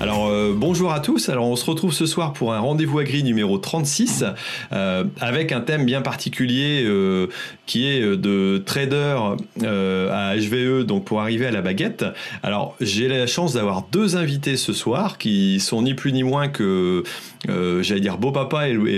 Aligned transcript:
Alors 0.00 0.28
euh, 0.28 0.54
bonjour 0.56 0.94
à 0.94 1.00
tous, 1.00 1.28
alors 1.28 1.46
on 1.46 1.56
se 1.56 1.66
retrouve 1.66 1.92
ce 1.92 2.06
soir 2.06 2.32
pour 2.32 2.54
un 2.54 2.58
rendez-vous 2.58 3.00
agri 3.00 3.22
numéro 3.22 3.58
36 3.58 4.24
euh, 4.72 5.04
avec 5.20 5.52
un 5.52 5.60
thème 5.60 5.84
bien 5.84 6.00
particulier 6.00 6.84
euh, 6.86 7.26
qui 7.66 7.86
est 7.86 8.00
de 8.00 8.62
trader 8.64 9.18
à 9.62 10.34
HVE 10.36 10.84
donc 10.84 11.04
pour 11.04 11.20
arriver 11.20 11.44
à 11.46 11.50
la 11.50 11.60
baguette. 11.60 12.06
Alors 12.42 12.76
j'ai 12.80 13.08
la 13.08 13.26
chance 13.26 13.52
d'avoir 13.52 13.88
deux 13.92 14.16
invités 14.16 14.56
ce 14.56 14.72
soir 14.72 15.18
qui 15.18 15.60
sont 15.60 15.82
ni 15.82 15.92
plus 15.92 16.12
ni 16.14 16.22
moins 16.22 16.48
que 16.48 17.04
j'allais 17.46 18.00
dire 18.00 18.16
beau 18.16 18.32
papa 18.32 18.68
et 18.68 18.72
le, 18.72 18.88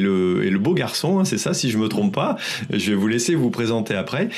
et 0.44 0.50
le, 0.50 0.58
beau 0.60 0.74
garçon, 0.74 1.18
hein, 1.18 1.24
c'est 1.24 1.38
ça 1.38 1.52
si 1.52 1.68
je 1.72 1.78
me 1.78 1.88
trompe 1.88 2.14
pas. 2.14 2.36
Je 2.70 2.90
vais 2.90 2.96
vous 2.96 3.08
laisser 3.08 3.34
vous 3.34 3.50
présenter 3.50 3.96
après. 3.96 4.28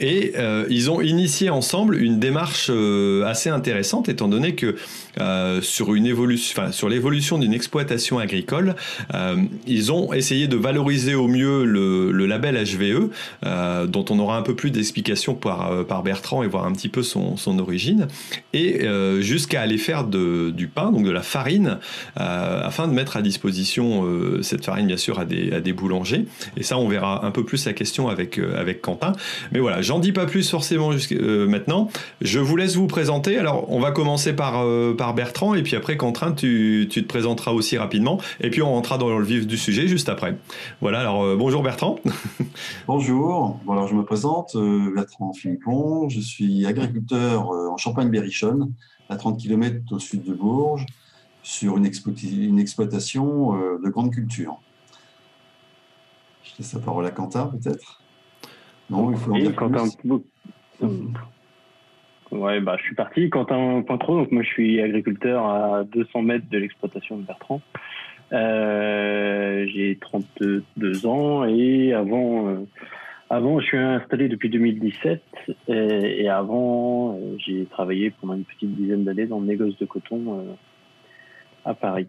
et 0.00 0.34
ils 0.70 0.90
ont 0.92 1.00
initié 1.00 1.50
ensemble 1.50 2.00
une 2.00 2.20
démarche 2.20 2.70
assez 3.26 3.50
intéressante 3.50 4.08
étant 4.08 4.28
donné 4.28 4.54
que 4.54 4.76
sur 5.62 5.94
une 5.94 6.06
évolution, 6.06 6.72
sur 6.72 6.88
l'évolution 6.88 7.38
d'une 7.38 7.54
exploitation 7.54 8.18
agricole, 8.18 8.74
euh, 9.14 9.36
ils 9.66 9.92
ont 9.92 10.12
essayé 10.12 10.46
de 10.48 10.56
valoriser 10.56 11.14
au 11.14 11.28
mieux 11.28 11.64
le, 11.64 12.26
label 12.26 12.56
HVE, 12.56 13.10
euh, 13.44 13.86
dont 13.86 14.04
on 14.10 14.18
aura 14.18 14.36
un 14.38 14.42
peu 14.42 14.54
plus 14.54 14.70
d'explications 14.70 15.34
par, 15.34 15.70
euh, 15.70 15.84
par 15.84 16.02
Bertrand 16.02 16.42
et 16.42 16.46
voir 16.46 16.64
un 16.64 16.72
petit 16.72 16.88
peu 16.88 17.02
son, 17.02 17.36
origine, 17.58 18.08
et 18.52 18.86
jusqu'à 19.20 19.60
aller 19.60 19.78
faire 19.78 20.04
du 20.04 20.70
pain, 20.74 20.90
donc 20.90 21.04
de 21.04 21.10
la 21.10 21.22
farine, 21.22 21.78
afin 22.16 22.88
de 22.88 22.92
mettre 22.92 23.16
à 23.16 23.22
disposition 23.22 24.04
cette 24.42 24.64
farine 24.64 24.86
bien 24.86 24.96
sûr 24.96 25.18
à 25.18 25.24
des, 25.24 25.52
à 25.52 25.60
des 25.60 25.72
boulangers. 25.72 26.24
Et 26.56 26.62
ça, 26.62 26.78
on 26.78 26.88
verra 26.88 27.24
un 27.24 27.30
peu 27.30 27.44
plus 27.44 27.64
la 27.66 27.72
question 27.72 28.08
avec, 28.08 28.38
avec 28.38 28.80
Quentin. 28.80 29.12
Mais 29.52 29.60
voilà, 29.60 29.82
j'en 29.82 30.00
dis 30.00 30.12
pas 30.12 30.26
plus 30.26 30.48
forcément 30.48 30.90
maintenant. 31.48 31.90
Je 32.20 32.40
vous 32.40 32.56
laisse 32.56 32.74
vous 32.74 32.88
présenter. 32.88 33.38
Alors, 33.38 33.70
on 33.70 33.78
va 33.78 33.92
commencer 33.92 34.32
par 34.32 34.64
Bertrand 35.12 35.54
et 35.54 35.62
puis 35.62 35.76
après, 35.76 35.96
Quentin, 35.96 36.32
tu, 36.32 36.86
tu, 36.90 37.02
te 37.02 37.08
présenteras 37.08 37.52
aussi 37.52 37.76
rapidement, 37.76 38.18
et 38.40 38.50
puis 38.50 38.62
on 38.62 38.72
rentrera 38.72 38.96
dans 38.96 39.18
le 39.18 39.24
vif 39.24 39.46
du 39.46 39.58
sujet 39.58 39.86
juste 39.88 40.08
après. 40.08 40.36
Voilà, 40.80 41.00
alors 41.00 41.22
euh, 41.22 41.36
bonjour 41.36 41.62
Bertrand. 41.62 41.98
bonjour, 42.86 43.60
bon, 43.64 43.86
je 43.86 43.94
me 43.94 44.04
présente, 44.04 44.56
euh, 44.56 44.92
Bertrand 44.94 45.32
Philippon, 45.32 46.08
je 46.08 46.20
suis 46.20 46.64
agriculteur 46.66 47.50
euh, 47.50 47.68
en 47.68 47.76
Champagne-Berrichonne, 47.76 48.72
à 49.10 49.16
30 49.16 49.38
km 49.38 49.76
au 49.90 49.98
sud 49.98 50.22
de 50.22 50.32
Bourges, 50.32 50.86
sur 51.42 51.76
une, 51.76 51.90
une 52.22 52.58
exploitation 52.58 53.52
de 53.52 53.88
grande 53.90 54.10
culture. 54.10 54.58
Je 56.42 56.52
laisse 56.58 56.72
la 56.72 56.80
parole 56.80 57.04
à 57.04 57.10
Quentin, 57.10 57.46
peut-être? 57.46 58.00
Non, 58.88 59.10
il 59.10 59.18
faut 59.18 59.34
en 59.34 59.38
dire 59.38 59.54
Quentin, 59.54 59.88
Ouais, 62.34 62.58
bah, 62.58 62.76
je 62.78 62.82
suis 62.82 62.96
parti. 62.96 63.30
Quentin 63.30 63.82
Pointreau, 63.86 64.16
donc 64.16 64.32
moi 64.32 64.42
je 64.42 64.48
suis 64.48 64.80
agriculteur 64.80 65.46
à 65.46 65.84
200 65.84 66.22
mètres 66.22 66.46
de 66.50 66.58
l'exploitation 66.58 67.16
de 67.16 67.22
Bertrand. 67.22 67.60
Euh, 68.32 69.64
j'ai 69.72 69.96
32 70.00 71.06
ans 71.06 71.44
et 71.44 71.92
avant, 71.92 72.48
euh, 72.48 72.56
avant 73.30 73.60
je 73.60 73.66
suis 73.66 73.78
installé 73.78 74.28
depuis 74.28 74.50
2017 74.50 75.22
et, 75.68 76.24
et 76.24 76.28
avant 76.28 77.14
euh, 77.14 77.36
j'ai 77.38 77.66
travaillé 77.66 78.10
pendant 78.10 78.34
une 78.34 78.44
petite 78.44 78.74
dizaine 78.74 79.04
d'années 79.04 79.26
dans 79.26 79.38
le 79.38 79.46
négoce 79.46 79.78
de 79.78 79.84
coton 79.84 80.40
euh, 80.40 80.54
à 81.64 81.74
Paris. 81.74 82.08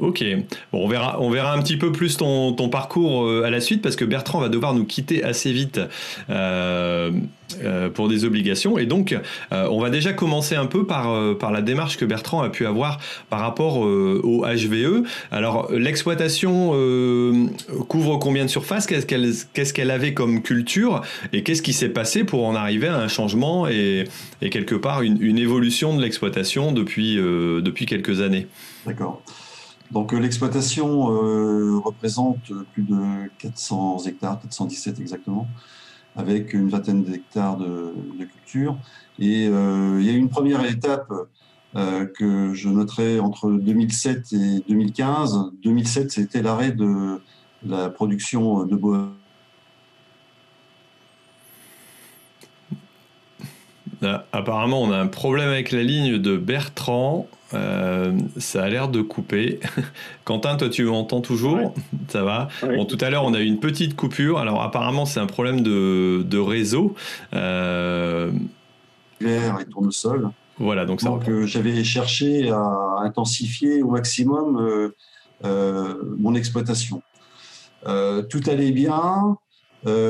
Ok, 0.00 0.24
bon, 0.72 0.84
on, 0.84 0.88
verra, 0.88 1.20
on 1.20 1.30
verra 1.30 1.52
un 1.52 1.62
petit 1.62 1.76
peu 1.76 1.92
plus 1.92 2.16
ton, 2.16 2.52
parcours 2.68 3.26
euh, 3.26 3.44
à 3.44 3.50
la 3.50 3.60
suite 3.60 3.80
parce 3.80 3.94
que 3.94 4.04
Bertrand 4.04 4.40
va 4.40 4.48
devoir 4.48 4.74
nous 4.74 4.84
quitter 4.84 5.22
assez 5.22 5.52
vite 5.52 5.80
euh, 6.30 7.12
euh, 7.62 7.90
pour 7.90 8.08
des 8.08 8.24
obligations. 8.24 8.76
Et 8.76 8.86
donc, 8.86 9.16
on 9.52 9.78
va 9.78 9.90
déjà 9.90 10.12
commencer 10.12 10.56
un 10.56 10.66
peu 10.66 10.84
par, 10.84 11.36
par 11.36 11.52
la 11.52 11.62
démarche 11.62 11.96
que 11.96 12.04
Bertrand 12.04 12.42
a 12.42 12.48
pu 12.48 12.66
avoir 12.66 12.98
par 13.30 13.38
rapport 13.38 13.78
au 13.78 14.44
HVE. 14.44 15.04
Alors, 15.30 15.70
l'exploitation 15.70 16.70
couvre 17.88 18.18
combien 18.18 18.44
de 18.44 18.50
surface 18.50 18.86
Qu'est-ce 18.86 19.06
qu'elle 19.06 19.32
qu'elle 19.72 19.90
avait 19.92 20.12
comme 20.12 20.42
culture? 20.42 21.02
Et 21.32 21.44
qu'est-ce 21.44 21.62
qui 21.62 21.72
s'est 21.72 21.88
passé 21.88 22.24
pour 22.24 22.44
en 22.46 22.56
arriver 22.56 22.88
à 22.88 22.96
un 22.96 23.08
changement 23.08 23.68
et, 23.68 24.04
et 24.42 24.50
quelque 24.50 24.74
part 24.74 25.02
une, 25.02 25.22
une 25.22 25.38
évolution 25.38 25.96
de 25.96 26.02
l'exploitation 26.02 26.72
depuis, 26.72 27.14
depuis 27.16 27.86
quelques 27.86 28.20
années? 28.20 28.48
D'accord. 28.86 29.22
Donc 29.90 30.12
euh, 30.12 30.18
l'exploitation 30.18 31.10
euh, 31.10 31.78
représente 31.78 32.52
plus 32.72 32.82
de 32.82 33.28
400 33.38 34.06
hectares, 34.06 34.40
417 34.40 35.00
exactement, 35.00 35.46
avec 36.16 36.54
une 36.54 36.68
vingtaine 36.68 37.04
d'hectares 37.04 37.56
de, 37.58 37.92
culture. 38.24 38.78
Et 39.18 39.46
euh, 39.46 39.98
il 40.00 40.06
y 40.06 40.10
a 40.10 40.12
une 40.12 40.28
première 40.28 40.64
étape 40.64 41.12
que 42.16 42.54
je 42.54 42.68
noterai 42.68 43.18
entre 43.18 43.50
2007 43.50 44.32
et 44.32 44.64
2015. 44.68 45.50
2007, 45.64 46.12
c'était 46.12 46.40
l'arrêt 46.40 46.70
de 46.70 47.20
la 47.66 47.90
production 47.90 48.64
de 48.64 48.76
bois. 48.76 49.08
Apparemment, 54.32 54.82
on 54.82 54.92
a 54.92 54.98
un 54.98 55.08
problème 55.08 55.48
avec 55.48 55.72
la 55.72 55.82
ligne 55.82 56.18
de 56.18 56.36
Bertrand. 56.36 57.26
Euh, 57.54 58.12
ça 58.36 58.64
a 58.64 58.68
l'air 58.68 58.88
de 58.88 59.00
couper. 59.02 59.60
Quentin, 60.24 60.56
toi, 60.56 60.68
tu 60.68 60.84
m'entends 60.84 61.20
toujours 61.20 61.74
Ça 62.08 62.22
va 62.22 62.48
Bon, 62.62 62.84
tout 62.84 62.98
à 63.00 63.10
l'heure, 63.10 63.24
on 63.24 63.34
a 63.34 63.40
eu 63.40 63.46
une 63.46 63.60
petite 63.60 63.96
coupure. 63.96 64.38
Alors, 64.38 64.62
apparemment, 64.62 65.06
c'est 65.06 65.20
un 65.20 65.26
problème 65.26 65.60
de, 65.60 66.22
de 66.22 66.38
réseau. 66.38 66.94
Euh... 67.34 68.32
et 69.20 69.64
tournesol. 69.70 70.30
Voilà, 70.58 70.84
donc 70.84 71.00
ça. 71.00 71.08
Donc, 71.08 71.28
euh, 71.28 71.46
j'avais 71.46 71.82
cherché 71.82 72.50
à 72.50 72.98
intensifier 73.00 73.82
au 73.82 73.90
maximum 73.90 74.58
euh, 74.58 74.94
euh 75.44 75.94
mon 76.18 76.34
exploitation. 76.34 77.02
tout 77.84 78.42
allait 78.46 78.72
bien. 78.72 79.36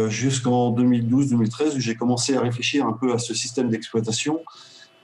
jusqu'en 0.09 0.73
2012-2013 0.73 1.77
où 1.77 1.81
j'ai 1.81 1.97
commencé 1.97 2.37
à 2.37 2.41
réfléchir 2.41 2.87
un 2.87 2.93
peu 2.93 3.13
à 3.13 3.19
ce 3.19 3.35
système 3.35 3.69
d'exploitation 3.69 4.41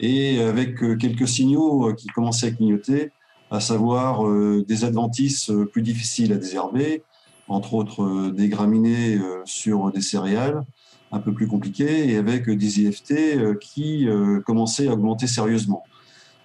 et 0.01 0.41
avec 0.43 0.83
euh, 0.83 0.97
quelques 0.97 1.29
signaux 1.29 1.89
euh, 1.89 1.93
qui 1.93 2.09
commençaient 2.09 2.49
à 2.49 2.51
clignoter, 2.51 3.13
à 3.51 3.61
savoir 3.61 4.27
euh, 4.27 4.65
des 4.67 4.85
adventices 4.85 5.53
plus 5.73 5.83
difficiles 5.83 6.33
à 6.33 6.37
désherber, 6.37 7.03
entre 7.49 7.75
autres 7.75 8.31
des 8.31 8.49
graminées 8.49 9.19
sur 9.45 9.91
des 9.91 10.01
céréales 10.01 10.63
un 11.11 11.19
peu 11.19 11.35
plus 11.35 11.49
compliquées, 11.49 12.09
et 12.09 12.17
avec 12.17 12.49
des 12.49 12.81
IFT 12.83 13.59
qui 13.61 14.07
commençaient 14.47 14.87
à 14.87 14.93
augmenter 14.93 15.27
sérieusement. 15.27 15.83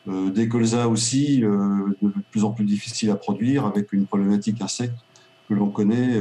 Des 0.07 0.49
colzas 0.49 0.87
aussi 0.87 1.41
de 1.41 2.11
plus 2.31 2.43
en 2.43 2.53
plus 2.53 2.65
difficiles 2.65 3.11
à 3.11 3.15
produire, 3.15 3.67
avec 3.67 3.93
une 3.93 4.07
problématique 4.07 4.59
insecte 4.63 4.97
que 5.47 5.53
l'on 5.53 5.69
connaît 5.69 6.19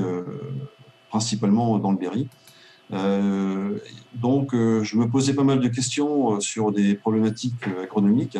principalement 1.09 1.79
dans 1.79 1.93
le 1.93 1.97
Berry. 1.97 2.29
Euh, 2.93 3.79
donc, 4.15 4.55
euh, 4.55 4.83
je 4.85 4.97
me 4.97 5.09
posais 5.09 5.35
pas 5.35 5.45
mal 5.45 5.61
de 5.61 5.69
questions 5.69 6.35
euh, 6.35 6.41
sur 6.41 6.73
des 6.73 6.95
problématiques 6.95 7.67
agronomiques. 7.83 8.39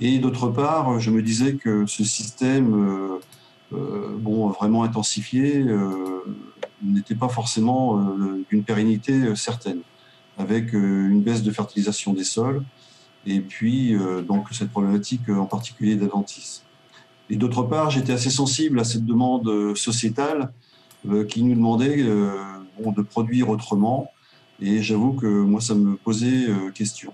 Et 0.00 0.18
d'autre 0.18 0.48
part, 0.48 1.00
je 1.00 1.10
me 1.10 1.22
disais 1.22 1.54
que 1.54 1.84
ce 1.84 2.04
système, 2.04 3.18
bon, 3.70 4.48
vraiment 4.48 4.82
intensifié, 4.82 5.62
n'était 6.82 7.16
pas 7.16 7.28
forcément 7.28 8.14
d'une 8.48 8.64
pérennité 8.64 9.36
certaine, 9.36 9.80
avec 10.38 10.72
une 10.72 11.20
baisse 11.20 11.42
de 11.42 11.50
fertilisation 11.50 12.14
des 12.14 12.24
sols, 12.24 12.62
et 13.26 13.40
puis 13.40 13.94
donc 14.26 14.46
cette 14.52 14.70
problématique 14.70 15.28
en 15.28 15.44
particulier 15.44 15.96
d'adventice. 15.96 16.64
Et 17.28 17.36
d'autre 17.36 17.64
part, 17.64 17.90
j'étais 17.90 18.14
assez 18.14 18.30
sensible 18.30 18.80
à 18.80 18.84
cette 18.84 19.04
demande 19.04 19.76
sociétale 19.76 20.50
qui 21.28 21.42
nous 21.42 21.56
demandait 21.56 22.06
de 22.88 23.02
produire 23.02 23.50
autrement. 23.50 24.10
Et 24.60 24.82
j'avoue 24.82 25.12
que 25.12 25.26
moi, 25.26 25.60
ça 25.60 25.74
me 25.74 25.96
posait 25.96 26.48
euh, 26.48 26.70
question. 26.70 27.12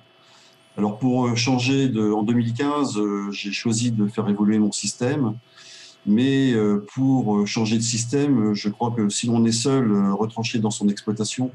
Alors 0.77 0.99
pour 0.99 1.27
euh, 1.27 1.35
changer, 1.35 1.89
de, 1.89 2.11
en 2.11 2.23
2015, 2.23 2.99
euh, 2.99 3.31
j'ai 3.31 3.53
choisi 3.53 3.93
de 3.93 4.07
faire 4.09 4.29
évoluer 4.29 4.59
mon 4.59 4.73
système. 4.73 5.35
Mais 6.09 6.55
pour 6.95 7.49
changer 7.49 7.79
de 7.79 7.83
système, 7.83 8.55
je 8.55 8.69
crois 8.69 8.93
que 8.93 9.09
si 9.09 9.27
l'on 9.27 9.45
est 9.45 9.51
seul, 9.51 9.93
retranché 10.13 10.61
dans 10.61 10.71
son 10.71 10.89
exploitation, 10.89 11.51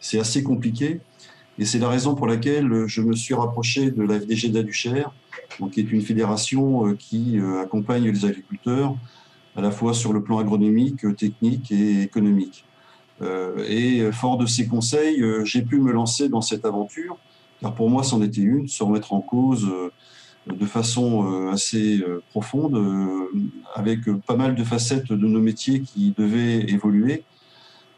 c'est 0.00 0.18
assez 0.18 0.42
compliqué. 0.42 1.00
Et 1.58 1.66
c'est 1.66 1.78
la 1.78 1.90
raison 1.90 2.14
pour 2.14 2.26
laquelle 2.26 2.86
je 2.86 3.02
me 3.02 3.14
suis 3.14 3.34
rapproché 3.34 3.90
de 3.90 4.02
la 4.02 4.18
FDG 4.18 4.48
d'Aduchère, 4.48 5.12
qui 5.70 5.80
est 5.80 5.92
une 5.92 6.00
fédération 6.00 6.96
qui 6.98 7.38
accompagne 7.62 8.08
les 8.08 8.24
agriculteurs 8.24 8.96
à 9.54 9.60
la 9.60 9.70
fois 9.70 9.92
sur 9.92 10.14
le 10.14 10.22
plan 10.22 10.38
agronomique, 10.38 11.04
technique 11.18 11.70
et 11.70 12.00
économique. 12.00 12.64
Et 13.68 14.10
fort 14.12 14.38
de 14.38 14.46
ces 14.46 14.66
conseils, 14.66 15.22
j'ai 15.44 15.62
pu 15.62 15.78
me 15.78 15.92
lancer 15.92 16.28
dans 16.28 16.40
cette 16.40 16.64
aventure, 16.64 17.18
car 17.60 17.74
pour 17.74 17.90
moi, 17.90 18.02
c'en 18.02 18.22
était 18.22 18.40
une, 18.40 18.68
se 18.68 18.82
remettre 18.82 19.12
en 19.12 19.20
cause 19.20 19.68
de 20.46 20.66
façon 20.66 21.50
assez 21.52 22.02
profonde, 22.30 22.82
avec 23.74 24.00
pas 24.26 24.36
mal 24.36 24.54
de 24.54 24.64
facettes 24.64 25.12
de 25.12 25.26
nos 25.26 25.40
métiers 25.40 25.80
qui 25.80 26.14
devaient 26.16 26.70
évoluer. 26.70 27.24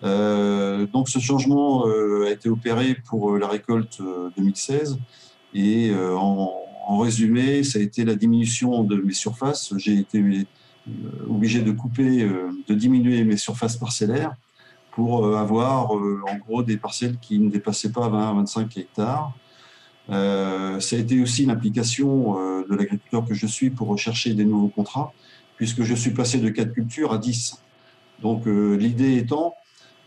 donc 0.02 1.08
ce 1.08 1.20
changement 1.20 1.84
a 1.84 2.30
été 2.30 2.48
opéré 2.48 2.96
pour 3.06 3.38
la 3.38 3.46
récolte 3.46 4.00
2016 4.36 4.98
et 5.54 5.92
en, 5.94 6.50
en, 6.86 6.98
résumé, 6.98 7.62
ça 7.62 7.78
a 7.78 7.82
été 7.82 8.04
la 8.04 8.16
diminution 8.16 8.82
de 8.82 8.96
mes 8.96 9.12
surfaces. 9.12 9.72
J'ai 9.76 9.98
été 9.98 10.46
obligé 11.28 11.60
de 11.62 11.70
couper, 11.70 12.28
de 12.68 12.74
diminuer 12.74 13.24
mes 13.24 13.36
surfaces 13.36 13.76
parcellaires 13.76 14.34
pour 14.92 15.36
avoir 15.36 15.92
en 15.92 16.36
gros 16.46 16.62
des 16.62 16.76
parcelles 16.76 17.18
qui 17.18 17.38
ne 17.38 17.50
dépassaient 17.50 17.92
pas 17.92 18.08
20 18.08 18.34
25 18.34 18.76
hectares. 18.76 19.32
Euh, 20.10 20.80
ça 20.80 20.96
a 20.96 20.98
été 20.98 21.20
aussi 21.22 21.46
l'implication 21.46 22.38
euh, 22.38 22.66
de 22.68 22.74
l'agriculteur 22.74 23.24
que 23.24 23.34
je 23.34 23.46
suis 23.46 23.70
pour 23.70 23.88
rechercher 23.88 24.34
des 24.34 24.44
nouveaux 24.44 24.68
contrats, 24.68 25.12
puisque 25.56 25.82
je 25.82 25.94
suis 25.94 26.10
passé 26.10 26.38
de 26.38 26.48
4 26.48 26.72
cultures 26.72 27.12
à 27.12 27.18
10. 27.18 27.62
Donc 28.20 28.46
euh, 28.46 28.76
l'idée 28.76 29.16
étant, 29.16 29.54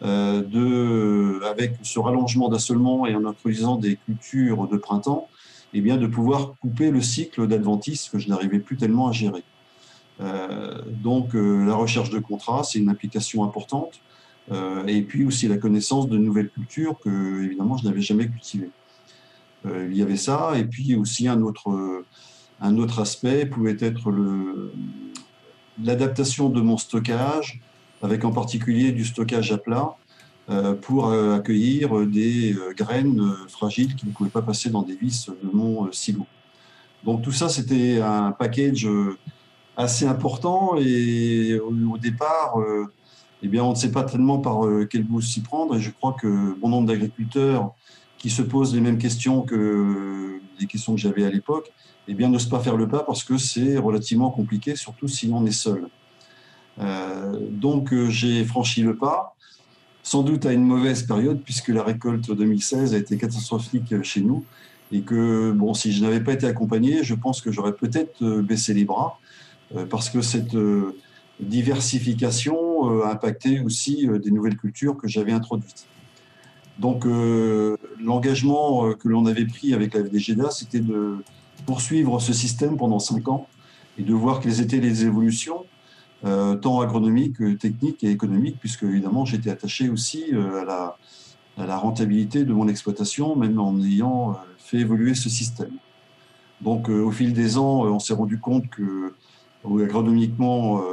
de, 0.01 1.41
avec 1.45 1.77
ce 1.81 1.99
rallongement 1.99 2.49
d'assolement 2.49 3.07
et 3.07 3.15
en 3.15 3.25
introduisant 3.25 3.77
des 3.77 3.95
cultures 3.95 4.67
de 4.67 4.77
printemps, 4.77 5.29
eh 5.73 5.79
bien, 5.81 5.97
de 5.97 6.05
pouvoir 6.05 6.53
couper 6.61 6.91
le 6.91 7.01
cycle 7.01 7.47
d'adventice 7.47 8.09
que 8.09 8.19
je 8.19 8.27
n'arrivais 8.27 8.59
plus 8.59 8.75
tellement 8.75 9.07
à 9.07 9.13
gérer. 9.13 9.43
donc 11.01 11.29
la 11.33 11.75
recherche 11.75 12.09
de 12.09 12.19
contrats, 12.19 12.63
c'est 12.63 12.77
une 12.77 12.89
implication 12.89 13.45
importante, 13.45 14.01
et 14.88 15.01
puis 15.01 15.25
aussi 15.25 15.47
la 15.47 15.57
connaissance 15.57 16.07
de 16.07 16.18
nouvelles 16.18 16.50
cultures 16.50 17.00
que, 17.03 17.44
évidemment, 17.44 17.77
je 17.77 17.86
n'avais 17.86 18.01
jamais 18.01 18.27
cultivées. 18.27 18.69
Euh, 19.65 19.88
il 19.89 19.97
y 19.97 20.01
avait 20.01 20.18
ça. 20.18 20.53
Et 20.56 20.65
puis 20.65 20.95
aussi 20.95 21.27
un 21.27 21.42
autre, 21.42 22.03
un 22.62 22.77
autre 22.77 23.00
aspect 23.00 23.45
pouvait 23.45 23.77
être 23.80 24.13
l'adaptation 25.83 26.50
de 26.50 26.62
mon 26.62 26.77
stockage, 26.77 27.62
avec 28.01 28.24
en 28.24 28.31
particulier 28.31 28.92
du 28.92 29.06
stockage 29.06 29.51
à 29.51 29.57
plat, 29.57 29.95
euh, 30.50 30.75
pour 30.75 31.07
euh, 31.07 31.36
accueillir 31.36 32.06
des 32.06 32.56
graines 32.77 33.33
fragiles 33.48 33.95
qui 33.95 34.06
ne 34.07 34.12
pouvaient 34.12 34.30
pas 34.30 34.44
passer 34.44 34.69
dans 34.69 34.83
des 34.83 34.95
vis 34.95 35.30
de 35.30 35.50
mon 35.51 35.91
silo. 35.91 36.25
Donc 37.03 37.21
tout 37.21 37.31
ça, 37.31 37.50
c'était 37.50 38.00
un 38.01 38.31
package 38.31 38.88
assez 39.77 40.06
important 40.06 40.75
et 40.77 41.59
au, 41.59 41.98
départ, 41.98 42.56
eh 43.43 43.47
bien, 43.47 43.63
on 43.63 43.71
ne 43.71 43.75
sait 43.75 43.91
pas 43.91 44.03
tellement 44.03 44.39
par 44.39 44.61
quel 44.89 45.03
bout 45.03 45.21
s'y 45.21 45.41
prendre 45.41 45.75
et 45.75 45.79
je 45.79 45.91
crois 45.91 46.13
que 46.19 46.57
bon 46.59 46.69
nombre 46.69 46.87
d'agriculteurs 46.87 47.73
qui 48.17 48.29
se 48.29 48.41
posent 48.41 48.73
les 48.73 48.81
mêmes 48.81 48.97
questions 48.97 49.41
que 49.41 50.39
les 50.59 50.67
questions 50.67 50.95
que 50.95 51.01
j'avais 51.01 51.25
à 51.25 51.29
l'époque, 51.29 51.71
eh 52.07 52.13
bien, 52.13 52.29
n'osent 52.29 52.49
pas 52.49 52.59
faire 52.59 52.77
le 52.77 52.87
pas 52.87 53.03
parce 53.03 53.23
que 53.23 53.37
c'est 53.37 53.77
relativement 53.77 54.29
compliqué, 54.29 54.75
surtout 54.75 55.07
si 55.07 55.29
on 55.33 55.45
est 55.45 55.51
seul. 55.51 55.87
Euh, 56.79 57.33
donc, 57.51 57.93
euh, 57.93 58.09
j'ai 58.09 58.43
franchi 58.45 58.81
le 58.81 58.95
pas, 58.95 59.35
sans 60.03 60.23
doute 60.23 60.45
à 60.45 60.53
une 60.53 60.63
mauvaise 60.63 61.03
période, 61.03 61.41
puisque 61.43 61.69
la 61.69 61.83
récolte 61.83 62.31
2016 62.31 62.93
a 62.93 62.97
été 62.97 63.17
catastrophique 63.17 64.01
chez 64.03 64.21
nous, 64.21 64.45
et 64.91 65.01
que, 65.01 65.51
bon, 65.51 65.73
si 65.73 65.91
je 65.91 66.03
n'avais 66.03 66.21
pas 66.21 66.33
été 66.33 66.45
accompagné, 66.45 67.03
je 67.03 67.15
pense 67.15 67.41
que 67.41 67.51
j'aurais 67.51 67.73
peut-être 67.73 68.23
euh, 68.23 68.41
baissé 68.41 68.73
les 68.73 68.85
bras, 68.85 69.19
parce 69.89 70.11
que 70.11 70.21
cette 70.21 70.55
diversification 71.39 72.75
a 72.89 73.11
impacté 73.11 73.59
aussi 73.61 74.07
des 74.23 74.31
nouvelles 74.31 74.57
cultures 74.57 74.97
que 74.97 75.07
j'avais 75.07 75.31
introduites. 75.31 75.87
Donc 76.79 77.05
euh, 77.05 77.77
l'engagement 78.03 78.87
euh, 78.87 78.93
que 78.93 79.07
l'on 79.07 79.25
avait 79.25 79.45
pris 79.45 79.73
avec 79.73 79.93
la 79.93 80.03
FDGDA, 80.03 80.51
c'était 80.51 80.79
de 80.79 81.17
poursuivre 81.65 82.19
ce 82.19 82.33
système 82.33 82.77
pendant 82.77 82.99
cinq 82.99 83.27
ans 83.29 83.47
et 83.97 84.03
de 84.03 84.13
voir 84.13 84.41
quelles 84.41 84.59
étaient 84.59 84.81
les 84.81 85.05
évolutions, 85.05 85.65
euh, 86.25 86.55
tant 86.55 86.81
agronomiques, 86.81 87.37
techniques 87.59 88.03
et 88.03 88.11
économiques, 88.11 88.57
puisque 88.59 88.83
évidemment 88.83 89.23
j'étais 89.23 89.49
attaché 89.49 89.89
aussi 89.89 90.25
à, 90.33 90.97
la, 91.65 91.77
rentabilité 91.77 92.43
de 92.43 92.53
mon 92.53 92.67
exploitation, 92.67 93.38
même 93.38 93.57
en 93.57 93.79
ayant 93.81 94.38
fait 94.57 94.79
évoluer 94.79 95.15
ce 95.15 95.29
système. 95.29 95.71
Donc 96.59 96.89
au 96.89 97.11
fil 97.11 97.31
des 97.31 97.57
ans, 97.57 97.83
on 97.83 97.99
s'est 97.99 98.13
rendu 98.13 98.38
compte 98.38 98.67
que 98.69 99.13
agronomiquement, 99.63 100.83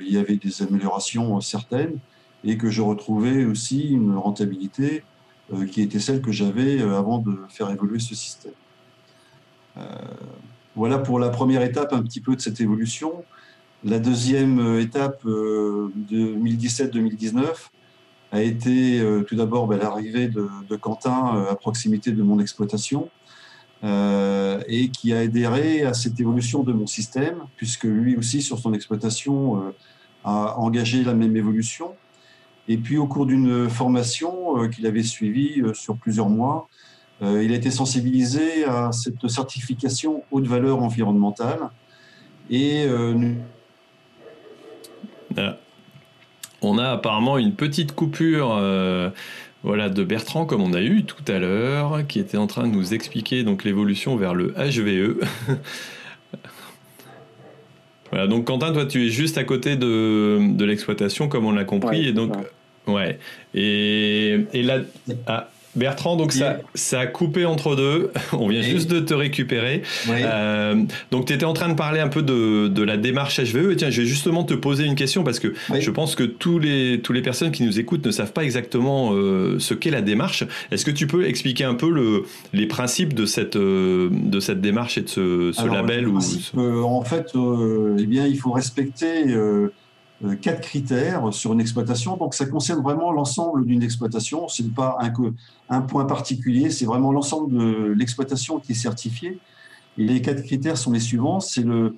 il 0.00 0.12
y 0.12 0.18
avait 0.18 0.36
des 0.36 0.62
améliorations 0.62 1.40
certaines 1.40 1.98
et 2.44 2.56
que 2.56 2.70
je 2.70 2.82
retrouvais 2.82 3.44
aussi 3.44 3.90
une 3.90 4.16
rentabilité 4.16 5.02
euh, 5.52 5.66
qui 5.66 5.82
était 5.82 5.98
celle 5.98 6.22
que 6.22 6.30
j'avais 6.30 6.80
euh, 6.80 6.96
avant 6.96 7.18
de 7.18 7.36
faire 7.48 7.68
évoluer 7.70 7.98
ce 7.98 8.14
système. 8.14 8.52
Euh, 9.76 9.82
voilà 10.76 10.98
pour 10.98 11.18
la 11.18 11.28
première 11.28 11.62
étape 11.62 11.92
un 11.92 12.02
petit 12.02 12.20
peu 12.20 12.36
de 12.36 12.40
cette 12.40 12.60
évolution. 12.60 13.24
La 13.82 13.98
deuxième 13.98 14.78
étape, 14.78 15.24
2017-2019, 15.24 17.48
a 18.32 18.42
été 18.42 19.02
tout 19.26 19.34
d'abord 19.34 19.66
ben, 19.66 19.76
l'arrivée 19.78 20.28
de, 20.28 20.76
Quentin 20.76 21.46
à 21.50 21.56
proximité 21.56 22.12
de 22.12 22.22
mon 22.22 22.38
exploitation 22.40 23.08
et 23.82 24.90
qui 24.92 25.14
a 25.14 25.20
adhéré 25.20 25.82
à 25.82 25.94
cette 25.94 26.20
évolution 26.20 26.62
de 26.62 26.74
mon 26.74 26.86
système, 26.86 27.38
puisque 27.56 27.84
lui 27.84 28.16
aussi, 28.16 28.42
sur 28.42 28.58
son 28.58 28.74
exploitation, 28.74 29.72
a 30.24 30.58
engagé 30.58 31.04
la 31.04 31.14
même 31.14 31.36
évolution. 31.36 31.94
Et 32.68 32.76
puis 32.76 32.98
au 32.98 33.06
cours 33.06 33.26
d'une 33.26 33.68
formation 33.68 34.62
euh, 34.62 34.68
qu'il 34.68 34.86
avait 34.86 35.02
suivie 35.02 35.60
euh, 35.60 35.74
sur 35.74 35.96
plusieurs 35.96 36.28
mois, 36.28 36.68
euh, 37.20 37.42
il 37.42 37.52
a 37.52 37.56
été 37.56 37.70
sensibilisé 37.70 38.64
à 38.64 38.92
cette 38.92 39.26
certification 39.28 40.22
haute 40.30 40.46
valeur 40.46 40.80
environnementale. 40.80 41.58
Et 42.48 42.86
on 46.62 46.78
a 46.78 46.90
apparemment 46.90 47.38
une 47.38 47.54
petite 47.54 47.92
coupure. 47.92 48.60
voilà, 49.62 49.88
de 49.88 50.02
Bertrand, 50.02 50.46
comme 50.46 50.62
on 50.62 50.72
a 50.72 50.80
eu 50.80 51.04
tout 51.04 51.24
à 51.28 51.38
l'heure, 51.38 52.06
qui 52.08 52.18
était 52.18 52.38
en 52.38 52.48
train 52.48 52.66
de 52.66 52.74
nous 52.74 52.92
expliquer 52.92 53.44
donc 53.44 53.62
l'évolution 53.62 54.16
vers 54.16 54.34
le 54.34 54.52
HVE. 54.56 55.24
voilà, 58.10 58.26
donc 58.26 58.44
Quentin, 58.46 58.72
toi, 58.72 58.86
tu 58.86 59.06
es 59.06 59.08
juste 59.08 59.38
à 59.38 59.44
côté 59.44 59.76
de, 59.76 60.38
de 60.54 60.64
l'exploitation, 60.64 61.28
comme 61.28 61.46
on 61.46 61.52
l'a 61.52 61.64
compris, 61.64 62.06
et 62.06 62.12
donc 62.12 62.32
Ouais. 62.86 63.18
Et, 63.54 64.46
et 64.52 64.62
là, 64.62 64.78
ah, 65.26 65.48
Bertrand, 65.76 66.16
donc 66.16 66.32
ça, 66.32 66.58
ça 66.74 67.00
a 67.00 67.06
coupé 67.06 67.44
entre 67.44 67.76
deux. 67.76 68.10
On 68.32 68.48
vient 68.48 68.62
juste 68.62 68.90
de 68.90 68.98
te 68.98 69.14
récupérer. 69.14 69.82
Euh, 70.08 70.82
donc 71.10 71.26
tu 71.26 71.32
étais 71.32 71.44
en 71.44 71.52
train 71.52 71.68
de 71.68 71.74
parler 71.74 72.00
un 72.00 72.08
peu 72.08 72.22
de, 72.22 72.68
de, 72.68 72.82
la 72.82 72.96
démarche 72.96 73.38
HVE. 73.38 73.70
Et 73.70 73.76
tiens, 73.76 73.90
je 73.90 74.02
vais 74.02 74.06
justement 74.06 74.42
te 74.42 74.54
poser 74.54 74.84
une 74.84 74.96
question 74.96 75.22
parce 75.22 75.38
que 75.38 75.54
je 75.78 75.90
pense 75.90 76.16
que 76.16 76.24
tous 76.24 76.58
les, 76.58 77.00
tous 77.00 77.12
les 77.12 77.22
personnes 77.22 77.52
qui 77.52 77.62
nous 77.62 77.78
écoutent 77.78 78.04
ne 78.04 78.10
savent 78.10 78.32
pas 78.32 78.42
exactement 78.42 79.10
euh, 79.12 79.58
ce 79.60 79.74
qu'est 79.74 79.90
la 79.90 80.02
démarche. 80.02 80.44
Est-ce 80.72 80.84
que 80.84 80.90
tu 80.90 81.06
peux 81.06 81.26
expliquer 81.26 81.64
un 81.64 81.74
peu 81.74 81.90
le, 81.90 82.24
les 82.52 82.66
principes 82.66 83.14
de 83.14 83.26
cette, 83.26 83.56
euh, 83.56 84.08
de 84.10 84.40
cette 84.40 84.60
démarche 84.60 84.98
et 84.98 85.02
de 85.02 85.08
ce, 85.08 85.52
ce 85.52 85.66
label 85.66 86.08
ou 86.08 86.18
En 86.82 87.02
fait, 87.02 87.32
eh 87.98 88.06
bien, 88.06 88.26
il 88.26 88.38
faut 88.38 88.50
respecter 88.50 89.28
euh, 89.28 89.72
quatre 90.40 90.60
critères 90.60 91.32
sur 91.32 91.52
une 91.52 91.60
exploitation. 91.60 92.16
Donc, 92.16 92.34
ça 92.34 92.46
concerne 92.46 92.82
vraiment 92.82 93.12
l'ensemble 93.12 93.64
d'une 93.64 93.82
exploitation. 93.82 94.48
Ce 94.48 94.62
n'est 94.62 94.68
pas 94.68 94.98
un, 95.68 95.80
point 95.80 96.04
particulier, 96.04 96.70
c'est 96.70 96.84
vraiment 96.84 97.12
l'ensemble 97.12 97.56
de 97.56 97.92
l'exploitation 97.96 98.60
qui 98.60 98.72
est 98.72 98.74
certifiée. 98.74 99.38
Et 99.96 100.04
les 100.04 100.20
quatre 100.20 100.42
critères 100.42 100.76
sont 100.76 100.92
les 100.92 101.00
suivants. 101.00 101.40
C'est 101.40 101.64
le, 101.64 101.94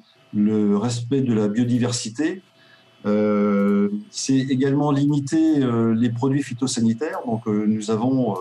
respect 0.76 1.21
de 1.21 1.35
la 1.35 1.49
biodiversité. 1.49 2.43
Euh, 3.05 3.88
c'est 4.11 4.38
également 4.38 4.93
limiter 4.93 5.59
euh, 5.59 5.93
les 5.93 6.11
produits 6.11 6.43
phytosanitaires. 6.43 7.19
Donc, 7.26 7.49
euh, 7.49 7.67
nous 7.67 7.91
avons, 7.91 8.37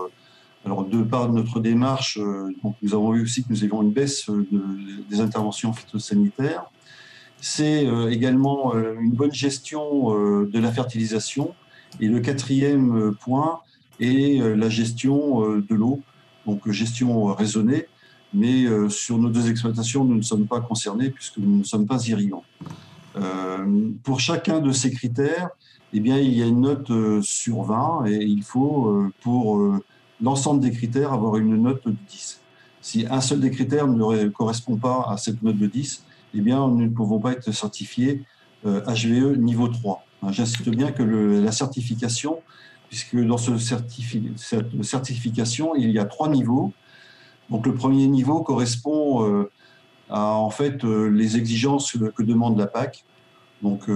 alors 0.64 0.84
de 0.84 1.02
par 1.02 1.32
notre 1.32 1.58
démarche, 1.58 2.20
nous 2.82 2.94
avons 2.94 3.10
vu 3.10 3.22
aussi 3.22 3.42
que 3.42 3.48
nous 3.50 3.64
avions 3.64 3.82
une 3.82 3.90
baisse 3.90 4.30
de, 4.30 4.46
des 5.10 5.20
interventions 5.20 5.72
phytosanitaires 5.72 6.70
c'est 7.42 7.84
euh, 7.86 8.08
également 8.08 8.72
euh, 8.74 8.94
une 9.00 9.10
bonne 9.10 9.34
gestion 9.34 10.16
euh, 10.16 10.48
de 10.50 10.60
la 10.60 10.70
fertilisation. 10.70 11.54
Et 12.00 12.06
le 12.06 12.20
quatrième 12.20 13.14
point 13.20 13.60
est 14.00 14.40
la 14.56 14.70
gestion 14.70 15.42
de 15.58 15.74
l'eau, 15.74 16.00
donc 16.46 16.70
gestion 16.70 17.26
raisonnée. 17.34 17.86
Mais 18.32 18.64
sur 18.88 19.18
nos 19.18 19.28
deux 19.28 19.50
exploitations, 19.50 20.02
nous 20.02 20.14
ne 20.14 20.22
sommes 20.22 20.46
pas 20.46 20.60
concernés 20.62 21.10
puisque 21.10 21.36
nous 21.36 21.58
ne 21.58 21.64
sommes 21.64 21.86
pas 21.86 22.02
irrigants. 22.06 22.44
pour 24.02 24.20
chacun 24.20 24.60
de 24.60 24.72
ces 24.72 24.90
critères, 24.90 25.50
eh 25.92 26.00
bien, 26.00 26.16
il 26.16 26.32
y 26.32 26.42
a 26.42 26.46
une 26.46 26.62
note 26.62 26.90
sur 27.20 27.62
20 27.62 28.06
et 28.06 28.24
il 28.24 28.42
faut, 28.42 29.04
pour 29.20 29.60
l'ensemble 30.22 30.60
des 30.60 30.70
critères, 30.70 31.12
avoir 31.12 31.36
une 31.36 31.62
note 31.62 31.86
de 31.86 31.94
10. 32.08 32.40
Si 32.80 33.06
un 33.06 33.20
seul 33.20 33.40
des 33.40 33.50
critères 33.50 33.86
ne 33.86 34.28
correspond 34.28 34.76
pas 34.76 35.04
à 35.10 35.18
cette 35.18 35.42
note 35.42 35.58
de 35.58 35.66
10, 35.66 36.06
eh 36.34 36.40
bien, 36.40 36.66
nous 36.68 36.82
ne 36.82 36.88
pouvons 36.88 37.18
pas 37.18 37.32
être 37.32 37.52
certifiés 37.52 38.22
HVE 38.64 39.22
euh, 39.22 39.36
niveau 39.36 39.68
3. 39.68 40.04
J'insiste 40.30 40.68
bien 40.68 40.92
que 40.92 41.02
la 41.02 41.52
certification 41.52 42.38
puisque 42.88 43.16
dans 43.16 43.38
ce 43.38 43.56
cette 43.56 44.82
certification, 44.82 45.74
il 45.74 45.90
y 45.90 45.98
a 45.98 46.04
trois 46.04 46.28
niveaux. 46.28 46.72
Donc 47.48 47.66
le 47.66 47.74
premier 47.74 48.06
niveau 48.06 48.42
correspond 48.42 49.46
à 50.10 50.34
en 50.34 50.50
fait 50.50 50.84
les 50.84 51.38
exigences 51.38 51.96
que 52.14 52.22
demande 52.22 52.58
la 52.58 52.66
PAC. 52.66 53.04
Donc 53.62 53.88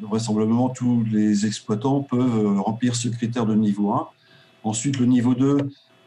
vraisemblablement 0.00 0.70
tous 0.70 1.04
les 1.12 1.44
exploitants 1.44 2.00
peuvent 2.00 2.58
remplir 2.58 2.96
ce 2.96 3.08
critère 3.08 3.44
de 3.44 3.54
niveau 3.54 3.92
1. 3.92 4.08
Ensuite 4.64 4.98
le 4.98 5.04
niveau 5.04 5.34
2 5.34 5.58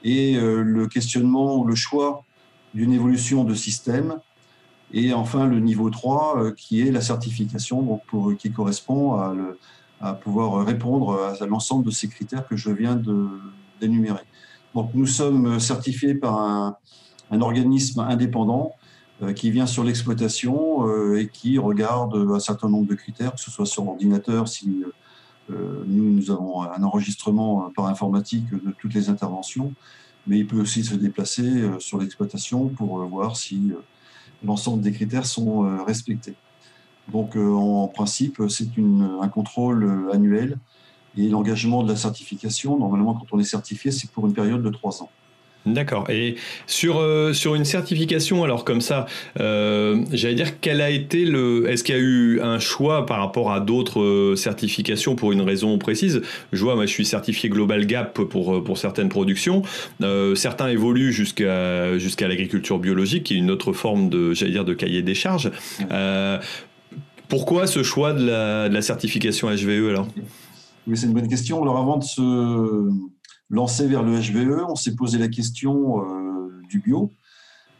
est 0.03 0.41
le 0.41 0.87
questionnement 0.87 1.57
ou 1.57 1.63
le 1.63 1.75
choix 1.75 2.23
d'une 2.73 2.91
évolution 2.91 3.43
de 3.43 3.53
système 3.53 4.15
et 4.93 5.11
enfin, 5.11 5.47
le 5.47 5.59
niveau 5.59 5.89
3, 5.89 6.37
euh, 6.37 6.51
qui 6.51 6.81
est 6.81 6.91
la 6.91 7.01
certification, 7.01 7.81
donc 7.81 8.37
qui 8.37 8.51
correspond 8.51 9.15
à, 9.99 10.13
pouvoir 10.13 10.65
répondre 10.65 11.17
à 11.41 11.45
l'ensemble 11.45 11.85
de 11.85 11.91
ces 11.91 12.09
critères 12.09 12.45
que 12.45 12.57
je 12.57 12.69
viens 12.69 13.01
d'énumérer. 13.79 14.23
Donc, 14.75 14.91
nous 14.93 15.05
sommes 15.05 15.59
certifiés 15.59 16.13
par 16.13 16.39
un, 16.39 16.77
organisme 17.31 18.01
indépendant 18.01 18.73
euh, 19.23 19.33
qui 19.33 19.49
vient 19.49 19.65
sur 19.65 19.83
l'exploitation 19.83 20.87
euh, 20.87 21.19
et 21.19 21.29
qui 21.29 21.57
regarde 21.57 22.15
un 22.15 22.39
certain 22.39 22.69
nombre 22.69 22.85
de 22.87 22.93
critères, 22.93 23.33
que 23.33 23.39
ce 23.39 23.49
soit 23.49 23.65
sur 23.65 23.85
l'ordinateur, 23.85 24.47
si 24.47 24.83
nous 25.49 26.31
avons 26.31 26.61
un 26.61 26.83
enregistrement 26.83 27.71
par 27.75 27.87
informatique 27.87 28.49
de 28.51 28.71
toutes 28.79 28.93
les 28.93 29.09
interventions, 29.09 29.73
mais 30.27 30.37
il 30.39 30.47
peut 30.47 30.59
aussi 30.59 30.83
se 30.83 30.95
déplacer 30.95 31.63
sur 31.79 31.97
l'exploitation 31.97 32.69
pour 32.69 33.03
voir 33.07 33.35
si 33.35 33.73
l'ensemble 34.43 34.81
des 34.81 34.91
critères 34.91 35.25
sont 35.25 35.65
euh, 35.65 35.83
respectés. 35.83 36.35
Donc, 37.11 37.35
euh, 37.35 37.53
en 37.53 37.87
principe, 37.87 38.41
c'est 38.49 38.67
un 38.77 39.27
contrôle 39.27 39.83
euh, 39.83 40.13
annuel 40.13 40.57
et 41.17 41.29
l'engagement 41.29 41.83
de 41.83 41.89
la 41.89 41.95
certification, 41.95 42.77
normalement, 42.77 43.13
quand 43.13 43.27
on 43.31 43.39
est 43.39 43.43
certifié, 43.43 43.91
c'est 43.91 44.09
pour 44.09 44.25
une 44.25 44.33
période 44.33 44.63
de 44.63 44.69
trois 44.69 45.03
ans. 45.03 45.09
D'accord. 45.65 46.09
Et 46.09 46.35
sur, 46.67 47.01
sur 47.33 47.55
une 47.55 47.63
certification, 47.63 48.43
alors 48.43 48.65
comme 48.65 48.81
ça, 48.81 49.05
j'allais 49.37 50.35
dire, 50.35 50.59
quel 50.59 50.81
a 50.81 50.89
été 50.89 51.23
le. 51.23 51.69
Est-ce 51.69 51.83
qu'il 51.83 51.95
y 51.95 51.97
a 51.97 52.01
eu 52.01 52.41
un 52.41 52.59
choix 52.59 53.05
par 53.05 53.19
rapport 53.19 53.51
à 53.51 53.59
d'autres 53.61 54.33
certifications 54.35 55.15
pour 55.15 55.31
une 55.31 55.41
raison 55.41 55.77
précise? 55.77 56.21
Je 56.51 56.63
vois, 56.63 56.75
moi, 56.75 56.85
je 56.85 56.91
suis 56.91 57.05
certifié 57.05 57.49
Global 57.49 57.85
Gap 57.85 58.13
pour, 58.13 58.63
pour 58.63 58.77
certaines 58.77 59.09
productions. 59.09 59.61
certains 60.35 60.67
évoluent 60.67 61.13
jusqu'à 61.13 61.97
jusqu'à 61.97 62.27
l'agriculture 62.27 62.77
biologique, 62.79 63.23
qui 63.23 63.35
est 63.35 63.37
une 63.37 63.51
autre 63.51 63.71
forme 63.71 64.09
de, 64.09 64.33
j'allais 64.33 64.51
dire, 64.51 64.65
de 64.65 64.73
cahier 64.73 65.01
des 65.01 65.15
charges. 65.15 65.49
pourquoi 67.29 67.67
ce 67.67 67.83
choix 67.83 68.13
de 68.13 68.25
la, 68.25 68.69
de 68.69 68.73
la 68.73 68.81
certification 68.81 69.49
HVE 69.49 69.89
alors? 69.89 70.07
Oui, 70.87 70.97
c'est 70.97 71.05
une 71.05 71.13
bonne 71.13 71.29
question. 71.29 71.61
Alors 71.61 71.77
avant 71.77 71.97
de 71.97 72.03
se 72.03 72.21
lancé 73.53 73.85
vers 73.85 74.01
le 74.01 74.19
HVE, 74.19 74.65
on 74.67 74.75
s'est 74.75 74.95
posé 74.95 75.19
la 75.19 75.27
question 75.27 76.01
euh, 76.01 76.61
du 76.67 76.79
bio, 76.79 77.11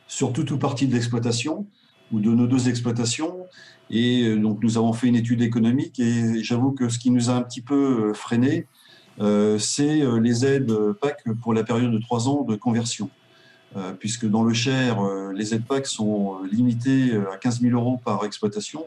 sur 0.08 0.32
toute 0.32 0.52
ou 0.52 0.60
partie 0.60 0.88
de 0.88 0.94
l'exploitation 0.94 1.66
ou 2.12 2.20
de 2.20 2.30
nos 2.30 2.46
deux 2.46 2.70
exploitations. 2.70 3.48
Et 3.90 4.28
euh, 4.28 4.38
donc 4.38 4.62
nous 4.62 4.78
avons 4.78 4.94
fait 4.94 5.08
une 5.08 5.16
étude 5.16 5.42
économique 5.42 6.00
et 6.00 6.44
j'avoue 6.44 6.72
que 6.74 6.90
ce 6.90 7.00
qui 7.00 7.10
nous 7.10 7.32
a 7.32 7.34
un 7.34 7.42
petit 7.42 7.62
peu 7.62 8.10
euh, 8.10 8.14
freiné, 8.14 8.68
c'est 9.60 10.02
les 10.20 10.44
aides 10.44 10.74
PAC 11.00 11.24
pour 11.44 11.54
la 11.54 11.64
période 11.64 11.92
de 11.92 12.00
trois 12.00 12.28
ans 12.28 12.42
de 12.42 12.56
conversion. 12.56 13.12
puisque 14.00 14.28
dans 14.28 14.44
le 14.44 14.56
Cher, 14.56 14.98
les 15.36 15.54
aides 15.54 15.68
PAC 15.68 15.86
sont 15.86 16.42
limitées 16.52 17.16
à 17.32 17.38
15 17.38 17.62
000 17.62 17.80
euros 17.80 18.02
par 18.04 18.26
exploitation, 18.26 18.86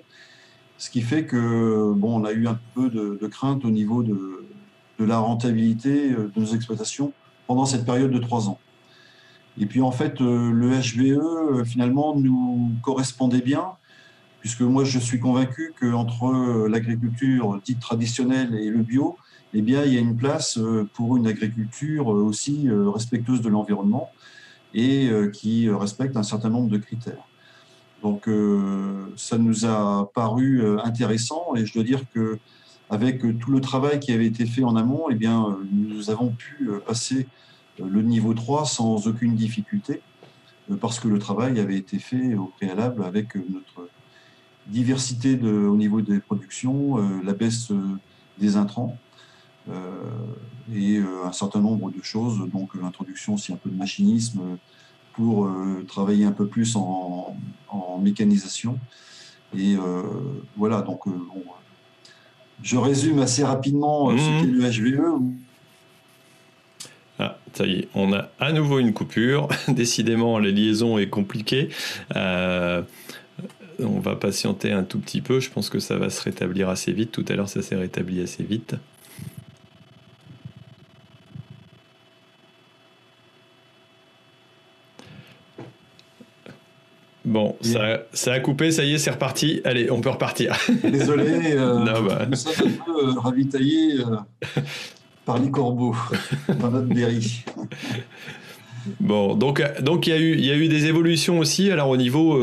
ce 0.78 0.90
qui 0.90 1.02
fait 1.02 1.26
que 1.26 1.92
bon, 1.94 2.20
on 2.20 2.24
a 2.24 2.32
eu 2.32 2.48
un 2.48 2.58
peu 2.74 2.90
de, 2.90 3.16
de 3.22 3.26
crainte 3.28 3.64
au 3.64 3.70
niveau 3.70 4.02
de, 4.02 4.35
de 4.98 5.04
la 5.04 5.18
rentabilité 5.18 6.12
euh, 6.12 6.30
de 6.34 6.40
nos 6.40 6.54
exploitations 6.54 7.12
pendant 7.46 7.66
cette 7.66 7.84
période 7.84 8.10
de 8.10 8.18
trois 8.18 8.48
ans. 8.48 8.58
Et 9.58 9.66
puis 9.66 9.80
en 9.80 9.92
fait, 9.92 10.20
euh, 10.20 10.50
le 10.50 10.68
HVE 10.68 11.18
euh, 11.18 11.64
finalement 11.64 12.14
nous 12.16 12.72
correspondait 12.82 13.40
bien, 13.40 13.64
puisque 14.40 14.62
moi 14.62 14.84
je 14.84 14.98
suis 14.98 15.18
convaincu 15.18 15.72
qu'entre 15.78 16.68
l'agriculture 16.68 17.60
dite 17.64 17.80
traditionnelle 17.80 18.54
et 18.54 18.70
le 18.70 18.82
bio, 18.82 19.16
eh 19.54 19.62
bien, 19.62 19.84
il 19.84 19.94
y 19.94 19.96
a 19.96 20.00
une 20.00 20.16
place 20.16 20.58
pour 20.92 21.16
une 21.16 21.26
agriculture 21.26 22.08
aussi 22.08 22.68
respectueuse 22.68 23.40
de 23.40 23.48
l'environnement 23.48 24.10
et 24.74 25.10
qui 25.32 25.70
respecte 25.70 26.16
un 26.16 26.22
certain 26.22 26.50
nombre 26.50 26.68
de 26.68 26.76
critères. 26.76 27.26
Donc 28.02 28.28
ça 29.16 29.38
nous 29.38 29.64
a 29.64 30.10
paru 30.14 30.78
intéressant 30.84 31.54
et 31.56 31.64
je 31.64 31.72
dois 31.72 31.84
dire 31.84 32.02
que 32.12 32.38
avec 32.90 33.24
euh, 33.24 33.34
tout 33.34 33.50
le 33.50 33.60
travail 33.60 34.00
qui 34.00 34.12
avait 34.12 34.26
été 34.26 34.46
fait 34.46 34.64
en 34.64 34.76
amont, 34.76 35.06
eh 35.10 35.14
bien, 35.14 35.46
euh, 35.46 35.66
nous 35.72 36.10
avons 36.10 36.30
pu 36.30 36.68
euh, 36.68 36.78
passer 36.78 37.26
le 37.78 38.02
niveau 38.02 38.32
3 38.32 38.64
sans 38.64 39.06
aucune 39.06 39.34
difficulté, 39.34 40.00
parce 40.80 40.98
que 40.98 41.08
le 41.08 41.18
travail 41.18 41.60
avait 41.60 41.76
été 41.76 41.98
fait 41.98 42.34
au 42.34 42.46
préalable 42.46 43.04
avec 43.04 43.34
notre 43.36 43.88
diversité 44.66 45.38
au 45.38 45.76
niveau 45.76 46.00
des 46.00 46.18
productions, 46.20 46.96
la 47.22 47.34
baisse 47.34 47.70
des 48.38 48.56
intrants 48.56 48.96
et 50.74 50.98
un 51.22 51.32
certain 51.32 51.60
nombre 51.60 51.90
de 51.90 52.02
choses, 52.02 52.48
donc 52.50 52.74
l'introduction 52.74 53.34
aussi 53.34 53.52
un 53.52 53.56
peu 53.56 53.68
de 53.68 53.76
machinisme 53.76 54.56
pour 55.12 55.46
travailler 55.86 56.24
un 56.24 56.32
peu 56.32 56.46
plus 56.46 56.76
en, 56.76 57.36
mécanisation. 58.00 58.78
Et 59.54 59.76
voilà, 60.56 60.80
donc 60.80 61.06
je 62.62 62.76
résume 62.76 63.20
assez 63.20 63.44
rapidement 63.44 64.10
euh, 64.10 64.16
ce 64.16 64.22
mmh. 64.22 64.40
qu'est 64.40 64.46
le 64.46 64.96
HVE. 64.96 65.22
Ah, 67.18 67.38
ça 67.54 67.66
y 67.66 67.80
est, 67.80 67.88
on 67.94 68.12
a 68.12 68.28
à 68.38 68.52
nouveau 68.52 68.78
une 68.78 68.92
coupure. 68.92 69.48
Décidément, 69.68 70.38
la 70.38 70.50
liaison 70.50 70.98
est 70.98 71.08
compliquée. 71.08 71.70
Euh, 72.14 72.82
on 73.78 74.00
va 74.00 74.16
patienter 74.16 74.72
un 74.72 74.84
tout 74.84 74.98
petit 74.98 75.20
peu. 75.20 75.40
Je 75.40 75.50
pense 75.50 75.70
que 75.70 75.78
ça 75.78 75.96
va 75.96 76.10
se 76.10 76.22
rétablir 76.22 76.68
assez 76.68 76.92
vite. 76.92 77.12
Tout 77.12 77.24
à 77.28 77.34
l'heure, 77.34 77.48
ça 77.48 77.62
s'est 77.62 77.76
rétabli 77.76 78.20
assez 78.22 78.42
vite. 78.42 78.74
Bon, 87.26 87.56
ça, 87.60 88.04
ça, 88.12 88.34
a 88.34 88.40
coupé, 88.40 88.70
ça 88.70 88.84
y 88.84 88.94
est, 88.94 88.98
c'est 88.98 89.10
reparti. 89.10 89.60
Allez, 89.64 89.90
on 89.90 90.00
peut 90.00 90.10
repartir. 90.10 90.56
Désolé, 90.84 91.56
euh, 91.56 91.84
bah. 91.84 92.24
nous 92.30 92.36
sommes 92.36 92.68
un 92.68 92.84
peu 92.84 93.08
euh, 93.08 93.18
ravitaillés 93.18 93.98
euh, 93.98 94.60
par 95.24 95.40
les 95.40 95.50
corbeaux 95.50 95.96
dans 96.60 96.70
notre 96.70 96.86
berry. 96.86 97.44
Bon, 99.00 99.34
donc 99.34 99.60
donc 99.82 100.06
il 100.06 100.10
y 100.10 100.12
a 100.12 100.20
eu 100.20 100.34
il 100.34 100.44
y 100.44 100.52
a 100.52 100.54
eu 100.54 100.68
des 100.68 100.86
évolutions 100.86 101.40
aussi. 101.40 101.68
Alors 101.72 101.90
au 101.90 101.96
niveau, 101.96 102.38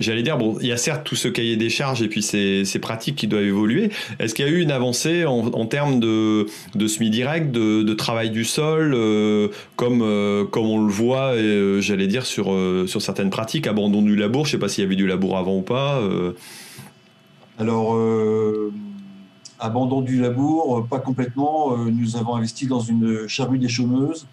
j'allais 0.00 0.22
dire 0.22 0.38
bon, 0.38 0.56
il 0.60 0.66
y 0.66 0.72
a 0.72 0.76
certes 0.76 1.04
tout 1.04 1.16
ce 1.16 1.28
cahier 1.28 1.56
des 1.56 1.70
charges 1.70 2.02
et 2.02 2.08
puis 2.08 2.22
ces, 2.22 2.64
pratiques 2.80 3.16
qui 3.16 3.26
doivent 3.26 3.44
évoluer. 3.44 3.90
Est-ce 4.18 4.34
qu'il 4.34 4.46
y 4.46 4.48
a 4.48 4.50
eu 4.50 4.60
une 4.60 4.70
avancée 4.70 5.24
en, 5.24 5.66
termes 5.66 6.00
de 6.00 6.46
de 6.74 6.86
semi 6.86 7.10
direct, 7.10 7.50
de, 7.50 7.94
travail 7.94 8.30
du 8.30 8.44
sol, 8.44 8.92
euh, 8.94 9.48
comme 9.76 10.02
euh, 10.02 10.44
comme 10.44 10.66
on 10.66 10.84
le 10.84 10.92
voit, 10.92 11.34
j'allais 11.80 12.06
dire 12.06 12.26
sur 12.26 12.52
certaines 13.00 13.30
pratiques, 13.30 13.66
abandon 13.66 14.02
du 14.02 14.16
labour. 14.16 14.46
Je 14.46 14.52
sais 14.52 14.58
pas 14.58 14.68
s'il 14.68 14.84
y 14.84 14.86
avait 14.86 14.96
du 14.96 15.06
labour 15.06 15.38
avant 15.38 15.56
ou 15.56 15.62
pas. 15.62 16.00
Alors. 17.58 17.98
Abandon 19.58 20.02
du 20.02 20.20
labour, 20.20 20.86
pas 20.86 20.98
complètement. 20.98 21.78
Nous 21.78 22.16
avons 22.16 22.36
investi 22.36 22.66
dans 22.66 22.80
une 22.80 23.26
charrue 23.26 23.58
des 23.58 23.70
chômeuses 23.70 24.26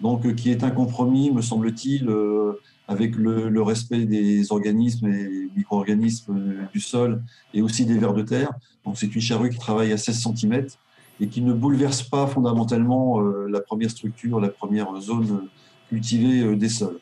donc 0.00 0.26
euh, 0.26 0.32
qui 0.32 0.50
est 0.50 0.64
un 0.64 0.70
compromis, 0.70 1.30
me 1.30 1.42
semble-t-il, 1.42 2.08
euh, 2.08 2.60
avec 2.88 3.16
le, 3.16 3.62
respect 3.62 4.04
des 4.04 4.52
organismes 4.52 5.06
et 5.08 5.48
micro-organismes 5.56 6.36
euh, 6.36 6.62
du 6.72 6.80
sol 6.80 7.22
et 7.54 7.62
aussi 7.62 7.86
des 7.86 7.98
vers 7.98 8.12
de 8.12 8.22
terre. 8.22 8.52
Donc 8.84 8.98
c'est 8.98 9.14
une 9.14 9.20
charrue 9.20 9.50
qui 9.50 9.58
travaille 9.58 9.92
à 9.92 9.96
16 9.96 10.28
cm 10.36 10.66
et 11.20 11.28
qui 11.28 11.40
ne 11.40 11.52
bouleverse 11.52 12.02
pas 12.02 12.26
fondamentalement 12.26 13.20
la 13.20 13.60
première 13.60 13.90
structure, 13.90 14.40
la 14.40 14.48
première 14.48 14.94
zone 15.00 15.46
cultivée 15.88 16.56
des 16.56 16.68
sols. 16.68 16.98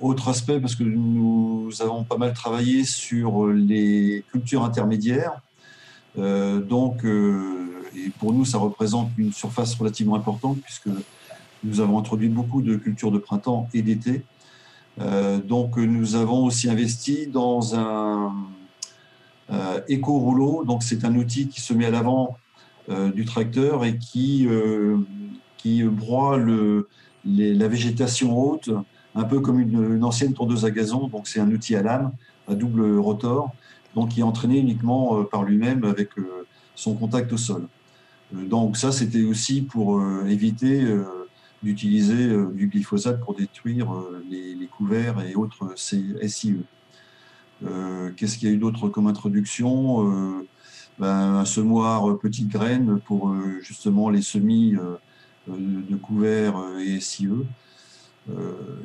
autre 0.00 0.28
aspect, 0.28 0.58
parce 0.58 0.74
que 0.74 0.82
nous 0.82 1.70
avons 1.78 2.02
pas 2.02 2.16
mal 2.16 2.34
travaillé 2.34 2.82
sur 2.82 3.46
les 3.46 4.24
cultures 4.32 4.64
intermédiaires, 4.64 5.40
donc 6.16 7.04
et 7.96 8.10
pour 8.18 8.32
nous 8.32 8.44
ça 8.44 8.58
représente 8.58 9.10
une 9.18 9.32
surface 9.32 9.74
relativement 9.76 10.16
importante 10.16 10.58
puisque 10.60 10.88
nous 11.64 11.80
avons 11.80 11.98
introduit 11.98 12.28
beaucoup 12.28 12.60
de 12.60 12.76
cultures 12.76 13.10
de 13.10 13.18
printemps 13.18 13.68
et 13.72 13.82
d'été. 13.82 14.22
Euh, 15.00 15.38
donc, 15.38 15.76
nous 15.76 16.14
avons 16.14 16.44
aussi 16.44 16.70
investi 16.70 17.26
dans 17.26 17.74
un 17.74 18.34
euh, 19.50 19.80
éco-rouleau. 19.88 20.64
Donc, 20.64 20.82
c'est 20.82 21.04
un 21.04 21.14
outil 21.16 21.48
qui 21.48 21.60
se 21.60 21.74
met 21.74 21.86
à 21.86 21.90
l'avant 21.90 22.36
euh, 22.88 23.10
du 23.10 23.24
tracteur 23.24 23.84
et 23.84 23.98
qui, 23.98 24.48
qui 25.56 25.82
broie 25.84 26.36
le, 26.36 26.88
la 27.24 27.68
végétation 27.68 28.38
haute, 28.38 28.70
un 29.14 29.24
peu 29.24 29.40
comme 29.40 29.60
une, 29.60 30.04
ancienne 30.04 30.34
tondeuse 30.34 30.64
à 30.64 30.70
gazon. 30.70 31.08
Donc, 31.08 31.26
c'est 31.26 31.40
un 31.40 31.50
outil 31.50 31.76
à 31.76 31.82
lame, 31.82 32.12
à 32.48 32.54
double 32.54 32.98
rotor, 32.98 33.52
donc 33.94 34.10
qui 34.10 34.20
est 34.20 34.24
entraîné 34.24 34.58
uniquement 34.58 35.24
par 35.24 35.42
lui-même 35.44 35.84
avec 35.84 36.10
son 36.74 36.94
contact 36.94 37.32
au 37.32 37.36
sol. 37.36 37.66
donc 38.32 38.76
ça, 38.76 38.90
c'était 38.90 39.22
aussi 39.22 39.62
pour 39.62 40.02
éviter 40.26 40.84
d'utiliser 41.64 42.28
du 42.52 42.68
glyphosate 42.68 43.20
pour 43.20 43.34
détruire 43.34 43.92
les, 44.30 44.54
les, 44.54 44.66
couverts 44.66 45.20
et 45.26 45.34
autres 45.34 45.72
SIE. 45.76 46.14
Qu'est-ce 48.16 48.38
qu'il 48.38 48.48
y 48.48 48.52
a 48.52 48.54
eu 48.54 48.58
d'autre 48.58 48.88
comme 48.88 49.06
introduction 49.06 50.44
ben, 50.98 51.36
Un 51.36 51.44
semoir 51.44 52.18
petite 52.18 52.48
graine 52.48 53.00
pour 53.06 53.34
justement 53.62 54.10
les 54.10 54.22
semis 54.22 54.74
de 55.48 55.96
couverts 55.96 56.62
et 56.84 57.00
SIE. 57.00 57.28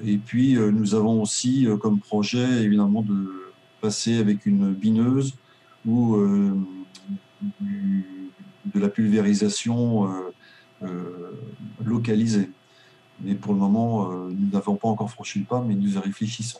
et 0.05 0.17
puis, 0.17 0.55
nous 0.55 0.95
avons 0.95 1.21
aussi 1.21 1.67
comme 1.81 1.99
projet, 1.99 2.63
évidemment, 2.63 3.01
de 3.01 3.51
passer 3.81 4.17
avec 4.17 4.45
une 4.45 4.73
bineuse 4.73 5.35
ou 5.85 6.17
de 7.51 8.79
la 8.79 8.89
pulvérisation 8.89 10.09
localisée. 11.85 12.49
Mais 13.21 13.35
pour 13.35 13.53
le 13.53 13.59
moment, 13.59 14.09
nous 14.11 14.49
n'avons 14.51 14.75
pas 14.75 14.87
encore 14.87 15.09
franchi 15.09 15.39
le 15.39 15.45
pas, 15.45 15.63
mais 15.65 15.75
nous 15.75 15.95
y 15.95 15.97
réfléchissons. 15.97 16.59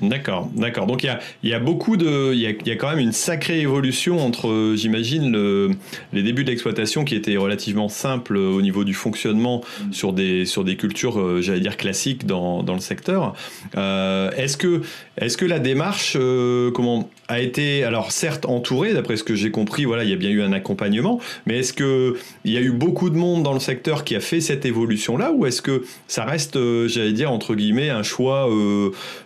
D'accord, 0.00 0.48
d'accord. 0.54 0.86
Donc 0.86 1.02
il 1.02 1.06
y 1.06 1.10
a, 1.10 1.20
y 1.42 1.52
a, 1.52 1.58
beaucoup 1.58 1.96
de, 1.96 2.32
il 2.32 2.40
y 2.40 2.46
a, 2.46 2.50
y 2.50 2.70
a, 2.70 2.76
quand 2.76 2.88
même 2.90 3.00
une 3.00 3.12
sacrée 3.12 3.60
évolution 3.60 4.24
entre, 4.24 4.48
euh, 4.48 4.76
j'imagine, 4.76 5.32
le, 5.32 5.70
les 6.12 6.22
débuts 6.22 6.44
de 6.44 6.50
l'exploitation 6.50 7.04
qui 7.04 7.14
étaient 7.14 7.36
relativement 7.36 7.88
simples 7.88 8.36
au 8.36 8.62
niveau 8.62 8.84
du 8.84 8.94
fonctionnement 8.94 9.60
mm. 9.60 9.92
sur 9.92 10.12
des 10.12 10.44
sur 10.44 10.64
des 10.64 10.76
cultures, 10.76 11.18
euh, 11.18 11.40
j'allais 11.40 11.60
dire 11.60 11.76
classiques 11.76 12.26
dans, 12.26 12.62
dans 12.62 12.74
le 12.74 12.80
secteur. 12.80 13.34
Euh, 13.76 14.30
est-ce 14.36 14.56
que 14.56 14.82
est-ce 15.16 15.36
que 15.36 15.44
la 15.44 15.58
démarche, 15.58 16.16
euh, 16.18 16.70
comment 16.70 17.08
a 17.28 17.40
été, 17.40 17.84
alors 17.84 18.10
certes 18.10 18.46
entourée, 18.46 18.92
d'après 18.92 19.16
ce 19.16 19.22
que 19.22 19.34
j'ai 19.34 19.50
compris, 19.50 19.84
voilà, 19.84 20.02
il 20.02 20.10
y 20.10 20.12
a 20.12 20.16
bien 20.16 20.30
eu 20.30 20.42
un 20.42 20.52
accompagnement, 20.52 21.20
mais 21.46 21.58
est-ce 21.58 21.72
que 21.72 22.16
il 22.44 22.52
y 22.52 22.56
a 22.56 22.60
eu 22.60 22.72
beaucoup 22.72 23.10
de 23.10 23.16
monde 23.16 23.42
dans 23.42 23.52
le 23.52 23.60
secteur 23.60 24.04
qui 24.04 24.16
a 24.16 24.20
fait 24.20 24.40
cette 24.40 24.64
évolution-là, 24.64 25.30
ou 25.32 25.46
est-ce 25.46 25.62
que 25.62 25.84
ça 26.08 26.24
reste, 26.24 26.58
j'allais 26.88 27.12
dire 27.12 27.30
entre 27.30 27.54
guillemets, 27.54 27.90
un 27.90 28.02
choix, 28.02 28.48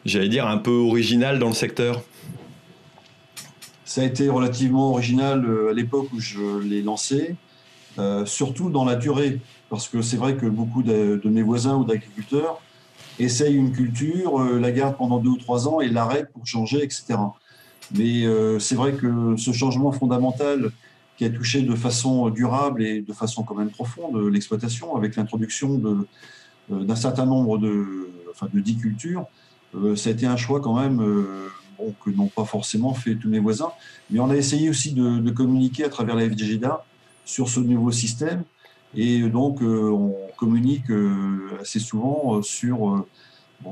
j'allais 0.05 0.29
dire 0.29 0.47
un 0.47 0.54
peu 0.59 0.71
original 0.71 1.39
dans 1.39 1.49
le 1.49 1.55
secteur 1.55 2.03
Ça 3.85 4.03
a 4.03 4.05
été 4.05 4.29
relativement 4.29 4.91
original 4.91 5.45
euh, 5.45 5.71
à 5.71 5.73
l'époque 5.73 6.09
où 6.13 6.21
je 6.21 6.59
l'ai 6.61 6.83
lancé, 6.83 7.37
euh, 7.99 8.27
surtout 8.27 8.71
dans 8.71 8.85
la 8.85 8.97
durée, 8.97 9.41
parce 9.71 9.89
que 9.89 10.03
c'est 10.03 10.17
vrai 10.17 10.37
que 10.37 10.47
beaucoup 10.47 10.83
de, 10.83 11.21
mes 11.25 11.43
voisins 11.43 11.77
ou 11.77 11.85
d'agriculteurs 11.85 12.61
essayent 13.19 13.55
une 13.55 13.73
culture, 13.73 14.41
euh, 14.41 14.59
la 14.59 14.73
gardent 14.73 14.97
pendant 14.97 15.19
deux 15.19 15.31
ou 15.31 15.37
trois 15.37 15.69
ans 15.69 15.81
et 15.81 15.89
l'arrêtent 15.89 16.33
pour 16.33 16.47
changer, 16.47 16.83
etc. 16.83 17.15
Mais 17.95 18.25
c'est 18.61 18.77
vrai 18.77 18.95
que 18.95 19.37
ce 19.37 19.53
changement 19.53 19.93
fondamental 19.93 20.71
qui 21.19 21.27
a 21.27 21.31
touché 21.31 21.61
de 21.61 21.75
façon 21.75 22.31
durable 22.31 22.83
et 22.83 23.03
de 23.03 23.13
façon 23.13 23.43
quand 23.43 23.55
même 23.55 23.71
profonde 23.71 24.17
l'exploitation, 24.33 24.97
avec 24.97 25.17
l'introduction 25.17 25.79
d'un 26.71 26.97
certain 26.97 27.27
nombre 27.27 27.59
de, 27.59 28.09
enfin, 28.33 28.49
de 28.53 28.61
cultures, 28.73 29.27
ça 29.97 30.11
a 30.11 30.13
été 30.13 30.27
un 30.27 30.37
choix 30.37 30.61
quand 30.61 30.79
même 30.79 31.01
euh, 31.01 31.49
que 32.05 32.11
n'ont 32.11 32.29
pas 32.29 32.45
forcément 32.45 32.95
fait 32.95 33.17
tous 33.17 33.29
mes 33.29 33.39
voisins. 33.41 33.73
Mais 34.11 34.21
on 34.21 34.31
a 34.31 34.37
essayé 34.37 34.71
aussi 34.71 34.93
de, 34.93 35.31
communiquer 35.31 35.85
à 35.85 35.89
travers 35.89 36.15
la 36.15 36.29
FDGDA 36.29 36.85
sur 37.25 37.49
ce 37.49 37.61
nouveau 37.61 37.91
système. 37.91 38.45
Et 38.95 39.21
donc, 39.23 39.61
euh, 39.61 39.91
on 39.91 40.15
communique 40.37 40.91
assez 41.61 41.81
souvent 41.81 42.43
sur 42.43 43.05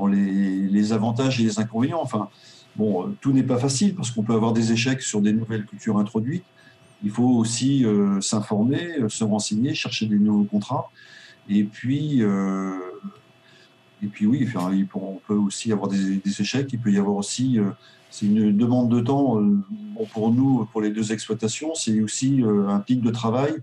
les, 0.09 0.93
avantages 0.93 1.41
et 1.41 1.45
les 1.45 1.59
inconvénients. 1.59 2.01
Enfin, 2.03 2.29
bon, 2.77 3.15
tout 3.21 3.33
n'est 3.33 3.43
pas 3.43 3.59
facile 3.59 3.95
parce 3.95 4.11
qu'on 4.11 4.23
peut 4.23 4.35
avoir 4.35 4.53
des 4.53 4.73
échecs 4.73 5.03
sur 5.03 5.21
des 5.21 5.33
nouvelles 5.33 5.65
cultures 5.65 5.99
introduites. 5.99 6.45
Il 7.05 7.11
faut 7.11 7.29
aussi 7.29 7.85
s'informer, 8.21 8.97
se 9.09 9.25
renseigner, 9.25 9.75
chercher 9.75 10.07
des 10.07 10.19
nouveaux 10.19 10.45
contrats. 10.45 10.91
Et 11.49 11.65
puis, 11.65 12.23
et 14.03 14.07
puis 14.07 14.27
oui, 14.27 14.49
on 14.95 15.21
peut 15.27 15.35
aussi 15.35 15.73
avoir 15.73 15.89
des, 15.89 16.21
échecs. 16.41 16.73
Il 16.73 16.81
peut 16.81 16.91
y 16.91 16.99
avoir 16.99 17.17
aussi, 17.17 17.59
euh, 17.59 17.71
c'est 18.11 18.27
une 18.27 18.57
demande 18.57 18.89
de 18.91 19.01
temps. 19.01 19.41
Euh, 19.41 19.59
pour 20.13 20.33
nous, 20.33 20.69
pour 20.73 20.81
les 20.81 20.91
deux 20.91 21.13
exploitations, 21.13 21.75
c'est 21.75 22.01
aussi 22.01 22.43
euh, 22.43 22.69
un 22.69 22.81
pic 22.81 23.01
de 23.01 23.11
travail 23.11 23.55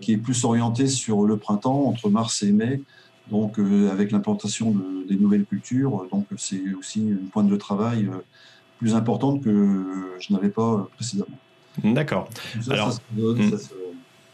qui 0.00 0.12
est 0.12 0.16
plus 0.16 0.44
orienté 0.44 0.88
sur 0.88 1.22
le 1.22 1.36
printemps, 1.36 1.84
entre 1.84 2.10
mars 2.10 2.42
et 2.42 2.50
mai. 2.50 2.82
Donc, 3.30 3.60
avec 3.92 4.10
l'implantation 4.10 4.74
des 5.08 5.14
nouvelles 5.14 5.44
cultures, 5.44 6.08
donc 6.10 6.26
c'est 6.36 6.74
aussi 6.74 6.98
une 6.98 7.28
pointe 7.28 7.46
de 7.46 7.54
travail 7.54 8.10
plus 8.78 8.96
importante 8.96 9.40
que 9.40 9.84
je 10.18 10.32
n'avais 10.32 10.48
pas 10.48 10.88
précédemment. 10.96 11.38
D'accord. 11.84 12.28
Alors, 12.68 12.98
hmm. 13.16 13.56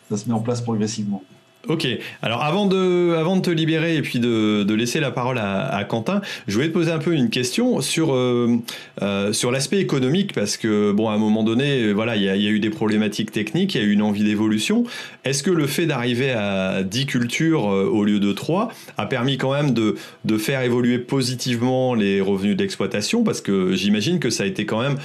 ça 0.08 0.16
se 0.16 0.26
met 0.26 0.34
en 0.34 0.40
place 0.40 0.62
progressivement. 0.62 1.22
Ok, 1.66 1.86
alors 2.22 2.44
avant 2.44 2.66
de, 2.66 3.14
avant 3.18 3.36
de 3.36 3.42
te 3.42 3.50
libérer 3.50 3.96
et 3.96 4.02
puis 4.02 4.20
de, 4.20 4.62
de 4.62 4.74
laisser 4.74 5.00
la 5.00 5.10
parole 5.10 5.38
à, 5.38 5.66
à, 5.66 5.84
Quentin, 5.84 6.22
je 6.46 6.54
voulais 6.54 6.68
te 6.68 6.72
poser 6.72 6.92
un 6.92 6.98
peu 6.98 7.12
une 7.12 7.30
question 7.30 7.80
sur, 7.80 8.14
euh, 8.14 8.56
euh, 9.02 9.32
sur 9.32 9.50
l'aspect 9.50 9.78
économique 9.78 10.32
parce 10.32 10.56
que, 10.56 10.92
bon, 10.92 11.08
à 11.08 11.12
un 11.12 11.18
moment 11.18 11.42
donné, 11.42 11.92
voilà, 11.92 12.14
il 12.14 12.22
y, 12.22 12.26
y, 12.26 12.28
a 12.28 12.50
eu 12.50 12.60
des 12.60 12.70
problématiques 12.70 13.32
techniques, 13.32 13.74
il 13.74 13.82
y 13.82 13.84
a 13.84 13.86
eu 13.86 13.90
une 13.90 14.02
envie 14.02 14.22
d'évolution. 14.22 14.84
Est-ce 15.24 15.42
que 15.42 15.50
le 15.50 15.66
fait 15.66 15.84
d'arriver 15.84 16.30
à 16.30 16.84
10 16.84 17.06
cultures 17.06 17.68
euh, 17.68 17.84
au 17.84 18.04
lieu 18.04 18.20
de 18.20 18.32
3 18.32 18.72
a 18.96 19.06
permis 19.06 19.36
quand 19.36 19.52
même 19.52 19.74
de, 19.74 19.96
de 20.24 20.38
faire 20.38 20.62
évoluer 20.62 20.98
positivement 20.98 21.92
les 21.92 22.20
revenus 22.20 22.56
d'exploitation? 22.56 23.24
Parce 23.24 23.40
que 23.40 23.74
j'imagine 23.74 24.20
que 24.20 24.30
ça 24.30 24.44
a 24.44 24.46
été 24.46 24.64
quand 24.64 24.80
même, 24.80 24.96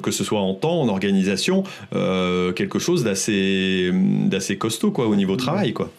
que 0.00 0.10
ce 0.10 0.24
soit 0.24 0.40
en 0.40 0.54
temps, 0.54 0.82
en 0.82 0.88
organisation, 0.88 1.64
quelque 1.90 2.78
chose 2.78 3.02
d'assez 3.02 3.92
costaud 4.58 4.90
quoi, 4.90 5.06
au 5.06 5.16
niveau 5.16 5.36
travail. 5.36 5.72
Quoi. 5.72 5.90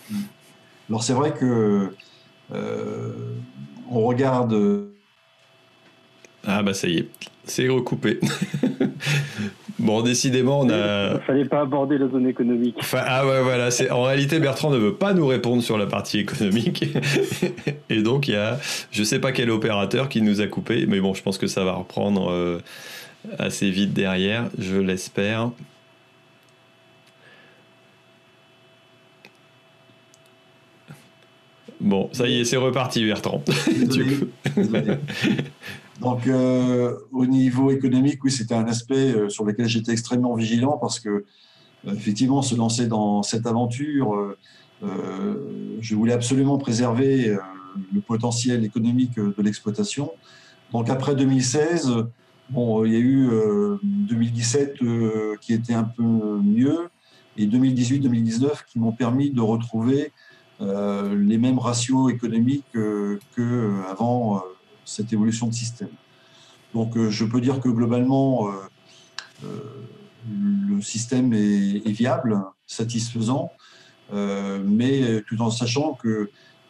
Alors 0.93 1.01
c'est 1.01 1.13
vrai 1.13 1.33
que 1.33 1.89
euh, 2.53 3.13
on 3.89 4.05
regarde. 4.05 4.55
Ah 6.45 6.61
bah 6.61 6.75
ça 6.75 6.87
y 6.87 6.99
est, 6.99 7.07
c'est 7.45 7.67
recoupé. 7.67 8.19
bon, 9.79 10.03
décidément, 10.03 10.59
on 10.59 10.69
a. 10.69 11.15
Il 11.15 11.21
fallait 11.25 11.45
pas 11.45 11.61
aborder 11.61 11.97
la 11.97 12.07
zone 12.09 12.27
économique. 12.27 12.77
ah 12.93 13.25
ouais, 13.25 13.41
voilà. 13.41 13.71
C'est 13.71 13.89
en 13.89 14.03
réalité 14.03 14.39
Bertrand 14.39 14.69
ne 14.69 14.77
veut 14.77 14.93
pas 14.93 15.15
nous 15.15 15.25
répondre 15.25 15.63
sur 15.63 15.79
la 15.79 15.87
partie 15.87 16.19
économique, 16.19 16.85
et 17.89 18.03
donc 18.03 18.27
il 18.27 18.35
y 18.35 18.37
a, 18.37 18.59
je 18.91 19.01
sais 19.01 19.17
pas 19.17 19.31
quel 19.31 19.49
opérateur 19.49 20.09
qui 20.09 20.21
nous 20.21 20.41
a 20.41 20.45
coupé, 20.45 20.85
mais 20.87 20.99
bon, 20.99 21.15
je 21.15 21.23
pense 21.23 21.39
que 21.39 21.47
ça 21.47 21.63
va 21.63 21.73
reprendre 21.73 22.29
euh, 22.29 22.59
assez 23.39 23.71
vite 23.71 23.93
derrière, 23.93 24.47
je 24.59 24.75
l'espère. 24.75 25.49
Bon, 31.81 32.09
ça 32.13 32.27
y 32.27 32.39
est, 32.39 32.45
c'est 32.45 32.57
reparti, 32.57 33.05
Bertrand. 33.05 33.43
Donc, 36.01 36.27
euh, 36.27 36.97
au 37.11 37.25
niveau 37.25 37.71
économique, 37.71 38.23
oui, 38.23 38.31
c'était 38.31 38.55
un 38.55 38.65
aspect 38.65 39.13
euh, 39.13 39.29
sur 39.29 39.45
lequel 39.45 39.67
j'étais 39.67 39.91
extrêmement 39.91 40.35
vigilant 40.35 40.77
parce 40.77 40.99
que, 40.99 41.09
euh, 41.09 41.23
effectivement, 41.93 42.41
se 42.41 42.55
lancer 42.55 42.87
dans 42.87 43.23
cette 43.23 43.45
aventure, 43.45 44.35
je 45.79 45.95
voulais 45.95 46.11
absolument 46.11 46.57
préserver 46.57 47.37
le 47.93 48.01
potentiel 48.01 48.65
économique 48.65 49.15
de 49.15 49.41
l'exploitation. 49.41 50.11
Donc, 50.73 50.89
après 50.89 51.15
2016, 51.15 51.89
bon, 52.49 52.83
il 52.83 52.91
y 52.91 52.95
a 52.97 52.99
eu 52.99 53.29
2017 53.81 54.79
qui 55.39 55.53
était 55.53 55.73
un 55.73 55.85
peu 55.85 56.03
mieux 56.03 56.89
et 57.37 57.47
2018-2019 57.47 58.65
qui 58.67 58.79
m'ont 58.79 58.91
permis 58.91 59.31
de 59.31 59.39
retrouver 59.39 60.11
les 60.59 61.37
mêmes 61.37 61.59
ratios 61.59 62.11
économiques 62.11 62.65
qu'avant 62.71 63.89
avant 63.89 64.37
euh, 64.37 64.39
cette 64.85 65.11
évolution 65.13 65.47
de 65.47 65.53
système. 65.53 65.89
Donc 66.73 66.97
euh, 66.97 67.09
je 67.09 67.25
peux 67.25 67.41
dire 67.41 67.59
que 67.59 67.69
globalement, 67.69 68.49
le 69.41 70.81
système 70.81 71.33
est, 71.33 71.89
viable, 71.89 72.41
satisfaisant, 72.65 73.51
mais 74.13 75.21
tout 75.27 75.41
en 75.41 75.51
sachant 75.51 75.95
que 75.95 76.29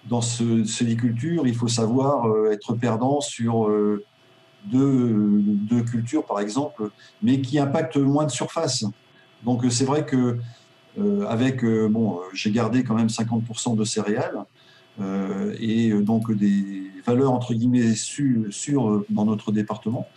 dans 0.10 0.22
ce 0.22 0.64
sédiculture, 0.64 1.46
il 1.46 1.56
faut 1.56 1.68
savoir 1.68 2.26
être 2.52 2.74
perdant 2.74 3.22
sur 3.22 3.70
deux, 4.66 5.40
deux, 5.40 5.84
cultures, 5.84 6.26
par 6.26 6.40
exemple, 6.40 6.90
mais 7.22 7.42
qui 7.42 7.60
impactent 7.60 7.98
moins 7.98 8.26
de 8.26 8.32
surface. 8.32 8.86
Donc 9.44 9.64
c'est 9.70 9.86
vrai 9.86 10.06
que 10.06 10.16
euh, 10.16 10.40
avec, 11.28 11.64
euh, 11.64 11.88
bon, 11.90 12.18
euh, 12.18 12.22
j'ai 12.34 12.52
gardé 12.52 12.84
quand 12.84 12.96
même 12.96 13.10
50% 13.10 13.76
de 13.76 13.84
céréales 13.84 14.46
et 15.60 15.90
donc 15.90 16.32
des 16.32 16.84
valeurs 17.04 17.32
entre 17.32 17.56
guillemets 17.56 17.96
sûres 17.96 19.04
dans 19.10 19.26
notre 19.26 19.52
département. 19.52 20.08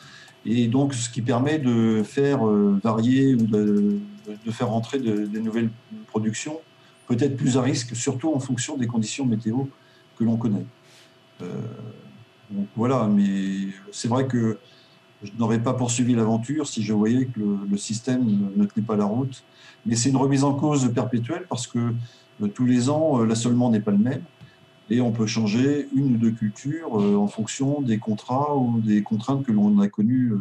Et 0.44 0.66
donc, 0.66 0.92
ce 0.92 1.08
qui 1.08 1.22
permet 1.22 1.58
de 1.58 2.02
faire 2.02 2.44
varier 2.44 3.34
ou 3.36 3.46
de, 3.46 3.98
faire 4.50 4.70
entrer 4.70 4.98
des 4.98 5.40
nouvelles 5.40 5.70
productions, 6.08 6.60
peut-être 7.08 7.38
plus 7.38 7.56
à 7.56 7.62
risque, 7.62 7.96
surtout 7.96 8.34
en 8.34 8.38
fonction 8.38 8.76
des 8.76 8.86
conditions 8.86 9.24
météo 9.24 9.64
que 10.18 10.24
l'on 10.24 10.36
connaît. 10.36 10.66
voilà, 12.76 13.08
mais 13.08 13.68
c'est 13.92 14.08
vrai 14.08 14.26
que 14.26 14.58
je 15.22 15.30
n'aurais 15.38 15.62
pas 15.62 15.72
poursuivi 15.72 16.14
l'aventure 16.14 16.66
si 16.66 16.82
je 16.82 16.92
voyais 16.92 17.26
que 17.26 17.40
le, 17.70 17.76
système 17.76 18.24
ne, 18.56 18.64
tenait 18.66 18.86
pas 18.86 18.96
la 18.96 19.04
route. 19.04 19.42
Mais 19.86 19.96
c'est 19.96 20.10
une 20.10 20.16
remise 20.16 20.44
en 20.44 20.54
cause 20.54 20.92
perpétuelle 20.92 21.46
parce 21.48 21.66
que 21.66 21.94
tous 22.54 22.66
les 22.66 22.90
ans, 22.90 23.22
l'assolement 23.22 23.70
n'est 23.70 23.80
pas 23.80 23.92
le 23.92 23.98
même 23.98 24.22
et 24.90 25.00
on 25.00 25.10
peut 25.10 25.26
changer 25.26 25.88
une 25.94 26.14
ou 26.14 26.16
deux 26.18 26.30
cultures 26.32 26.94
en 26.94 27.26
fonction 27.28 27.80
des 27.80 27.98
contrats 27.98 28.54
ou 28.56 28.80
des 28.80 29.02
contraintes 29.02 29.44
que 29.44 29.52
l'on 29.52 29.78
a 29.80 29.88
connues 29.88 30.32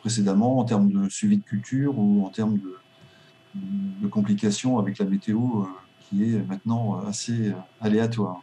précédemment 0.00 0.58
en 0.58 0.64
termes 0.64 0.90
de 0.90 1.08
suivi 1.08 1.36
de 1.36 1.42
culture 1.42 1.98
ou 1.98 2.26
en 2.26 2.30
termes 2.30 2.58
de, 2.58 2.74
de 3.54 4.08
complications 4.08 4.78
avec 4.78 4.98
la 4.98 5.04
météo 5.04 5.38
euh, 5.38 5.64
qui 6.00 6.24
est 6.24 6.48
maintenant 6.48 7.00
assez 7.06 7.48
euh, 7.48 7.54
aléatoire. 7.80 8.42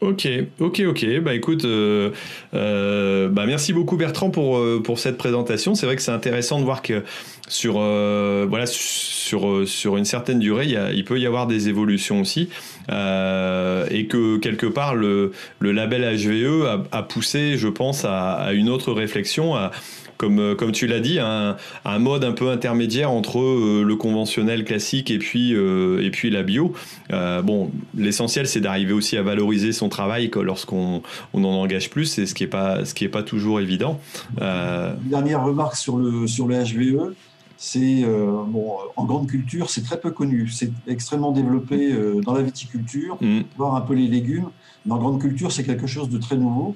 Ok, 0.00 0.28
ok, 0.60 0.82
ok. 0.86 1.20
Bah 1.22 1.34
écoute, 1.34 1.64
euh, 1.64 2.10
bah 2.52 3.46
merci 3.46 3.72
beaucoup 3.72 3.96
Bertrand 3.96 4.30
pour 4.30 4.62
pour 4.84 4.98
cette 5.00 5.18
présentation. 5.18 5.74
C'est 5.74 5.86
vrai 5.86 5.96
que 5.96 6.02
c'est 6.02 6.12
intéressant 6.12 6.60
de 6.60 6.64
voir 6.64 6.82
que 6.82 7.02
sur 7.48 7.74
voilà 7.74 8.66
sur 8.66 9.66
sur 9.66 9.96
une 9.96 10.04
certaine 10.04 10.38
durée, 10.38 10.66
il, 10.66 10.80
il 10.94 11.04
peut 11.04 11.18
y 11.18 11.26
avoir 11.26 11.48
des 11.48 11.68
évolutions 11.68 12.20
aussi, 12.20 12.48
et 12.88 14.06
que 14.08 14.38
quelque 14.38 14.66
part 14.66 14.94
le 14.94 15.32
le 15.58 15.72
label 15.72 16.02
HVE 16.16 16.66
a, 16.66 16.84
a 16.92 17.02
poussé, 17.02 17.56
je 17.56 17.68
pense, 17.68 18.04
à, 18.04 18.34
à, 18.34 18.52
une 18.52 18.68
autre 18.68 18.92
réflexion. 18.92 19.56
À, 19.56 19.72
comme, 20.18 20.40
euh, 20.40 20.54
comme 20.54 20.72
tu 20.72 20.86
l'as 20.86 21.00
dit, 21.00 21.18
un, 21.20 21.56
un, 21.84 21.98
mode 21.98 22.24
un 22.24 22.32
peu 22.32 22.50
intermédiaire 22.50 23.10
entre 23.10 23.38
euh, 23.38 23.84
le 23.86 23.96
conventionnel 23.96 24.64
classique 24.64 25.10
et 25.10 25.18
puis, 25.18 25.54
euh, 25.54 26.04
et 26.04 26.10
puis 26.10 26.28
la 26.28 26.42
bio. 26.42 26.74
bon, 27.10 27.70
l'essentiel, 27.96 28.46
c'est 28.46 28.60
d'arriver 28.60 28.92
aussi 28.92 29.16
à 29.16 29.22
valoriser 29.22 29.72
son 29.72 29.88
travail 29.88 30.30
lorsqu'on 30.42 31.02
on 31.32 31.44
en 31.44 31.54
engage 31.54 31.88
plus, 31.88 32.06
c'est 32.06 32.26
ce 32.26 32.34
qui 32.34 32.42
n'est 32.42 32.50
pas, 32.50 32.84
ce 32.84 32.94
qui 32.94 33.04
est 33.04 33.08
pas 33.08 33.22
toujours 33.22 33.60
évident. 33.60 34.00
Une 34.40 34.96
dernière 35.04 35.44
remarque 35.44 35.76
sur 35.76 35.96
le, 35.96 36.26
sur 36.26 36.46
le 36.46 36.56
HVE. 36.56 37.14
C'est 37.60 38.04
bon, 38.04 38.76
en 38.96 39.04
grande 39.04 39.28
culture, 39.28 39.70
c'est 39.70 39.82
très 39.82 39.98
peu 39.98 40.10
connu. 40.10 40.48
C'est 40.48 40.70
extrêmement 40.86 41.32
développé 41.32 41.92
dans 42.24 42.34
la 42.34 42.42
viticulture, 42.42 43.18
mm. 43.20 43.40
voire 43.56 43.74
un 43.74 43.80
peu 43.80 43.94
les 43.94 44.08
légumes. 44.08 44.48
Mais 44.86 44.92
en 44.92 44.98
grande 44.98 45.20
culture, 45.20 45.52
c'est 45.52 45.64
quelque 45.64 45.86
chose 45.86 46.08
de 46.08 46.18
très 46.18 46.36
nouveau. 46.36 46.74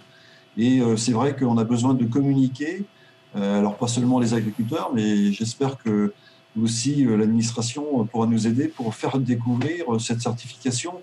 Et 0.56 0.80
c'est 0.96 1.12
vrai 1.12 1.34
qu'on 1.36 1.56
a 1.58 1.64
besoin 1.64 1.94
de 1.94 2.04
communiquer 2.04 2.84
alors 3.34 3.76
pas 3.76 3.88
seulement 3.88 4.20
les 4.20 4.34
agriculteurs, 4.34 4.90
mais 4.94 5.32
j'espère 5.32 5.78
que 5.78 6.12
aussi 6.60 7.06
euh, 7.06 7.16
l'administration 7.16 8.04
pourra 8.06 8.26
nous 8.26 8.46
aider 8.46 8.68
pour 8.68 8.94
faire 8.94 9.18
découvrir 9.18 9.84
cette 10.00 10.20
certification 10.20 10.94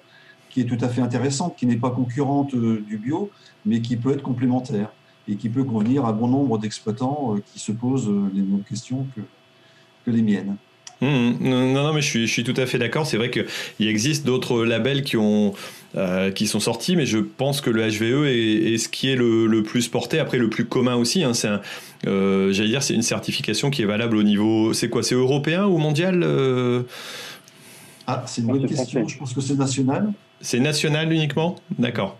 qui 0.49 0.61
est 0.61 0.65
tout 0.65 0.83
à 0.83 0.89
fait 0.89 1.01
intéressante, 1.01 1.55
qui 1.55 1.65
n'est 1.65 1.77
pas 1.77 1.91
concurrente 1.91 2.53
euh, 2.53 2.83
du 2.87 2.97
bio, 2.97 3.29
mais 3.65 3.81
qui 3.81 3.97
peut 3.97 4.11
être 4.11 4.23
complémentaire 4.23 4.91
et 5.27 5.35
qui 5.35 5.49
peut 5.49 5.63
convenir 5.63 6.05
à 6.05 6.13
bon 6.13 6.27
nombre 6.27 6.57
d'exploitants 6.57 7.35
qui 7.53 7.59
se 7.59 7.71
posent 7.71 8.09
les 8.33 8.41
mêmes 8.41 8.63
questions 8.63 9.05
que, 9.15 9.21
que 10.05 10.11
les 10.11 10.23
miennes. 10.23 10.55
Mmh, 11.01 11.31
non, 11.41 11.83
non, 11.83 11.93
mais 11.93 12.01
je 12.01 12.07
suis, 12.07 12.27
je 12.27 12.31
suis 12.31 12.43
tout 12.43 12.53
à 12.57 12.65
fait 12.65 12.77
d'accord. 12.77 13.07
C'est 13.07 13.17
vrai 13.17 13.31
qu'il 13.31 13.87
existe 13.87 14.25
d'autres 14.25 14.65
labels 14.65 15.03
qui 15.03 15.17
ont 15.17 15.53
euh, 15.95 16.29
qui 16.29 16.45
sont 16.45 16.59
sortis, 16.59 16.95
mais 16.95 17.07
je 17.07 17.17
pense 17.17 17.61
que 17.61 17.71
le 17.71 17.81
HVE 17.81 18.27
est, 18.27 18.77
ce 18.77 18.89
qui 18.89 19.09
est 19.09 19.15
le, 19.15 19.63
plus 19.63 19.87
porté, 19.87 20.19
après 20.19 20.37
le 20.37 20.47
plus 20.47 20.65
commun 20.65 20.95
aussi. 20.95 21.23
Hein, 21.23 21.33
c'est 21.33 21.49
euh, 22.05 22.51
j'allais 22.51 22.69
dire, 22.69 22.83
c'est 22.83 22.93
une 22.93 23.01
certification 23.01 23.71
qui 23.71 23.81
est 23.81 23.85
valable 23.85 24.15
au 24.15 24.23
niveau, 24.23 24.73
c'est 24.73 24.89
quoi, 24.89 25.01
c'est 25.01 25.15
européen 25.15 25.65
ou 25.65 25.77
mondial 25.77 26.21
euh? 26.23 26.83
Ah, 28.05 28.23
c'est 28.27 28.41
une 28.41 28.47
bonne 28.47 28.67
question. 28.67 29.07
Je 29.07 29.17
pense 29.17 29.33
que 29.33 29.41
c'est 29.41 29.57
national. 29.57 30.11
C'est 30.41 30.59
national 30.59 31.11
uniquement, 31.11 31.55
d'accord. 31.77 32.17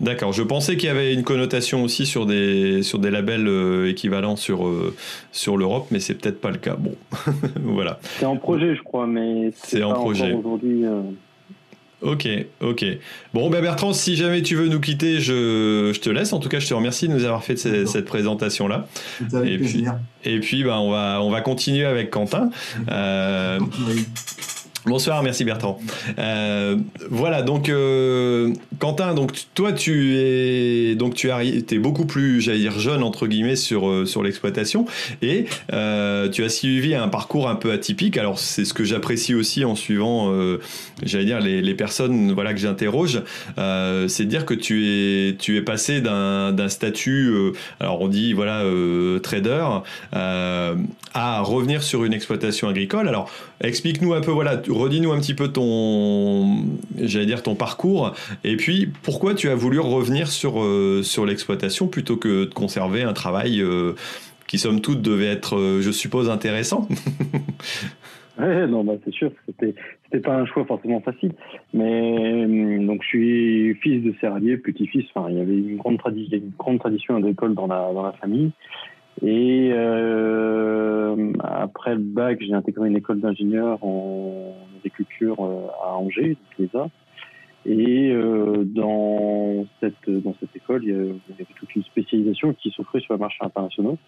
D'accord. 0.00 0.32
Je 0.32 0.42
pensais 0.42 0.76
qu'il 0.76 0.88
y 0.88 0.90
avait 0.90 1.12
une 1.12 1.24
connotation 1.24 1.82
aussi 1.82 2.06
sur 2.06 2.24
des 2.24 2.82
sur 2.82 2.98
des 2.98 3.10
labels 3.10 3.48
équivalents 3.88 4.36
sur 4.36 4.70
sur 5.32 5.56
l'Europe, 5.56 5.88
mais 5.90 6.00
c'est 6.00 6.14
peut-être 6.14 6.40
pas 6.40 6.50
le 6.50 6.58
cas. 6.58 6.76
Bon, 6.76 6.94
voilà. 7.62 7.98
C'est 8.18 8.26
en 8.26 8.36
projet, 8.36 8.76
je 8.76 8.82
crois, 8.82 9.06
mais 9.06 9.52
c'est 9.54 9.82
en 9.82 9.94
projet 9.94 10.32
aujourd'hui. 10.32 10.84
Ok, 12.00 12.28
ok. 12.60 12.84
Bon, 13.34 13.50
ben 13.50 13.60
Bertrand, 13.60 13.92
si 13.92 14.14
jamais 14.14 14.42
tu 14.42 14.54
veux 14.54 14.68
nous 14.68 14.78
quitter, 14.78 15.18
je, 15.18 15.90
je, 15.92 16.00
te 16.00 16.08
laisse. 16.08 16.32
En 16.32 16.38
tout 16.38 16.48
cas, 16.48 16.60
je 16.60 16.68
te 16.68 16.74
remercie 16.74 17.08
de 17.08 17.12
nous 17.12 17.24
avoir 17.24 17.42
fait 17.42 17.56
cette, 17.56 17.88
cette 17.88 18.04
présentation-là. 18.04 18.86
Et 19.44 19.58
puis, 19.58 19.84
et 20.24 20.38
puis 20.38 20.62
ben, 20.62 20.76
on, 20.76 20.92
va, 20.92 21.20
on 21.20 21.30
va 21.30 21.40
continuer 21.40 21.84
avec 21.84 22.10
Quentin. 22.10 22.50
Euh, 22.88 23.58
Bonsoir, 24.86 25.22
merci 25.22 25.44
Bertrand. 25.44 25.80
Euh, 26.18 26.76
voilà, 27.10 27.42
donc 27.42 27.68
euh, 27.68 28.52
Quentin, 28.78 29.12
donc 29.12 29.32
toi 29.54 29.72
tu 29.72 30.16
es 30.16 30.94
donc 30.94 31.14
tu 31.14 31.28
es 31.28 31.78
beaucoup 31.78 32.06
plus, 32.06 32.40
j'allais 32.40 32.60
dire 32.60 32.78
jeune 32.78 33.02
entre 33.02 33.26
guillemets 33.26 33.56
sur 33.56 33.88
euh, 33.88 34.06
sur 34.06 34.22
l'exploitation 34.22 34.86
et 35.20 35.46
tu 35.68 36.44
as 36.44 36.48
suivi 36.48 36.94
un 36.94 37.08
parcours 37.08 37.48
un 37.48 37.56
peu 37.56 37.72
atypique. 37.72 38.16
Alors 38.16 38.38
c'est 38.38 38.64
ce 38.64 38.72
que 38.72 38.84
j'apprécie 38.84 39.34
aussi 39.34 39.64
en 39.64 39.74
suivant, 39.74 40.32
j'allais 41.02 41.24
dire 41.24 41.40
les, 41.40 41.60
les, 41.60 41.74
personnes 41.74 42.32
voilà 42.32 42.54
que 42.54 42.60
j'interroge, 42.60 43.22
c'est 43.56 44.24
de 44.24 44.30
dire 44.30 44.46
que 44.46 44.54
tu 44.54 44.86
es 44.86 45.36
tu 45.36 45.56
es 45.56 45.62
passé 45.62 46.00
d'un 46.00 46.52
d'un 46.52 46.68
statut, 46.68 47.34
alors 47.80 48.00
on 48.00 48.08
dit 48.08 48.32
voilà 48.32 48.62
trader, 49.22 49.66
à 50.12 51.40
revenir 51.40 51.82
sur 51.82 52.04
une 52.04 52.12
exploitation 52.12 52.68
agricole. 52.68 53.08
Alors 53.08 53.30
explique-nous 53.60 54.12
un 54.12 54.20
peu 54.20 54.30
voilà 54.30 54.60
redis-nous 54.68 55.12
un 55.12 55.18
petit 55.18 55.34
peu 55.34 55.48
ton, 55.48 56.64
j'allais 56.96 57.26
dire 57.26 57.42
ton 57.42 57.54
parcours, 57.54 58.14
et 58.44 58.56
puis 58.56 58.88
pourquoi 59.02 59.34
tu 59.34 59.48
as 59.48 59.54
voulu 59.54 59.78
revenir 59.80 60.28
sur, 60.28 60.62
euh, 60.62 61.02
sur 61.02 61.26
l'exploitation 61.26 61.88
plutôt 61.88 62.16
que 62.16 62.44
de 62.44 62.54
conserver 62.54 63.02
un 63.02 63.12
travail 63.12 63.60
euh, 63.60 63.94
qui, 64.46 64.58
somme 64.58 64.80
toute, 64.80 65.02
devait 65.02 65.26
être, 65.26 65.56
euh, 65.56 65.80
je 65.80 65.90
suppose, 65.90 66.30
intéressant? 66.30 66.88
Ouais, 68.38 68.68
non, 68.68 68.84
bah, 68.84 68.92
c'est 69.04 69.12
sûr, 69.12 69.32
c'était, 69.46 69.74
c'était 70.04 70.20
pas 70.20 70.36
un 70.36 70.46
choix 70.46 70.64
forcément 70.64 71.00
facile. 71.00 71.32
Mais 71.74 72.46
donc, 72.86 73.02
je 73.02 73.08
suis 73.08 73.74
fils 73.82 74.04
de 74.04 74.14
serralier, 74.20 74.56
petit-fils. 74.56 75.06
Enfin, 75.12 75.28
il 75.28 75.38
y 75.38 75.40
avait 75.40 75.56
une 75.56 75.76
grande, 75.76 75.98
grande 76.56 76.78
tradition 76.78 77.16
agricole 77.16 77.56
dans 77.56 77.66
la, 77.66 77.92
dans 77.92 78.04
la 78.04 78.12
famille. 78.12 78.52
Et 79.22 79.70
euh, 79.72 81.32
après 81.40 81.94
le 81.94 82.00
bac, 82.00 82.38
j'ai 82.40 82.54
intégré 82.54 82.88
une 82.88 82.96
école 82.96 83.20
d'ingénieur 83.20 83.82
en 83.82 84.54
agriculture 84.78 85.36
euh, 85.40 85.66
à 85.84 85.96
Angers, 85.96 86.36
l'ESA. 86.58 86.88
Et 87.66 88.10
euh, 88.10 88.64
dans 88.64 89.66
cette 89.80 90.08
dans 90.08 90.34
cette 90.40 90.54
école, 90.56 90.84
il 90.84 90.90
y, 90.90 90.92
avait 90.92 91.46
toute 91.56 91.74
une 91.74 91.82
spécialisation 91.82 92.54
qui 92.54 92.70
s'offrait 92.70 93.00
sur 93.00 93.14
les 93.14 93.20
marchés 93.20 93.44
internationaux. 93.44 93.98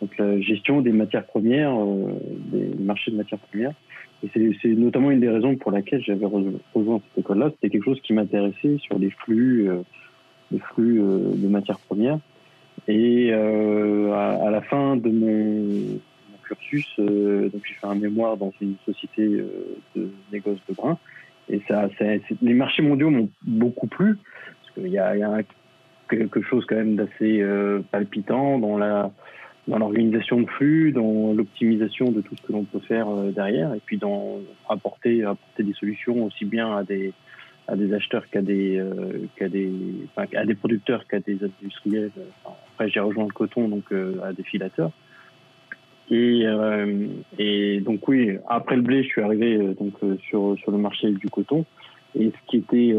Donc 0.00 0.16
la 0.18 0.40
gestion 0.40 0.80
des 0.80 0.90
matières 0.90 1.24
premières, 1.24 1.72
euh, 1.78 2.12
des 2.50 2.74
marchés 2.82 3.12
de 3.12 3.16
matières 3.16 3.38
premières. 3.38 3.72
Et 4.24 4.30
c'est 4.62 4.68
notamment 4.68 5.10
une 5.10 5.20
des 5.20 5.28
raisons 5.28 5.54
pour 5.56 5.70
laquelle 5.70 6.02
j'avais 6.02 6.26
rejoint 6.26 7.00
cette 7.10 7.18
école-là. 7.24 7.50
C'était 7.50 7.70
quelque 7.70 7.84
chose 7.84 8.00
qui 8.00 8.14
m'intéressait 8.14 8.78
sur 8.78 8.98
les 8.98 9.10
flux, 9.10 9.68
euh, 9.68 9.82
les 10.50 10.58
flux 10.58 10.98
de 10.98 11.46
matières 11.46 11.78
premières. 11.78 12.18
Et 12.86 13.30
euh, 13.32 14.12
à, 14.12 14.50
la 14.50 14.60
fin 14.60 14.96
de 14.96 15.08
mon, 15.08 16.00
cursus, 16.44 16.86
euh, 16.98 17.48
donc 17.48 17.62
j'ai 17.66 17.74
fait 17.74 17.86
un 17.86 17.94
mémoire 17.94 18.36
dans 18.36 18.52
une 18.60 18.74
société 18.84 19.22
euh, 19.22 19.76
de 19.96 20.10
négoce 20.32 20.58
de 20.68 20.74
grains. 20.74 20.98
Et 21.48 21.60
ça, 21.68 21.88
les 22.42 22.54
marchés 22.54 22.82
mondiaux 22.82 23.10
m'ont 23.10 23.28
beaucoup 23.42 23.86
plu 23.86 24.16
parce 24.16 24.74
qu'il 24.74 24.92
y 24.92 24.98
a, 24.98 25.16
y 25.16 25.22
a 25.22 25.42
quelque 26.08 26.42
chose 26.42 26.64
quand 26.66 26.76
même 26.76 26.96
d'assez 26.96 27.40
euh, 27.40 27.80
palpitant 27.90 28.58
dans 28.58 28.78
la 28.78 29.10
dans 29.66 29.78
l'organisation 29.78 30.42
de 30.42 30.46
flux, 30.46 30.92
dans 30.92 31.32
l'optimisation 31.32 32.12
de 32.12 32.20
tout 32.20 32.36
ce 32.36 32.42
que 32.42 32.52
l'on 32.52 32.64
peut 32.64 32.80
faire 32.80 33.08
derrière, 33.34 33.72
et 33.72 33.80
puis 33.82 33.96
dans 33.96 34.40
apporter 34.68 35.24
apporter 35.24 35.62
des 35.62 35.72
solutions 35.72 36.26
aussi 36.26 36.44
bien 36.44 36.76
à 36.76 36.84
des 36.84 37.14
à 37.66 37.76
des 37.76 37.92
acheteurs 37.94 38.28
qu'à 38.30 38.42
des, 38.42 38.78
euh, 38.78 39.26
qu'à 39.36 39.48
des, 39.48 39.70
enfin, 40.14 40.26
à 40.36 40.44
des 40.44 40.54
producteurs 40.54 41.06
qu'à 41.06 41.20
des 41.20 41.38
industriels. 41.42 42.10
après, 42.44 42.88
j'ai 42.88 43.00
rejoint 43.00 43.24
le 43.24 43.32
coton, 43.32 43.68
donc 43.68 43.84
euh, 43.92 44.20
à 44.22 44.32
des 44.32 44.42
filateurs. 44.42 44.90
Et, 46.10 46.42
euh, 46.44 47.06
et 47.38 47.80
donc 47.80 48.06
oui, 48.08 48.36
après 48.48 48.76
le 48.76 48.82
blé, 48.82 49.02
je 49.02 49.08
suis 49.08 49.22
arrivé 49.22 49.56
donc 49.80 49.94
sur 50.28 50.56
sur 50.58 50.70
le 50.70 50.78
marché 50.78 51.10
du 51.10 51.28
coton. 51.28 51.64
Et 52.14 52.30
ce 52.30 52.50
qui 52.50 52.58
était, 52.58 52.94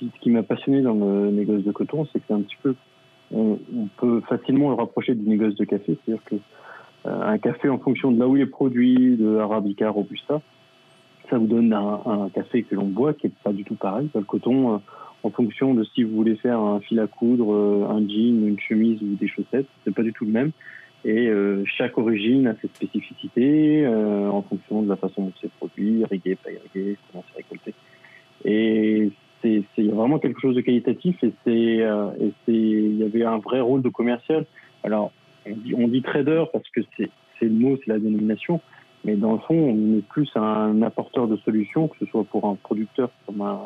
ce 0.00 0.20
qui 0.20 0.30
m'a 0.30 0.42
passionné 0.42 0.82
dans 0.82 0.94
le 0.94 1.30
négoce 1.30 1.62
de 1.62 1.70
coton, 1.70 2.06
c'est 2.12 2.18
que 2.18 2.24
c'est 2.26 2.34
un 2.34 2.42
petit 2.42 2.56
peu, 2.62 2.74
on, 3.30 3.58
on, 3.74 3.86
peut 3.96 4.20
facilement 4.28 4.70
le 4.70 4.74
rapprocher 4.74 5.14
du 5.14 5.26
négoce 5.26 5.54
de 5.54 5.64
café, 5.64 5.96
c'est-à-dire 6.04 6.24
que 6.24 6.34
un 7.04 7.38
café 7.38 7.68
en 7.68 7.78
fonction 7.78 8.10
de 8.10 8.18
là 8.18 8.26
où 8.26 8.36
il 8.36 8.42
est 8.42 8.46
produit, 8.46 9.16
de 9.16 9.36
arabica, 9.36 9.88
robusta, 9.88 10.42
ça 11.30 11.38
vous 11.38 11.46
donne 11.46 11.72
un, 11.72 12.28
café 12.34 12.62
que 12.62 12.74
l'on 12.74 12.86
boit 12.86 13.14
qui 13.14 13.26
est 13.26 13.32
pas 13.42 13.52
du 13.52 13.64
tout 13.64 13.74
pareil. 13.74 14.08
Le 14.14 14.22
coton, 14.22 14.74
euh, 14.74 14.78
en 15.22 15.30
fonction 15.30 15.74
de 15.74 15.84
si 15.84 16.02
vous 16.02 16.14
voulez 16.14 16.36
faire 16.36 16.58
un 16.58 16.80
fil 16.80 16.98
à 17.00 17.06
coudre, 17.06 17.52
euh, 17.52 17.86
un 17.88 18.00
jean, 18.00 18.46
une 18.46 18.60
chemise 18.60 19.00
ou 19.02 19.16
des 19.16 19.28
chaussettes, 19.28 19.66
c'est 19.84 19.94
pas 19.94 20.02
du 20.02 20.12
tout 20.12 20.24
le 20.24 20.32
même. 20.32 20.52
Et 21.04 21.28
euh, 21.28 21.64
chaque 21.64 21.96
origine 21.96 22.46
a 22.48 22.56
ses 22.60 22.68
spécificités 22.68 23.86
en 23.86 24.42
fonction 24.42 24.82
de 24.82 24.88
la 24.88 24.96
façon 24.96 25.26
dont 25.26 25.32
c'est 25.40 25.50
produit, 25.52 26.00
irrigué, 26.00 26.36
pas 26.36 26.50
irrigué, 26.50 26.96
comment 27.10 27.24
c'est 27.30 27.36
récolté. 27.36 27.74
Et 28.44 29.10
c'est 29.42 29.82
vraiment 29.82 30.18
quelque 30.18 30.40
chose 30.40 30.56
de 30.56 30.60
qualitatif 30.60 31.16
et 31.22 31.32
c'est 31.44 31.86
il 32.48 32.96
y 32.96 33.04
avait 33.04 33.24
un 33.24 33.38
vrai 33.38 33.60
rôle 33.60 33.82
de 33.82 33.88
commercial. 33.88 34.44
Alors 34.82 35.12
on 35.76 35.88
dit, 35.88 36.02
trader 36.02 36.44
parce 36.52 36.68
que 36.70 36.80
c'est 36.98 37.10
le 37.44 37.50
mot, 37.50 37.76
c'est 37.76 37.92
la 37.92 37.98
dénomination, 37.98 38.60
mais 39.04 39.16
dans 39.16 39.32
le 39.32 39.38
fond, 39.38 39.54
on 39.54 39.98
est 39.98 40.02
plus 40.02 40.28
un 40.34 40.82
apporteur 40.82 41.28
de 41.28 41.36
solutions, 41.38 41.88
que 41.88 41.96
ce 42.00 42.06
soit 42.06 42.24
pour 42.24 42.46
un 42.46 42.56
producteur 42.56 43.10
comme, 43.26 43.40
un, 43.40 43.60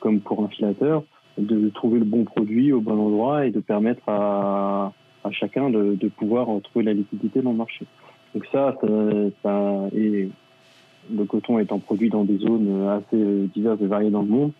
comme 0.00 0.20
pour 0.20 0.42
un 0.42 0.48
filateur, 0.48 1.02
de 1.38 1.68
trouver 1.70 1.98
le 1.98 2.04
bon 2.04 2.24
produit 2.24 2.72
au 2.72 2.80
bon 2.80 2.98
endroit 2.98 3.46
et 3.46 3.50
de 3.50 3.60
permettre 3.60 4.02
à, 4.08 4.92
à 5.24 5.30
chacun 5.30 5.70
de, 5.70 5.94
de, 5.94 6.08
pouvoir 6.08 6.48
trouver 6.62 6.84
la 6.86 6.92
liquidité 6.92 7.40
dans 7.40 7.52
le 7.52 7.58
marché. 7.58 7.86
Donc 8.34 8.46
ça, 8.52 8.76
ça, 8.80 8.86
ça 9.42 9.88
et 9.94 10.28
le 11.12 11.24
coton 11.24 11.58
étant 11.58 11.78
produit 11.78 12.10
dans 12.10 12.24
des 12.24 12.38
zones 12.38 12.88
assez 12.88 13.48
diverses 13.54 13.80
et 13.80 13.86
variées 13.86 14.10
dans 14.10 14.22
le 14.22 14.28
monde, 14.28 14.52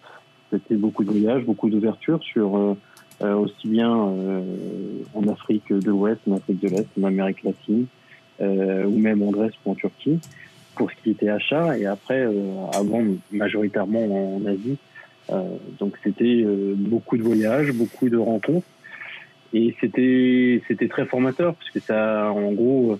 c'était 0.50 0.76
beaucoup 0.76 1.04
de 1.04 1.10
voyages, 1.10 1.44
beaucoup 1.44 1.70
d'ouverture 1.70 2.22
sur 2.22 2.56
euh, 3.22 3.34
aussi 3.34 3.68
bien 3.68 3.94
euh, 3.94 4.42
en 5.14 5.28
Afrique 5.28 5.72
de 5.72 5.90
l'Ouest, 5.90 6.20
en 6.28 6.36
Afrique 6.36 6.60
de 6.60 6.68
l'Est, 6.68 6.86
en 7.00 7.04
Amérique 7.04 7.42
latine, 7.42 7.86
ou 8.40 8.98
même 8.98 9.22
en 9.22 9.30
Grèce 9.30 9.52
ou 9.64 9.72
en 9.72 9.74
Turquie, 9.74 10.18
pour 10.76 10.90
ce 10.90 10.96
qui 11.02 11.10
était 11.10 11.28
achat, 11.28 11.78
et 11.78 11.86
après, 11.86 12.26
avant, 12.72 13.04
majoritairement 13.32 14.36
en 14.36 14.46
Asie. 14.46 14.78
donc 15.78 15.96
c'était 16.02 16.44
beaucoup 16.76 17.16
de 17.18 17.22
voyages, 17.22 17.72
beaucoup 17.72 18.08
de 18.08 18.16
rencontres, 18.16 18.66
et 19.52 19.74
c'était 19.80 20.62
c'était 20.68 20.88
très 20.88 21.06
formateur 21.06 21.54
parce 21.54 21.70
que 21.70 21.80
ça, 21.80 22.30
en 22.32 22.52
gros, 22.52 22.98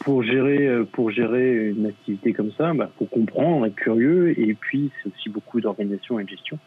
pour 0.00 0.22
gérer 0.22 0.84
pour 0.92 1.10
gérer 1.10 1.68
une 1.68 1.86
activité 1.86 2.32
comme 2.32 2.52
ça, 2.52 2.72
bah, 2.72 2.90
faut 2.98 3.04
comprendre, 3.04 3.66
être 3.66 3.74
curieux, 3.74 4.38
et 4.38 4.54
puis 4.54 4.90
c'est 5.02 5.08
aussi 5.08 5.28
beaucoup 5.28 5.60
d'organisation 5.60 6.18
et 6.18 6.24
de 6.24 6.28
gestion. 6.28 6.58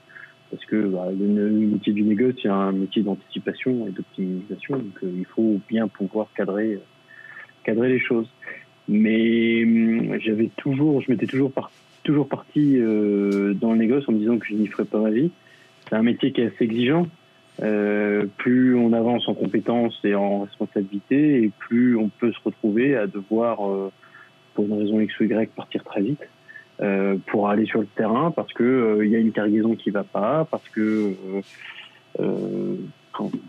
Parce 0.52 0.66
que 0.66 0.76
bah, 0.76 1.08
le, 1.18 1.50
métier 1.50 1.94
du 1.94 2.04
négoce, 2.04 2.36
c'est 2.42 2.50
un 2.50 2.74
métier 2.74 3.04
d'anticipation 3.04 3.88
et 3.88 3.92
d'optimisation, 3.92 4.78
donc 4.78 5.04
euh, 5.04 5.12
il 5.18 5.26
faut 5.26 5.60
bien 5.70 5.88
pouvoir 5.88 6.28
cadrer, 6.36 6.80
cadrer 7.64 7.90
les 7.90 8.00
choses. 8.00 8.30
Mais 8.88 9.64
hum, 9.64 10.20
j'avais 10.20 10.50
toujours, 10.58 11.02
je 11.02 11.12
m'étais 11.12 11.28
toujours, 11.28 11.52
toujours 12.04 12.28
parti 12.28 12.78
euh, 12.78 13.54
dans 13.54 13.74
le 13.74 13.80
négoce 13.80 14.08
en 14.08 14.14
me 14.14 14.20
disant 14.20 14.38
que 14.38 14.48
je 14.48 14.56
n'y 14.56 14.68
ferais 14.68 14.86
pas 14.86 15.00
ma 15.00 15.12
vie. 15.12 15.32
C'est 15.88 15.96
un 15.96 16.04
métier 16.04 16.32
qui 16.32 16.42
est 16.42 16.48
assez 16.48 16.64
exigeant. 16.64 17.08
Euh, 17.62 18.26
plus 18.38 18.76
on 18.76 18.94
avance 18.94 19.28
en 19.28 19.34
compétences 19.34 20.00
et 20.04 20.16
en 20.16 20.42
responsabilité, 20.42 21.44
et 21.44 21.52
plus 21.60 21.96
on 21.96 22.10
peut 22.10 22.32
se 22.32 22.40
retrouver 22.44 22.96
à 22.96 23.08
devoir, 23.08 23.58
pour 24.54 24.66
une 24.66 24.74
raison 24.74 25.00
X 25.00 25.20
ou 25.20 25.24
Y, 25.26 25.52
partir 25.54 25.84
très 25.84 26.02
vite. 26.02 26.22
Euh, 26.82 27.18
pour 27.28 27.48
aller 27.48 27.68
sur 27.68 27.80
le 27.80 27.86
terrain 27.86 28.32
parce 28.32 28.52
que 28.54 28.64
il 29.04 29.04
euh, 29.04 29.06
y 29.06 29.16
a 29.16 29.20
une 29.20 29.32
cargaison 29.32 29.76
qui 29.76 29.92
va 29.92 30.04
pas, 30.04 30.48
parce 30.50 30.68
que 30.70 31.14
euh, 32.20 32.76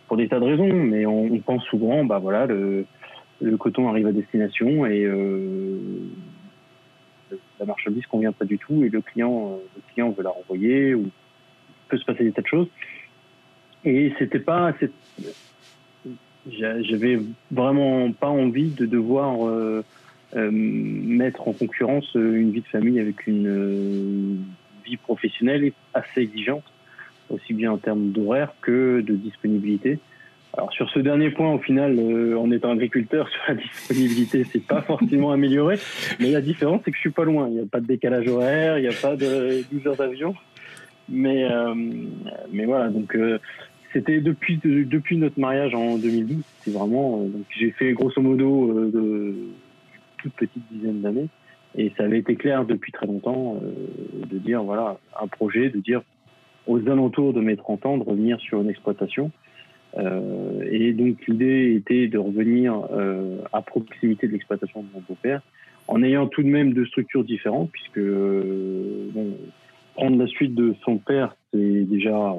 pour, 0.07 0.19
des 0.19 0.29
tas 0.29 0.39
de 0.39 0.45
raisons, 0.45 0.71
mais 0.71 1.07
on, 1.07 1.39
pense 1.39 1.65
souvent, 1.65 2.05
bah 2.05 2.19
voilà, 2.19 2.45
le, 2.45 2.85
le, 3.43 3.57
coton 3.57 3.89
arrive 3.89 4.07
à 4.07 4.13
destination 4.13 4.87
et 4.87 5.07
la 7.61 7.67
marchandise 7.67 8.07
convient 8.07 8.33
pas 8.33 8.45
du 8.45 8.59
tout 8.59 8.85
et 8.85 8.89
le 8.89 9.01
client, 9.01 9.59
le 9.77 9.83
client 9.93 10.11
veut 10.11 10.23
la 10.23 10.31
renvoyer 10.31 10.95
ou 10.95 11.11
peut 11.89 11.99
se 11.99 12.05
passer 12.05 12.25
des 12.25 12.33
tas 12.33 12.43
de 12.43 12.47
choses. 12.47 12.69
Et 13.85 14.13
c'était 14.19 14.39
pas, 14.39 14.73
j'avais 16.49 17.19
vraiment 17.51 18.13
pas 18.13 18.29
envie 18.29 18.71
de 18.71 18.87
devoir 18.87 19.49
euh, 20.35 20.51
mettre 20.51 21.47
en 21.47 21.53
concurrence 21.53 22.17
euh, 22.17 22.37
une 22.37 22.53
vie 22.53 22.63
de 22.63 22.67
famille 22.67 22.99
avec 22.99 23.27
une 23.27 23.47
euh, 23.47 24.37
vie 24.83 24.97
professionnelle 24.97 25.73
assez 25.93 26.23
exigeante, 26.23 26.65
aussi 27.29 27.53
bien 27.53 27.71
en 27.71 27.77
termes 27.77 28.13
d'horaire 28.13 28.55
que 28.63 29.03
de 29.03 29.15
disponibilité. 29.15 29.99
Alors 30.55 30.73
sur 30.73 30.91
ce 30.91 30.99
dernier 30.99 31.31
point, 31.31 31.53
au 31.53 31.59
final, 31.59 31.99
en 32.37 32.51
étant 32.51 32.71
agriculteur, 32.71 33.29
sur 33.31 33.41
la 33.49 33.55
disponibilité, 33.55 34.45
c'est 34.45 34.65
pas 34.65 34.83
forcément 34.83 35.33
amélioré. 35.33 35.77
Mais 36.21 36.31
la 36.31 36.41
différence, 36.41 36.83
c'est 36.85 36.91
que 36.91 36.97
je 36.97 37.03
suis 37.03 37.11
pas 37.11 37.25
loin. 37.25 37.49
Il 37.49 37.55
n'y 37.55 37.61
a 37.61 37.67
pas 37.67 37.81
de 37.81 37.87
décalage 37.87 38.29
horaire, 38.29 38.79
il 38.79 38.83
n'y 38.83 38.95
a 38.95 39.01
pas 39.01 39.17
de 39.17 39.65
12 39.73 39.87
heures 39.87 39.97
d'avion. 39.97 40.35
Mais 41.09 41.47
mais 42.53 42.65
voilà, 42.65 42.89
donc 42.89 43.17
c'était 43.93 44.21
depuis 44.21 44.61
depuis 44.63 45.17
notre 45.17 45.41
mariage 45.41 45.75
en 45.75 45.99
2012. 45.99 46.43
C'est 46.61 46.71
vraiment 46.71 47.19
donc 47.19 47.45
j'ai 47.51 47.71
fait 47.73 47.93
grosso 47.93 48.21
modo 48.21 48.91
de 48.91 49.35
toute 50.19 50.33
petite 50.35 50.63
dizaine 50.71 51.01
d'années. 51.01 51.29
Et 51.75 51.93
ça 51.97 52.05
avait 52.05 52.19
été 52.19 52.37
clair 52.37 52.65
depuis 52.65 52.93
très 52.93 53.07
longtemps 53.07 53.57
euh, 53.63 54.27
de 54.27 54.39
dire, 54.39 54.63
voilà, 54.63 54.99
un 55.21 55.27
projet, 55.27 55.71
de 55.71 55.79
dire 55.79 56.03
aux 56.67 56.81
alentours 56.89 57.33
de 57.33 57.41
mes 57.41 57.57
30 57.57 57.87
ans, 57.87 57.99
de 57.99 58.05
revenir 58.05 58.39
sur 58.41 58.61
une 58.61 58.69
exploitation. 58.69 59.31
Euh, 59.99 60.67
et 60.71 60.93
donc 60.93 61.17
l'idée 61.27 61.75
était 61.77 62.09
de 62.09 62.19
revenir 62.19 62.75
euh, 62.93 63.39
à 63.53 63.63
proximité 63.63 64.27
de 64.27 64.33
l'exploitation 64.33 64.83
de 64.83 64.89
mon 64.95 65.01
beau-père, 65.01 65.43
en 65.89 66.03
ayant 66.03 66.27
tout 66.27 66.43
de 66.43 66.49
même 66.49 66.73
deux 66.73 66.87
structures 66.87 67.25
différentes, 67.25 67.71
puisque 67.71 68.01
bon, 68.01 69.37
prendre 69.95 70.17
la 70.17 70.27
suite 70.27 70.55
de 70.55 70.75
son 70.85 70.99
père, 70.99 71.37
c'est 71.53 71.85
déjà 71.85 72.35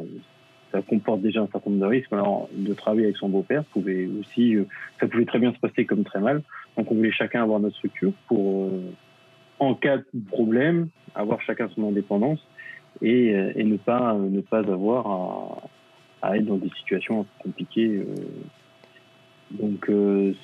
ça 0.71 0.81
comporte 0.81 1.21
déjà 1.21 1.41
un 1.41 1.47
certain 1.51 1.69
nombre 1.69 1.83
de 1.83 1.87
risques. 1.87 2.11
Alors, 2.11 2.49
de 2.51 2.73
travailler 2.73 3.05
avec 3.05 3.17
son 3.17 3.29
beau-père 3.29 3.63
pouvait 3.65 4.09
aussi, 4.19 4.57
ça 4.99 5.07
pouvait 5.07 5.25
très 5.25 5.37
bien 5.37 5.53
se 5.53 5.59
passer 5.59 5.85
comme 5.85 6.03
très 6.03 6.19
mal. 6.19 6.41
Donc 6.77 6.91
on 6.91 6.95
voulait 6.95 7.11
chacun 7.11 7.43
avoir 7.43 7.59
notre 7.59 7.75
structure 7.75 8.13
pour, 8.27 8.65
euh, 8.65 8.81
en 9.59 9.75
cas 9.75 9.97
de 9.97 10.27
problème, 10.27 10.89
avoir 11.15 11.41
chacun 11.41 11.69
son 11.75 11.87
indépendance 11.89 12.39
et, 13.01 13.35
euh, 13.35 13.51
et 13.55 13.63
ne 13.63 13.77
pas 13.77 14.15
ne 14.15 14.41
pas 14.41 14.59
avoir 14.59 15.07
à, 15.07 15.69
à, 16.23 16.37
être 16.37 16.45
dans 16.45 16.57
des 16.57 16.69
situations 16.79 17.25
compliquées. 17.39 18.05
Euh. 18.07 18.15
Donc 19.51 19.87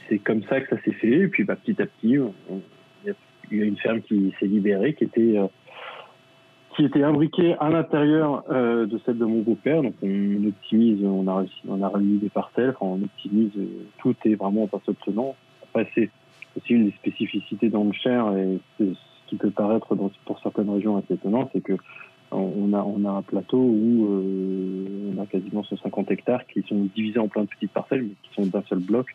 c'est 0.07 0.19
comme 0.19 0.43
ça 0.43 0.61
que 0.61 0.75
ça 0.75 0.81
s'est 0.83 0.91
fait. 0.91 1.21
Et 1.21 1.27
puis 1.27 1.43
bah, 1.43 1.55
petit 1.55 1.81
à 1.81 1.87
petit, 1.87 2.17
il 3.51 3.57
y 3.57 3.61
a 3.61 3.65
une 3.65 3.77
ferme 3.77 4.01
qui 4.01 4.31
s'est 4.39 4.45
libérée, 4.45 4.93
qui 4.93 5.05
était 5.05 5.35
qui 6.75 6.85
était 6.85 7.01
imbriquée 7.01 7.55
à 7.59 7.69
l'intérieur 7.69 8.43
de 8.51 8.99
celle 9.03 9.17
de 9.17 9.25
mon 9.25 9.41
beau-père. 9.41 9.81
Donc 9.81 9.95
on 10.03 10.47
optimise, 10.47 11.03
on 11.03 11.27
a 11.27 11.89
réussi, 11.89 12.19
des 12.19 12.29
parcelles, 12.29 12.75
on 12.81 13.01
optimise, 13.01 13.49
tout 13.97 14.15
est 14.25 14.35
vraiment 14.35 14.67
pas 14.67 14.79
tenant. 15.03 15.35
Après 15.63 15.89
c'est 15.95 16.11
aussi 16.55 16.73
une 16.73 16.85
des 16.85 16.95
spécificités 16.97 17.69
dans 17.69 17.85
le 17.85 17.93
Cher 17.93 18.31
et 18.37 18.59
ce 18.77 18.85
qui 19.27 19.35
peut 19.37 19.51
paraître 19.51 19.95
pour 20.25 20.39
certaines 20.41 20.69
régions 20.69 20.97
assez 20.97 21.13
étonnant, 21.13 21.49
c'est 21.53 21.61
que 21.61 21.73
on 22.31 22.73
a, 22.73 22.81
on 22.81 23.05
a 23.05 23.09
un 23.09 23.21
plateau 23.21 23.57
où 23.57 24.07
euh, 24.07 25.13
on 25.15 25.21
a 25.21 25.25
quasiment 25.25 25.63
150 25.63 26.11
hectares 26.11 26.45
qui 26.47 26.61
sont 26.67 26.87
divisés 26.95 27.19
en 27.19 27.27
plein 27.27 27.43
de 27.43 27.47
petites 27.47 27.71
parcelles, 27.71 28.03
mais 28.03 28.15
qui 28.23 28.33
sont 28.35 28.45
d'un 28.45 28.63
seul 28.69 28.79
bloc, 28.79 29.07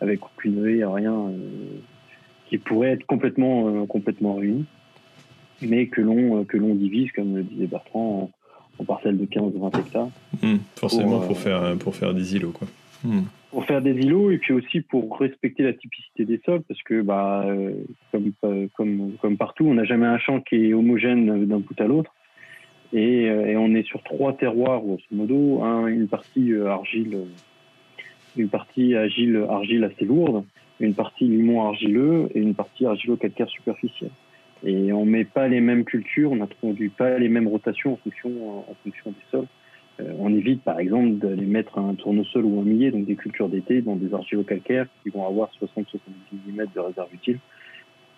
avec 0.00 0.20
aucune 0.24 0.66
haie, 0.66 0.84
rien, 0.84 1.14
euh, 1.14 1.78
qui 2.46 2.58
pourrait 2.58 2.90
être 2.90 3.06
complètement, 3.06 3.68
euh, 3.68 3.86
complètement 3.86 4.34
réuni, 4.34 4.66
mais 5.62 5.86
que 5.86 6.00
l'on 6.00 6.44
que 6.44 6.56
l'on 6.56 6.74
divise, 6.74 7.10
comme 7.12 7.36
le 7.36 7.42
disait 7.42 7.66
Bertrand, 7.66 8.30
en, 8.78 8.84
parcelles 8.84 9.18
de 9.18 9.24
15-20 9.24 9.78
hectares. 9.80 10.10
Mmh, 10.42 10.56
forcément, 10.76 11.20
pour, 11.20 11.36
faire, 11.36 11.76
pour 11.78 11.96
faire 11.96 12.14
des 12.14 12.36
îlots, 12.36 12.52
quoi. 12.52 12.68
Mmh 13.04 13.22
pour 13.50 13.64
faire 13.64 13.80
des 13.80 13.92
îlots 13.92 14.30
et 14.30 14.38
puis 14.38 14.52
aussi 14.52 14.80
pour 14.80 15.18
respecter 15.18 15.62
la 15.62 15.72
typicité 15.72 16.24
des 16.24 16.40
sols 16.44 16.62
parce 16.68 16.82
que 16.82 17.00
bah 17.00 17.44
euh, 17.46 17.72
comme 18.12 18.32
comme 18.76 19.12
comme 19.20 19.36
partout 19.36 19.64
on 19.66 19.74
n'a 19.74 19.84
jamais 19.84 20.06
un 20.06 20.18
champ 20.18 20.40
qui 20.40 20.56
est 20.56 20.74
homogène 20.74 21.46
d'un 21.46 21.58
bout 21.58 21.80
à 21.80 21.84
l'autre 21.84 22.12
et, 22.92 23.28
euh, 23.28 23.46
et, 23.46 23.56
on 23.56 23.74
est 23.74 23.86
sur 23.86 24.02
trois 24.02 24.32
terroirs 24.32 24.80
grosso 24.80 25.04
modo. 25.12 25.62
Un, 25.62 25.86
une 25.86 26.08
partie 26.08 26.52
euh, 26.52 26.70
argile 26.70 27.18
une 28.36 28.48
partie 28.48 28.94
argile 28.94 29.44
argile 29.48 29.84
assez 29.84 30.04
lourde 30.04 30.44
une 30.80 30.94
partie 30.94 31.24
limon 31.24 31.66
argileux 31.66 32.28
et 32.34 32.40
une 32.40 32.54
partie 32.54 32.86
argilo-calcaire 32.86 33.48
superficielle 33.48 34.12
et 34.64 34.92
on 34.92 35.04
met 35.04 35.24
pas 35.24 35.48
les 35.48 35.60
mêmes 35.60 35.84
cultures 35.84 36.30
on 36.32 36.36
n'introduit 36.36 36.90
pas 36.90 37.18
les 37.18 37.28
mêmes 37.28 37.48
rotations 37.48 37.94
en 37.94 37.96
fonction 37.96 38.60
en 38.60 38.74
fonction 38.84 39.10
des 39.10 39.16
sols. 39.30 39.46
Euh, 40.00 40.12
on 40.18 40.32
évite 40.32 40.62
par 40.62 40.78
exemple 40.78 41.14
d'aller 41.14 41.46
mettre 41.46 41.78
un 41.78 41.94
tournesol 41.94 42.44
ou 42.44 42.60
un 42.60 42.64
millet, 42.64 42.90
donc 42.90 43.04
des 43.04 43.16
cultures 43.16 43.48
d'été, 43.48 43.82
dans 43.82 43.96
des 43.96 44.14
argilo-calcaires 44.14 44.86
qui 45.02 45.10
vont 45.10 45.26
avoir 45.26 45.50
60-70 45.60 45.98
mm 46.46 46.66
de 46.74 46.80
réserve 46.80 47.08
utile. 47.12 47.38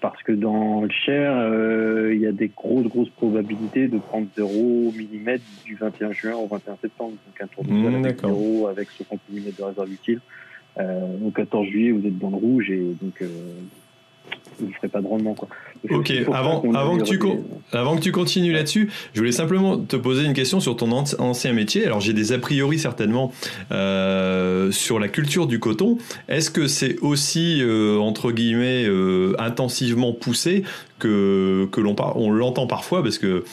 Parce 0.01 0.23
que 0.23 0.33
dans 0.33 0.83
le 0.83 0.91
Cher, 0.91 1.33
euh, 1.37 2.15
il 2.15 2.21
y 2.21 2.27
a 2.27 2.33
des 2.33 2.49
grosses, 2.49 2.87
grosses 2.87 3.11
probabilités 3.11 3.89
de 3.89 3.99
prendre 3.99 4.27
0 4.37 4.93
mm 4.93 5.39
du 5.65 5.75
21 5.75 6.13
juin 6.13 6.35
au 6.35 6.47
21 6.47 6.77
septembre. 6.81 7.13
Donc 7.27 7.41
un 7.41 7.47
tournesol 7.47 7.93
mmh, 7.93 8.05
avec 8.05 8.21
0 8.21 8.67
avec 8.69 8.91
60 8.91 9.21
mm 9.31 9.41
de 9.59 9.63
réserve 9.63 9.93
utile. 9.93 10.21
Euh, 10.79 11.07
au 11.25 11.31
14 11.31 11.67
juillet, 11.67 11.91
vous 11.91 12.07
êtes 12.07 12.19
dans 12.19 12.31
le 12.31 12.37
rouge 12.37 12.71
et 12.71 12.95
donc 13.03 13.23
vous 14.59 14.67
ne 14.67 14.73
ferez 14.73 14.89
pas 14.89 15.01
de 15.01 15.07
rendement. 15.07 15.35
Quoi. 15.35 15.49
Ok, 15.89 16.13
avant, 16.33 16.63
avant, 16.75 16.99
que 16.99 17.05
tu 17.05 17.19
avant 17.73 17.97
que 17.97 18.03
tu 18.03 18.13
continues 18.13 18.53
là-dessus, 18.53 18.91
je 19.15 19.21
voulais 19.21 19.33
simplement 19.33 19.79
te 19.79 19.97
poser 19.97 20.25
une 20.25 20.35
question 20.35 20.61
sur 20.61 20.77
ton 20.77 20.93
ancien 20.93 21.53
métier. 21.55 21.87
Alors 21.87 22.01
j'ai 22.01 22.13
des 22.13 22.33
a 22.33 22.39
priori 22.39 22.79
certainement 22.79 23.33
euh, 23.73 24.71
sur 24.73 24.99
la 24.99 25.09
culture 25.09 25.47
du 25.47 25.59
coton. 25.59 25.97
Est-ce 26.29 26.51
que 26.51 26.67
c'est 26.67 26.99
aussi, 27.01 27.61
euh, 27.63 27.99
entre 27.99 28.31
guillemets, 28.31 28.85
euh, 28.87 29.35
intensivement 29.39 30.13
poussé 30.13 30.65
que, 30.99 31.67
que 31.73 31.81
l'on 31.81 31.97
on 32.15 32.31
l'entend 32.31 32.67
parfois? 32.67 33.03
Parce 33.03 33.19
que 33.19 33.45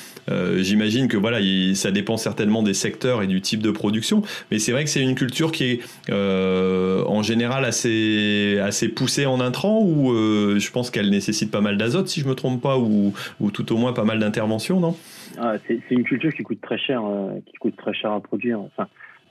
j'imagine 0.57 1.07
que 1.07 1.15
voilà, 1.15 1.39
ça 1.73 1.91
dépend 1.91 2.17
certainement 2.17 2.61
des 2.61 2.73
secteurs 2.73 3.23
et 3.23 3.27
du 3.27 3.39
type 3.39 3.61
de 3.61 3.71
production, 3.71 4.23
mais 4.51 4.59
c'est 4.59 4.73
vrai 4.73 4.83
que 4.83 4.89
c'est 4.89 5.01
une 5.01 5.15
culture 5.15 5.53
qui 5.53 5.63
est 5.63 5.79
en 6.11 7.23
général 7.23 7.63
assez, 7.63 8.59
assez 8.61 8.89
poussée 8.89 9.25
en 9.25 9.39
intrants 9.39 9.81
ou 9.81 10.13
je 10.13 10.71
pense 10.71 10.89
qu'elle 10.89 11.09
nécessite 11.09 11.49
pas 11.49 11.61
mal 11.61 11.77
d'azote 11.77 12.09
si 12.17 12.23
je 12.23 12.27
me 12.27 12.35
trompe 12.35 12.61
pas 12.61 12.77
ou, 12.79 13.13
ou 13.39 13.51
tout 13.51 13.71
au 13.71 13.77
moins 13.77 13.93
pas 13.93 14.03
mal 14.03 14.19
d'interventions, 14.19 14.79
non? 14.79 14.95
Ah, 15.37 15.53
c'est 15.67 15.79
une 15.91 16.03
culture 16.03 16.33
qui 16.33 16.43
coûte 16.43 16.61
très 16.61 16.77
cher, 16.79 17.03
qui 17.45 17.53
coûte 17.57 17.75
très 17.77 17.93
cher 17.93 18.11
à 18.11 18.19
produire. 18.19 18.59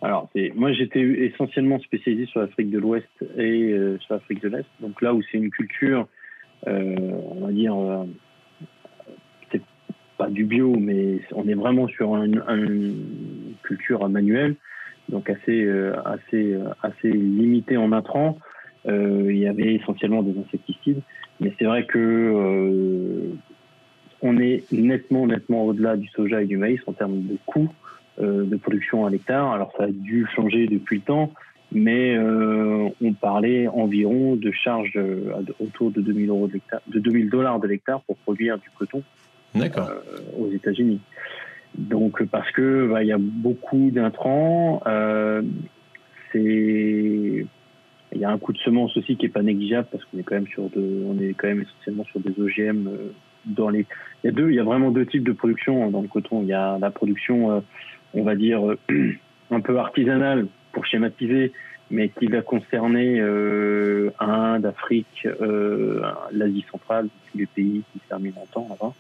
Alors, 0.02 0.28
moi, 0.54 0.72
j'étais 0.72 1.00
essentiellement 1.00 1.80
spécialisé 1.80 2.26
sur 2.26 2.40
l'Afrique 2.40 2.70
de 2.70 2.78
l'Ouest 2.78 3.08
et 3.36 3.72
euh, 3.72 3.98
sur 4.00 4.14
l'Afrique 4.14 4.42
de 4.42 4.48
l'Est. 4.48 4.66
Donc 4.80 5.00
là 5.00 5.14
où 5.14 5.22
c'est 5.22 5.38
une 5.38 5.50
culture, 5.50 6.06
euh, 6.68 6.96
on 7.30 7.46
va 7.46 7.52
dire, 7.52 7.74
euh, 7.74 8.04
pas 10.18 10.30
du 10.30 10.44
bio, 10.44 10.76
mais 10.78 11.20
on 11.34 11.46
est 11.46 11.54
vraiment 11.54 11.88
sur 11.88 12.16
une 12.16 12.42
culture 13.62 14.08
manuelle, 14.08 14.54
donc 15.10 15.28
assez, 15.28 15.68
assez, 16.06 16.56
assez 16.82 17.10
limitée 17.10 17.76
en 17.76 17.92
intrants. 17.92 18.38
il 18.86 19.36
y 19.36 19.46
avait 19.46 19.74
essentiellement 19.74 20.22
des 20.22 20.34
insecticides, 20.40 21.02
mais 21.40 21.52
c'est 21.58 21.64
vrai 21.64 21.84
que 21.86 23.30
on 24.22 24.38
est 24.38 24.70
nettement, 24.72 25.26
nettement 25.26 25.66
au-delà 25.66 25.96
du 25.96 26.08
soja 26.08 26.42
et 26.42 26.46
du 26.46 26.56
maïs 26.56 26.80
en 26.86 26.92
termes 26.92 27.22
de 27.22 27.36
coûts. 27.46 27.70
Euh, 28.18 28.46
de 28.46 28.56
production 28.56 29.04
à 29.04 29.10
l'hectare. 29.10 29.52
Alors 29.52 29.70
ça 29.76 29.84
a 29.84 29.90
dû 29.90 30.26
changer 30.34 30.66
depuis 30.68 30.96
le 30.96 31.02
temps, 31.02 31.34
mais 31.70 32.16
euh, 32.16 32.88
on 33.02 33.12
parlait 33.12 33.68
environ 33.68 34.36
de 34.36 34.50
charges 34.52 34.96
euh, 34.96 35.34
autour 35.60 35.90
de 35.90 36.00
2000 36.00 36.30
euros 36.30 36.48
de, 36.48 36.58
de 36.86 36.98
2000 36.98 37.28
dollars 37.28 37.60
de 37.60 37.66
l'hectare 37.66 38.00
pour 38.06 38.16
produire 38.16 38.56
du 38.56 38.70
coton 38.78 39.02
aux 39.54 40.50
États-Unis. 40.50 41.00
Donc 41.76 42.24
parce 42.24 42.50
que 42.52 42.88
bah, 42.90 43.02
il 43.02 43.08
y 43.08 43.12
a 43.12 43.18
beaucoup 43.18 43.90
d'intrants, 43.92 44.80
c'est 46.32 47.46
il 48.12 48.20
y 48.20 48.24
a 48.24 48.30
un 48.30 48.38
coût 48.38 48.52
de 48.52 48.58
semence 48.58 48.96
aussi 48.96 49.16
qui 49.16 49.26
est 49.26 49.30
pas 49.30 49.42
négligeable 49.42 49.88
parce 49.90 50.04
qu'on 50.04 50.18
est 50.18 50.22
quand 50.22 50.36
même 50.36 50.46
sur 50.46 50.70
de, 50.70 51.04
on 51.06 51.18
est 51.20 51.34
quand 51.34 51.48
même 51.48 51.62
essentiellement 51.62 52.04
sur 52.04 52.20
des 52.20 52.32
OGM 52.40 52.88
dans 53.44 53.68
les. 53.68 53.86
Il 54.22 54.26
y 54.26 54.28
a 54.28 54.32
deux, 54.32 54.50
il 54.50 54.56
y 54.56 54.60
a 54.60 54.64
vraiment 54.64 54.90
deux 54.90 55.06
types 55.06 55.24
de 55.24 55.32
production 55.32 55.90
dans 55.90 56.02
le 56.02 56.08
coton. 56.08 56.42
Il 56.42 56.48
y 56.48 56.52
a 56.52 56.78
la 56.78 56.90
production 56.90 57.62
on 58.16 58.22
va 58.22 58.34
dire, 58.34 58.68
euh, 58.68 58.78
un 59.50 59.60
peu 59.60 59.78
artisanal 59.78 60.46
pour 60.72 60.86
schématiser, 60.86 61.52
mais 61.90 62.08
qui 62.08 62.26
va 62.26 62.42
concerner 62.42 63.20
euh, 63.20 64.10
Inde, 64.18 64.66
Afrique, 64.66 65.26
euh, 65.40 66.02
l'Asie 66.32 66.64
centrale, 66.70 67.08
tous 67.30 67.38
les 67.38 67.46
pays 67.46 67.82
qui 67.92 67.98
se 68.00 68.08
terminent 68.08 68.34
longtemps 68.36 68.66
là-bas, 68.68 68.92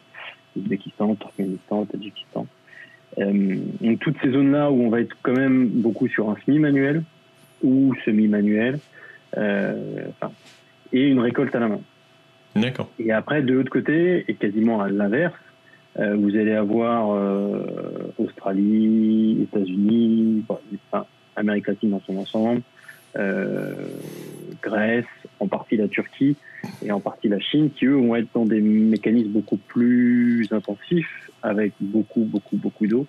Ouzbékistan, 0.56 1.16
Turkménistan, 1.16 1.84
Tadjikistan. 1.86 2.46
Euh, 3.18 3.56
donc 3.80 3.98
toutes 4.00 4.16
ces 4.22 4.30
zones-là 4.30 4.70
où 4.70 4.82
on 4.82 4.90
va 4.90 5.00
être 5.00 5.16
quand 5.22 5.32
même 5.32 5.68
beaucoup 5.68 6.06
sur 6.06 6.30
un 6.30 6.36
semi-manuel 6.44 7.02
ou 7.62 7.94
semi-manuel, 8.04 8.78
enfin, 9.36 10.32
et 10.92 11.08
une 11.08 11.20
récolte 11.20 11.54
à 11.54 11.60
la 11.60 11.68
main. 11.68 11.80
D'accord. 12.54 12.90
Et 12.98 13.12
après, 13.12 13.42
de 13.42 13.52
l'autre 13.52 13.70
côté, 13.70 14.24
et 14.28 14.34
quasiment 14.34 14.80
à 14.80 14.88
l'inverse, 14.88 15.34
euh, 15.98 16.14
vous 16.16 16.36
allez 16.36 16.52
avoir 16.52 17.10
euh, 17.12 18.12
Australie, 18.18 19.42
États-Unis, 19.42 20.44
Amérique 21.36 21.68
latine 21.68 21.90
dans 21.90 22.00
son 22.00 22.16
ensemble, 22.16 22.62
euh, 23.18 23.74
Grèce, 24.62 25.04
en 25.40 25.48
partie 25.48 25.76
la 25.76 25.88
Turquie 25.88 26.36
et 26.82 26.92
en 26.92 27.00
partie 27.00 27.28
la 27.28 27.40
Chine, 27.40 27.70
qui 27.70 27.86
eux 27.86 27.94
vont 27.94 28.14
être 28.16 28.28
dans 28.34 28.44
des 28.44 28.60
mécanismes 28.60 29.30
beaucoup 29.30 29.56
plus 29.56 30.48
intensifs, 30.50 31.30
avec 31.42 31.72
beaucoup, 31.80 32.24
beaucoup, 32.24 32.56
beaucoup 32.56 32.86
d'eau, 32.86 33.06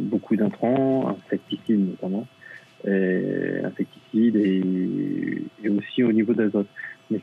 beaucoup 0.00 0.36
d'intrants, 0.36 1.16
insecticides 1.26 1.90
notamment, 1.90 2.26
insecticides 2.86 4.36
et, 4.36 4.62
et, 5.64 5.68
aussi 5.68 6.02
au 6.04 6.12
niveau 6.12 6.34
d'azote. 6.34 6.68
Mais 7.10 7.20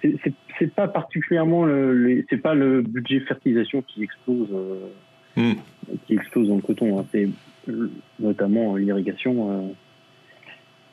c'est 0.59 0.73
pas 0.73 0.87
particulièrement 0.87 1.63
le, 1.65 2.25
c'est 2.29 2.37
pas 2.37 2.55
le 2.55 2.81
budget 2.81 3.19
fertilisation 3.21 3.83
qui 3.83 4.03
explose, 4.03 4.49
euh, 4.51 4.87
hmm. 5.35 5.55
qui 6.05 6.13
explose 6.13 6.47
dans 6.47 6.55
le 6.55 6.61
coton. 6.61 6.99
Hein. 6.99 7.05
C'est 7.11 7.29
notamment 8.19 8.75
l'irrigation. 8.75 9.51
Euh, 9.51 9.67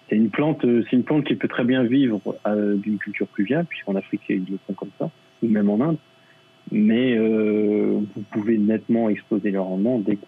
c'est 0.09 0.17
une 0.17 0.31
plante, 0.31 0.61
c'est 0.63 0.93
une 0.97 1.05
plante 1.05 1.25
qui 1.25 1.37
peut 1.37 1.49
très 1.49 1.65
bien 1.65 1.85
vivre 1.85 2.21
euh, 2.47 2.77
d'une 2.77 2.99
culture 2.99 3.27
pluviale, 3.29 3.65
puisqu'en 3.65 3.97
Afrique 3.97 4.23
ils 4.29 4.45
le 4.51 4.59
font 4.67 4.75
comme 4.75 4.91
ça, 4.99 5.11
ou 5.43 5.49
même 5.49 5.71
en 5.71 5.81
Inde. 5.81 5.99
Mais 6.71 7.19
vous 7.19 8.23
pouvez 8.31 8.57
nettement 8.57 9.09
exploser 9.09 9.51
le 9.51 9.61
rendement 9.61 9.99
dès 9.99 10.17
que, 10.17 10.25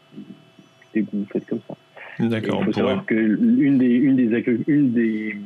dès 0.93 1.03
que 1.03 1.09
vous 1.13 1.27
faites 1.31 1.47
comme 1.47 1.61
ça. 1.69 1.77
D'accord. 2.19 2.61
Il 2.61 2.67
faut 2.67 2.73
savoir 2.73 3.05
que 3.07 3.15
une 3.15 3.79
des, 3.79 3.87
une 3.87 4.17
des, 4.17 4.45
une 4.67 4.93
des 4.93 5.37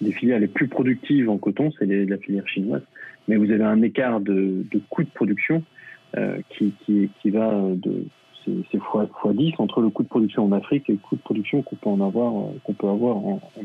les 0.00 0.12
filières 0.12 0.38
les 0.38 0.46
plus 0.46 0.68
productives 0.68 1.30
en 1.30 1.38
coton, 1.38 1.70
c'est 1.78 1.86
la 1.86 2.18
filière 2.18 2.46
chinoise. 2.48 2.82
Mais 3.28 3.36
vous 3.36 3.50
avez 3.50 3.64
un 3.64 3.82
écart 3.82 4.20
de, 4.20 4.64
de 4.70 4.80
coût 4.90 5.02
de 5.02 5.08
production 5.08 5.62
euh, 6.16 6.38
qui, 6.50 6.74
qui, 6.84 7.10
qui, 7.20 7.30
va 7.30 7.50
de 7.74 8.04
c'est 8.70 8.78
fois, 8.78 9.08
fois 9.20 9.32
10 9.32 9.54
entre 9.58 9.80
le 9.80 9.90
coût 9.90 10.04
de 10.04 10.08
production 10.08 10.44
en 10.44 10.52
Afrique 10.52 10.88
et 10.88 10.92
le 10.92 10.98
coût 10.98 11.16
de 11.16 11.20
production 11.20 11.62
qu'on 11.62 11.76
peut 11.76 11.90
en 11.90 12.00
avoir 12.00 12.32
qu'on 12.62 12.74
peut 12.74 12.88
avoir 12.88 13.16
en, 13.16 13.40
en, 13.56 13.62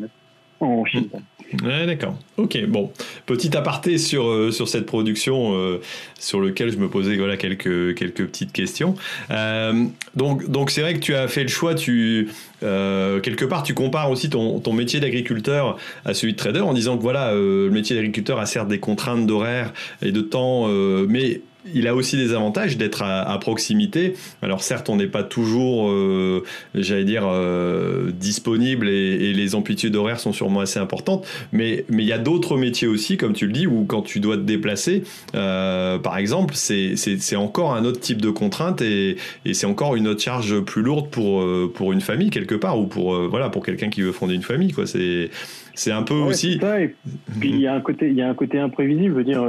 d'accord. 1.86 2.17
Ok, 2.38 2.58
bon. 2.67 2.91
Petit 3.26 3.56
aparté 3.56 3.97
sur, 3.97 4.28
euh, 4.28 4.52
sur 4.52 4.67
cette 4.67 4.86
production 4.86 5.56
euh, 5.56 5.82
sur 6.19 6.39
lequel 6.39 6.71
je 6.71 6.78
me 6.78 6.89
posais 6.89 7.17
voilà, 7.17 7.38
quelques, 7.38 7.95
quelques 7.95 8.26
petites 8.26 8.52
questions. 8.52 8.95
Euh, 9.30 9.86
donc, 10.15 10.50
donc 10.50 10.71
c'est 10.71 10.82
vrai 10.82 10.93
que 10.93 11.00
tu 11.00 11.15
as 11.15 11.28
fait 11.28 11.43
le 11.43 11.50
choix, 11.50 11.76
tu, 11.76 12.30
quelque 12.62 13.45
part, 13.45 13.63
tu 13.63 13.74
compares 13.74 14.12
aussi 14.12 14.30
ton, 14.30 14.62
métier 14.74 15.00
d'agriculteur 15.00 15.78
à 16.06 16.13
celui 16.13 16.34
de 16.34 16.38
trader 16.38 16.62
en 16.62 16.74
disant 16.74 16.97
que 16.97 17.02
voilà, 17.02 17.34
le 17.34 17.69
métier 17.69 17.95
d'agriculteur 17.95 18.39
a 18.39 18.45
certes 18.45 18.67
des 18.67 18.80
contraintes 18.80 19.28
d'horaire 19.28 19.74
et 20.02 20.12
de 20.12 20.21
temps, 20.21 20.67
mais 21.08 21.41
il 21.74 21.88
a 21.88 21.95
aussi 21.95 22.17
des 22.17 22.34
avantages 22.34 22.78
d'être 22.78 23.04
à, 23.04 23.38
proximité. 23.39 24.13
Alors 24.41 24.63
certes, 24.63 24.89
on 24.89 24.95
n'est 24.95 25.08
pas 25.08 25.24
toujours, 25.24 25.89
euh, 25.89 26.43
j'allais 26.76 27.04
dire, 27.04 27.24
euh, 27.26 28.12
disponible 28.12 28.89
et, 28.89 29.32
les 29.32 29.56
amplitudes 29.56 29.95
horaires 29.95 30.19
sont 30.19 30.34
sûrement 30.34 30.60
assez 30.60 30.80
importantes, 30.80 31.26
mais 31.52 31.86
il 31.89 32.02
y 32.02 32.12
a 32.12 32.17
d'autres 32.17 32.58
métiers 32.58 32.88
aussi, 32.88 33.17
comme 33.17 33.34
tu 33.34 33.47
le 33.47 33.54
dis, 33.54 33.65
où 33.65 33.86
quand 33.86 34.02
tu 34.02 34.19
dois 34.19 34.36
te 34.36 34.41
déplacer, 34.41 35.04
euh, 35.36 35.97
par 35.97 36.17
exemple, 36.17 36.54
c'est 36.56 37.36
encore 37.36 37.74
un 37.74 37.86
autre 37.86 38.00
type 38.00 38.21
de 38.21 38.30
contrainte 38.30 38.82
et, 38.82 39.17
et 39.45 39.54
c'est 39.54 39.65
encore 39.65 39.95
une 39.95 40.08
autre 40.08 40.21
charge 40.21 40.60
plus 40.60 40.82
lourde 40.82 41.10
pour 41.10 41.45
pour 41.74 41.93
une 41.93 42.02
famille 42.02 42.30
quelque 42.30 42.50
part 42.55 42.79
ou 42.79 42.87
pour 42.87 43.15
voilà 43.29 43.49
pour 43.49 43.65
quelqu'un 43.65 43.89
qui 43.89 44.01
veut 44.01 44.11
fonder 44.11 44.35
une 44.35 44.41
famille 44.41 44.71
quoi. 44.71 44.85
C'est 44.85 45.29
c'est 45.73 45.91
un 45.91 46.03
peu 46.03 46.15
aussi. 46.15 46.57
Ça, 46.59 46.81
et 46.81 46.95
puis 47.39 47.49
il 47.49 47.59
y 47.59 47.67
a 47.67 47.73
un 47.73 47.81
côté 47.81 48.09
il 48.09 48.15
y 48.15 48.21
a 48.21 48.29
un 48.29 48.33
côté 48.33 48.59
imprévisible, 48.59 49.09
je 49.09 49.17
veux 49.17 49.23
dire 49.23 49.43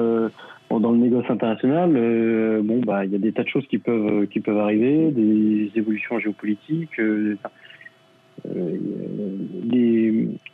dans 0.80 0.92
le 0.92 0.98
négoce 0.98 1.28
international, 1.28 1.92
euh, 1.96 2.60
bon, 2.62 2.80
bah, 2.80 3.04
il 3.04 3.12
y 3.12 3.14
a 3.14 3.18
des 3.18 3.32
tas 3.32 3.42
de 3.42 3.48
choses 3.48 3.66
qui 3.68 3.78
peuvent, 3.78 4.26
qui 4.26 4.40
peuvent 4.40 4.58
arriver, 4.58 5.10
des 5.10 5.70
évolutions 5.74 6.18
géopolitiques. 6.18 6.98
Euh, 6.98 7.36
euh 8.46 8.76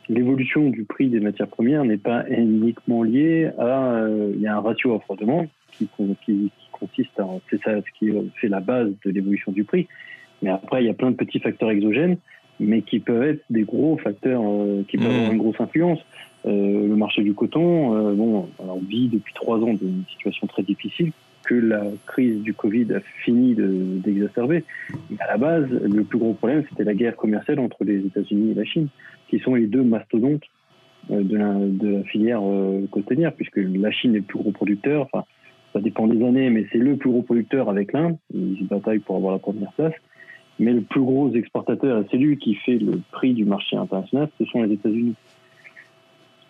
L'évolution 0.09 0.69
du 0.69 0.85
prix 0.85 1.07
des 1.09 1.19
matières 1.19 1.47
premières 1.47 1.85
n'est 1.85 1.97
pas 1.97 2.27
uniquement 2.29 3.03
liée 3.03 3.51
à. 3.59 3.93
Euh, 3.93 4.31
il 4.33 4.41
y 4.41 4.47
a 4.47 4.57
un 4.57 4.59
ratio 4.59 4.95
offre-demande 4.95 5.47
qui, 5.71 5.87
qui, 5.87 6.15
qui, 6.25 6.51
consiste 6.71 7.19
à. 7.19 7.27
C'est 7.49 7.61
ça 7.61 7.77
ce 7.77 7.99
qui 7.99 8.11
fait 8.41 8.47
la 8.47 8.59
base 8.59 8.91
de 9.05 9.11
l'évolution 9.11 9.51
du 9.51 9.63
prix. 9.63 9.87
Mais 10.41 10.49
après, 10.49 10.83
il 10.83 10.87
y 10.87 10.89
a 10.89 10.95
plein 10.95 11.11
de 11.11 11.15
petits 11.15 11.39
facteurs 11.39 11.69
exogènes, 11.69 12.17
mais 12.59 12.81
qui 12.81 12.99
peuvent 12.99 13.23
être 13.23 13.43
des 13.49 13.63
gros 13.63 13.97
facteurs 13.97 14.41
qui 14.87 14.97
peuvent 14.97 15.07
mmh. 15.07 15.15
avoir 15.15 15.31
une 15.31 15.37
grosse 15.37 15.61
influence. 15.61 15.99
Euh, 16.45 16.87
le 16.87 16.95
marché 16.95 17.21
du 17.21 17.33
coton, 17.33 17.95
euh, 17.95 18.13
bon, 18.13 18.47
on 18.59 18.79
vit 18.79 19.09
depuis 19.09 19.33
trois 19.33 19.57
ans 19.57 19.73
d'une 19.73 20.03
situation 20.09 20.47
très 20.47 20.63
difficile 20.63 21.11
que 21.43 21.55
la 21.55 21.83
crise 22.05 22.41
du 22.41 22.53
Covid 22.53 22.93
a 22.93 22.99
fini 23.23 23.55
d'exacerber. 23.55 24.63
Mais 25.09 25.17
à 25.19 25.27
la 25.27 25.37
base, 25.37 25.67
le 25.69 26.03
plus 26.03 26.19
gros 26.19 26.33
problème, 26.33 26.63
c'était 26.69 26.83
la 26.83 26.93
guerre 26.93 27.15
commerciale 27.15 27.59
entre 27.59 27.83
les 27.83 28.05
États-Unis 28.05 28.51
et 28.51 28.53
la 28.53 28.65
Chine, 28.65 28.87
qui 29.29 29.39
sont 29.39 29.55
les 29.55 29.65
deux 29.65 29.83
mastodontes 29.83 30.43
euh, 31.11 31.23
de 31.23 31.37
la, 31.37 31.53
de 31.55 31.97
la 31.97 32.03
filière 32.03 32.41
cotonnière, 32.91 33.33
puisque 33.33 33.57
la 33.57 33.91
Chine 33.91 34.15
est 34.15 34.19
le 34.19 34.23
plus 34.23 34.39
gros 34.39 34.51
producteur. 34.51 35.09
Enfin, 35.11 35.25
ça 35.73 35.81
dépend 35.81 36.07
des 36.07 36.23
années, 36.23 36.49
mais 36.49 36.65
c'est 36.71 36.77
le 36.77 36.95
plus 36.95 37.09
gros 37.09 37.23
producteur 37.23 37.69
avec 37.69 37.93
l'Inde. 37.93 38.17
Ils 38.33 38.59
se 38.59 38.63
bataillent 38.63 38.99
pour 38.99 39.15
avoir 39.15 39.33
la 39.33 39.39
première 39.39 39.71
place. 39.73 39.93
Mais 40.59 40.73
le 40.73 40.81
plus 40.81 41.01
gros 41.01 41.31
exportateur 41.33 42.01
et 42.01 42.05
c'est 42.11 42.17
lui 42.17 42.37
qui 42.37 42.55
fait 42.55 42.77
le 42.77 43.01
prix 43.11 43.33
du 43.33 43.45
marché 43.45 43.77
international, 43.77 44.29
ce 44.37 44.45
sont 44.45 44.61
les 44.63 44.73
États-Unis. 44.73 45.15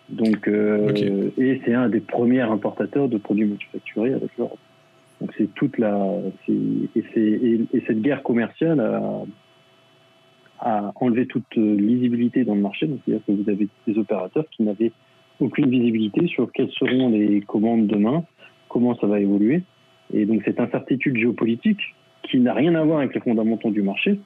Donc, 0.08 0.48
euh, 0.48 1.30
et 1.38 1.60
c'est 1.64 1.74
un 1.74 1.88
des 1.88 2.00
premiers 2.00 2.40
importateurs 2.40 3.08
de 3.08 3.16
produits 3.16 3.44
manufacturés 3.44 4.12
avec 4.12 4.30
l'Europe. 4.36 4.58
Donc 5.20 5.32
c'est 5.36 5.52
toute 5.54 5.78
la, 5.78 6.02
et, 6.48 6.52
et, 6.96 7.60
et, 7.72 7.82
cette 7.86 8.00
guerre 8.00 8.22
commerciale 8.22 8.80
a, 8.80 9.22
a, 10.60 10.92
enlevé 10.96 11.26
toute 11.26 11.54
lisibilité 11.54 12.44
dans 12.44 12.54
le 12.54 12.62
marché. 12.62 12.86
Donc 12.86 13.00
c'est-à-dire 13.04 13.24
que 13.26 13.32
vous 13.32 13.50
avez 13.50 13.68
des 13.86 13.98
opérateurs 13.98 14.46
qui 14.50 14.62
n'avaient 14.62 14.92
aucune 15.38 15.68
visibilité 15.68 16.26
sur 16.26 16.50
quelles 16.52 16.70
seront 16.72 17.10
les 17.10 17.40
commandes 17.42 17.86
demain, 17.86 18.24
comment 18.68 18.98
ça 18.98 19.06
va 19.06 19.20
évoluer. 19.20 19.62
Et 20.12 20.24
donc 20.24 20.42
cette 20.44 20.58
incertitude 20.58 21.16
géopolitique, 21.16 21.80
qui 22.30 22.38
n'a 22.38 22.54
rien 22.54 22.74
à 22.74 22.82
voir 22.82 22.98
avec 22.98 23.14
les 23.14 23.20
fondamentaux 23.20 23.70
du 23.70 23.82
marché, 23.82 24.18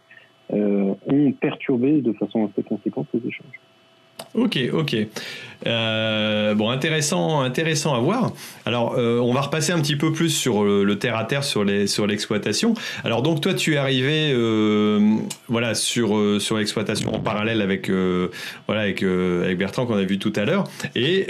euh, 0.52 0.94
ont 1.06 1.32
perturbé 1.32 2.02
de 2.02 2.12
façon 2.12 2.46
assez 2.46 2.62
conséquente 2.62 3.06
les 3.14 3.28
échanges. 3.28 3.60
Ok, 4.34 4.58
ok. 4.72 4.96
Euh, 5.66 6.54
bon, 6.54 6.70
intéressant, 6.70 7.40
intéressant 7.40 7.94
à 7.94 7.98
voir. 7.98 8.32
Alors, 8.66 8.96
euh, 8.98 9.18
on 9.18 9.32
va 9.32 9.42
repasser 9.42 9.72
un 9.72 9.80
petit 9.80 9.96
peu 9.96 10.12
plus 10.12 10.30
sur 10.30 10.64
le, 10.64 10.98
terre 10.98 11.16
à 11.16 11.24
terre, 11.24 11.44
sur 11.44 11.64
l'exploitation. 11.64 12.74
Alors, 13.04 13.22
donc 13.22 13.40
toi, 13.40 13.54
tu 13.54 13.74
es 13.74 13.76
arrivé, 13.76 14.32
euh, 14.32 15.16
voilà, 15.48 15.74
sur 15.74 16.20
sur 16.40 16.56
l'exploitation 16.56 17.14
en 17.14 17.18
parallèle 17.20 17.60
avec 17.60 17.90
voilà 18.66 18.82
avec 18.82 19.04
Bertrand 19.58 19.86
qu'on 19.86 19.96
a 19.96 20.04
vu 20.04 20.18
tout 20.18 20.32
à 20.36 20.44
l'heure. 20.44 20.64
Et 20.94 21.26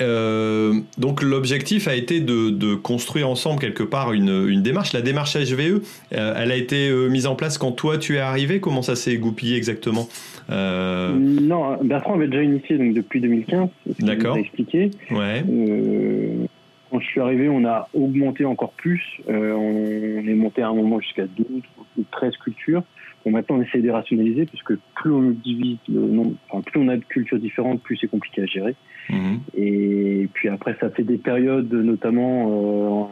donc 0.99 1.23
l'objectif 1.23 1.89
a 1.89 1.95
été 1.95 2.21
de, 2.21 2.51
de, 2.51 2.75
construire 2.75 3.29
ensemble 3.29 3.61
quelque 3.61 3.83
part 3.83 4.13
une, 4.13 4.49
une 4.49 4.63
démarche. 4.63 4.93
La 4.93 5.03
démarche 5.03 5.37
HVE, 5.37 5.83
elle 6.11 6.51
a 6.51 6.57
été 6.57 6.91
mise 7.09 7.27
en 7.27 7.35
place 7.35 7.59
quand 7.59 7.73
toi 7.73 7.99
tu 7.99 8.17
es 8.17 8.21
arrivé. 8.21 8.61
Comment 8.61 8.83
ça 8.83 8.97
s'est 8.97 9.17
goupillé 9.17 9.57
exactement? 9.57 10.09
Non, 10.49 11.79
Bertrand 11.83 12.15
avait 12.15 12.29
déjà 12.29 12.43
initié 12.43 12.79
donc 12.79 12.95
depuis 12.95 13.21
2015. 13.21 13.69
D'accord. 14.01 14.37
expliqué. 14.37 14.91
Ouais. 15.11 15.45
Euh, 15.49 16.47
quand 16.91 17.01
je 17.01 17.07
suis 17.07 17.21
arrivé, 17.21 17.49
on 17.49 17.65
a 17.65 17.89
augmenté 17.95 18.45
encore 18.45 18.73
plus. 18.73 19.03
Euh, 19.29 19.53
on 19.53 20.27
est 20.27 20.35
monté 20.35 20.63
à 20.63 20.69
un 20.69 20.75
moment 20.75 21.01
jusqu'à 21.01 21.27
12 21.27 21.47
ou 21.99 22.05
13 22.11 22.37
cultures. 22.37 22.83
Bon, 23.25 23.31
maintenant, 23.31 23.57
on 23.57 23.63
essaie 23.63 23.81
de 23.81 23.91
rationaliser 23.91 24.45
parce 24.45 24.63
que 24.63 24.75
plus 24.97 25.11
on 25.11 25.31
divise 25.31 25.79
le 25.89 26.01
nombre, 26.01 26.35
enfin, 26.51 26.63
plus 26.63 26.81
on 26.81 26.89
a 26.89 26.97
de 26.97 27.05
cultures 27.05 27.39
différentes, 27.39 27.83
plus 27.83 27.97
c'est 27.97 28.07
compliqué 28.07 28.43
à 28.43 28.47
gérer. 28.47 28.75
Mhm. 29.09 29.41
Et 29.57 30.29
puis 30.35 30.49
après, 30.49 30.77
ça 30.79 30.91
fait 30.91 31.05
des 31.05 31.17
périodes, 31.17 31.73
notamment 31.73 33.11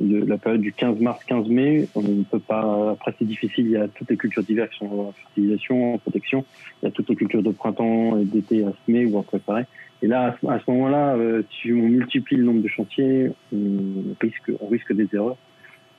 euh, 0.00 0.24
la 0.26 0.38
période 0.38 0.60
du 0.60 0.72
15 0.72 1.00
mars, 1.00 1.22
15 1.24 1.48
mai, 1.48 1.88
on 1.94 2.02
ne 2.02 2.22
peut 2.24 2.38
pas. 2.38 2.92
Après, 2.92 3.14
c'est 3.18 3.24
difficile. 3.24 3.66
Il 3.66 3.72
y 3.72 3.76
a 3.76 3.88
toutes 3.88 4.10
les 4.10 4.16
cultures 4.16 4.42
diverses 4.42 4.70
qui 4.70 4.78
sont 4.78 4.86
en 4.86 5.12
fertilisation, 5.12 5.94
en 5.94 5.98
protection. 5.98 6.44
Il 6.82 6.86
y 6.86 6.88
a 6.88 6.90
toutes 6.90 7.08
les 7.08 7.16
cultures 7.16 7.42
de 7.42 7.50
printemps 7.50 8.18
et 8.18 8.24
d'été 8.24 8.64
à 8.64 8.72
semer 8.86 9.06
ou 9.06 9.18
à 9.18 9.22
préparer. 9.22 9.64
Et 10.02 10.06
là, 10.06 10.36
à 10.48 10.58
ce 10.60 10.70
moment-là, 10.70 11.16
euh, 11.16 11.42
si 11.50 11.72
on 11.72 11.88
multiplie 11.88 12.36
le 12.36 12.44
nombre 12.44 12.62
de 12.62 12.68
chantiers, 12.68 13.30
on 13.52 14.14
risque, 14.20 14.52
on 14.60 14.68
risque 14.68 14.92
des 14.92 15.08
erreurs 15.12 15.36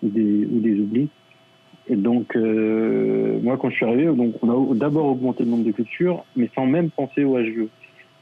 ou 0.02 0.10
des, 0.10 0.46
ou 0.46 0.60
des 0.60 0.80
oublis. 0.80 1.10
Et 1.90 1.96
donc, 1.96 2.36
euh, 2.36 3.40
moi, 3.42 3.58
quand 3.58 3.70
je 3.70 3.76
suis 3.76 3.86
arrivé, 3.86 4.06
donc, 4.06 4.36
on 4.42 4.50
a 4.50 4.76
d'abord 4.76 5.08
augmenté 5.08 5.44
le 5.44 5.50
nombre 5.50 5.66
de 5.66 5.72
cultures, 5.72 6.24
mais 6.36 6.50
sans 6.56 6.66
même 6.66 6.92
penser 6.92 7.24
au 7.24 7.38
HVE. 7.38 7.68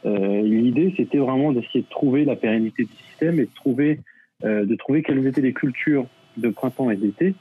Euh, 0.06 0.42
L'idée, 0.42 0.94
c'était 0.96 1.18
vraiment 1.18 1.52
d'essayer 1.52 1.82
de 1.82 1.90
trouver 1.90 2.24
la 2.24 2.36
pérennité 2.36 2.86
du 2.86 2.94
système 3.10 3.40
et 3.40 3.46
de 3.46 3.54
trouver 3.54 4.00
euh, 4.44 4.66
de 4.66 4.76
trouver 4.76 5.02
quelles 5.04 5.26
étaient 5.26 5.42
les 5.42 5.54
cultures 5.54 6.06
de 6.38 6.50
printemps 6.50 6.92
et 6.92 6.96
d'été 6.96 7.34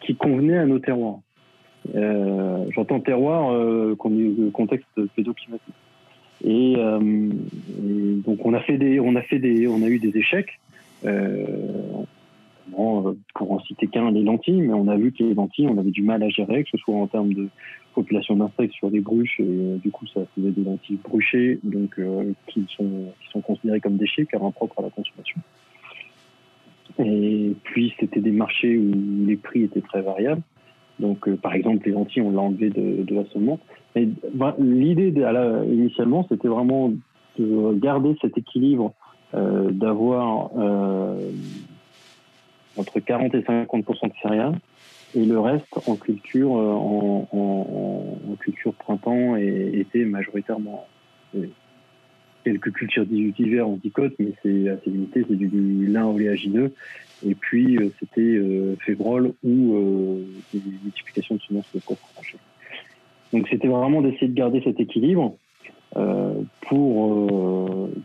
qui 0.00 0.14
convenaient 0.14 0.58
à 0.58 0.66
nos 0.66 0.78
terroirs. 0.78 1.20
Euh, 1.94 2.66
J'entends 2.74 3.00
terroir 3.00 3.52
euh, 3.52 3.96
contexte 4.52 4.88
pédoclimatique. 5.16 5.74
Et, 6.44 6.74
euh, 6.76 7.30
et, 7.84 8.14
donc 8.26 8.44
on 8.44 8.52
a 8.52 8.60
fait 8.60 8.76
des, 8.76 9.00
on 9.00 9.14
a 9.16 9.22
fait 9.22 9.38
des, 9.38 9.66
on 9.68 9.82
a 9.82 9.88
eu 9.88 9.98
des 9.98 10.16
échecs. 10.16 10.58
Euh, 11.04 11.46
pour 13.34 13.52
en 13.52 13.60
citer 13.60 13.86
qu'un, 13.86 14.10
les 14.12 14.22
lentilles, 14.22 14.62
mais 14.62 14.72
on 14.72 14.88
a 14.88 14.96
vu 14.96 15.12
que 15.12 15.22
les 15.22 15.34
lentilles, 15.34 15.68
on 15.68 15.76
avait 15.76 15.90
du 15.90 16.02
mal 16.02 16.22
à 16.22 16.30
gérer, 16.30 16.64
que 16.64 16.70
ce 16.70 16.78
soit 16.78 16.94
en 16.94 17.06
termes 17.06 17.34
de 17.34 17.48
population 17.92 18.34
d'insectes 18.36 18.72
sur 18.72 18.88
les 18.88 19.00
bruches, 19.00 19.38
et 19.40 19.78
du 19.82 19.90
coup 19.90 20.06
ça 20.06 20.20
faisait 20.34 20.52
des 20.52 20.62
lentilles 20.62 20.98
bruchées, 21.04 21.58
donc 21.64 22.00
qui 22.46 22.66
sont 22.74 23.12
qui 23.20 23.28
sont 23.30 23.42
considérées 23.42 23.80
comme 23.80 23.98
déchets 23.98 24.24
car 24.24 24.42
impropres 24.42 24.78
à 24.78 24.82
la 24.82 24.90
consommation. 24.90 25.40
Et 26.98 27.54
puis, 27.64 27.94
c'était 27.98 28.20
des 28.20 28.30
marchés 28.30 28.78
où 28.78 28.92
les 29.26 29.36
prix 29.36 29.62
étaient 29.62 29.80
très 29.80 30.02
variables. 30.02 30.42
Donc, 30.98 31.26
euh, 31.28 31.36
par 31.36 31.54
exemple, 31.54 31.86
les 31.86 31.92
lentilles, 31.92 32.22
on 32.22 32.30
l'a 32.30 32.40
enlevé 32.40 32.70
de, 32.70 33.02
de 33.02 33.14
l'assommement. 33.14 33.58
Mais 33.94 34.08
bah, 34.34 34.54
l'idée, 34.58 35.12
initialement, 35.70 36.26
c'était 36.28 36.48
vraiment 36.48 36.92
de 37.38 37.78
garder 37.78 38.14
cet 38.20 38.36
équilibre, 38.38 38.92
euh, 39.34 39.70
d'avoir 39.70 40.50
euh, 40.56 41.30
entre 42.76 43.00
40 43.00 43.34
et 43.34 43.42
50 43.42 43.86
de 43.86 44.12
céréales 44.22 44.58
et 45.14 45.24
le 45.24 45.38
reste 45.40 45.66
en 45.86 45.96
culture, 45.96 46.52
en 46.52 47.26
culture 48.40 48.72
printemps 48.72 49.36
et 49.36 49.72
été 49.74 50.06
majoritairement 50.06 50.86
quelques 52.44 52.72
cultures 52.72 53.06
d'hiver 53.06 53.68
en 53.68 53.76
dicote, 53.76 54.14
mais 54.18 54.32
c'est 54.42 54.68
assez 54.68 54.90
limité, 54.90 55.24
c'est 55.28 55.36
du, 55.36 55.86
lin 55.86 56.06
oléagineux. 56.06 56.72
Et 57.26 57.34
puis, 57.34 57.76
euh, 57.76 57.90
c'était 58.00 58.20
euh, 58.20 58.76
févrole 58.84 59.32
ou 59.44 59.74
euh, 59.74 60.24
des 60.52 60.60
multiplications 60.82 61.36
de 61.36 61.40
semences 61.40 61.70
de 61.74 61.80
coffre 61.80 62.06
tranché. 62.14 62.36
Donc, 63.32 63.46
c'était 63.48 63.68
vraiment 63.68 64.02
d'essayer 64.02 64.28
de 64.28 64.34
garder 64.34 64.60
cet 64.62 64.80
équilibre 64.80 65.36
pour, 66.62 67.28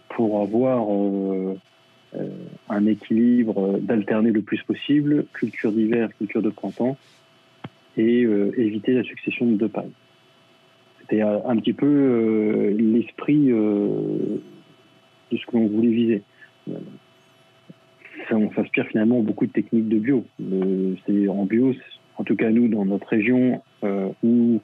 pour 0.09 0.41
avoir 0.41 0.87
un 2.69 2.85
équilibre, 2.85 3.79
d'alterner 3.79 4.31
le 4.31 4.41
plus 4.41 4.61
possible, 4.63 5.25
culture 5.33 5.71
d'hiver, 5.71 6.09
culture 6.17 6.41
de 6.41 6.49
printemps, 6.49 6.97
et 7.97 8.21
éviter 8.57 8.93
la 8.93 9.03
succession 9.03 9.45
de 9.45 9.55
deux 9.55 9.69
pailles. 9.69 9.91
C'était 11.09 11.21
un 11.21 11.55
petit 11.57 11.73
peu 11.73 11.85
euh, 11.85 12.75
l'esprit 12.77 13.51
euh, 13.51 14.41
de 15.31 15.37
ce 15.37 15.45
que 15.45 15.55
l'on 15.55 15.67
voulait 15.67 15.89
viser. 15.89 16.21
Ça, 18.27 18.35
on 18.35 18.51
s'inspire 18.51 18.85
finalement 18.87 19.21
beaucoup 19.21 19.45
de 19.45 19.51
techniques 19.51 19.87
de 19.87 19.99
bio. 19.99 20.25
C'est 21.05 21.29
en 21.29 21.45
bio, 21.45 21.73
en 22.17 22.23
tout 22.25 22.35
cas 22.35 22.49
nous 22.49 22.67
dans 22.67 22.83
notre 22.83 23.07
région 23.07 23.61
euh, 23.85 24.09
où 24.21 24.59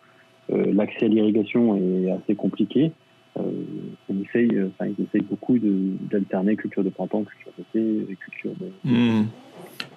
l'accès 0.49 1.05
à 1.05 1.07
l'irrigation 1.07 1.77
est 1.77 2.11
assez 2.11 2.35
compliqué. 2.35 2.91
On 3.35 4.21
essaye, 4.23 4.49
enfin, 4.67 4.91
ils 4.97 5.05
essayent 5.05 5.27
beaucoup 5.27 5.57
d'alterner 5.59 6.55
culture 6.55 6.83
de 6.83 6.89
printemps, 6.89 7.23
culture 7.23 7.51
d'été 7.57 8.11
et 8.11 8.15
culture 8.15 8.51
de. 8.59 8.89
Mmh. 8.89 9.27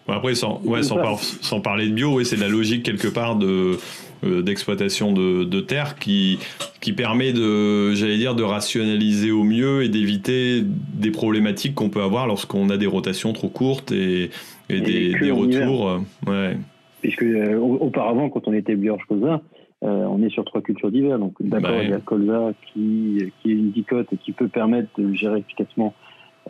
Après, 0.08 0.34
sans, 0.34 0.60
ouais, 0.64 0.82
sans, 0.82 1.16
sans, 1.16 1.60
parler 1.60 1.88
de 1.88 1.92
bio, 1.92 2.14
oui, 2.14 2.24
c'est 2.24 2.36
la 2.36 2.48
logique 2.48 2.84
quelque 2.84 3.08
part 3.08 3.36
de 3.36 3.76
euh, 4.24 4.40
d'exploitation 4.40 5.12
de, 5.12 5.44
de, 5.44 5.60
terre 5.60 5.96
qui, 5.98 6.38
qui 6.80 6.92
permet 6.92 7.32
de, 7.32 7.92
j'allais 7.92 8.16
dire, 8.16 8.34
de 8.34 8.42
rationaliser 8.42 9.30
au 9.30 9.42
mieux 9.42 9.82
et 9.82 9.88
d'éviter 9.88 10.62
des 10.64 11.10
problématiques 11.10 11.74
qu'on 11.74 11.90
peut 11.90 12.02
avoir 12.02 12.26
lorsqu'on 12.26 12.70
a 12.70 12.76
des 12.76 12.86
rotations 12.86 13.32
trop 13.34 13.48
courtes 13.48 13.92
et, 13.92 14.30
et, 14.70 14.80
des, 14.80 15.12
des 15.12 15.30
retours. 15.30 15.90
Euh, 15.90 15.98
ouais. 16.26 16.56
Puisque 17.02 17.24
euh, 17.24 17.58
auparavant, 17.58 18.30
quand 18.30 18.48
on 18.48 18.52
était 18.52 18.76
colza, 19.06 19.42
on 19.82 20.22
est 20.22 20.30
sur 20.30 20.44
trois 20.44 20.62
cultures 20.62 20.90
d'hiver. 20.90 21.18
Donc 21.18 21.34
d'abord, 21.40 21.72
bah 21.72 21.82
il 21.82 21.90
y 21.90 21.94
a 21.94 22.00
colza 22.00 22.52
qui, 22.72 23.32
qui 23.40 23.50
est 23.50 23.54
une 23.54 23.70
dicote 23.70 24.12
et 24.12 24.16
qui 24.16 24.32
peut 24.32 24.48
permettre 24.48 24.88
de 24.98 25.12
gérer 25.12 25.40
efficacement 25.40 25.94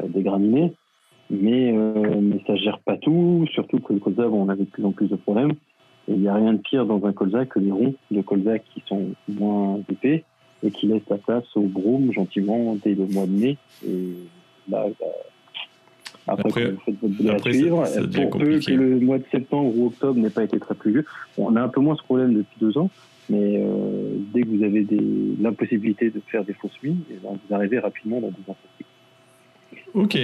des 0.02 0.22
graminées. 0.22 0.72
Mais, 1.28 1.72
mais 1.72 2.40
ça 2.46 2.52
ne 2.52 2.58
gère 2.58 2.78
pas 2.78 2.96
tout, 2.96 3.46
surtout 3.52 3.80
que 3.80 3.92
le 3.92 3.98
colza, 3.98 4.28
bon, 4.28 4.44
on 4.44 4.48
avait 4.48 4.64
de 4.64 4.70
plus 4.70 4.84
en 4.84 4.92
plus 4.92 5.08
de 5.08 5.16
problèmes. 5.16 5.52
Et 6.08 6.12
il 6.12 6.20
n'y 6.20 6.28
a 6.28 6.34
rien 6.34 6.52
de 6.52 6.58
pire 6.58 6.86
dans 6.86 7.04
un 7.04 7.12
colza 7.12 7.46
que 7.46 7.58
les 7.58 7.72
ronds 7.72 7.94
de 8.12 8.22
colza 8.22 8.60
qui 8.60 8.82
sont 8.86 9.10
moins 9.28 9.80
épais 9.90 10.22
et 10.62 10.70
qui 10.70 10.86
laissent 10.86 11.08
la 11.10 11.18
place 11.18 11.44
au 11.56 11.62
brome 11.62 12.12
gentiment 12.12 12.76
dès 12.84 12.94
le 12.94 13.06
mois 13.06 13.26
de 13.26 13.32
mai. 13.32 13.56
Et 13.84 14.14
là, 14.70 14.86
bah, 15.00 15.06
après, 16.28 16.48
après, 16.48 16.70
vous 16.70 16.80
faites 16.84 17.00
votre 17.00 17.14
blé 17.14 17.30
à 17.30 17.38
suivre, 17.38 17.84
pour 18.12 18.38
peu 18.38 18.58
que 18.60 18.72
le 18.72 19.00
mois 19.00 19.18
de 19.18 19.24
septembre 19.30 19.76
ou 19.76 19.86
octobre 19.86 20.18
n'ait 20.18 20.30
pas 20.30 20.44
été 20.44 20.58
très 20.60 20.74
pluvieux, 20.74 21.04
on 21.38 21.56
a 21.56 21.62
un 21.62 21.68
peu 21.68 21.80
moins 21.80 21.96
ce 21.96 22.02
problème 22.02 22.34
depuis 22.34 22.56
deux 22.60 22.78
ans, 22.78 22.90
mais 23.28 23.56
euh, 23.56 24.16
dès 24.32 24.42
que 24.42 24.48
vous 24.48 24.62
avez 24.62 24.86
l'impossibilité 25.40 26.10
de 26.10 26.20
faire 26.28 26.44
des 26.44 26.54
fausses 26.54 26.78
nuits, 26.82 26.96
eh 27.10 27.14
ben, 27.22 27.30
vous 27.30 27.54
arrivez 27.54 27.78
rapidement 27.78 28.20
dans 28.20 28.28
des 28.28 28.42
infections. 28.48 28.86
Ok. 29.94 30.18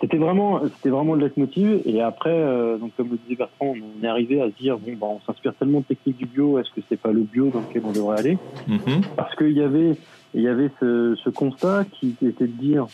C'était 0.00 0.16
vraiment, 0.16 0.62
c'était 0.76 0.88
vraiment 0.88 1.14
le 1.14 1.26
leitmotiv. 1.26 1.82
Et 1.84 2.00
après, 2.00 2.32
euh, 2.32 2.78
donc 2.78 2.92
comme 2.96 3.10
le 3.10 3.18
disait 3.18 3.36
Bertrand, 3.36 3.74
on 3.74 4.04
est 4.04 4.08
arrivé 4.08 4.40
à 4.40 4.46
se 4.46 4.56
dire 4.56 4.78
bon, 4.78 4.92
bah, 4.98 5.06
on 5.10 5.20
s'inspire 5.20 5.54
tellement 5.54 5.80
de 5.80 5.84
techniques 5.84 6.16
du 6.16 6.26
bio. 6.26 6.58
Est-ce 6.58 6.70
que 6.70 6.80
c'est 6.88 6.98
pas 6.98 7.12
le 7.12 7.20
bio 7.20 7.48
dans 7.48 7.60
lequel 7.60 7.82
on 7.84 7.92
devrait 7.92 8.18
aller? 8.18 8.38
Mm-hmm. 8.68 9.02
Parce 9.16 9.34
qu'il 9.36 9.52
y 9.52 9.62
avait, 9.62 9.96
il 10.32 10.40
y 10.40 10.48
avait 10.48 10.70
ce, 10.80 11.16
ce, 11.22 11.28
constat 11.28 11.84
qui 11.92 12.16
était 12.22 12.46
de 12.46 12.52
dire. 12.52 12.86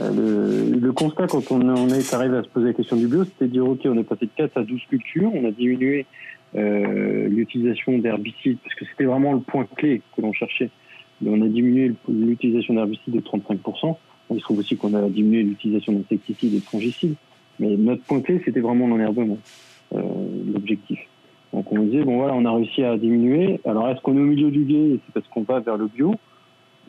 Euh, 0.00 0.70
le, 0.70 0.78
le, 0.78 0.92
constat 0.92 1.26
quand 1.26 1.52
on, 1.52 1.60
on, 1.60 1.88
est 1.88 2.14
arrivé 2.14 2.38
à 2.38 2.42
se 2.42 2.48
poser 2.48 2.68
la 2.68 2.72
question 2.72 2.96
du 2.96 3.06
bio, 3.06 3.24
c'était 3.24 3.46
de 3.46 3.52
dire 3.52 3.66
ok, 3.66 3.80
on 3.84 3.96
est 3.96 4.04
passé 4.04 4.26
de 4.26 4.30
4 4.36 4.58
à 4.58 4.62
12 4.62 4.80
cultures, 4.88 5.30
on 5.34 5.46
a 5.46 5.50
diminué 5.50 6.06
euh, 6.56 7.28
l'utilisation 7.28 7.98
d'herbicides 7.98 8.58
parce 8.62 8.74
que 8.74 8.84
c'était 8.84 9.04
vraiment 9.04 9.32
le 9.32 9.40
point 9.40 9.66
clé 9.76 10.02
que 10.14 10.22
l'on 10.22 10.32
cherchait. 10.32 10.70
on 11.24 11.40
a 11.40 11.48
diminué 11.48 11.92
l'utilisation 12.08 12.74
d'herbicides 12.74 13.14
de 13.14 13.20
35 13.20 13.58
il 14.30 14.38
se 14.38 14.44
trouve 14.44 14.60
aussi 14.60 14.76
qu'on 14.76 14.94
a 14.94 15.08
diminué 15.08 15.42
l'utilisation 15.42 15.92
d'insecticides 15.92 16.54
et 16.54 16.58
de 16.58 16.64
fongicides. 16.64 17.16
Mais 17.58 17.76
notre 17.76 18.02
point 18.02 18.20
clé, 18.20 18.40
c'était 18.44 18.60
vraiment 18.60 18.88
l'enherbement, 18.88 19.38
euh, 19.94 20.00
l'objectif. 20.52 21.00
Donc 21.52 21.70
on 21.70 21.82
disait, 21.82 22.02
bon 22.02 22.16
voilà, 22.16 22.34
on 22.34 22.44
a 22.44 22.52
réussi 22.52 22.82
à 22.82 22.96
diminuer. 22.96 23.60
Alors 23.66 23.88
est-ce 23.90 24.00
qu'on 24.00 24.16
est 24.16 24.20
au 24.20 24.24
milieu 24.24 24.50
du 24.50 24.64
guet 24.64 24.94
et 24.94 25.00
c'est 25.04 25.12
parce 25.12 25.28
qu'on 25.28 25.42
va 25.42 25.60
vers 25.60 25.76
le 25.76 25.86
bio? 25.86 26.14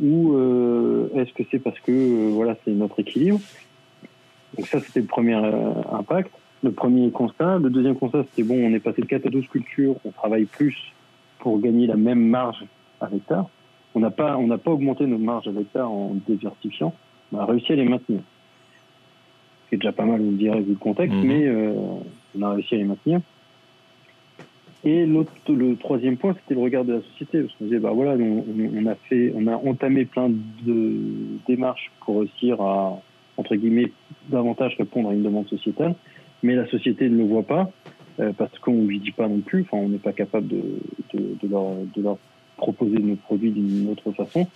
Ou 0.02 0.34
euh, 0.34 1.10
est-ce 1.16 1.34
que 1.34 1.44
c'est 1.52 1.60
parce 1.60 1.80
que 1.80 1.92
euh, 1.92 2.30
voilà, 2.32 2.56
c'est 2.64 2.72
notre 2.72 3.00
équilibre? 3.00 3.40
Donc 4.58 4.68
ça, 4.68 4.80
c'était 4.80 5.02
le 5.02 5.06
premier 5.08 5.36
euh, 5.36 5.74
impact. 5.92 6.32
Le 6.64 6.72
premier 6.72 7.12
constat. 7.12 7.60
Le 7.60 7.70
deuxième 7.70 7.96
constat, 7.96 8.24
c'était 8.30 8.48
bon, 8.48 8.56
on 8.56 8.74
est 8.74 8.80
passé 8.80 9.02
de 9.02 9.08
4 9.08 9.28
à 9.28 9.30
12 9.30 9.48
cultures, 9.48 9.96
on 10.06 10.12
travaille 10.12 10.46
plus 10.46 10.76
pour 11.40 11.60
gagner 11.60 11.88
la 11.88 11.98
même 11.98 12.26
marge 12.26 12.64
à 13.02 13.10
l'hectare. 13.10 13.48
On 13.96 14.00
n'a 14.00 14.10
pas, 14.10 14.38
on 14.38 14.48
n'a 14.48 14.58
pas 14.58 14.72
augmenté 14.72 15.06
nos 15.06 15.18
marges 15.18 15.48
à 15.48 15.52
l'hectare 15.52 15.92
en 15.92 16.16
diversifiant. 16.28 16.94
On 17.32 17.40
a 17.40 17.46
réussi 17.46 17.74
à 17.74 17.76
les 17.76 17.84
maintenir. 17.84 18.22
C'est 19.70 19.78
déjà 19.78 19.92
pas 19.92 20.06
mal, 20.06 20.22
vous 20.22 20.32
me 20.32 20.38
direz, 20.38 20.62
vu 20.62 20.72
le 20.72 20.78
contexte, 20.78 21.16
mhm. 21.16 21.28
mais 21.28 21.46
euh, 21.46 21.74
on 22.38 22.42
a 22.42 22.52
réussi 22.54 22.76
à 22.76 22.78
les 22.78 22.86
maintenir. 22.86 23.20
Et 24.86 25.06
l'autre, 25.06 25.32
le 25.48 25.76
troisième 25.78 26.18
point, 26.18 26.34
c'était 26.34 26.56
le 26.56 26.62
regard 26.62 26.84
de 26.86 26.94
la 26.94 27.02
société. 27.02 27.42
Parce 27.42 27.54
qu'on 27.56 27.66
disait, 27.66 27.80
bah 27.80 27.92
voilà, 27.94 28.22
on, 28.22 28.44
on, 28.76 28.86
a 28.86 28.96
fait, 28.96 29.34
on 29.36 29.48
a 29.48 29.56
entamé 29.56 30.06
plein 30.06 30.30
de 30.30 31.40
démarches 31.48 31.92
pour 32.02 32.20
réussir 32.20 32.62
à, 32.62 33.00
entre 33.38 33.56
guillemets, 33.56 33.92
davantage 34.30 34.76
répondre 34.78 35.10
à 35.10 35.14
une 35.14 35.24
demande 35.24 35.48
sociétale, 35.48 35.96
mais 36.44 36.56
la 36.56 36.68
société 36.68 37.10
ne 37.10 37.18
le 37.18 37.24
voit 37.24 37.44
pas 37.44 37.72
euh, 38.20 38.32
parce 38.38 38.58
qu'on 38.60 38.74
ne 38.74 38.88
lui 38.88 39.00
dit 39.00 39.12
pas 39.12 39.28
non 39.28 39.40
plus. 39.40 39.62
Enfin, 39.62 39.78
on 39.78 39.90
n'est 39.90 39.98
pas 39.98 40.14
capable 40.14 40.48
de, 40.48 40.62
de, 41.14 41.48
leur, 41.50 41.76
de 41.96 42.02
leur 42.02 42.18
proposer 42.58 43.00
nos 43.00 43.16
produits 43.16 43.52
d'une 43.52 43.90
autre 43.90 44.12
façon. 44.12 44.48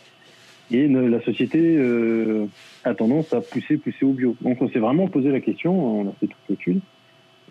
Et 0.69 0.87
la 0.87 1.21
société 1.21 1.77
euh, 1.77 2.45
a 2.83 2.93
tendance 2.93 3.33
à 3.33 3.39
pousser, 3.39 3.77
pousser 3.77 4.03
au 4.03 4.11
bio. 4.11 4.35
Donc 4.41 4.61
on 4.61 4.69
s'est 4.69 4.79
vraiment 4.79 5.07
posé 5.07 5.31
la 5.31 5.39
question, 5.39 6.01
on 6.01 6.09
a 6.09 6.11
fait 6.19 6.27
toute 6.27 6.49
l'étude, 6.49 6.81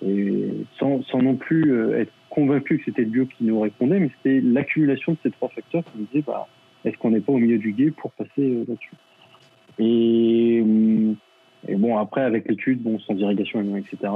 et 0.06 0.50
sans, 0.78 1.02
sans 1.04 1.22
non 1.22 1.34
plus 1.34 1.72
euh, 1.72 1.98
être 1.98 2.12
convaincu 2.28 2.78
que 2.78 2.84
c'était 2.84 3.02
le 3.02 3.08
bio 3.08 3.24
qui 3.24 3.44
nous 3.44 3.58
répondait, 3.58 3.98
mais 4.00 4.10
c'était 4.18 4.42
l'accumulation 4.42 5.12
de 5.12 5.18
ces 5.22 5.30
trois 5.30 5.48
facteurs 5.48 5.82
qui 5.84 5.98
nous 5.98 6.06
disaient 6.12 6.24
bah, 6.26 6.46
est-ce 6.84 6.98
qu'on 6.98 7.10
n'est 7.10 7.20
pas 7.20 7.32
au 7.32 7.38
milieu 7.38 7.56
du 7.56 7.72
guet 7.72 7.90
pour 7.90 8.12
passer 8.12 8.64
là-dessus? 8.68 8.92
Et, 9.78 10.62
et, 11.68 11.74
bon, 11.74 11.98
après, 11.98 12.22
avec 12.22 12.48
l'étude, 12.48 12.82
bon, 12.82 12.98
sans 13.00 13.14
irrigation, 13.14 13.60
etc., 13.76 14.12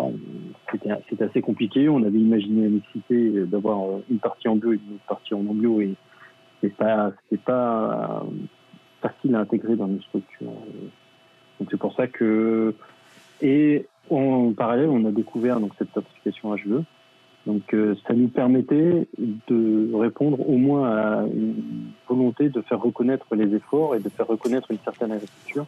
c'était 1.08 1.24
assez 1.24 1.40
compliqué. 1.40 1.88
On 1.88 2.02
avait 2.02 2.18
imaginé 2.18 2.64
la 2.64 2.68
nécessité 2.68 3.46
d'avoir 3.46 4.00
une 4.10 4.18
partie 4.18 4.48
en 4.48 4.56
bio 4.56 4.72
et 4.72 4.76
une 4.76 4.98
partie 5.08 5.34
en 5.34 5.42
non 5.42 5.54
bio, 5.54 5.80
et 5.80 5.94
c'est 6.60 6.74
pas, 6.76 7.12
pas 7.44 8.24
facile 9.00 9.34
à 9.34 9.40
intégrer 9.40 9.76
dans 9.76 9.88
une 9.88 10.02
structure. 10.02 10.52
Donc 11.58 11.68
c'est 11.70 11.78
pour 11.78 11.94
ça 11.94 12.06
que 12.06 12.74
et 13.42 13.86
en 14.10 14.52
parallèle, 14.52 14.88
on 14.88 15.04
a 15.06 15.10
découvert 15.10 15.60
donc 15.60 15.72
cette 15.78 15.92
certification 15.92 16.54
HVE. 16.54 16.84
Donc 17.46 17.72
euh, 17.72 17.94
ça 18.06 18.12
nous 18.12 18.28
permettait 18.28 19.06
de 19.18 19.94
répondre 19.94 20.46
au 20.46 20.58
moins 20.58 20.90
à 20.90 21.26
une 21.26 21.54
volonté 22.08 22.50
de 22.50 22.60
faire 22.60 22.80
reconnaître 22.80 23.34
les 23.34 23.54
efforts 23.54 23.94
et 23.94 24.00
de 24.00 24.08
faire 24.10 24.26
reconnaître 24.26 24.70
une 24.70 24.78
certaine 24.78 25.12
agriculture. 25.12 25.66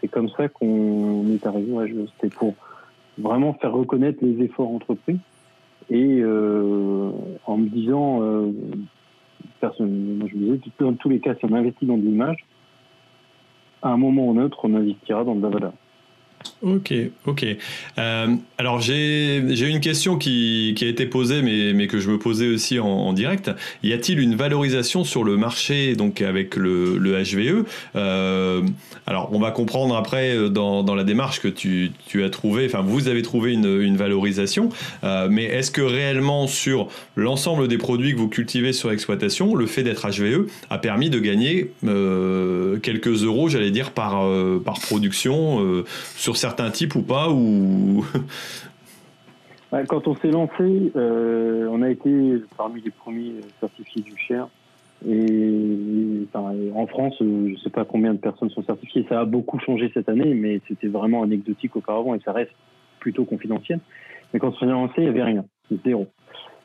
C'est 0.00 0.08
comme 0.08 0.28
ça 0.30 0.48
qu'on 0.48 1.26
est 1.28 1.46
arrivé. 1.46 2.06
C'était 2.14 2.34
pour 2.34 2.54
vraiment 3.18 3.54
faire 3.54 3.72
reconnaître 3.72 4.18
les 4.22 4.44
efforts 4.44 4.70
entrepris 4.70 5.18
et 5.90 6.20
euh, 6.20 7.10
en 7.46 7.56
me 7.56 7.68
disant 7.68 8.22
euh. 8.22 8.52
Moi, 9.62 9.72
je 9.78 10.36
me 10.36 10.56
disais, 10.56 10.60
dans 10.80 10.94
tous 10.94 11.08
les 11.08 11.20
cas, 11.20 11.36
si 11.36 11.44
on 11.44 11.54
investit 11.54 11.86
dans 11.86 11.96
de 11.96 12.02
l'image, 12.02 12.44
à 13.80 13.90
un 13.90 13.96
moment 13.96 14.26
ou 14.26 14.38
un 14.38 14.42
autre, 14.42 14.58
on 14.64 14.74
investira 14.74 15.22
dans 15.22 15.36
de 15.36 15.42
la 15.42 15.50
valeur. 15.50 15.72
Ok, 16.62 16.94
ok. 17.26 17.44
Euh, 17.98 18.26
alors 18.56 18.80
j'ai 18.80 19.38
une 19.38 19.80
question 19.80 20.16
qui, 20.16 20.74
qui, 20.76 20.84
a 20.84 20.88
été 20.88 21.06
posée, 21.06 21.42
mais, 21.42 21.72
mais, 21.72 21.88
que 21.88 21.98
je 21.98 22.08
me 22.08 22.18
posais 22.18 22.46
aussi 22.46 22.78
en, 22.78 23.12
direct. 23.12 23.50
Y 23.82 23.92
a-t-il 23.92 24.20
une 24.20 24.36
valorisation 24.36 25.02
sur 25.02 25.24
le 25.24 25.36
marché 25.36 25.96
donc 25.96 26.22
avec 26.22 26.54
le, 26.54 26.98
le 26.98 27.20
HVE 27.20 27.64
euh, 27.96 28.62
Alors 29.08 29.30
on 29.32 29.40
va 29.40 29.50
comprendre 29.50 29.96
après 29.96 30.36
euh, 30.36 30.48
dans, 30.48 30.84
dans 30.84 30.94
la 30.94 31.02
démarche 31.02 31.40
que 31.40 31.48
tu, 31.48 31.90
tu, 32.06 32.22
as 32.22 32.30
trouvé, 32.30 32.66
enfin 32.66 32.80
vous 32.80 33.08
avez 33.08 33.22
trouvé 33.22 33.52
une, 33.52 33.80
une 33.80 33.96
valorisation, 33.96 34.68
mais 35.02 35.44
est-ce 35.44 35.70
que 35.72 35.82
réellement 35.82 36.46
sur 36.46 36.88
l'ensemble 37.16 37.66
des 37.66 37.78
produits 37.78 38.12
que 38.12 38.18
vous 38.18 38.28
cultivez 38.28 38.72
sur 38.72 38.90
l'exploitation, 38.90 39.54
le 39.56 39.66
fait 39.66 39.82
d'être 39.82 40.08
HVE 40.08 40.46
a 40.70 40.78
permis 40.78 41.10
de 41.10 41.18
gagner 41.18 41.72
quelques 42.82 43.24
euros, 43.24 43.48
j'allais 43.48 43.70
dire, 43.70 43.90
par, 43.90 44.24
par 44.64 44.80
production 44.80 45.84
sur 46.16 46.31
certains 46.36 46.70
types 46.70 46.94
ou 46.94 47.02
pas. 47.02 47.28
Quand 49.88 50.06
on 50.06 50.14
s'est 50.16 50.30
lancé, 50.30 50.92
euh, 50.96 51.66
on 51.70 51.80
a 51.80 51.88
été 51.88 52.42
parmi 52.58 52.82
les 52.82 52.90
premiers 52.90 53.36
certifiés 53.58 54.02
du 54.02 54.14
Cher. 54.18 54.48
En 56.74 56.86
France, 56.86 57.14
euh, 57.22 57.46
je 57.46 57.52
ne 57.52 57.56
sais 57.56 57.70
pas 57.70 57.86
combien 57.86 58.12
de 58.12 58.18
personnes 58.18 58.50
sont 58.50 58.62
certifiées. 58.64 59.06
Ça 59.08 59.20
a 59.20 59.24
beaucoup 59.24 59.58
changé 59.60 59.90
cette 59.94 60.10
année, 60.10 60.34
mais 60.34 60.60
c'était 60.68 60.88
vraiment 60.88 61.22
anecdotique 61.22 61.74
auparavant 61.74 62.14
et 62.14 62.20
ça 62.22 62.32
reste 62.32 62.52
plutôt 63.00 63.24
confidentiel. 63.24 63.80
Mais 64.32 64.40
quand 64.40 64.48
on 64.48 64.58
s'est 64.58 64.66
lancé, 64.66 64.94
il 64.98 65.04
n'y 65.04 65.08
avait 65.08 65.22
rien. 65.22 65.44
Zéro. 65.84 66.06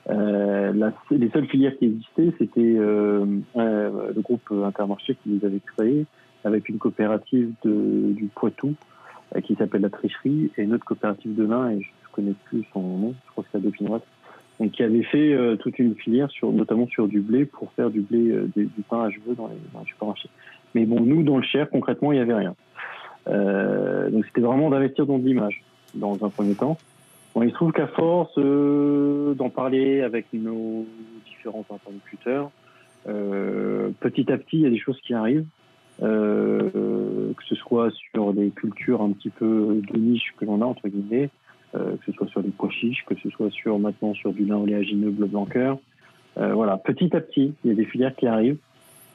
Euh, 0.09 0.91
les 1.09 1.29
seules 1.29 1.47
filières 1.47 1.77
qui 1.77 1.85
existaient, 1.85 2.33
c'était 2.37 2.61
le 2.61 4.21
groupe 4.21 4.51
Intermarché 4.51 5.15
qui 5.23 5.29
les 5.29 5.45
avait 5.45 5.61
créées 5.77 6.05
avec 6.43 6.67
une 6.67 6.77
coopérative 6.77 7.53
du 7.63 8.29
Poitou 8.35 8.75
qui 9.43 9.55
s'appelle 9.55 9.81
La 9.81 9.89
Tricherie, 9.89 10.51
et 10.57 10.63
une 10.63 10.73
autre 10.73 10.85
coopérative 10.85 11.35
de 11.35 11.43
vin, 11.43 11.69
et 11.69 11.81
je 11.81 11.87
ne 11.87 12.11
connais 12.13 12.33
plus 12.45 12.63
son 12.73 12.81
nom, 12.81 13.13
je 13.25 13.31
crois 13.31 13.43
que 13.43 13.49
c'est 13.51 13.57
la 13.57 13.63
Dauphinoise, 13.63 14.01
donc 14.59 14.71
qui 14.71 14.83
avait 14.83 15.03
fait 15.03 15.33
euh, 15.33 15.55
toute 15.55 15.77
une 15.79 15.95
filière, 15.95 16.29
sur, 16.31 16.51
notamment 16.51 16.87
sur 16.87 17.07
du 17.07 17.19
blé, 17.19 17.45
pour 17.45 17.71
faire 17.73 17.89
du 17.89 18.01
blé, 18.01 18.31
euh, 18.31 18.49
du, 18.55 18.69
pain 18.89 19.03
à 19.03 19.11
cheveux 19.11 19.35
dans 19.35 19.47
les, 19.47 19.55
dans 19.73 19.81
les 19.81 19.85
supermarchés. 19.85 20.29
Mais 20.73 20.85
bon, 20.85 21.01
nous, 21.01 21.23
dans 21.23 21.37
le 21.37 21.43
Cher, 21.43 21.69
concrètement, 21.69 22.11
il 22.11 22.15
n'y 22.15 22.21
avait 22.21 22.33
rien. 22.33 22.55
donc 24.09 24.25
c'était 24.25 24.41
vraiment 24.41 24.69
d'investir 24.69 25.05
dans 25.05 25.17
l'image, 25.17 25.63
dans 25.93 26.23
un 26.23 26.29
premier 26.29 26.55
temps. 26.55 26.77
Bon, 27.33 27.43
il 27.43 27.49
se 27.49 27.55
trouve 27.55 27.71
qu'à 27.71 27.87
force 27.87 28.37
d'en 28.37 29.49
parler 29.49 30.01
avec 30.01 30.25
nos 30.33 30.85
différents 31.25 31.65
interlocuteurs, 31.69 32.51
petit 33.05 34.31
à 34.31 34.37
petit, 34.37 34.57
il 34.57 34.61
y 34.61 34.65
a 34.65 34.69
des 34.69 34.79
choses 34.79 34.99
qui 35.01 35.13
arrivent. 35.13 35.45
Euh, 36.03 37.33
que 37.33 37.43
ce 37.49 37.55
soit 37.55 37.89
sur 38.13 38.31
des 38.33 38.49
cultures 38.51 39.01
un 39.01 39.11
petit 39.13 39.31
peu 39.31 39.81
de 39.91 39.97
niche 39.97 40.33
que 40.37 40.45
l'on 40.45 40.61
a, 40.61 40.65
entre 40.65 40.87
guillemets, 40.87 41.29
euh, 41.75 41.95
que 41.97 42.05
ce 42.05 42.11
soit 42.11 42.27
sur 42.27 42.43
des 42.43 42.51
pois 42.51 42.69
chiches, 42.69 43.03
que 43.05 43.15
ce 43.15 43.29
soit 43.31 43.49
sur 43.49 43.79
maintenant 43.79 44.13
sur 44.13 44.31
du 44.31 44.45
lin 44.45 44.57
oléagineux 44.57 45.09
bleu 45.09 45.25
blanc. 45.25 45.47
Euh, 46.37 46.53
voilà, 46.53 46.77
petit 46.77 47.15
à 47.15 47.21
petit, 47.21 47.53
il 47.63 47.69
y 47.69 47.71
a 47.71 47.75
des 47.75 47.85
filières 47.85 48.15
qui 48.15 48.27
arrivent 48.27 48.57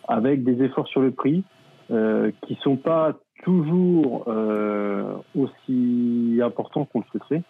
avec 0.09 0.43
des 0.43 0.63
efforts 0.65 0.89
sur 0.89 1.01
le 1.01 1.13
prix 1.13 1.45
euh, 1.91 2.33
qui 2.47 2.57
sont 2.63 2.77
pas 2.77 3.17
toujours 3.45 4.25
euh, 4.27 5.15
aussi 5.37 6.41
importants 6.43 6.85
qu'on 6.85 7.01
le 7.01 7.05
souhaiterait. 7.11 7.43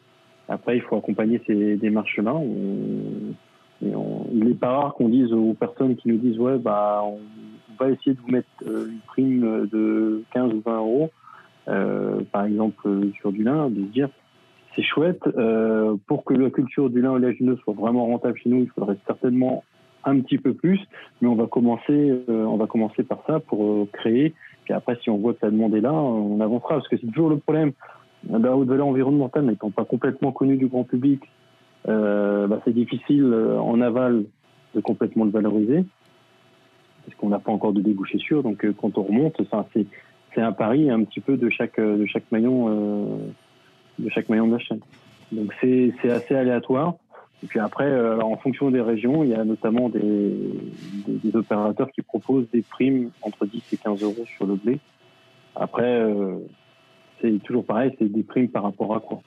Après, 0.49 0.77
il 0.77 0.83
faut 0.83 0.97
accompagner 0.97 1.41
ces 1.47 1.77
démarches-là. 1.77 2.35
il 3.81 4.45
n'est 4.45 4.55
pas 4.55 4.71
rare 4.71 4.95
qu'on 4.95 5.09
dise 5.09 5.33
aux 5.33 5.55
personnes 5.55 5.97
qui 5.97 6.09
nous 6.09 6.19
disent 6.19 6.39
ouais 6.39 6.59
bah 6.59 7.03
va 7.79 7.91
essayer 7.91 8.15
de 8.15 8.21
vous 8.21 8.31
mettre 8.31 8.49
euh, 8.67 8.89
une 8.89 9.01
prime 9.07 9.69
de 9.73 10.23
15 10.33 10.53
ou 10.55 10.63
20 10.65 10.77
euros, 10.77 11.11
euh, 11.69 12.21
par 12.33 12.45
exemple 12.45 12.89
sur 13.21 13.33
du 13.33 13.43
lin, 13.43 13.71
de 13.71 13.81
se 13.81 13.93
dire 13.93 14.09
c'est 14.75 14.83
chouette, 14.83 15.23
euh, 15.37 15.97
pour 16.07 16.25
que 16.25 16.35
la 16.35 16.51
culture 16.51 16.89
du 16.89 17.03
lin 17.03 17.13
oléagineux 17.13 17.57
soit 17.57 17.75
vraiment 17.75 18.07
rentable 18.07 18.39
chez 18.39 18.49
nous, 18.49 18.61
il 18.61 18.71
faudrait 18.71 18.97
certainement 19.07 19.65
un 20.05 20.19
petit 20.21 20.39
peu 20.39 20.55
plus, 20.55 20.81
mais 21.21 21.29
on 21.29 21.37
va 21.37 21.47
commencer, 21.47 22.25
on 22.27 22.57
va 22.57 22.67
commencer 22.67 23.05
par 23.05 23.23
ça 23.27 23.39
pour 23.39 23.89
créer. 23.93 24.35
Puis 24.65 24.75
après, 24.75 24.99
si 25.01 25.11
on 25.11 25.19
voit 25.19 25.35
que 25.35 25.41
la 25.43 25.51
demande 25.51 25.77
est 25.77 25.81
là, 25.81 25.93
on 25.93 26.41
avancera, 26.41 26.77
parce 26.77 26.89
que 26.89 26.97
c'est 26.97 27.07
toujours 27.07 27.29
le 27.29 27.37
problème. 27.37 27.73
La 28.29 28.57
haute 28.57 28.67
valeur 28.67 28.89
environnementale 28.89 29.45
n'étant 29.45 29.71
pas 29.71 29.85
complètement 29.85 30.33
connue 30.33 30.57
du 30.57 30.67
grand 30.67 30.83
public, 30.83 31.21
bah, 31.87 32.61
c'est 32.65 32.75
difficile 32.75 33.33
en 33.61 33.81
aval 33.81 34.25
de 34.75 34.81
complètement 34.81 35.25
le 35.25 35.31
valoriser 35.31 35.85
parce 37.05 37.17
qu'on 37.19 37.29
n'a 37.29 37.39
pas 37.39 37.53
encore 37.53 37.73
de 37.73 37.81
débouché 37.81 38.19
sûr. 38.19 38.43
Donc 38.43 38.65
euh, 38.65 38.73
quand 38.73 38.99
on 38.99 39.03
remonte, 39.03 39.41
c'est 40.35 40.41
un 40.41 40.53
pari 40.53 40.91
un 40.91 41.03
petit 41.05 41.21
peu 41.21 41.37
de 41.37 41.51
chaque 41.51 41.79
de 41.79 42.07
chaque 42.07 42.31
maillon 42.31 42.69
euh, 42.69 43.17
de 43.99 44.09
chaque 44.11 44.29
maillon 44.29 44.47
de 44.47 44.53
la 44.53 44.59
chaîne. 44.59 44.81
Donc 45.31 45.53
c'est 45.61 46.11
assez 46.11 46.35
aléatoire. 46.35 46.95
Et 47.45 47.49
puis 47.49 47.59
après, 47.59 47.87
euh, 47.87 48.21
en 48.21 48.37
fonction 48.37 48.71
des 48.71 48.81
régions, 48.81 49.25
il 49.25 49.31
y 49.31 49.35
a 49.35 49.45
notamment 49.45 49.89
des, 49.89 50.01
des, 50.01 51.15
des, 51.25 51.37
opérateurs 51.37 51.91
qui 51.91 52.01
proposent 52.01 52.49
des 52.53 52.63
primes 52.63 53.11
entre 53.23 53.47
10 53.47 53.65
et 53.73 53.77
15 53.79 54.03
euros 54.05 54.25
sur 54.37 54.47
le 54.47 54.55
blé. 54.55 54.79
Après, 55.57 56.07
c'est 57.21 57.43
toujours 57.43 57.65
pareil, 57.65 57.95
c'est 57.99 58.11
des 58.11 58.23
primes 58.23 58.49
par 58.49 58.63
rapport 58.63 58.95
à 58.95 59.01
quoi? 59.01 59.21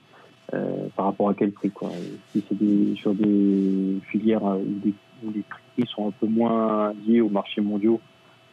Par 0.95 1.07
rapport 1.07 1.29
à 1.29 1.33
quel 1.33 1.51
prix 1.51 1.69
quoi? 1.69 1.91
Si 2.31 2.43
c'est 2.47 2.95
sur 2.95 3.13
des 3.13 3.99
filières 4.09 4.43
ou 4.43 4.79
des 4.83 4.93
où 5.23 5.31
les 5.31 5.43
prix 5.43 5.87
sont 5.87 6.07
un 6.07 6.11
peu 6.11 6.27
moins 6.27 6.93
liés 7.05 7.21
aux 7.21 7.29
marchés 7.29 7.61
mondiaux, 7.61 7.99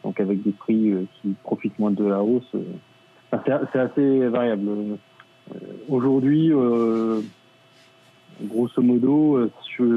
donc 0.03 0.19
avec 0.19 0.41
des 0.43 0.51
prix 0.51 0.91
euh, 0.91 1.05
qui 1.21 1.35
profitent 1.43 1.77
moins 1.79 1.91
de 1.91 2.05
la 2.05 2.21
hausse. 2.21 2.49
Euh, 2.55 3.37
c'est 3.45 3.79
assez 3.79 4.27
variable. 4.27 4.69
Euh, 4.69 5.57
aujourd'hui, 5.89 6.51
grosso 8.43 8.81
modo, 8.81 9.49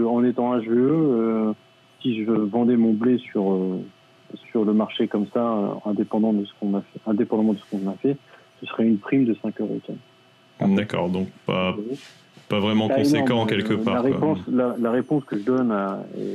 en 0.08 0.24
étant 0.24 0.58
HVE, 0.58 1.54
si 2.00 2.24
je 2.24 2.30
vendais 2.30 2.76
mon 2.76 2.94
blé 2.94 3.18
sur 3.18 3.78
sur 4.50 4.64
le 4.64 4.72
marché 4.72 5.06
comme 5.06 5.26
ça, 5.32 5.78
indépendant 5.84 6.32
de 6.32 6.44
ce 6.44 6.52
qu'on 6.58 6.74
a 6.74 6.80
fait, 6.80 7.00
indépendamment 7.06 7.52
de 7.52 7.58
ce 7.58 7.70
qu'on 7.70 7.88
a 7.88 7.94
fait, 7.94 8.16
ce 8.60 8.66
serait 8.66 8.84
une 8.84 8.98
prime 8.98 9.24
de 9.26 9.36
5 9.40 9.60
euros. 9.60 9.80
D'accord, 10.60 11.10
donc 11.10 11.28
pas, 11.44 11.76
pas 12.48 12.60
vraiment 12.60 12.88
conséquent 12.88 13.46
quelque 13.46 13.74
part. 13.74 13.94
La 13.94 14.00
réponse, 14.02 14.38
la, 14.48 14.90
réponse, 14.90 15.24
que 15.24 15.38
je 15.38 15.42
donne, 15.42 15.72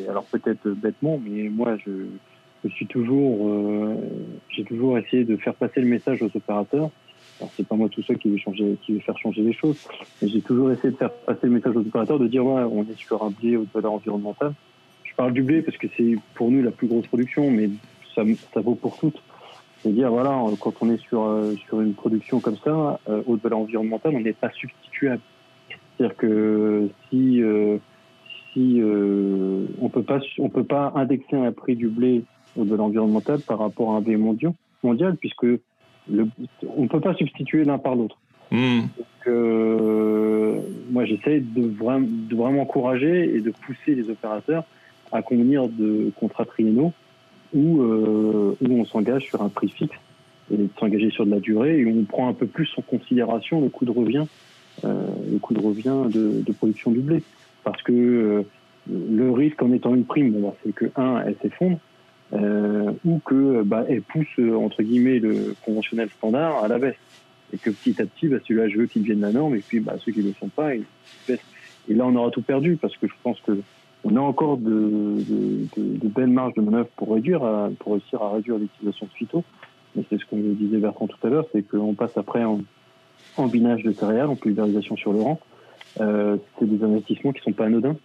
alors 0.09 0.26
peut-être 0.26 0.68
bêtement, 0.70 1.20
mais 1.24 1.49
moi 1.49 1.78
je, 1.86 1.91
je 2.64 2.70
suis 2.70 2.88
toujours, 2.88 3.47
euh, 3.47 3.95
j'ai 4.49 4.64
toujours 4.64 4.97
essayé 4.97 5.24
de 5.24 5.36
faire 5.38 5.55
passer 5.55 5.82
le 5.82 5.88
message 5.88 6.22
aux 6.22 6.30
opérateurs. 6.36 6.89
Alors 7.39 7.51
c'est 7.57 7.66
pas 7.66 7.76
moi 7.76 7.89
tout 7.89 8.03
seul 8.03 8.18
qui 8.18 8.30
vais 8.30 8.38
changer, 8.38 8.78
qui 8.84 8.93
vais 8.93 8.99
faire 8.99 9.18
changer 9.18 9.41
les 9.41 9.53
choses, 9.53 9.88
mais 10.22 10.28
j'ai 10.28 10.41
toujours 10.41 10.72
essayé 10.72 10.91
de 10.91 10.97
faire 10.97 11.12
passer 11.12 11.47
le 11.47 11.51
message 11.51 11.76
aux 11.76 11.82
opérateurs 11.82 12.20
de 12.20 12.28
dire 12.28 12.45
ouais, 12.45 12.64
on 12.72 12.84
est 12.84 12.97
sur 12.97 13.24
un 13.24 13.32
blé 13.32 13.53
de 13.53 13.66
valeur 13.74 13.93
environnementale. 13.93 14.53
Je 15.03 15.16
parle 15.16 15.34
du 15.34 15.41
blé 15.41 15.62
parce 15.62 15.78
que 15.78 15.88
c'est 15.97 16.16
pour 16.36 16.51
nous 16.51 16.62
la 16.62 16.72
plus 16.72 16.88
grosse 16.88 17.07
production, 17.07 17.49
mais 17.49 17.70
ça, 18.16 18.22
ça 18.53 18.62
vaut 18.62 18.76
pour 18.76 18.97
toutes. 18.97 19.22
C'est-à-dire 19.82 20.12
voilà, 20.12 20.39
quand 20.59 20.74
on 20.82 20.91
est 20.91 21.01
sur 21.01 21.24
euh, 21.24 21.55
sur 21.68 21.82
une 21.82 21.95
production 21.95 22.39
comme 22.39 22.57
ça, 22.57 22.99
euh, 23.09 23.24
haute 23.26 23.41
valeur 23.41 23.59
environnementale, 23.59 24.14
on 24.16 24.20
n'est 24.20 24.34
pas 24.34 24.51
substituable. 24.51 25.22
C'est-à-dire 26.02 26.18
que 26.18 26.89
si 27.10 27.43
euh, 27.43 27.78
si 28.54 28.82
euh, 28.82 29.66
on 29.80 29.89
peut 29.89 30.02
pas 30.02 30.20
on 30.39 30.49
peut 30.49 30.64
pas 30.64 30.91
indexer 30.95 31.36
un 31.36 31.52
prix 31.52 31.76
du 31.76 31.89
blé 31.89 32.24
de 32.58 32.76
l'environnemental 32.76 33.39
par 33.39 33.60
rapport 33.60 33.91
à 33.93 33.97
un 33.97 34.02
blé 34.02 34.18
mondial, 34.18 34.54
mondial 34.84 35.16
puisque 35.18 35.43
le, 35.43 36.28
on 36.76 36.84
ne 36.84 36.88
peut 36.88 36.99
pas 36.99 37.14
substituer 37.14 37.64
l'un 37.66 37.78
par 37.78 37.95
l'autre. 37.95 38.18
Hmm. 38.49 38.82
Donc, 38.82 39.28
euh, 39.28 40.60
moi, 40.89 41.06
j'essaie 41.06 41.39
de, 41.39 41.68
vraiment, 41.68 42.08
de 42.10 42.36
vraiment 42.36 42.64
encourager 42.64 43.36
et 43.36 43.39
de 43.39 43.52
pousser 43.52 43.95
les 43.95 44.10
opérateurs 44.10 44.64
à 45.12 45.22
convenir 45.22 45.68
de 45.70 46.12
contrats 46.20 46.45
triennaux 46.45 46.91
où, 47.54 47.82
euh, 47.82 48.58
où 48.60 48.74
on 48.74 48.86
s'engage 48.86 49.28
sur 49.28 49.41
un 49.41 49.49
prix 49.49 49.70
fixe 49.70 49.95
et 50.52 50.58
de 50.58 50.68
s'engager 50.80 51.12
sur 51.12 51.26
de 51.26 51.32
la 51.32 51.39
durée 51.39 51.80
et 51.80 51.86
où 51.86 51.99
on 51.99 52.04
prend 52.04 52.28
un 52.28 52.34
peu 52.34 52.47
plus 52.47 52.70
en 52.78 52.82
considération 52.82 53.62
le 53.62 53.70
coût 53.70 53.86
de 53.86 53.91
revient, 53.91 54.26
le 54.84 55.38
coût 55.40 55.54
de 55.54 55.60
revient 55.60 56.10
de, 56.10 56.52
production 56.54 56.92
du 56.92 57.00
blé. 57.00 57.24
Parce 57.64 57.82
que 57.84 57.92
euh, 57.92 58.44
le 58.90 59.32
risque 59.32 59.62
en 59.62 59.72
étant 59.72 59.94
une 59.94 60.06
prime, 60.06 60.32
bon, 60.32 60.54
c'est 60.64 60.74
que, 60.74 60.86
un, 60.96 61.22
elle 61.26 61.36
s'effondre, 61.42 61.78
euh, 62.34 62.92
ou 63.06 63.20
que 63.26 63.62
bah, 63.64 63.86
elle 63.88 64.02
pousse 64.02 64.28
euh, 64.40 64.56
entre 64.56 64.84
guillemets 64.84 65.20
le 65.20 65.54
conventionnel 65.66 66.10
standard 66.10 66.64
à 66.64 66.68
la 66.68 66.80
baisse. 66.80 66.96
Et 67.54 67.58
que 67.58 67.70
petit 67.70 68.02
à 68.02 68.06
petit 68.06 68.30
bah, 68.30 68.38
celui-là 68.48 68.70
je 68.70 68.78
veux 68.78 68.86
qu'il 68.86 69.02
devienne 69.02 69.20
la 69.20 69.34
norme 69.34 69.56
et 69.56 69.60
puis 69.60 69.82
bah, 69.82 69.96
ceux 70.00 70.14
qui 70.14 70.22
ne 70.22 70.30
le 70.30 70.34
sont 70.34 70.48
pas 70.48 70.74
ils 70.74 70.86
baissent. 71.28 71.44
Et 71.90 71.94
là 71.94 72.06
on 72.06 72.16
aura 72.16 72.32
tout 72.32 72.42
perdu 72.42 72.78
parce 72.82 72.96
que 72.96 73.08
je 73.08 73.14
pense 73.22 73.40
que 73.42 73.60
on 74.06 74.16
a 74.16 74.22
encore 74.22 74.58
de, 74.58 75.18
belles 75.76 76.28
marges 76.28 76.54
de 76.54 76.62
manœuvre 76.62 76.88
pour 76.96 77.14
réduire 77.14 77.42
pour 77.80 77.92
réussir 77.92 78.22
à 78.22 78.32
réduire 78.32 78.58
l'utilisation 78.58 79.06
de 79.08 79.12
phyto. 79.12 79.44
Mais 79.98 80.04
c'est 80.10 80.18
ce 80.18 80.26
que 80.26 80.36
disait 80.36 80.78
Bertrand 80.78 81.08
tout 81.08 81.28
à 81.28 81.30
l'heure 81.30 81.46
c'est 81.52 81.64
qu'on 81.64 81.94
passe 81.94 82.16
après 82.16 82.46
en, 82.46 82.62
en, 83.38 83.48
binage 83.48 83.84
de 83.84 83.92
céréales 83.92 84.30
en 84.30 84.36
pulvérisation 84.36 84.96
sur 84.98 85.14
le 85.14 85.22
rang 85.22 85.40
euh, 86.00 86.38
c'est 86.58 86.66
des 86.66 86.84
investissements 86.84 87.32
qui 87.34 87.42
sont 87.42 87.54
pas 87.54 87.66
anodins 87.66 87.96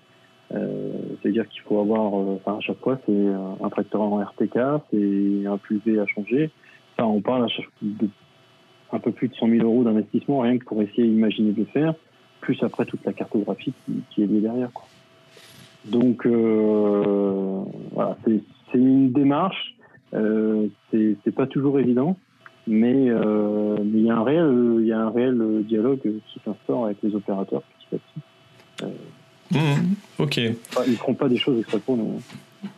euh, 0.54 0.92
c'est-à-dire 1.20 1.48
qu'il 1.48 1.62
faut 1.62 1.80
avoir, 1.80 2.14
euh, 2.14 2.36
enfin 2.36 2.58
à 2.58 2.60
chaque 2.60 2.78
fois, 2.78 2.98
c'est 3.04 3.26
un 3.62 3.68
tracteur 3.68 4.00
en 4.00 4.18
RTK, 4.22 4.58
c'est 4.90 5.46
un 5.46 5.58
pulvé 5.58 5.98
à 5.98 6.06
changer. 6.06 6.50
Enfin, 6.96 7.08
on 7.08 7.20
parle 7.20 7.44
à 7.44 7.48
chaque, 7.48 7.66
de 7.82 8.08
un 8.92 8.98
peu 9.00 9.10
plus 9.10 9.28
de 9.28 9.34
100 9.34 9.48
000 9.48 9.64
euros 9.64 9.82
d'investissement 9.82 10.40
rien 10.40 10.58
que 10.58 10.64
pour 10.64 10.80
essayer 10.80 11.08
d'imaginer 11.08 11.52
de 11.52 11.60
le 11.60 11.66
faire, 11.66 11.94
plus 12.40 12.62
après 12.62 12.84
toute 12.84 13.04
la 13.04 13.12
cartographie 13.12 13.72
qui, 14.10 14.22
est 14.22 14.26
liée 14.26 14.40
derrière. 14.40 14.70
Quoi. 14.72 14.86
Donc 15.86 16.24
euh, 16.26 17.62
voilà, 17.92 18.16
c'est 18.24 18.40
une 18.74 19.12
démarche, 19.12 19.74
euh, 20.14 20.68
c'est 20.90 21.34
pas 21.34 21.46
toujours 21.46 21.80
évident, 21.80 22.16
mais 22.66 23.08
euh, 23.08 23.76
il 23.82 24.02
y 24.02 24.10
a 24.10 24.16
un 24.16 24.24
réel, 24.24 24.76
il 24.80 24.86
y 24.86 24.92
a 24.92 25.00
un 25.00 25.10
réel 25.10 25.64
dialogue 25.64 26.00
qui 26.02 26.40
s'instaure 26.44 26.86
avec 26.86 26.98
les 27.02 27.14
opérateurs 27.14 27.62
petit 27.62 27.96
à 27.96 27.98
petit. 27.98 28.90
Mmh, 29.52 29.94
ok. 30.18 30.36
ils 30.38 30.56
ne 30.88 30.96
feront 30.96 31.14
pas 31.14 31.28
des 31.28 31.36
choses 31.36 31.60
extrêmement. 31.60 32.18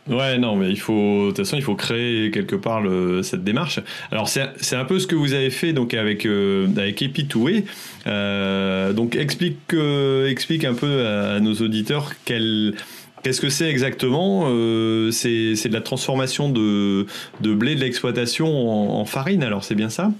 Ouais, 0.07 0.37
non, 0.37 0.55
mais 0.55 0.69
il 0.69 0.79
faut, 0.79 0.93
de 0.93 1.27
toute 1.27 1.37
façon, 1.37 1.55
il 1.55 1.61
faut 1.61 1.75
créer 1.75 2.31
quelque 2.31 2.55
part 2.55 2.81
le, 2.81 3.23
cette 3.23 3.43
démarche. 3.43 3.79
Alors, 4.11 4.27
c'est 4.27 4.75
un 4.75 4.85
peu 4.85 4.99
ce 4.99 5.07
que 5.07 5.15
vous 5.15 5.33
avez 5.33 5.49
fait 5.49 5.73
donc 5.73 5.93
avec 5.93 6.25
euh, 6.25 6.67
avec 6.77 7.01
Epitoué. 7.01 7.65
Euh, 8.07 8.93
donc, 8.93 9.15
explique 9.15 9.73
euh, 9.73 10.27
explique 10.27 10.65
un 10.65 10.73
peu 10.73 11.05
à, 11.05 11.39
nos 11.39 11.53
auditeurs 11.53 12.11
quel 12.25 12.75
Qu'est-ce 13.23 13.41
que 13.41 13.49
c'est 13.49 13.69
exactement 13.69 14.45
euh, 14.47 15.11
C'est 15.11 15.67
de 15.67 15.73
la 15.73 15.81
transformation 15.81 16.49
de, 16.49 17.05
de 17.41 17.53
blé 17.53 17.75
de 17.75 17.81
l'exploitation 17.81 18.47
en, 18.47 19.05
farine, 19.05 19.43
alors 19.43 19.63
c'est 19.63 19.75
bien 19.75 19.89
ça? 19.89 20.11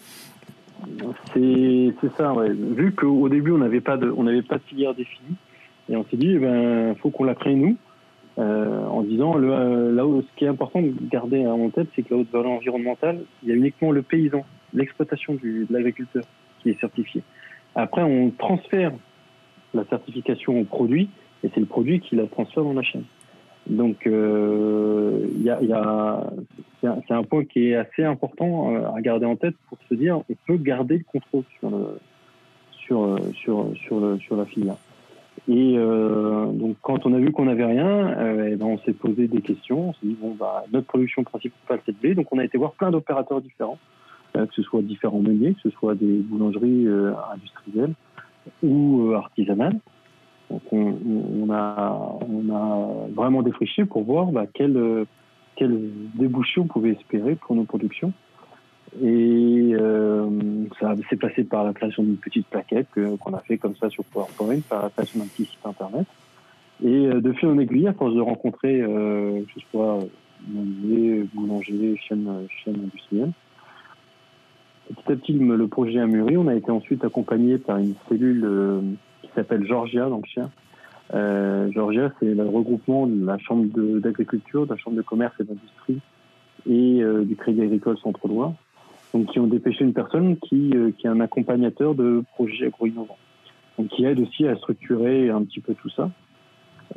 C'est 1.34 1.93
ça, 2.18 2.34
ouais. 2.34 2.50
Vu 2.52 2.93
qu'au 2.93 3.30
début 3.30 3.52
on 3.52 3.60
n'avait 3.60 3.82
pas, 3.82 3.97
de, 3.97 4.12
pas 4.41 4.58
de 4.58 4.64
filière 4.68 4.93
définie, 4.93 5.36
et 5.89 5.95
on 5.95 6.06
s'est 6.06 6.18
dit, 6.18 6.32
eh 6.32 6.39
ben, 6.39 6.95
faut 7.02 7.10
qu'on 7.10 7.24
la 7.24 7.36
crée 7.36 7.56
nous, 7.56 7.78
euh, 8.38 8.86
en 8.86 9.02
disant, 9.02 9.38
euh, 9.38 9.93
là 9.93 10.06
où, 10.06 10.22
ce 10.22 10.28
qui 10.38 10.45
est 10.45 10.47
important 10.47 10.82
de 10.82 10.93
garder 11.12 11.45
en 11.45 11.70
tête, 11.70 11.88
c'est 11.95 12.04
que 12.04 12.14
la 12.14 12.22
haute 12.22 12.32
valeur 12.32 12.52
environnementale, 12.52 13.22
il 13.43 13.50
y 13.50 13.52
a 13.52 13.56
uniquement 13.56 13.91
le 13.91 14.02
paysan, 14.02 14.45
l'exploitation 14.74 15.36
de 15.36 15.66
l'agriculteur 15.70 16.24
qui 16.62 16.70
est 16.70 16.80
certifié. 16.80 17.22
Après, 17.76 18.04
on 18.04 18.32
transfère 18.32 18.91
la 19.74 19.84
certification 19.86 20.60
au 20.60 20.64
produit, 20.64 21.10
et 21.44 21.50
c'est 21.54 21.60
le 21.60 21.66
produit 21.66 22.00
qui 22.00 22.16
la 22.16 22.28
transfère 22.28 22.64
dans 22.64 22.74
la 22.74 22.84
chaîne. 22.84 23.06
Donc, 23.68 24.08
euh, 24.08 25.28
y 25.38 25.50
a, 25.50 25.62
y 25.62 25.74
a 25.74 26.24
c'est 26.82 27.12
un, 27.14 27.24
point 27.24 27.44
qui 27.44 27.70
est 27.70 27.76
assez 27.76 28.04
important 28.04 28.74
euh, 28.74 28.90
à 28.96 29.02
garder 29.02 29.26
en 29.26 29.36
tête 29.36 29.56
pour 29.68 29.78
se 29.90 29.96
dire, 29.96 30.20
on 30.30 30.36
peut 30.48 30.58
garder 30.58 30.98
le 30.98 31.04
contrôle 31.04 31.44
sur 31.60 31.70
le, 31.70 32.00
sur, 32.72 33.20
sur, 33.36 33.74
sur, 33.76 34.00
le, 34.00 34.18
sur 34.20 34.38
la 34.38 34.46
filière. 34.46 34.78
Et 35.48 35.76
euh, 35.78 36.46
donc, 36.52 36.78
quand 36.82 37.06
on 37.06 37.14
a 37.14 37.18
vu 37.18 37.32
qu'on 37.32 37.46
n'avait 37.46 37.66
rien, 37.66 37.88
euh, 37.88 38.56
ben, 38.56 38.66
on 38.66 38.78
s'est 38.80 38.94
posé 38.94 39.28
des 39.28 39.42
questions. 39.42 39.90
On 39.90 39.94
s'est 39.94 40.06
dit, 40.06 40.18
bon, 40.20 40.36
bah, 40.40 40.66
notre 40.72 40.88
production 40.88 41.24
principale, 41.24 41.80
c'est 41.86 41.92
de 41.92 41.98
blé. 41.98 42.16
Donc, 42.16 42.28
on 42.32 42.38
a 42.38 42.44
été 42.44 42.58
voir 42.58 42.74
plein 42.74 42.92
d'opérateurs 42.92 43.42
différents, 43.42 43.80
euh, 44.36 44.46
que 44.46 44.54
ce 44.54 44.62
soit 44.62 44.82
différents 44.82 45.22
meuniers, 45.22 45.54
que 45.54 45.62
ce 45.62 45.70
soit 45.72 45.96
des 45.96 46.20
boulangeries 46.20 46.88
euh, 46.88 47.14
industrielles 47.34 47.94
ou 48.64 49.10
euh, 49.10 49.16
artisanales. 49.16 49.80
Donc, 50.50 50.62
on, 50.72 51.50
a, 51.52 52.10
vraiment 53.14 53.41
défriché 53.43 53.86
pour 53.86 54.04
voir 54.04 54.28
bah, 54.28 54.45
quel, 54.52 55.06
quel 55.56 55.80
débouchés 56.16 56.62
on 56.62 56.68
pouvait 56.68 56.91
espérer 56.91 57.36
pour 57.36 57.56
nos 57.56 57.66
productions. 57.66 58.14
Et 59.02 59.72
euh, 59.74 60.28
ça 60.80 60.95
s'est 61.10 61.16
passé 61.16 61.43
par 61.43 61.64
la 61.64 61.74
création 61.74 62.02
d'une 62.02 62.18
petite 62.18 62.47
plaquette 62.47 62.88
qu'on 63.20 63.34
a 63.34 63.39
fait 63.41 63.58
comme 63.58 63.76
ça 63.76 63.89
sur 63.89 64.04
PowerPoint, 64.06 64.62
par 64.68 64.84
la 64.84 64.89
création 64.89 65.20
d'un 65.20 65.28
petit 65.28 65.45
site 65.45 65.60
internet. 65.64 66.08
Et 66.84 67.08
euh, 67.08 67.22
de 67.22 67.34
fil 67.34 67.50
en 67.50 67.60
aiguille, 67.60 67.88
à 67.88 67.93
force 67.93 68.16
de 68.16 68.22
rencontrer, 68.22 68.82
euh, 68.82 69.41
que 69.41 69.62
ce 69.62 69.68
soit 69.70 70.00
boulanger, 70.47 71.26
boulanger, 71.34 71.97
chaîne, 71.97 72.47
chaîne 72.64 72.76
industrielle, 72.76 73.32
petit 74.88 75.12
à 75.12 75.16
petit, 75.16 75.34
le 75.34 75.68
projet 75.68 76.00
a 76.00 76.08
mûri. 76.08 76.38
On 76.38 76.47
a 76.47 76.56
été 76.56 76.72
ensuite 76.72 77.04
accompagné 77.04 77.58
par 77.58 77.78
une 77.78 77.95
cellule 78.08 78.43
euh, 78.45 78.82
s'appelle 79.40 79.66
Georgia 79.66 80.10
dans 80.10 80.18
le 80.18 80.26
chien. 80.26 80.52
Euh, 81.14 81.72
Georgia, 81.72 82.12
c'est 82.20 82.34
le 82.34 82.46
regroupement 82.46 83.08
de 83.08 83.26
la 83.26 83.38
Chambre 83.40 83.66
d'agriculture, 84.00 84.66
de, 84.66 84.74
la 84.74 84.78
Chambre 84.78 84.98
de 84.98 85.02
commerce 85.02 85.34
et 85.40 85.44
d'industrie 85.44 86.00
et 86.68 87.02
euh, 87.02 87.24
du 87.24 87.36
Crédit 87.36 87.62
agricole 87.62 87.98
Centre-Loire 87.98 88.54
donc 89.12 89.26
qui 89.32 89.40
ont 89.40 89.48
dépêché 89.48 89.84
une 89.84 89.94
personne 89.94 90.38
qui, 90.38 90.70
euh, 90.76 90.92
qui 90.96 91.08
est 91.08 91.10
un 91.10 91.20
accompagnateur 91.20 91.96
de 91.96 92.24
projets 92.36 92.68
agro-innovants, 92.68 93.18
donc 93.80 93.88
qui 93.88 94.06
aide 94.06 94.20
aussi 94.20 94.48
à 94.48 94.56
structurer 94.58 95.32
un 95.32 95.44
petit 95.44 95.62
peu 95.62 95.74
tout 95.74 95.90
ça. 95.90 96.12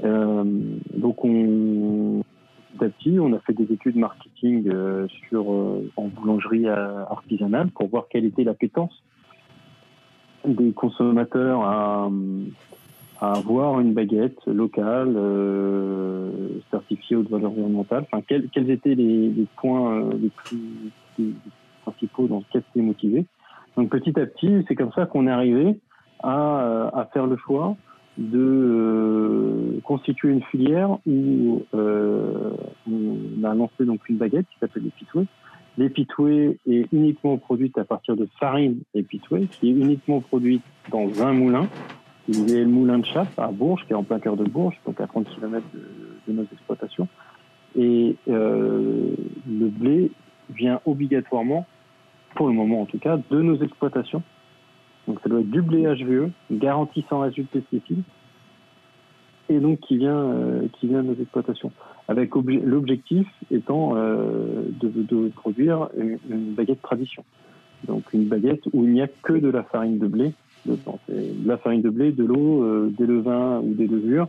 Donc 0.03 1.24
on, 1.24 2.22
petit 2.76 2.84
à 2.84 2.88
petit, 2.90 3.18
on 3.18 3.32
a 3.32 3.38
fait 3.38 3.55
des 3.55 3.72
études 3.72 3.97
marketing 3.97 4.70
sur 5.28 5.49
en 5.97 6.09
boulangerie 6.09 6.68
artisanale 6.68 7.68
pour 7.68 7.88
voir 7.88 8.07
quelle 8.11 8.26
était 8.26 8.45
l'appétence 8.45 8.93
des 10.47 10.72
consommateurs 10.72 11.62
à, 11.62 12.11
à 13.20 13.32
avoir 13.34 13.80
une 13.80 13.93
baguette 13.93 14.45
locale 14.47 15.14
euh, 15.16 16.30
certifiée 16.70 17.16
haute 17.16 17.30
valeur 17.30 17.53
environnementale. 17.53 18.05
Enfin, 18.11 18.22
quels, 18.26 18.49
quels 18.49 18.70
étaient 18.70 18.95
les, 18.95 19.28
les 19.28 19.47
points 19.57 20.09
les 20.20 20.28
plus 20.28 20.93
les, 21.18 21.32
principaux 21.82 22.26
dans 22.26 22.43
ce 22.53 22.59
est 22.59 22.82
motivé. 22.82 23.26
Donc 23.76 23.90
petit 23.90 24.18
à 24.18 24.26
petit, 24.26 24.64
c'est 24.68 24.74
comme 24.74 24.93
ça 24.93 25.07
qu'on 25.07 25.26
est 25.26 25.30
arrivé 25.30 25.78
à, 26.22 26.61
euh, 26.61 26.90
à, 26.93 27.07
faire 27.12 27.26
le 27.26 27.36
choix 27.36 27.76
de 28.18 28.38
euh, 28.38 29.80
constituer 29.84 30.30
une 30.30 30.43
filière 30.43 30.99
où 31.07 31.62
euh, 31.74 32.51
on 32.90 33.45
a 33.45 33.55
lancé 33.55 33.84
donc 33.84 34.07
une 34.09 34.18
baguette 34.18 34.47
qui 34.53 34.59
s'appelle 34.61 34.84
l'épitoué. 34.84 35.24
L'épitoué 35.78 36.58
est 36.68 36.86
uniquement 36.92 37.38
produite 37.38 37.78
à 37.78 37.84
partir 37.84 38.14
de 38.16 38.28
farine 38.38 38.80
épitoué, 38.94 39.48
qui 39.50 39.68
est 39.68 39.72
uniquement 39.72 40.20
produite 40.20 40.62
dans 40.90 41.22
un 41.22 41.32
moulin, 41.32 41.68
qui 42.26 42.40
est 42.52 42.60
le 42.60 42.66
moulin 42.66 42.98
de 42.98 43.06
Chape 43.06 43.38
à 43.38 43.48
Bourges, 43.48 43.84
qui 43.86 43.92
est 43.92 43.96
en 43.96 44.02
plein 44.02 44.20
cœur 44.20 44.36
de 44.36 44.44
Bourges, 44.44 44.78
donc 44.84 45.00
à 45.00 45.06
30 45.06 45.28
km 45.34 45.64
de, 46.28 46.32
nos 46.32 46.44
exploitations. 46.44 47.08
Et 47.74 48.16
euh, 48.28 49.14
le 49.48 49.68
blé 49.68 50.10
vient 50.50 50.80
obligatoirement, 50.84 51.66
pour 52.34 52.48
le 52.48 52.52
moment 52.52 52.82
en 52.82 52.86
tout 52.86 52.98
cas, 52.98 53.18
de 53.30 53.40
nos 53.40 53.56
exploitations. 53.62 54.22
Donc 55.08 55.20
ça 55.22 55.28
doit 55.28 55.40
être 55.40 55.50
du 55.50 55.62
blé 55.62 55.84
HVE, 55.84 56.30
garanti 56.50 57.04
sans 57.08 57.26
de 57.26 57.42
pesticides, 57.42 58.02
et 59.49 59.59
donc 59.59 59.80
qui 59.80 59.97
vient, 59.97 60.16
euh, 60.16 60.66
qui 60.78 60.88
vient 60.88 61.03
de 61.03 61.09
nos 61.09 61.20
exploitations. 61.20 61.72
Avec 62.09 62.34
l'objectif 62.34 63.26
étant 63.51 63.93
euh, 63.97 64.62
de, 64.80 64.88
de, 64.88 65.28
produire 65.28 65.88
une, 65.97 66.55
baguette 66.55 66.82
tradition. 66.82 67.24
Donc 67.86 68.05
une 68.12 68.24
baguette 68.24 68.62
où 68.72 68.84
il 68.84 68.93
n'y 68.93 69.03
a 69.03 69.09
que 69.09 69.32
de 69.32 69.49
la 69.49 69.62
farine 69.62 69.99
de 69.99 70.07
blé 70.07 70.32
dedans. 70.66 70.99
De 71.09 71.49
la 71.49 71.57
farine 71.59 71.82
de 71.82 71.90
blé, 71.90 72.12
de 72.12 72.24
l'eau, 72.24 72.62
euh, 72.62 72.93
des 72.97 73.07
levains 73.07 73.61
ou 73.61 73.74
des 73.74 73.86
levures 73.86 74.28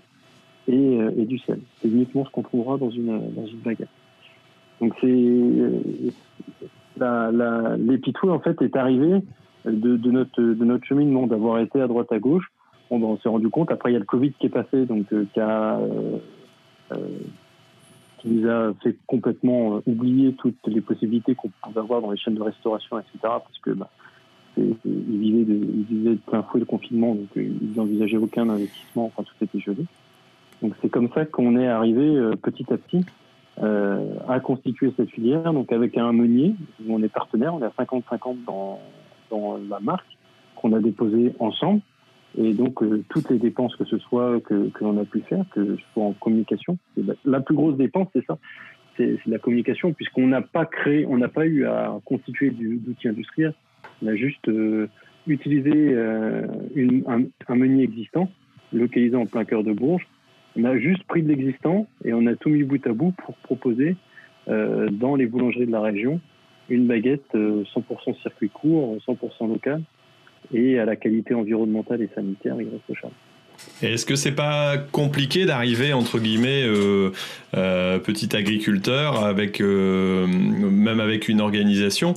et, 0.68 0.98
et 1.18 1.26
du 1.26 1.40
sel. 1.40 1.60
C'est 1.82 1.90
uniquement 1.90 2.26
ce 2.26 2.32
qu'on 2.32 2.44
trouvera 2.44 2.78
dans 2.78 2.90
une, 2.90 3.20
dans 3.36 3.46
une 3.46 3.60
baguette. 3.60 3.90
Donc 4.80 4.94
c'est 5.02 5.42
la, 6.98 7.32
la, 7.32 7.78
en 8.24 8.40
fait 8.40 8.62
est 8.62 8.76
arrivé 8.76 9.20
de, 9.66 9.98
de, 9.98 10.12
notre 10.12 10.42
de 10.42 10.66
notre 10.66 10.86
cheminement 10.86 11.28
d'avoir 11.28 11.60
été 11.60 11.82
à 11.82 11.88
droite 11.88 12.12
à 12.12 12.20
gauche. 12.20 12.52
On, 12.94 13.18
s'est 13.18 13.30
rendu 13.30 13.50
compte. 13.50 13.72
Après 13.72 13.90
il 13.90 13.94
y 13.94 13.96
a 13.96 14.00
le 14.00 14.06
Covid 14.06 14.34
qui 14.34 14.46
est 14.46 14.50
passé, 14.50 14.86
donc 14.86 15.12
euh, 15.14 15.26
euh, 15.38 16.18
euh, 16.92 16.98
qui 18.20 18.30
nous 18.30 18.50
a 18.50 18.74
fait 18.84 18.96
complètement 19.08 19.82
oublier 19.88 20.34
toutes 20.34 20.68
les 20.68 20.82
possibilités 20.82 21.34
qu'on 21.34 21.50
pouvait 21.62 21.80
avoir 21.80 22.02
dans 22.02 22.12
les 22.12 22.18
chaînes 22.18 22.36
de 22.36 22.42
restauration, 22.42 23.00
etc. 23.00 23.18
Parce 23.22 23.60
que 23.64 23.72
bah, 23.72 23.90
ils 24.58 24.76
vivaient 24.86 25.46
de, 25.46 25.54
ils 25.54 25.86
vivaient 25.90 26.12
de 26.12 26.20
plein 26.28 26.44
fouet 26.44 26.60
de 26.60 26.66
confinement, 26.66 27.16
donc 27.16 27.30
ils 27.36 27.74
n'envisageaient 27.76 28.18
aucun 28.18 28.48
investissement. 28.50 29.06
Enfin 29.06 29.24
tout 29.24 29.44
était 29.44 29.60
gelé. 29.60 29.86
Donc 30.62 30.74
c'est 30.82 30.90
comme 30.90 31.10
ça 31.14 31.26
qu'on 31.26 31.58
est 31.58 31.68
arrivé 31.68 32.16
petit 32.42 32.66
à 32.72 32.78
petit 32.78 33.04
à 33.58 34.40
constituer 34.40 34.94
cette 34.98 35.10
filière, 35.10 35.52
donc 35.54 35.72
avec 35.72 35.98
un 35.98 36.12
meunier, 36.12 36.56
où 36.86 36.94
on 36.94 37.02
est 37.04 37.10
partenaire, 37.10 37.54
on 37.54 37.62
est 37.62 37.66
à 37.66 37.74
50-50 37.84 38.46
dans, 38.46 38.80
dans 39.30 39.58
la 39.70 39.80
marque, 39.80 40.18
qu'on 40.56 40.74
a 40.74 40.80
déposé 40.80 41.34
ensemble. 41.40 41.82
Et 42.38 42.54
donc, 42.54 42.82
euh, 42.82 43.04
toutes 43.10 43.30
les 43.30 43.38
dépenses 43.38 43.76
que 43.76 43.86
ce 43.86 43.98
soit 44.00 44.40
que, 44.42 44.70
que 44.70 44.84
l'on 44.84 44.98
a 45.00 45.06
pu 45.06 45.22
faire, 45.22 45.46
que 45.52 45.76
ce 45.76 45.84
soit 45.94 46.04
en 46.04 46.14
communication, 46.14 46.78
la, 47.26 47.40
plus 47.42 47.56
grosse 47.56 47.78
dépense, 47.78 48.08
c'est 48.14 48.26
ça, 48.26 48.38
c'est 48.98 49.20
la 49.28 49.40
communication, 49.40 49.94
puisqu'on 49.94 50.28
n'a 50.28 50.42
pas 50.42 50.66
créé, 50.66 51.06
on 51.08 51.18
n'a 51.18 51.28
pas 51.28 51.46
eu 51.46 51.66
à 51.66 52.00
constituer 52.06 52.50
d'outils 52.52 53.08
industriels, 53.08 53.54
on 54.02 54.08
a 54.08 54.16
juste 54.16 54.48
euh, 54.48 54.88
utilisé 55.28 55.72
euh, 55.74 56.48
une, 56.76 57.04
un, 57.08 57.24
un, 57.48 57.78
existant, 57.80 58.30
localisé 58.72 59.16
en 59.16 59.26
plein 59.26 59.46
cœur 59.46 59.64
de 59.64 59.72
Bourges, 59.72 60.08
on 60.56 60.64
a 60.66 60.78
juste 60.78 61.04
pris 61.04 61.24
de 61.24 61.30
l'existant 61.30 61.88
et 62.04 62.14
on 62.14 62.26
a 62.28 62.36
tout 62.36 62.50
mis 62.50 62.64
bout 62.64 62.86
à 62.86 62.94
bout 62.94 63.12
pour 63.12 63.36
proposer 63.38 63.96
euh, 64.48 64.90
dans 64.90 65.16
les 65.16 65.26
boulangeries 65.26 65.66
de 65.66 65.72
la 65.72 65.82
région 65.82 66.20
une 66.70 66.88
baguette 66.88 67.34
100% 67.34 67.66
euh, 67.76 68.14
circuit 68.22 68.50
court, 68.50 68.98
100% 69.08 69.48
local 69.48 69.82
et 70.52 70.80
à 70.80 70.86
la 70.86 70.96
qualité 70.96 71.34
environnementale 71.34 72.02
et 72.02 72.10
sanitaire 72.14 72.60
irréprochable. 72.60 73.14
Est-ce 73.82 74.06
que 74.06 74.16
c'est 74.16 74.32
pas 74.32 74.78
compliqué 74.78 75.46
d'arriver 75.46 75.94
entre 75.94 76.20
guillemets 76.20 76.64
euh, 76.64 77.12
euh, 77.56 78.00
petit 78.00 78.36
agriculteur 78.36 79.24
avec 79.24 79.60
euh, 79.60 80.26
même 80.28 81.00
avec 81.00 81.28
une 81.28 81.42
organisation 81.42 82.14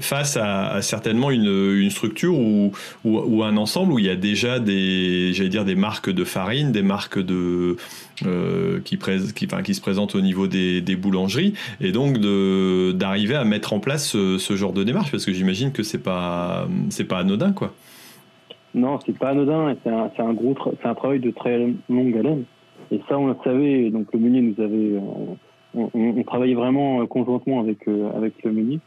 face 0.00 0.36
à, 0.36 0.82
certainement 0.82 1.30
une, 1.30 1.90
structure 1.90 2.36
ou, 2.36 2.72
ou, 3.04 3.42
un 3.44 3.56
ensemble 3.56 3.92
où 3.92 3.98
il 3.98 4.06
y 4.06 4.10
a 4.10 4.16
déjà 4.16 4.58
des 4.58 5.32
j'allais 5.34 5.48
dire 5.48 5.64
des 5.64 5.76
marques 5.76 6.10
de 6.10 6.24
farine, 6.24 6.72
des 6.72 6.82
marques 6.82 7.18
de 7.18 7.76
qui, 8.84 8.98
se 8.98 9.80
présentent 9.80 10.14
au 10.14 10.20
niveau 10.20 10.46
des, 10.46 10.96
boulangeries 10.96 11.54
et 11.80 11.92
donc 11.92 12.18
d'arriver 12.96 13.34
à 13.34 13.44
mettre 13.44 13.72
en 13.72 13.80
place 13.80 14.08
ce, 14.08 14.38
ce, 14.38 14.56
genre 14.56 14.72
de 14.72 14.84
démarche? 14.84 15.10
Parce 15.10 15.24
que 15.24 15.32
j'imagine 15.32 15.72
que 15.72 15.82
c'est 15.82 15.98
pas 15.98 16.68
c'est 16.90 17.04
pas 17.04 17.18
anodin 17.18 17.52
quoi. 17.52 17.74
Non, 18.74 18.98
c'est 19.04 19.16
pas 19.16 19.30
anodin. 19.30 19.76
C'est 19.84 19.90
un, 19.90 20.32
gros, 20.34 20.54
c'est 20.80 20.88
un 20.88 20.94
travail 20.94 21.20
de 21.20 21.30
très 21.30 21.72
longue 21.88 22.16
haleine. 22.16 22.44
Et 22.90 23.00
ça, 23.08 23.18
on 23.18 23.28
le 23.28 23.36
savait. 23.44 23.90
Donc 23.90 24.12
le 24.12 24.18
meunier 24.18 24.42
nous 24.42 24.62
avait, 24.62 24.98
on, 25.74 25.90
on, 25.94 26.22
travaillait 26.24 26.54
vraiment 26.54 27.06
conjointement 27.06 27.60
avec 27.60 27.86
euh, 27.88 28.10
avec 28.16 28.42
le 28.42 28.52
meunier. 28.52 28.80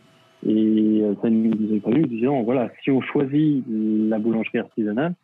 Et 0.45 1.01
euh, 1.01 1.15
ça 1.21 1.29
nous 1.29 1.51
avait 1.69 1.79
pas 1.79 1.91
vu, 1.91 2.03
disant 2.03 2.43
voilà, 2.43 2.69
si 2.83 2.91
on 2.91 3.01
choisit 3.01 3.63
la 3.67 4.19
boulangerie 4.19 4.59
artisanale, 4.59 5.15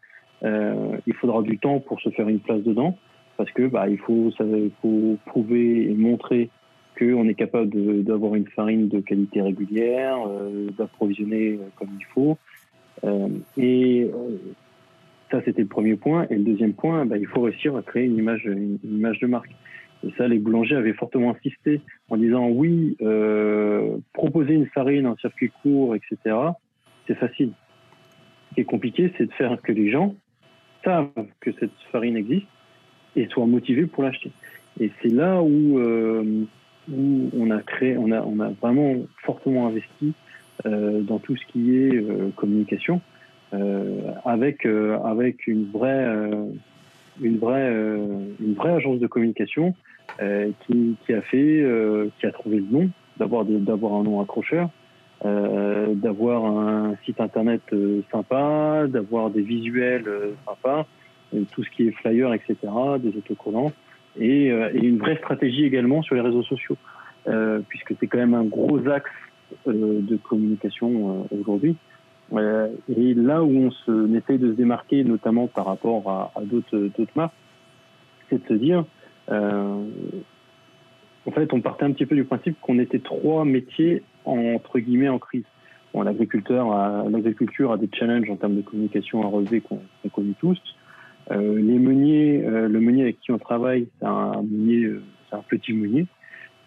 euh, 0.43 0.97
il 1.05 1.14
faudra 1.14 1.41
du 1.41 1.57
temps 1.59 1.80
pour 1.80 2.01
se 2.01 2.09
faire 2.09 2.28
une 2.28 2.39
place 2.39 2.61
dedans, 2.64 2.97
parce 3.38 3.51
que 3.51 3.68
bah 3.68 3.88
il 3.88 3.97
faut, 3.99 4.32
il 4.39 4.72
faut 4.82 5.18
prouver 5.28 5.89
et 5.89 5.93
montrer 5.93 6.49
qu'on 6.97 7.28
est 7.28 7.34
capable 7.34 8.03
d'avoir 8.03 8.36
une 8.36 8.47
farine 8.47 8.88
de 8.88 8.99
qualité 8.99 9.41
régulière, 9.41 10.18
euh, 10.28 10.70
d'approvisionner 10.78 11.59
comme 11.76 11.89
il 11.99 12.05
faut, 12.14 12.32
euh, 12.32 12.36
et 13.58 14.04
euh, 14.04 14.38
ça, 15.32 15.41
c'était 15.44 15.62
le 15.62 15.68
premier 15.68 15.96
point. 15.96 16.28
Et 16.30 16.36
le 16.36 16.44
deuxième 16.44 16.74
point, 16.74 17.06
bah, 17.06 17.18
il 17.18 17.28
faut 17.28 17.41
réussir 17.41 17.76
à 17.76 17.82
créer 17.82 18.06
une 18.06 18.18
image, 18.18 18.46
une, 18.46 18.80
image 18.84 19.20
de 19.20 19.28
marque. 19.28 19.52
Et 20.06 20.12
ça, 20.18 20.28
les 20.28 20.38
boulangers 20.38 20.76
avaient 20.76 20.94
fortement 20.94 21.32
insisté 21.32 21.82
en 22.10 22.18
disant 22.18 22.50
oui, 22.50 22.98
euh, 23.02 23.98
proposer 24.14 24.54
une 24.54 24.68
farine, 24.68 25.06
un 25.06 25.16
circuit 25.18 25.52
court, 25.62 25.96
etc., 25.96 26.36
c'est 27.08 27.16
facile. 27.16 27.52
Ce 28.50 28.56
qui 28.56 28.62
est 28.62 28.66
compliqué, 28.66 29.12
c'est 29.18 29.26
de 29.26 29.34
faire 29.34 29.62
que 29.62 29.72
les 29.72 29.91
gens 29.91 30.16
savent 30.84 31.10
que 31.39 31.52
cette 31.60 31.72
farine 31.91 32.18
existe 32.18 32.48
et 33.16 33.28
soient 33.28 33.46
motivés 33.46 33.86
pour 33.86 34.04
l'acheter. 34.04 34.32
Et 34.80 34.91
c'est 35.02 35.10
là 35.10 35.41
où, 35.41 35.80
euh, 35.80 36.46
où 36.91 37.30
on 37.38 37.52
a 37.52 37.62
créé, 37.62 37.98
on 37.98 38.12
a, 38.12 38.22
on 38.22 38.39
a 38.39 38.50
vraiment 38.50 38.96
fortement 39.24 39.68
investi 39.68 40.08
euh, 40.08 40.12
dans 40.66 41.20
tout 41.20 41.36
ce 41.36 41.45
qui 41.47 41.78
est 41.78 41.95
euh, 41.95 42.30
communication, 42.36 43.01
euh, 43.54 44.12
avec 44.26 44.66
avec 44.66 45.47
une 45.47 45.66
vraie 45.72 46.08
une 47.22 47.38
vraie 47.38 47.70
une 48.39 48.54
vraie 48.56 48.72
agence 48.72 48.99
de 48.99 49.08
communication 49.08 49.76
qui, 50.20 50.95
qui 51.06 51.14
a 51.14 51.22
fait 51.22 51.66
qui 52.20 52.26
a 52.26 52.32
trouvé 52.32 52.58
le 52.58 52.66
nom 52.72 52.89
d'avoir 53.18 53.45
d'avoir 53.45 53.93
un 53.93 54.04
nom 54.04 54.22
accrocheur 54.22 54.70
euh, 55.26 55.93
d'avoir 55.93 56.45
un 56.45 56.95
site 57.06 57.22
internet 57.22 57.62
sympa, 58.12 58.86
d'avoir 58.88 59.30
des 59.30 59.41
visuels 59.41 60.06
sympas, 60.45 60.86
tout 61.51 61.64
ce 61.64 61.70
qui 61.70 61.88
est 61.88 61.91
flyer, 61.91 62.34
etc., 62.34 62.56
des 62.99 63.18
autocollants, 63.18 63.72
et, 64.20 64.47
et, 64.47 64.86
une 64.86 64.97
vraie 64.97 65.18
stratégie 65.18 65.66
également 65.66 66.01
sur 66.01 66.16
les 66.16 66.22
réseaux 66.22 66.43
sociaux, 66.43 66.78
puisque 67.70 67.93
c'est 67.99 68.08
quand 68.08 68.18
même 68.18 68.34
un 68.34 68.43
gros 68.43 68.86
axe 68.89 69.10
euh, 69.10 69.33
de 69.66 70.16
communication 70.18 71.26
euh, 71.32 71.38
aujourd'hui. 71.39 71.76
Euh, 72.34 72.70
et 72.89 73.14
là 73.14 73.43
où 73.43 73.49
on, 73.49 73.72
se, 73.72 74.16
essaye 74.16 74.38
de 74.38 74.51
se 74.51 74.56
démarquer, 74.56 75.04
notamment 75.04 75.47
par 75.47 75.66
rapport 75.66 76.32
à, 76.36 76.41
d'autres 76.43 77.08
marques, 77.16 77.34
c'est 78.30 78.41
de 78.41 78.47
se 78.47 78.54
dire, 78.54 78.86
en 79.30 79.86
fait, 81.32 81.54
on 81.54 81.62
partait 81.62 81.86
un 81.86 81.91
petit 81.91 82.06
peu 82.06 82.16
du 82.16 82.24
principe 82.24 82.60
qu'on 82.62 82.80
était 82.80 82.99
trois 82.99 83.45
métiers 83.45 84.04
entre 84.26 84.80
guillemets 84.80 85.10
en 85.10 85.20
crise. 85.20 85.43
Bon, 85.93 86.01
l'agriculteur, 86.01 86.70
l'agriculture 87.10 87.72
a 87.72 87.78
des 87.78 87.89
challenges 87.93 88.30
en 88.30 88.36
termes 88.36 88.56
de 88.56 88.62
communication 88.62 89.24
à 89.24 89.28
relever 89.28 89.62
qu'on 89.62 89.80
connaît 90.12 90.34
tous. 90.39 90.60
Euh, 91.32 91.56
les 91.56 91.78
meuniers, 91.78 92.41
le 92.41 92.80
meunier 92.80 93.04
avec 93.04 93.20
qui 93.20 93.32
on 93.32 93.38
travaille, 93.38 93.88
c'est 93.99 94.08
un 94.08 94.41
meunier, 94.41 94.89
c'est 95.30 95.36
un 95.36 95.43
petit 95.47 95.74
meunier. 95.74 96.08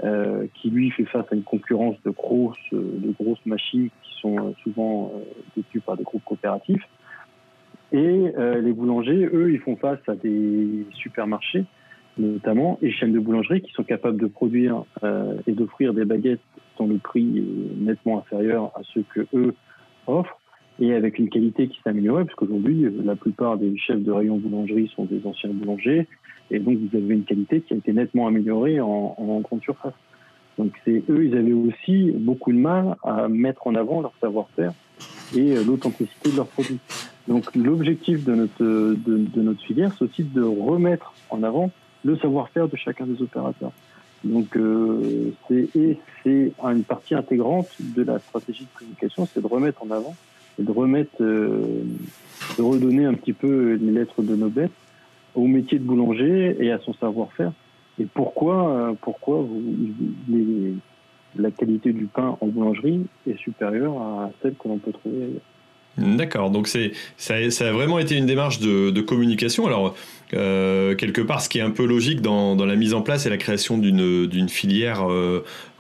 Euh, 0.05 0.47
qui 0.53 0.69
lui 0.69 0.91
fait 0.91 1.07
face 1.07 1.25
à 1.33 1.35
une 1.35 1.43
concurrence 1.43 1.97
de 2.05 2.11
grosses, 2.11 2.59
de 2.71 3.15
grosses 3.19 3.45
machines 3.47 3.89
qui 4.03 4.21
sont 4.21 4.37
euh, 4.37 4.53
souvent 4.63 5.11
euh, 5.15 5.21
détenues 5.57 5.81
par 5.81 5.97
des 5.97 6.03
groupes 6.03 6.23
coopératifs. 6.23 6.87
Et 7.93 8.33
les 8.37 8.73
boulangers, 8.73 9.31
eux, 9.33 9.53
ils 9.53 9.61
font 9.61 9.77
face 9.77 10.01
à 10.09 10.17
des 10.17 10.85
supermarchés, 10.93 11.65
notamment, 12.19 12.79
et 12.83 12.91
chaînes 12.91 13.13
de 13.13 13.21
boulangerie 13.21 13.63
qui 13.63 13.73
sont 13.73 13.85
capables 13.85 14.21
de 14.21 14.27
produire 14.27 14.85
et 15.47 15.53
d'offrir 15.53 15.95
des 15.95 16.05
baguettes 16.05 16.41
dont 16.79 16.89
le 16.89 16.99
prix 16.99 17.39
est 17.39 17.81
nettement 17.81 18.19
inférieur 18.19 18.73
à 18.75 18.81
ceux 18.93 19.05
que 19.15 19.21
eux 19.33 19.55
offrent 20.09 20.41
et 20.81 20.95
avec 20.95 21.19
une 21.19 21.29
qualité 21.29 21.69
qui 21.69 21.81
s'améliorait, 21.83 22.25
parce 22.25 22.35
qu'aujourd'hui, 22.35 22.87
la 23.05 23.17
plupart 23.17 23.57
des 23.57 23.77
chefs 23.79 24.03
de 24.03 24.13
rayon 24.13 24.37
boulangerie 24.37 24.91
sont 24.95 25.05
des 25.05 25.21
anciens 25.25 25.51
boulangers, 25.51 26.07
et 26.51 26.59
donc, 26.59 26.79
vous 26.79 26.97
avez 26.97 27.15
une 27.15 27.25
qualité 27.25 27.61
qui 27.61 27.75
a 27.75 27.77
été 27.77 27.93
nettement 27.93 28.29
améliorée 28.29 28.81
en, 28.81 29.17
en 29.19 29.41
grande 29.41 29.63
surface. 29.63 29.95
Donc, 30.59 30.73
c'est 30.85 31.03
eux, 31.11 31.25
ils 31.25 31.37
avaient 31.37 31.53
aussi 31.53 32.13
beaucoup 32.13 32.53
de 32.53 32.59
mal 32.59 32.97
à 33.03 33.29
mettre 33.29 33.67
en 33.67 33.75
avant 33.75 34.01
leur 34.01 34.13
savoir-faire 34.21 34.73
et 35.35 35.57
euh, 35.57 35.65
l'authenticité 35.65 36.31
de 36.31 36.37
leurs 36.37 36.47
produits. 36.47 36.79
Donc, 37.29 37.55
l'objectif 37.55 38.25
de 38.25 38.35
notre, 38.35 38.63
de, 38.65 39.43
notre 39.43 39.61
filière, 39.63 39.93
c'est 39.99 40.05
aussi 40.05 40.23
de 40.23 40.43
remettre 40.43 41.13
en 41.31 41.43
avant 41.43 41.71
le 42.05 42.17
savoir-faire 42.17 42.69
de 42.69 42.77
chacun 42.77 43.07
des 43.07 43.21
opérateurs. 43.21 43.73
Donc, 44.25 44.57
euh, 44.57 45.33
c'est 45.49 45.69
une 46.65 46.85
partie 46.85 47.15
intégrante 47.15 47.69
de 47.81 48.03
la 48.03 48.19
stratégie 48.21 48.65
de 48.65 48.79
communication, 48.79 49.27
c'est 49.27 49.41
de 49.41 49.47
remettre 49.47 49.83
en 49.83 49.91
avant 49.91 50.15
et 50.59 50.63
de 50.63 50.71
remettre, 50.71 51.11
euh, 51.21 51.83
de 52.59 52.63
redonner 52.63 53.05
un 53.05 53.15
petit 53.15 53.33
peu 53.33 53.75
les 53.75 53.93
lettres 53.93 54.23
de 54.23 54.35
bêtes 54.35 54.71
au 55.35 55.47
métier 55.47 55.79
de 55.79 55.85
boulanger 55.85 56.57
et 56.61 56.73
à 56.73 56.79
son 56.79 56.95
savoir-faire. 56.95 57.53
Et 57.99 58.07
pourquoi, 58.07 58.69
euh, 58.71 58.93
pourquoi 59.01 59.47
la 61.39 61.51
qualité 61.51 61.93
du 61.93 62.07
pain 62.07 62.37
en 62.41 62.47
boulangerie 62.47 63.03
est 63.29 63.39
supérieure 63.39 64.01
à 64.01 64.31
celle 64.43 64.55
que 64.55 64.69
l'on 64.69 64.79
peut 64.79 64.93
trouver 64.93 65.25
ailleurs? 65.25 66.17
D'accord, 66.17 66.51
donc 66.51 66.69
c'est 66.69 66.93
ça, 67.17 67.37
a 67.37 67.73
vraiment 67.73 67.99
été 67.99 68.19
une 68.19 68.27
démarche 68.27 68.61
de, 68.61 69.01
communication. 69.01 69.67
Alors 69.67 69.95
euh, 70.35 70.95
quelque 70.95 71.23
part, 71.23 71.41
ce 71.41 71.49
qui 71.49 71.57
est 71.59 71.63
un 71.63 71.71
peu 71.71 71.87
logique 71.87 72.21
dans, 72.21 72.55
la 72.55 72.77
mise 72.77 72.93
en 72.93 73.01
place 73.01 73.25
et 73.25 73.31
la 73.31 73.39
création 73.39 73.79
d'une 73.79 74.49
filière 74.51 75.07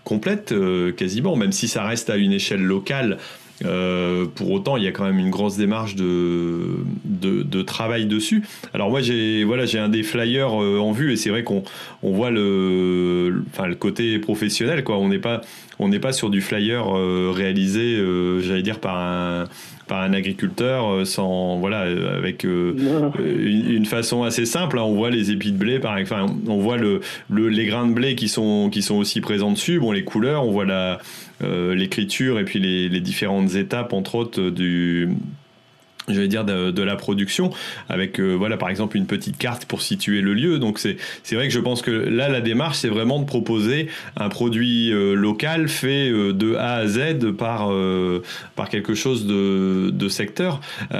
complète, 0.04 0.54
quasiment, 0.96 1.36
même 1.36 1.52
si 1.52 1.68
ça 1.68 1.84
reste 1.84 2.08
à 2.08 2.16
une 2.16 2.32
échelle 2.32 2.62
locale. 2.62 3.18
Euh, 3.64 4.26
pour 4.34 4.50
autant, 4.50 4.76
il 4.76 4.84
y 4.84 4.86
a 4.86 4.92
quand 4.92 5.04
même 5.04 5.18
une 5.18 5.30
grosse 5.30 5.56
démarche 5.56 5.94
de, 5.94 6.76
de, 7.04 7.42
de 7.42 7.62
travail 7.62 8.06
dessus. 8.06 8.44
Alors 8.74 8.90
moi, 8.90 9.00
j'ai 9.00 9.44
voilà, 9.44 9.64
j'ai 9.64 9.78
un 9.78 9.88
des 9.88 10.02
flyers 10.02 10.52
en 10.52 10.92
vue 10.92 11.12
et 11.12 11.16
c'est 11.16 11.30
vrai 11.30 11.42
qu'on 11.42 11.62
on 12.02 12.12
voit 12.12 12.30
le, 12.30 13.44
enfin, 13.52 13.66
le 13.66 13.74
côté 13.74 14.18
professionnel. 14.18 14.84
Quoi. 14.84 14.98
On 14.98 15.08
n'est 15.08 15.18
pas, 15.18 15.40
on 15.78 15.88
n'est 15.88 16.00
pas 16.00 16.12
sur 16.12 16.28
du 16.30 16.40
flyer 16.40 16.86
réalisé, 17.32 17.98
j'allais 18.40 18.62
dire 18.62 18.80
par 18.80 18.98
un 18.98 19.44
par 19.86 20.02
un 20.02 20.12
agriculteur 20.12 20.88
euh, 20.88 21.04
sans 21.04 21.58
voilà 21.58 21.82
euh, 21.82 22.16
avec 22.16 22.44
euh, 22.44 22.74
une, 23.18 23.86
façon 23.86 24.24
assez 24.24 24.46
simple. 24.46 24.78
Hein. 24.78 24.82
On 24.82 24.94
voit 24.94 25.10
les 25.10 25.30
épis 25.30 25.52
de 25.52 25.58
blé, 25.58 25.78
par, 25.78 25.96
enfin, 26.00 26.26
on 26.46 26.58
voit 26.58 26.76
le, 26.76 27.00
les 27.30 27.66
grains 27.66 27.86
de 27.86 27.92
blé 27.92 28.16
qui 28.16 28.28
sont 28.28 28.68
qui 28.70 28.82
sont 28.82 28.96
aussi 28.96 29.20
présents 29.20 29.52
dessus. 29.52 29.78
Bon, 29.78 29.92
les 29.92 30.04
couleurs, 30.04 30.44
on 30.44 30.50
voit 30.50 30.64
la 30.64 30.98
l'écriture 31.40 32.38
et 32.38 32.44
puis 32.44 32.58
les, 32.58 32.88
les, 32.88 33.00
différentes 33.00 33.56
étapes 33.56 33.92
entre 33.92 34.14
autres 34.14 34.48
du 34.48 35.10
je 36.08 36.20
vais 36.20 36.28
dire 36.28 36.44
de, 36.44 36.82
la 36.82 36.96
production 36.96 37.50
avec 37.88 38.20
euh, 38.20 38.34
voilà 38.34 38.56
par 38.56 38.68
exemple 38.68 38.96
une 38.96 39.06
petite 39.06 39.38
carte 39.38 39.66
pour 39.66 39.82
situer 39.82 40.20
le 40.20 40.34
lieu. 40.34 40.58
Donc 40.58 40.78
c'est 40.78 40.96
c'est 41.22 41.34
vrai 41.34 41.48
que 41.48 41.52
je 41.52 41.60
pense 41.60 41.82
que 41.82 41.90
là 41.90 42.28
la 42.28 42.40
démarche 42.40 42.78
c'est 42.78 42.88
vraiment 42.88 43.18
de 43.20 43.24
proposer 43.24 43.88
un 44.16 44.28
produit 44.28 44.92
euh, 44.92 45.14
local 45.14 45.68
fait 45.68 46.08
euh, 46.10 46.32
de 46.32 46.54
A 46.54 46.74
à 46.74 46.86
Z 46.86 47.32
par 47.36 47.70
par 48.54 48.68
quelque 48.68 48.94
chose 48.94 49.26
de, 49.26 49.90
de 49.90 50.08
secteur. 50.08 50.60
Et, 50.92 50.94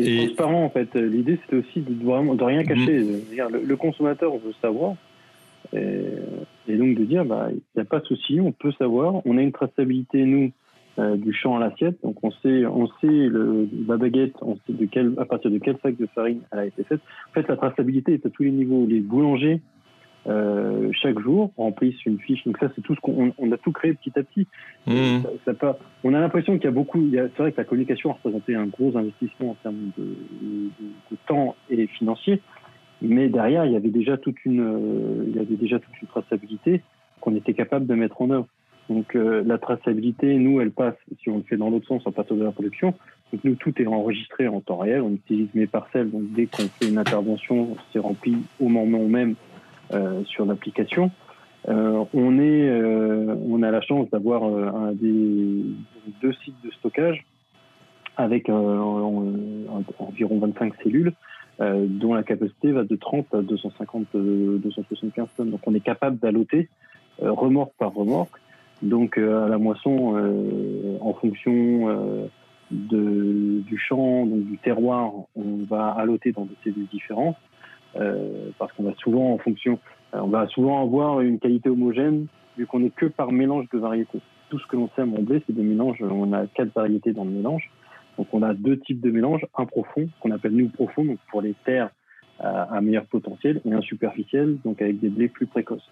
et, 0.00 0.26
transparent 0.26 0.64
en 0.64 0.70
fait. 0.70 0.94
L'idée 0.94 1.38
c'était 1.44 1.56
aussi 1.56 1.80
de 1.80 2.04
vraiment 2.04 2.34
de 2.34 2.44
rien 2.44 2.64
cacher. 2.64 3.00
Mm. 3.00 3.48
le, 3.52 3.62
le, 3.64 3.76
consommateur 3.76 4.32
veut 4.32 4.54
savoir. 4.62 4.94
Et, 5.74 6.02
et 6.68 6.76
donc 6.76 6.96
de 6.96 7.04
dire 7.04 7.24
bah 7.24 7.48
il 7.50 7.60
n'y 7.76 7.82
a 7.82 7.84
pas 7.84 8.00
de 8.00 8.06
souci 8.06 8.40
on 8.40 8.52
peut 8.52 8.72
savoir. 8.78 9.14
On 9.26 9.36
a 9.36 9.42
une 9.42 9.52
traçabilité 9.52 10.24
nous 10.24 10.52
euh, 10.98 11.16
du 11.16 11.32
champ 11.32 11.56
à 11.56 11.60
l'assiette. 11.60 11.96
Donc 12.02 12.16
on 12.22 12.30
sait, 12.30 12.66
on 12.66 12.86
sait 13.00 13.06
le, 13.06 13.68
la 13.88 13.96
baguette, 13.96 14.34
on 14.42 14.56
sait 14.66 14.72
de 14.72 14.86
quel, 14.86 15.12
à 15.18 15.24
partir 15.24 15.50
de 15.50 15.58
quel 15.58 15.76
sac 15.82 15.96
de 15.96 16.06
farine 16.14 16.40
elle 16.52 16.58
a 16.58 16.66
été 16.66 16.84
faite. 16.84 17.00
En 17.30 17.32
fait, 17.34 17.48
la 17.48 17.56
traçabilité 17.56 18.14
est 18.14 18.26
à 18.26 18.30
tous 18.30 18.44
les 18.44 18.52
niveaux. 18.52 18.86
Les 18.86 19.00
boulangers 19.00 19.60
euh, 20.26 20.90
chaque 20.92 21.18
jour 21.18 21.52
remplissent 21.56 22.04
une 22.06 22.18
fiche. 22.18 22.44
Donc 22.44 22.56
ça, 22.58 22.68
c'est 22.74 22.80
tout 22.80 22.94
ce 22.94 23.00
qu'on 23.00 23.32
on 23.36 23.52
a 23.52 23.58
tout 23.58 23.72
créé 23.72 23.92
petit 23.94 24.12
à 24.18 24.22
petit. 24.22 24.46
Mmh. 24.86 25.22
Ça, 25.44 25.52
ça 25.60 25.78
on 26.02 26.14
a 26.14 26.20
l'impression 26.20 26.54
qu'il 26.54 26.64
y 26.64 26.68
a 26.68 26.70
beaucoup. 26.70 27.02
C'est 27.10 27.38
vrai 27.38 27.52
que 27.52 27.58
la 27.58 27.64
communication 27.64 28.10
a 28.10 28.14
représenté 28.14 28.54
un 28.54 28.66
gros 28.66 28.96
investissement 28.96 29.50
en 29.50 29.54
termes 29.62 29.90
de, 29.98 30.04
de, 30.04 30.70
de, 31.10 31.16
temps 31.26 31.56
et 31.68 31.86
financier, 31.88 32.40
mais 33.02 33.28
derrière, 33.28 33.66
il 33.66 33.72
y 33.72 33.76
avait 33.76 33.90
déjà 33.90 34.16
toute 34.16 34.42
une, 34.44 34.60
euh, 34.60 35.24
il 35.28 35.36
y 35.36 35.38
avait 35.38 35.56
déjà 35.56 35.78
toute 35.78 36.00
une 36.00 36.08
traçabilité 36.08 36.82
qu'on 37.20 37.34
était 37.34 37.54
capable 37.54 37.86
de 37.86 37.94
mettre 37.94 38.20
en 38.22 38.30
œuvre. 38.30 38.46
Donc 38.88 39.16
euh, 39.16 39.42
la 39.46 39.58
traçabilité, 39.58 40.34
nous, 40.34 40.60
elle 40.60 40.70
passe, 40.70 40.94
si 41.22 41.30
on 41.30 41.38
le 41.38 41.42
fait 41.44 41.56
dans 41.56 41.70
l'autre 41.70 41.86
sens, 41.86 42.06
en 42.06 42.12
partant 42.12 42.34
de 42.34 42.44
la 42.44 42.52
production. 42.52 42.94
Donc 43.32 43.42
nous, 43.44 43.54
tout 43.54 43.72
est 43.80 43.86
enregistré 43.86 44.46
en 44.46 44.60
temps 44.60 44.76
réel. 44.76 45.02
On 45.02 45.12
utilise 45.12 45.48
mes 45.54 45.66
parcelles. 45.66 46.10
Donc 46.10 46.32
dès 46.32 46.46
qu'on 46.46 46.68
fait 46.68 46.88
une 46.88 46.98
intervention, 46.98 47.76
c'est 47.92 47.98
rempli 47.98 48.36
au 48.60 48.68
moment 48.68 49.04
même 49.04 49.34
euh, 49.92 50.22
sur 50.24 50.44
l'application. 50.44 51.10
Euh, 51.68 52.04
on 52.12 52.38
est, 52.38 52.70
on 53.48 53.62
a 53.62 53.70
la 53.70 53.80
chance 53.80 54.10
d'avoir 54.10 54.42
des 54.92 55.64
deux 56.20 56.32
sites 56.44 56.62
de 56.62 56.70
stockage 56.72 57.24
avec 58.16 58.50
environ 58.50 60.38
25 60.38 60.74
cellules. 60.82 61.14
dont 61.58 62.12
la 62.12 62.22
capacité 62.22 62.70
va 62.70 62.84
de 62.84 62.96
30 62.96 63.34
à 63.34 63.40
250, 63.40 64.08
275 64.14 65.28
tonnes. 65.36 65.50
Donc 65.50 65.60
on 65.66 65.74
est 65.74 65.80
capable 65.80 66.18
d'alloter 66.18 66.68
remorque 67.18 67.72
par 67.78 67.94
remorque 67.94 68.38
donc 68.84 69.16
euh, 69.16 69.46
à 69.46 69.48
la 69.48 69.58
moisson, 69.58 70.14
euh, 70.16 70.98
en 71.00 71.14
fonction 71.14 71.88
euh, 71.88 72.26
de, 72.70 73.60
du 73.60 73.78
champ, 73.78 74.26
donc 74.26 74.44
du 74.44 74.58
terroir, 74.58 75.10
on 75.34 75.64
va 75.68 75.88
alloter 75.92 76.32
dans 76.32 76.44
des 76.44 76.56
cellules 76.62 76.86
différentes 76.88 77.36
parce 78.58 78.72
qu'on 78.72 78.82
va 78.82 78.92
souvent 78.98 79.34
en 79.34 79.38
fonction, 79.38 79.78
on 80.12 80.26
va 80.26 80.48
souvent 80.48 80.82
avoir 80.82 81.20
une 81.20 81.38
qualité 81.38 81.68
homogène 81.68 82.26
vu 82.58 82.66
qu'on 82.66 82.80
n'est 82.80 82.90
que 82.90 83.06
par 83.06 83.30
mélange 83.30 83.66
de 83.72 83.78
variétés. 83.78 84.18
Tout 84.50 84.58
ce 84.58 84.66
que 84.66 84.74
l'on 84.74 84.90
sème 84.96 85.14
en 85.14 85.22
blé, 85.22 85.44
c'est 85.46 85.52
des 85.52 85.62
mélanges. 85.62 85.98
On 86.02 86.32
a 86.32 86.48
quatre 86.48 86.74
variétés 86.74 87.12
dans 87.12 87.22
le 87.22 87.30
mélange. 87.30 87.70
Donc 88.18 88.26
on 88.32 88.42
a 88.42 88.52
deux 88.52 88.80
types 88.80 89.00
de 89.00 89.12
mélanges, 89.12 89.46
un 89.56 89.64
profond, 89.66 90.08
qu'on 90.18 90.32
appelle 90.32 90.56
nous 90.56 90.70
profond, 90.70 91.04
donc 91.04 91.18
pour 91.30 91.40
les 91.40 91.54
terres 91.64 91.90
à, 92.40 92.80
meilleur 92.80 93.04
potentiel, 93.04 93.60
et 93.64 93.72
un 93.72 93.80
superficiel, 93.80 94.56
donc 94.64 94.82
avec 94.82 94.98
des 94.98 95.08
blés 95.08 95.28
plus 95.28 95.46
précoces. 95.46 95.88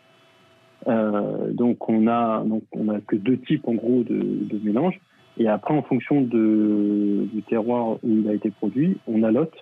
Euh, 0.89 1.53
donc 1.53 1.89
on 1.89 2.07
a 2.09 2.43
donc 2.45 2.65
on 2.73 2.89
a 2.89 3.01
que 3.01 3.17
deux 3.17 3.39
types 3.39 3.69
en 3.69 3.75
gros 3.75 4.03
de, 4.03 4.19
de 4.19 4.61
mélange. 4.65 4.99
Et 5.39 5.49
après, 5.49 5.73
en 5.73 5.83
fonction 5.83 6.21
de, 6.21 7.27
du 7.33 7.43
terroir 7.43 7.93
où 8.03 8.09
il 8.19 8.29
a 8.29 8.35
été 8.35 8.51
produit, 8.51 8.99
on 9.07 9.23
allote. 9.23 9.55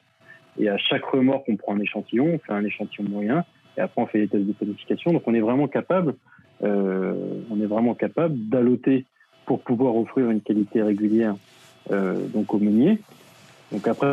Et 0.59 0.69
à 0.69 0.77
chaque 0.79 1.05
remorque, 1.05 1.45
on 1.49 1.57
prend 1.57 1.77
un 1.77 1.81
échantillon, 1.81 2.27
on 2.35 2.39
fait 2.39 2.53
un 2.53 2.65
échantillon 2.65 3.09
moyen, 3.09 3.45
et 3.79 3.81
après 3.81 4.03
on 4.03 4.07
fait 4.07 4.19
les 4.19 4.29
tests 4.29 4.47
de 4.47 4.53
qualification. 4.53 5.13
Donc 5.13 5.23
on 5.27 5.35
est 5.35 5.41
vraiment 5.41 5.69
capable, 5.69 6.17
euh, 6.65 7.15
on 7.51 7.61
est 7.61 7.67
vraiment 7.67 7.95
capable 7.95 8.37
d'alloter 8.49 9.05
pour 9.47 9.61
pouvoir 9.61 9.97
offrir 9.97 10.29
une 10.31 10.41
qualité 10.41 10.83
régulière 10.83 11.37
euh, 11.93 12.27
donc 12.35 12.53
au 12.53 12.59
meunier. 12.59 12.99
Donc 13.71 13.87
après, 13.87 14.09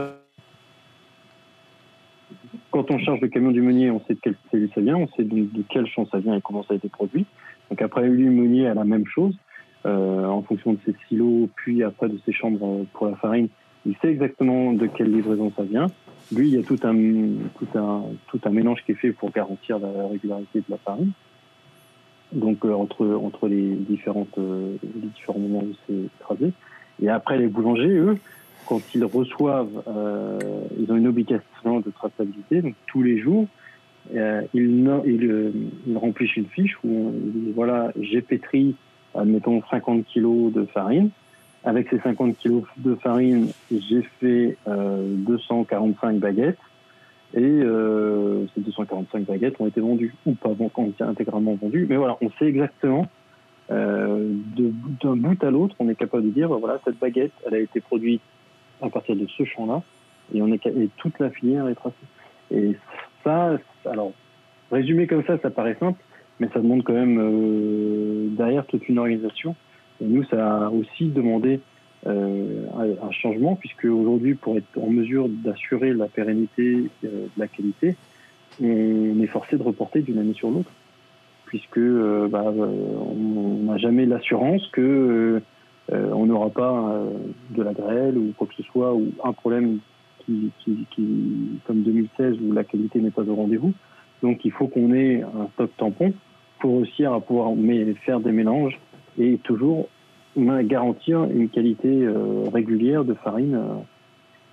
quand 2.77 2.91
on 2.91 2.99
charge 2.99 3.21
le 3.21 3.27
camion 3.27 3.51
du 3.51 3.63
meunier, 3.63 3.89
on 3.89 3.99
sait 4.01 4.13
de 4.13 4.19
quelle 4.19 4.35
cellule 4.51 4.69
ça 4.75 4.81
vient, 4.81 4.97
on 4.97 5.07
sait 5.07 5.23
de, 5.23 5.45
de 5.45 5.63
quel 5.67 5.87
champ 5.87 6.05
ça 6.11 6.19
vient 6.19 6.35
et 6.35 6.41
comment 6.41 6.61
ça 6.61 6.73
a 6.73 6.77
été 6.77 6.89
produit. 6.89 7.25
Donc 7.71 7.81
après, 7.81 8.07
lui, 8.07 8.29
meunier 8.29 8.67
a 8.67 8.75
la 8.75 8.83
même 8.83 9.05
chose 9.07 9.35
euh, 9.87 10.25
en 10.25 10.43
fonction 10.43 10.73
de 10.73 10.79
ses 10.85 10.93
silos, 11.07 11.49
puis 11.55 11.83
après 11.83 12.07
de 12.07 12.19
ses 12.23 12.33
chambres 12.33 12.85
pour 12.93 13.07
la 13.07 13.15
farine. 13.15 13.47
Il 13.87 13.95
sait 13.97 14.09
exactement 14.09 14.73
de 14.73 14.85
quelle 14.85 15.11
livraison 15.11 15.51
ça 15.55 15.63
vient. 15.63 15.87
Lui, 16.31 16.49
il 16.49 16.53
y 16.53 16.57
a 16.59 16.61
tout 16.61 16.77
un, 16.83 16.95
tout 17.57 17.79
un, 17.79 18.03
tout 18.27 18.41
un 18.43 18.49
mélange 18.51 18.83
qui 18.85 18.91
est 18.91 18.95
fait 18.95 19.11
pour 19.11 19.31
garantir 19.31 19.79
la 19.79 20.07
régularité 20.11 20.59
de 20.59 20.65
la 20.69 20.77
farine. 20.77 21.13
Donc 22.31 22.63
euh, 22.63 22.73
entre, 22.73 23.07
entre 23.07 23.47
les, 23.47 23.71
différentes, 23.75 24.37
euh, 24.37 24.75
les 24.83 25.07
différents 25.15 25.39
moments 25.39 25.63
où 25.63 25.73
c'est 25.87 26.11
écrasé. 26.21 26.53
Et 27.01 27.09
après, 27.09 27.39
les 27.39 27.47
boulangers, 27.47 27.89
eux, 27.89 28.17
quand 28.67 28.81
ils 28.93 29.05
reçoivent, 29.05 29.83
euh, 29.87 30.39
ils 30.79 30.91
ont 30.91 30.95
une 30.95 31.07
obligation 31.07 31.79
de 31.79 31.89
traçabilité, 31.91 32.61
donc 32.61 32.75
tous 32.87 33.01
les 33.01 33.19
jours, 33.19 33.47
euh, 34.15 34.41
euh, 34.55 35.51
ils, 35.85 35.97
remplissent 35.97 36.35
une 36.35 36.45
fiche 36.45 36.77
où 36.83 37.13
ils 37.13 37.31
disent 37.31 37.53
voilà, 37.55 37.91
j'ai 37.99 38.21
pétri, 38.21 38.75
admettons, 39.15 39.61
50 39.69 40.05
kilos 40.05 40.53
de 40.53 40.65
farine. 40.65 41.09
Avec 41.63 41.89
ces 41.89 41.99
50 41.99 42.37
kilos 42.37 42.63
de 42.77 42.95
farine, 42.95 43.49
j'ai 43.71 44.01
fait 44.19 44.57
euh, 44.67 45.15
245 45.17 46.17
baguettes 46.17 46.57
et 47.33 47.59
ces 48.55 48.61
245 48.61 49.25
baguettes 49.25 49.59
ont 49.59 49.67
été 49.67 49.81
vendues 49.81 50.15
ou 50.25 50.33
pas 50.33 50.51
intégralement 51.01 51.55
vendues. 51.55 51.85
Mais 51.89 51.97
voilà, 51.97 52.17
on 52.21 52.29
sait 52.39 52.45
exactement 52.45 53.07
d'un 53.69 55.15
bout 55.15 55.43
à 55.43 55.51
l'autre, 55.51 55.75
on 55.79 55.89
est 55.89 55.95
capable 55.95 56.23
de 56.23 56.29
dire 56.29 56.47
voilà, 56.47 56.79
cette 56.85 56.97
baguette, 56.99 57.33
elle 57.45 57.55
a 57.55 57.59
été 57.59 57.81
produite 57.81 58.21
à 58.81 58.89
partir 58.89 59.15
de 59.15 59.25
ce 59.27 59.43
champ-là, 59.45 59.81
et, 60.33 60.41
on 60.41 60.51
est, 60.51 60.65
et 60.65 60.89
toute 60.97 61.19
la 61.19 61.29
filière 61.29 61.67
est 61.67 61.75
tracée. 61.75 61.95
Et 62.51 62.75
ça, 63.23 63.57
alors, 63.85 64.11
résumé 64.71 65.07
comme 65.07 65.23
ça, 65.25 65.37
ça 65.39 65.49
paraît 65.49 65.77
simple, 65.79 65.99
mais 66.39 66.47
ça 66.53 66.59
demande 66.59 66.83
quand 66.83 66.93
même 66.93 67.19
euh, 67.19 68.27
derrière 68.31 68.65
toute 68.65 68.87
une 68.89 68.99
organisation. 68.99 69.55
Et 70.01 70.05
nous, 70.05 70.23
ça 70.25 70.65
a 70.65 70.69
aussi 70.69 71.07
demandé 71.07 71.59
euh, 72.05 72.65
un 72.75 73.11
changement, 73.11 73.55
puisque 73.55 73.85
aujourd'hui, 73.85 74.35
pour 74.35 74.57
être 74.57 74.77
en 74.79 74.89
mesure 74.89 75.27
d'assurer 75.27 75.93
la 75.93 76.07
pérennité 76.07 76.89
euh, 77.03 77.25
de 77.25 77.39
la 77.39 77.47
qualité, 77.47 77.95
on 78.61 79.19
est 79.19 79.27
forcé 79.27 79.57
de 79.57 79.63
reporter 79.63 80.01
d'une 80.01 80.19
année 80.19 80.33
sur 80.33 80.49
l'autre, 80.49 80.71
puisque 81.45 81.77
euh, 81.77 82.27
bah, 82.27 82.45
on 82.45 83.63
n'a 83.63 83.77
jamais 83.77 84.05
l'assurance 84.05 84.65
que 84.67 85.41
euh, 85.91 86.11
on 86.13 86.25
n'aura 86.25 86.49
pas 86.49 86.91
euh, 86.91 87.09
de 87.51 87.63
la 87.63 87.73
grêle 87.73 88.17
ou 88.17 88.33
quoi 88.37 88.47
que 88.47 88.55
ce 88.55 88.63
soit, 88.63 88.93
ou 88.93 89.11
un 89.23 89.33
problème 89.33 89.79
qui, 90.25 90.51
qui, 90.59 90.85
qui 90.91 91.59
comme 91.65 91.83
2016 91.83 92.37
où 92.41 92.51
la 92.51 92.63
qualité 92.63 92.99
n'est 92.99 93.11
pas 93.11 93.23
au 93.23 93.35
rendez-vous. 93.35 93.73
Donc 94.21 94.43
il 94.45 94.51
faut 94.51 94.67
qu'on 94.67 94.93
ait 94.93 95.21
un 95.21 95.47
stock 95.53 95.71
tampon 95.77 96.13
pour 96.59 96.77
réussir 96.77 97.13
à 97.13 97.21
pouvoir 97.21 97.51
faire 98.05 98.19
des 98.19 98.31
mélanges 98.31 98.79
et 99.17 99.37
toujours 99.43 99.87
garantir 100.63 101.23
une 101.23 101.49
qualité 101.49 101.89
euh, 101.89 102.49
régulière 102.53 103.03
de 103.03 103.13
farine 103.15 103.55
euh, 103.55 103.75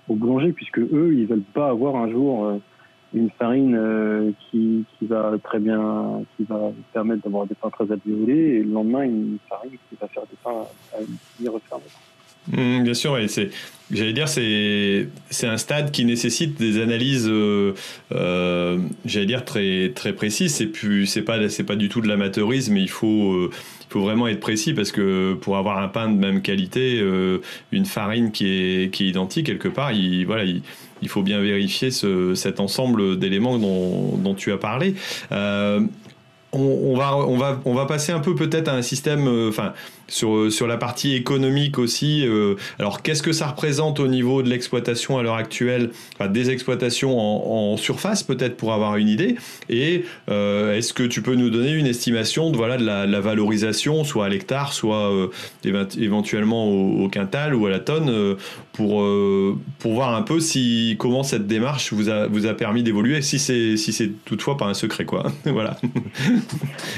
au 0.07 0.15
boulanger, 0.15 0.51
puisque 0.51 0.79
eux, 0.79 1.13
ils 1.15 1.27
veulent 1.27 1.41
pas 1.53 1.69
avoir 1.69 1.95
un 1.95 2.09
jour 2.09 2.59
une 3.13 3.29
farine 3.31 3.75
euh, 3.75 4.31
qui, 4.39 4.83
qui, 4.97 5.05
va 5.05 5.33
très 5.43 5.59
bien, 5.59 6.21
qui 6.35 6.43
va 6.43 6.71
permettre 6.93 7.23
d'avoir 7.23 7.45
des 7.45 7.55
pains 7.55 7.69
très 7.69 7.91
alvéolés, 7.91 8.57
et 8.57 8.63
le 8.63 8.71
lendemain 8.71 9.03
une 9.03 9.37
farine 9.47 9.71
qui 9.71 9.97
va 9.99 10.07
faire 10.07 10.23
des 10.23 10.37
pains 10.43 10.65
à 10.93 11.01
une 11.39 11.49
refermée. 11.49 11.83
Mmh, 12.51 12.83
bien 12.83 12.93
sûr, 12.93 13.17
c'est. 13.27 13.49
J'allais 13.91 14.13
dire, 14.13 14.27
c'est 14.27 15.09
c'est 15.29 15.47
un 15.47 15.57
stade 15.57 15.91
qui 15.91 16.05
nécessite 16.05 16.57
des 16.57 16.81
analyses, 16.81 17.27
euh, 17.29 17.73
euh, 18.11 18.79
j'allais 19.05 19.27
dire 19.27 19.45
très 19.45 19.91
très 19.93 20.13
précises. 20.13 20.55
C'est 20.55 20.67
plus 20.67 21.05
c'est 21.05 21.21
pas 21.21 21.49
c'est 21.49 21.63
pas 21.63 21.75
du 21.75 21.87
tout 21.87 22.01
de 22.01 22.07
l'amateurisme. 22.07 22.77
Il 22.77 22.89
faut 22.89 23.33
euh, 23.33 23.51
il 23.81 23.93
faut 23.93 24.01
vraiment 24.01 24.27
être 24.27 24.39
précis 24.39 24.73
parce 24.73 24.91
que 24.91 25.35
pour 25.35 25.57
avoir 25.57 25.77
un 25.77 25.87
pain 25.87 26.09
de 26.09 26.17
même 26.17 26.41
qualité, 26.41 26.99
une 27.71 27.85
farine 27.85 28.31
qui 28.31 28.47
est 28.47 28.91
qui 28.91 29.05
est 29.05 29.09
identique 29.09 29.45
quelque 29.45 29.67
part, 29.67 29.91
il 29.91 30.25
voilà 30.25 30.43
il, 30.45 30.63
il 31.05 31.09
faut 31.09 31.23
bien 31.23 31.39
vérifier 31.39 31.91
ce, 31.91 32.35
cet 32.35 32.59
ensemble 32.59 33.17
d'éléments 33.17 33.57
dont, 33.57 34.35
tu 34.35 34.51
as 34.51 34.57
parlé. 34.57 34.95
On, 36.57 36.95
va, 36.95 37.17
on, 37.17 37.37
va, 37.37 37.59
on 37.65 37.73
va 37.73 37.85
passer 37.85 38.13
un 38.13 38.19
peu 38.19 38.33
peut-être 38.33 38.69
à 38.69 38.73
un 38.73 38.81
système, 38.81 39.27
euh, 39.27 39.51
sur, 40.07 40.51
sur 40.51 40.67
la 40.67 40.77
partie 40.77 41.15
économique 41.15 41.79
aussi. 41.79 42.25
Euh, 42.27 42.55
alors, 42.79 43.01
qu'est-ce 43.01 43.23
que 43.23 43.31
ça 43.31 43.47
représente 43.47 43.99
au 43.99 44.07
niveau 44.07 44.43
de 44.43 44.49
l'exploitation 44.49 45.17
à 45.17 45.23
l'heure 45.23 45.35
actuelle? 45.35 45.91
Des 46.29 46.49
exploitations 46.49 47.17
en, 47.17 47.77
surface, 47.77 48.23
peut-être 48.23 48.57
pour 48.57 48.73
avoir 48.73 48.97
une 48.97 49.09
idée. 49.09 49.35
Et 49.69 50.05
euh, 50.29 50.77
est-ce 50.77 50.93
que 50.93 51.03
tu 51.03 51.21
peux 51.21 51.35
nous 51.35 51.49
donner 51.49 51.71
une 51.71 51.87
estimation 51.87 52.51
de, 52.51 52.57
voilà, 52.57 52.77
de 52.77 52.85
la, 52.85 53.19
valorisation, 53.19 54.03
soit 54.03 54.25
à 54.25 54.29
l'hectare, 54.29 54.73
soit 54.73 55.11
éventuellement 55.63 56.67
au, 56.67 57.09
quintal 57.09 57.55
ou 57.55 57.65
à 57.65 57.69
la 57.69 57.79
tonne, 57.79 58.35
pour, 58.73 59.05
pour 59.79 59.93
voir 59.93 60.15
un 60.15 60.21
peu 60.21 60.39
si, 60.39 60.95
comment 60.99 61.23
cette 61.23 61.47
démarche 61.47 61.93
vous 61.93 62.09
a, 62.09 62.27
vous 62.27 62.45
a 62.45 62.53
permis 62.53 62.83
d'évoluer, 62.83 63.21
si 63.21 63.39
c'est 63.39 63.77
si 63.77 64.13
toutefois 64.25 64.57
pas 64.57 64.65
un 64.65 64.73
secret, 64.73 65.05
quoi. 65.05 65.23
voilà. 65.45 65.77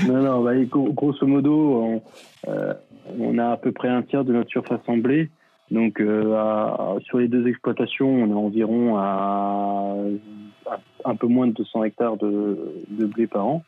non, 0.07 0.21
non, 0.21 0.43
bah, 0.43 0.51
grosso 0.71 1.25
modo, 1.25 1.51
on, 1.53 1.95
euh, 1.95 1.99
on, 2.45 3.37
a 3.37 3.51
à 3.51 3.57
peu 3.57 3.71
près 3.71 3.89
un 3.89 4.01
tiers 4.03 4.23
de 4.23 4.33
notre 4.33 4.49
surface 4.49 4.81
en 4.87 4.97
blé. 4.97 5.29
Donc, 5.71 5.99
euh, 5.99 6.99
sur 7.01 7.17
les 7.19 7.27
deux 7.27 7.47
exploitations, 7.47 8.09
on 8.09 8.29
est 8.29 8.33
environ 8.33 8.97
à, 8.97 9.95
un 11.03 11.15
peu 11.15 11.27
moins 11.27 11.47
de 11.47 11.53
200 11.53 11.83
hectares 11.83 12.17
de, 12.17 12.85
blé 12.89 13.27
par 13.27 13.47
an. 13.47 13.63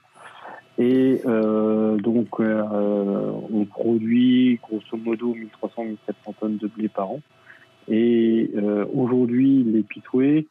Et 0.77 1.21
euh, 1.25 1.97
donc, 1.97 2.39
on 2.39 3.65
produit 3.65 4.59
grosso 4.63 4.97
modo 4.97 5.35
1300-1700 5.61 5.97
tonnes 6.39 6.57
de 6.57 6.67
blé 6.67 6.87
par 6.87 7.11
an. 7.11 7.19
Et 7.89 8.51
aujourd'hui, 8.93 9.63
les 9.63 9.83
pitoués, 9.83 10.47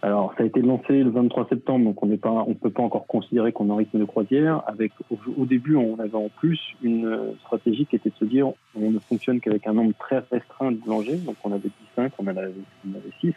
alors, 0.00 0.32
ça 0.36 0.44
a 0.44 0.46
été 0.46 0.62
lancé 0.62 1.02
le 1.02 1.10
23 1.10 1.48
septembre, 1.48 1.86
donc 1.86 2.02
on 2.02 2.06
n'est 2.06 2.18
pas, 2.18 2.44
on 2.46 2.54
peut 2.54 2.70
pas 2.70 2.84
encore 2.84 3.06
considérer 3.08 3.50
qu'on 3.50 3.68
est 3.68 3.72
en 3.72 3.76
rythme 3.76 3.98
de 3.98 4.04
croisière. 4.04 4.62
Avec, 4.68 4.92
au, 5.10 5.44
début, 5.44 5.74
on 5.74 5.98
avait 5.98 6.14
en 6.14 6.28
plus 6.28 6.60
une 6.82 7.34
stratégie 7.40 7.84
qui 7.84 7.96
était 7.96 8.10
de 8.10 8.14
se 8.14 8.24
dire, 8.24 8.46
on 8.76 8.92
ne 8.92 8.98
fonctionne 9.00 9.40
qu'avec 9.40 9.66
un 9.66 9.72
nombre 9.72 9.94
très 9.98 10.22
restreint 10.30 10.70
de 10.70 10.76
boulangers, 10.76 11.16
donc 11.16 11.34
on 11.42 11.50
avait 11.50 11.70
5, 11.96 12.12
on 12.18 12.26
avait, 12.28 12.52
on 12.86 12.94
avait 12.94 13.10
6, 13.20 13.34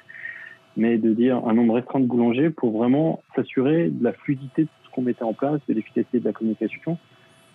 mais 0.77 0.99
de 0.99 1.13
dire 1.13 1.41
un 1.47 1.53
nombre 1.53 1.73
restreint 1.73 1.99
de 1.99 2.05
boulangers 2.05 2.51
pour 2.51 2.77
vraiment 2.77 3.23
s'assurer 3.35 3.89
de 3.89 4.03
la 4.03 4.13
fluidité 4.13 4.63
de 4.63 4.67
tout 4.67 4.89
ce 4.89 4.91
qu'on 4.91 5.01
mettait 5.01 5.23
en 5.23 5.33
place, 5.33 5.61
de 5.67 5.73
l'efficacité 5.73 6.19
de 6.19 6.25
la 6.25 6.31
communication, 6.31 6.99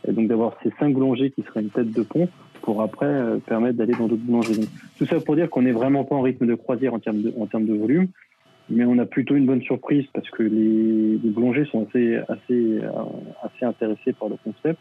et 0.08 0.12
donc 0.12 0.26
d'avoir 0.26 0.54
ces 0.64 0.72
5 0.80 0.92
boulangers 0.92 1.30
qui 1.30 1.42
seraient 1.42 1.62
une 1.62 1.70
tête 1.70 1.92
de 1.92 2.02
pont 2.02 2.28
pour 2.62 2.82
après 2.82 3.06
euh, 3.06 3.38
permettre 3.38 3.78
d'aller 3.78 3.94
dans 3.96 4.08
d'autres 4.08 4.22
boulangeries. 4.22 4.68
tout 4.98 5.06
ça 5.06 5.20
pour 5.20 5.36
dire 5.36 5.48
qu'on 5.48 5.62
n'est 5.62 5.72
vraiment 5.72 6.02
pas 6.02 6.16
en 6.16 6.22
rythme 6.22 6.46
de 6.46 6.54
croisière 6.56 6.92
en 6.92 6.98
termes 6.98 7.22
de 7.22 7.72
volume 7.72 8.08
mais 8.68 8.84
on 8.84 8.98
a 8.98 9.06
plutôt 9.06 9.36
une 9.36 9.46
bonne 9.46 9.62
surprise 9.62 10.04
parce 10.12 10.28
que 10.30 10.42
les, 10.42 11.18
les 11.18 11.30
boulangers 11.30 11.66
sont 11.66 11.86
assez, 11.88 12.16
assez, 12.28 12.80
euh, 12.82 12.90
assez 13.42 13.64
intéressés 13.64 14.12
par 14.12 14.28
le 14.28 14.36
concept. 14.42 14.80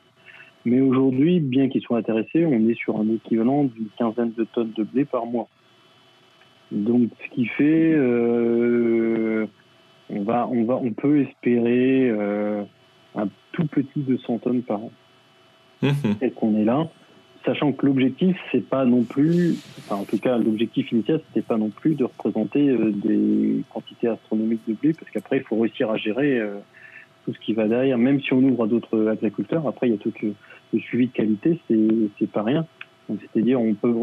Mais 0.65 0.81
aujourd'hui, 0.81 1.39
bien 1.39 1.69
qu'ils 1.69 1.81
soient 1.81 1.99
intéressés, 1.99 2.45
on 2.45 2.67
est 2.67 2.73
sur 2.73 2.99
un 2.99 3.07
équivalent 3.13 3.65
d'une 3.65 3.89
quinzaine 3.97 4.33
de 4.35 4.43
tonnes 4.45 4.73
de 4.75 4.83
blé 4.83 5.05
par 5.05 5.27
mois. 5.27 5.47
Donc, 6.71 7.09
ce 7.23 7.35
qui 7.35 7.45
fait, 7.45 7.93
euh, 7.93 9.45
on 10.09 10.23
va, 10.23 10.47
on 10.51 10.63
va, 10.63 10.75
on 10.75 10.91
peut 10.91 11.21
espérer 11.21 12.09
euh, 12.09 12.63
un 13.15 13.27
tout 13.51 13.67
petit 13.67 13.99
200 13.99 14.39
tonnes 14.39 14.63
par 14.63 14.79
an. 14.79 14.91
Mmh. 15.83 15.87
Et 16.21 16.31
qu'on 16.31 16.55
est 16.55 16.65
là 16.65 16.87
sachant 17.45 17.71
que 17.71 17.85
l'objectif, 17.85 18.37
c'est 18.51 18.67
pas 18.67 18.85
non 18.85 19.03
plus, 19.03 19.57
en 19.89 20.03
tout 20.03 20.17
cas 20.17 20.37
l'objectif 20.37 20.91
initial, 20.91 21.21
c'était 21.27 21.45
pas 21.45 21.57
non 21.57 21.69
plus 21.69 21.95
de 21.95 22.03
représenter 22.03 22.67
euh, 22.69 22.91
des 22.91 23.61
quantités 23.69 24.07
astronomiques 24.07 24.61
de 24.67 24.73
blé, 24.73 24.93
parce 24.93 25.09
qu'après 25.11 25.37
il 25.37 25.43
faut 25.43 25.57
réussir 25.57 25.89
à 25.89 25.97
gérer 25.97 26.39
euh, 26.39 26.57
tout 27.23 27.33
ce 27.33 27.39
qui 27.39 27.53
va 27.53 27.67
derrière, 27.67 27.97
même 27.97 28.19
si 28.21 28.33
on 28.33 28.39
ouvre 28.39 28.63
à 28.63 28.67
d'autres 28.67 29.07
agriculteurs. 29.07 29.67
Après 29.67 29.87
il 29.87 29.91
y 29.91 29.95
a 29.95 29.99
tout 29.99 30.13
le, 30.21 30.79
suivi 30.79 31.07
de 31.07 31.13
qualité, 31.13 31.59
c'est 31.69 32.29
pas 32.31 32.43
rien. 32.43 32.65
C'est-à-dire 33.07 33.61
on 33.61 33.75
peut, 33.75 33.93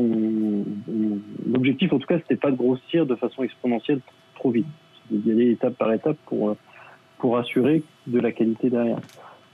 l'objectif 1.50 1.92
en 1.92 1.98
tout 1.98 2.06
cas, 2.06 2.18
c'était 2.18 2.36
pas 2.36 2.50
de 2.50 2.56
grossir 2.56 3.04
de 3.04 3.16
façon 3.16 3.42
exponentielle 3.42 4.00
trop 4.36 4.50
vite, 4.50 4.66
d'y 5.10 5.32
aller 5.32 5.50
étape 5.50 5.74
par 5.74 5.92
étape 5.92 6.16
pour 6.26 6.56
pour 7.18 7.38
assurer 7.38 7.82
de 8.06 8.18
la 8.18 8.32
qualité 8.32 8.70
derrière. 8.70 8.98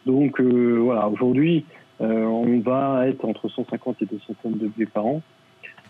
Donc 0.07 0.41
euh, 0.41 0.78
voilà, 0.80 1.09
aujourd'hui 1.09 1.64
on 2.01 2.61
va 2.61 3.09
être 3.09 3.25
entre 3.25 3.49
150 3.49 4.03
et 4.03 4.07
200 4.07 4.35
tonnes 4.43 4.59
de 4.59 4.69
blé 4.69 4.87
par 4.87 5.07
an. 5.07 5.23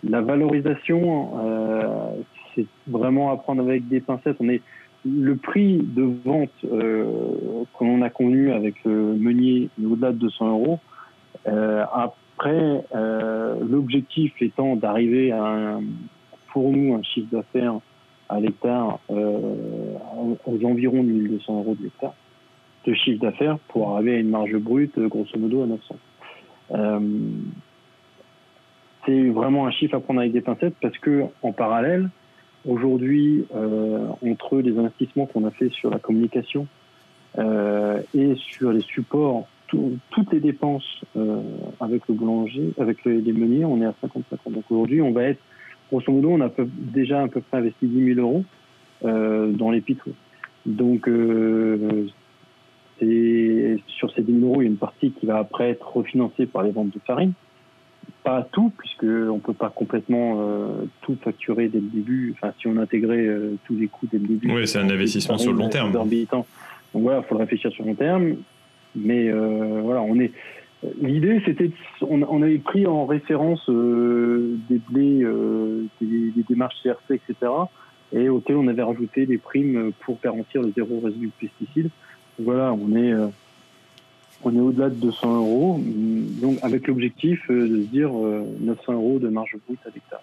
La 0.05 0.21
valorisation, 0.21 1.33
euh, 1.43 2.13
c'est 2.55 2.67
vraiment 2.87 3.33
à 3.33 3.37
prendre 3.37 3.63
avec 3.63 3.89
des 3.89 4.01
pincettes. 4.01 4.37
On 4.41 4.49
est 4.49 4.63
le 5.05 5.37
prix 5.37 5.79
de 5.79 6.09
vente 6.25 6.51
euh, 6.65 7.05
qu'on 7.75 8.03
a 8.03 8.11
convenu 8.11 8.53
avec 8.53 8.85
meunier 8.85 9.71
au-delà 9.85 10.13
de 10.13 10.19
200 10.19 10.51
euros. 10.51 10.79
après, 11.47 12.85
l'objectif 13.69 14.33
étant 14.41 14.77
d'arriver 14.77 15.33
à 15.33 15.45
un, 15.45 15.83
pour 16.53 16.71
nous 16.71 16.95
un 16.95 17.03
chiffre 17.03 17.29
d'affaires 17.33 17.81
à 18.29 18.41
l'hectare 18.41 19.01
aux 19.09 20.65
environs 20.65 21.03
de 21.03 21.09
1200 21.09 21.59
euros 21.59 21.75
de 21.75 21.85
l'hectare 21.85 22.15
de 22.89 22.95
chiffre 22.95 23.21
d'affaires 23.21 23.59
pour 23.69 23.91
arriver 23.91 24.15
à 24.15 24.19
une 24.19 24.31
marge 24.31 24.57
brute 24.57 24.99
grosso 24.99 25.39
modo 25.39 25.63
à 25.63 25.67
900. 25.67 25.97
Euh, 26.71 27.01
c'est 29.05 29.29
vraiment 29.29 29.67
un 29.67 29.71
chiffre 29.71 29.95
à 29.95 30.01
prendre 30.01 30.21
avec 30.21 30.33
des 30.33 30.41
pincettes 30.41 30.75
parce 30.81 30.97
que 30.99 31.25
en 31.43 31.53
parallèle, 31.53 32.09
aujourd'hui, 32.67 33.45
euh, 33.55 34.09
entre 34.27 34.59
les 34.59 34.79
investissements 34.79 35.27
qu'on 35.27 35.45
a 35.45 35.51
fait 35.51 35.71
sur 35.71 35.91
la 35.91 35.99
communication 35.99 36.67
euh, 37.39 38.01
et 38.15 38.35
sur 38.37 38.73
les 38.73 38.81
supports, 38.81 39.47
toutes 39.69 40.33
les 40.33 40.41
dépenses 40.41 41.05
avec 41.79 42.09
le 42.09 42.15
boulanger, 42.15 42.73
avec 42.79 43.05
les, 43.05 43.21
meuniers, 43.35 43.67
on 43.67 43.83
est 43.83 43.85
à 43.85 43.95
55 44.01 44.39
Donc 44.51 44.65
aujourd'hui, 44.71 45.03
on 45.03 45.13
va 45.13 45.25
être, 45.25 45.41
grosso 45.91 46.11
modo, 46.11 46.31
on 46.31 46.41
a 46.41 46.51
déjà 46.79 47.21
à 47.21 47.29
peu 47.29 47.43
près 47.43 47.59
investi 47.59 47.87
10 47.87 48.15
000 48.15 48.21
euros 48.21 48.45
dans 49.03 49.71
les 49.71 49.83
pitres. 49.83 50.09
Donc 50.65 51.07
sur 52.99 54.13
ces 54.13 54.23
10 54.23 54.41
000 54.41 54.45
euros, 54.45 54.63
il 54.63 54.65
y 54.65 54.69
a 54.69 54.71
une 54.71 54.77
partie 54.77 55.13
qui 55.13 55.27
va 55.27 55.39
après 55.39 55.71
être 55.71 55.97
refinancée 55.97 56.47
par 56.47 56.63
les 56.63 56.71
ventes 56.71 56.93
de 56.93 57.01
farine. 57.07 57.33
Pas 58.25 58.47
tout, 58.53 58.73
puisqu'on 58.77 59.35
ne 59.35 59.41
peut 59.41 59.55
pas 59.55 59.71
complètement 59.71 60.37
euh, 60.41 60.85
tout 61.03 61.17
facturer 61.23 61.69
dès 61.69 61.81
le 61.81 61.87
début. 61.87 62.35
Enfin, 62.35 62.53
si 62.59 62.67
on 62.67 62.77
intégrait 62.77 63.27
euh, 63.27 63.57
tous 63.67 63.77
les 63.77 63.87
coûts 63.87 64.07
dès 64.11 64.19
le 64.19 64.27
début. 64.27 64.51
Oui, 64.53 64.67
c'est 64.67 64.79
un 64.79 64.91
investissement 64.91 65.39
sur 65.39 65.53
le 65.53 65.59
long 65.59 65.69
terme. 65.69 65.93
Donc 65.93 66.43
voilà, 66.95 67.19
il 67.19 67.29
faut 67.29 67.35
le 67.35 67.41
réfléchir 67.41 67.71
sur 67.71 67.85
le 67.85 67.91
long 67.91 67.97
terme. 67.97 68.37
Mais 68.97 69.29
euh, 69.29 69.81
voilà, 69.83 70.03
on 70.03 70.19
est. 70.19 70.33
L'idée, 71.01 71.43
c'était, 71.45 71.71
on, 72.03 72.23
on, 72.23 72.43
avait 72.43 72.59
pris 72.59 72.87
en 72.87 73.05
référence 73.05 73.69
des 73.69 74.81
blés, 74.91 75.27
des, 76.01 76.31
des, 76.31 76.45
démarches 76.49 76.77
CRC, 76.85 77.15
etc., 77.15 77.53
et 78.13 78.29
auquel 78.29 78.57
on 78.57 78.69
avait 78.69 78.83
rajouté 78.83 79.27
des 79.27 79.39
primes 79.39 79.91
pour 80.01 80.19
garantir 80.23 80.63
le 80.63 80.73
zéro 80.77 81.01
résidu 81.01 81.27
de 81.27 81.33
pesticides 81.49 81.91
voilà, 82.39 82.73
on 82.73 82.95
est, 82.95 83.13
euh, 83.13 83.29
on 84.45 84.55
est 84.55 84.61
au-delà 84.61 84.91
de 84.91 84.95
200 84.95 85.37
euros, 85.37 85.81
donc 86.41 86.59
avec 86.63 86.87
l'objectif 86.87 87.41
euh, 87.51 87.69
de 87.69 87.83
se 87.83 87.89
dire 87.89 88.11
900 88.11 88.83
euh, 88.89 88.93
euros 88.93 89.19
de 89.19 89.29
marge 89.29 89.57
brute 89.67 89.81
à 89.87 89.91
l'hectare. 89.91 90.23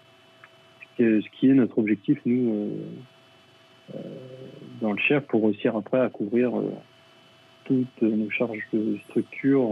Ce 0.98 1.30
qui 1.38 1.50
est 1.50 1.54
notre 1.54 1.78
objectif, 1.78 2.18
nous, 2.26 2.72
dans 4.80 4.94
le 4.94 4.98
chef, 4.98 5.26
pour 5.26 5.44
réussir 5.44 5.76
après 5.76 6.00
à 6.00 6.08
couvrir 6.08 6.54
toutes 7.66 8.02
nos 8.02 8.30
charges 8.30 8.66
de 8.72 8.98
structure 9.10 9.68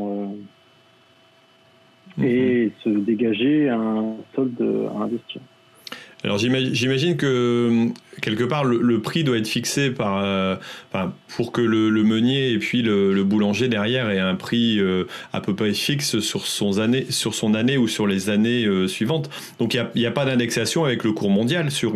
et 2.22 2.66
mhm. 2.66 2.72
se 2.84 2.90
dégager 2.90 3.70
un 3.70 4.16
solde 4.36 4.62
à 4.94 5.04
investir. 5.04 5.42
Alors 6.24 6.38
j'imagine 6.38 7.18
que 7.18 7.90
quelque 8.22 8.46
part 8.46 8.64
le, 8.64 9.00
prix 9.02 9.26
doit 9.26 9.38
être 9.38 9.48
fixé 9.48 9.92
par, 9.92 10.24
euh, 10.24 10.56
pour 11.36 11.52
que 11.52 11.62
le, 11.62 12.04
meunier 12.04 12.52
et 12.52 12.60
puis 12.60 12.82
le, 12.82 13.24
boulanger 13.24 13.68
derrière 13.68 14.10
aient 14.10 14.20
un 14.20 14.36
prix 14.36 14.80
euh, 14.80 15.06
à 15.34 15.42
peu 15.42 15.54
près 15.54 15.74
fixe 15.74 16.20
sur 16.20 16.46
son 16.46 16.80
année, 16.80 17.06
sur 17.10 17.34
son 17.34 17.54
année 17.54 17.78
ou 17.78 17.88
sur 17.88 18.08
les 18.08 18.30
années 18.30 18.66
euh, 18.66 18.88
suivantes. 18.88 19.30
Donc 19.60 19.74
il 19.74 19.86
n'y 19.96 20.06
a, 20.06 20.12
pas 20.12 20.26
d'indexation 20.26 20.86
avec 20.86 21.04
le 21.04 21.12
cours 21.12 21.30
mondial 21.30 21.72
sur, 21.72 21.94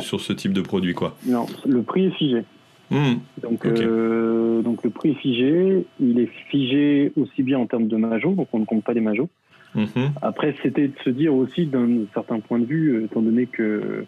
sur 0.00 0.20
ce 0.20 0.32
type 0.32 0.52
de 0.52 0.60
produit 0.60 0.94
quoi. 0.94 1.16
Non, 1.26 1.46
le 1.66 1.82
prix 1.82 2.06
est 2.06 2.16
figé. 2.16 2.42
Mmh. 2.90 3.14
Donc, 3.42 3.66
donc 3.66 4.84
le 4.84 4.90
prix 4.90 5.10
est 5.10 5.20
figé, 5.20 5.86
il 5.98 6.20
est 6.20 6.30
figé 6.50 7.12
aussi 7.16 7.42
bien 7.42 7.58
en 7.58 7.66
termes 7.66 7.88
de 7.88 7.96
majos, 7.96 8.34
donc 8.34 8.46
on 8.52 8.60
ne 8.60 8.64
compte 8.64 8.84
pas 8.84 8.92
les 8.92 9.00
majos. 9.00 9.28
Mhm. 9.76 10.12
Après, 10.22 10.54
c'était 10.62 10.88
de 10.88 10.98
se 11.04 11.10
dire 11.10 11.34
aussi 11.34 11.66
d'un 11.66 12.06
certain 12.14 12.40
point 12.40 12.58
de 12.58 12.64
vue, 12.64 13.04
étant 13.04 13.22
donné 13.22 13.46
que 13.46 14.04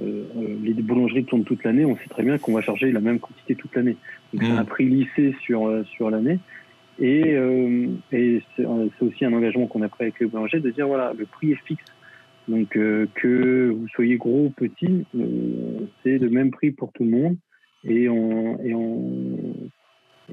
les 0.00 0.74
boulangeries 0.74 1.24
tournent 1.24 1.44
toute 1.44 1.62
l'année, 1.62 1.84
on 1.84 1.96
sait 1.96 2.08
très 2.10 2.24
bien 2.24 2.36
qu'on 2.36 2.52
va 2.52 2.60
charger 2.60 2.90
la 2.90 3.00
même 3.00 3.20
quantité 3.20 3.54
toute 3.54 3.74
l'année. 3.76 3.96
Donc 4.32 4.42
c'est 4.42 4.52
mhm. 4.52 4.58
un 4.58 4.64
prix 4.64 4.86
lissé 4.86 5.34
sur, 5.40 5.70
sur 5.86 6.10
l'année. 6.10 6.40
Et, 6.98 7.36
et 8.12 8.42
c'est 8.56 8.66
aussi 9.00 9.24
un 9.24 9.32
engagement 9.32 9.66
qu'on 9.68 9.82
a 9.82 9.88
pris 9.88 10.04
avec 10.04 10.18
les 10.18 10.26
boulangers 10.26 10.60
de 10.60 10.70
dire 10.70 10.88
voilà, 10.88 11.12
le 11.16 11.26
prix 11.26 11.52
est 11.52 11.64
fixe. 11.64 11.84
Donc 12.48 12.70
que 12.70 13.70
vous 13.70 13.88
soyez 13.88 14.16
gros 14.16 14.46
ou 14.46 14.50
petit, 14.50 15.04
c'est 16.02 16.18
le 16.18 16.28
même 16.28 16.50
prix 16.50 16.72
pour 16.72 16.92
tout 16.92 17.04
le 17.04 17.10
monde. 17.10 17.36
Et, 17.84 18.08
on, 18.08 18.58
et, 18.64 18.74
on, 18.74 19.38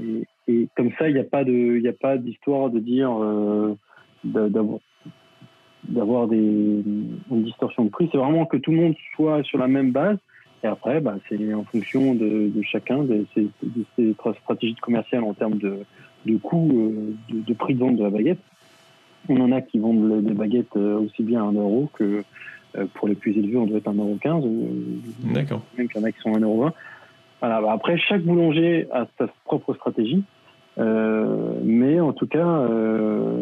et, 0.01 0.25
et 0.47 0.67
comme 0.75 0.91
ça, 0.97 1.09
il 1.09 1.15
n'y 1.15 1.19
a 1.19 1.25
pas 1.25 1.43
de, 1.43 1.51
il 1.51 1.87
a 1.87 1.93
pas 1.93 2.17
d'histoire 2.17 2.69
de 2.69 2.79
dire 2.79 3.11
euh, 3.11 3.75
d'avoir 4.23 4.79
des 6.27 6.37
une 6.37 7.43
distorsion 7.43 7.85
de 7.85 7.89
prix. 7.89 8.09
C'est 8.11 8.17
vraiment 8.17 8.45
que 8.45 8.57
tout 8.57 8.71
le 8.71 8.77
monde 8.77 8.95
soit 9.15 9.43
sur 9.43 9.57
la 9.57 9.67
même 9.67 9.91
base. 9.91 10.17
Et 10.63 10.67
après, 10.67 11.01
bah, 11.01 11.15
c'est 11.27 11.53
en 11.53 11.63
fonction 11.63 12.13
de, 12.13 12.51
de 12.53 12.61
chacun 12.61 13.03
de 13.03 13.25
ses, 13.33 13.47
de 13.63 13.85
ses 13.95 14.13
stratégies 14.41 14.75
commerciales 14.75 15.23
en 15.23 15.33
termes 15.33 15.57
de, 15.57 15.79
de 16.25 16.37
coût, 16.37 16.69
euh, 16.71 17.15
de, 17.33 17.41
de, 17.41 17.53
prix 17.53 17.73
de 17.73 17.79
vente 17.79 17.95
de 17.95 18.03
la 18.03 18.11
baguette. 18.11 18.39
On 19.27 19.39
en 19.41 19.51
a 19.51 19.61
qui 19.61 19.79
vendent 19.79 20.23
des 20.23 20.33
baguettes 20.33 20.75
euh, 20.75 20.99
aussi 20.99 21.23
bien 21.23 21.41
à 21.43 21.47
1 21.47 21.53
euro 21.53 21.89
que 21.93 22.23
pour 22.93 23.09
les 23.09 23.15
plus 23.15 23.37
élevés, 23.37 23.57
on 23.57 23.65
doit 23.65 23.79
être 23.79 23.91
1,15 23.91 24.27
euro. 24.27 24.69
D'accord. 25.33 25.61
Même 25.77 25.89
qu'il 25.89 25.99
y 25.99 26.03
en 26.03 26.07
a 26.07 26.11
qui 26.11 26.21
sont 26.21 26.31
1,20 26.31 26.43
euro. 26.43 26.69
Voilà, 27.41 27.59
bah, 27.59 27.71
après, 27.73 27.97
chaque 27.97 28.21
boulanger 28.21 28.87
a 28.93 29.07
sa 29.17 29.27
propre 29.45 29.73
stratégie. 29.73 30.23
Euh, 30.77 31.53
mais 31.63 31.99
en 31.99 32.13
tout 32.13 32.27
cas, 32.27 32.47
euh, 32.47 33.41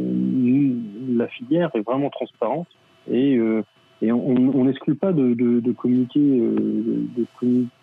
la 1.15 1.27
filière 1.27 1.69
est 1.75 1.81
vraiment 1.81 2.09
transparente 2.09 2.67
et, 3.09 3.37
euh, 3.37 3.63
et 4.01 4.11
on 4.11 4.63
n'exclut 4.63 4.95
pas 4.95 5.11
de, 5.11 5.33
de, 5.33 5.59
de 5.59 5.71
communiquer, 5.73 6.41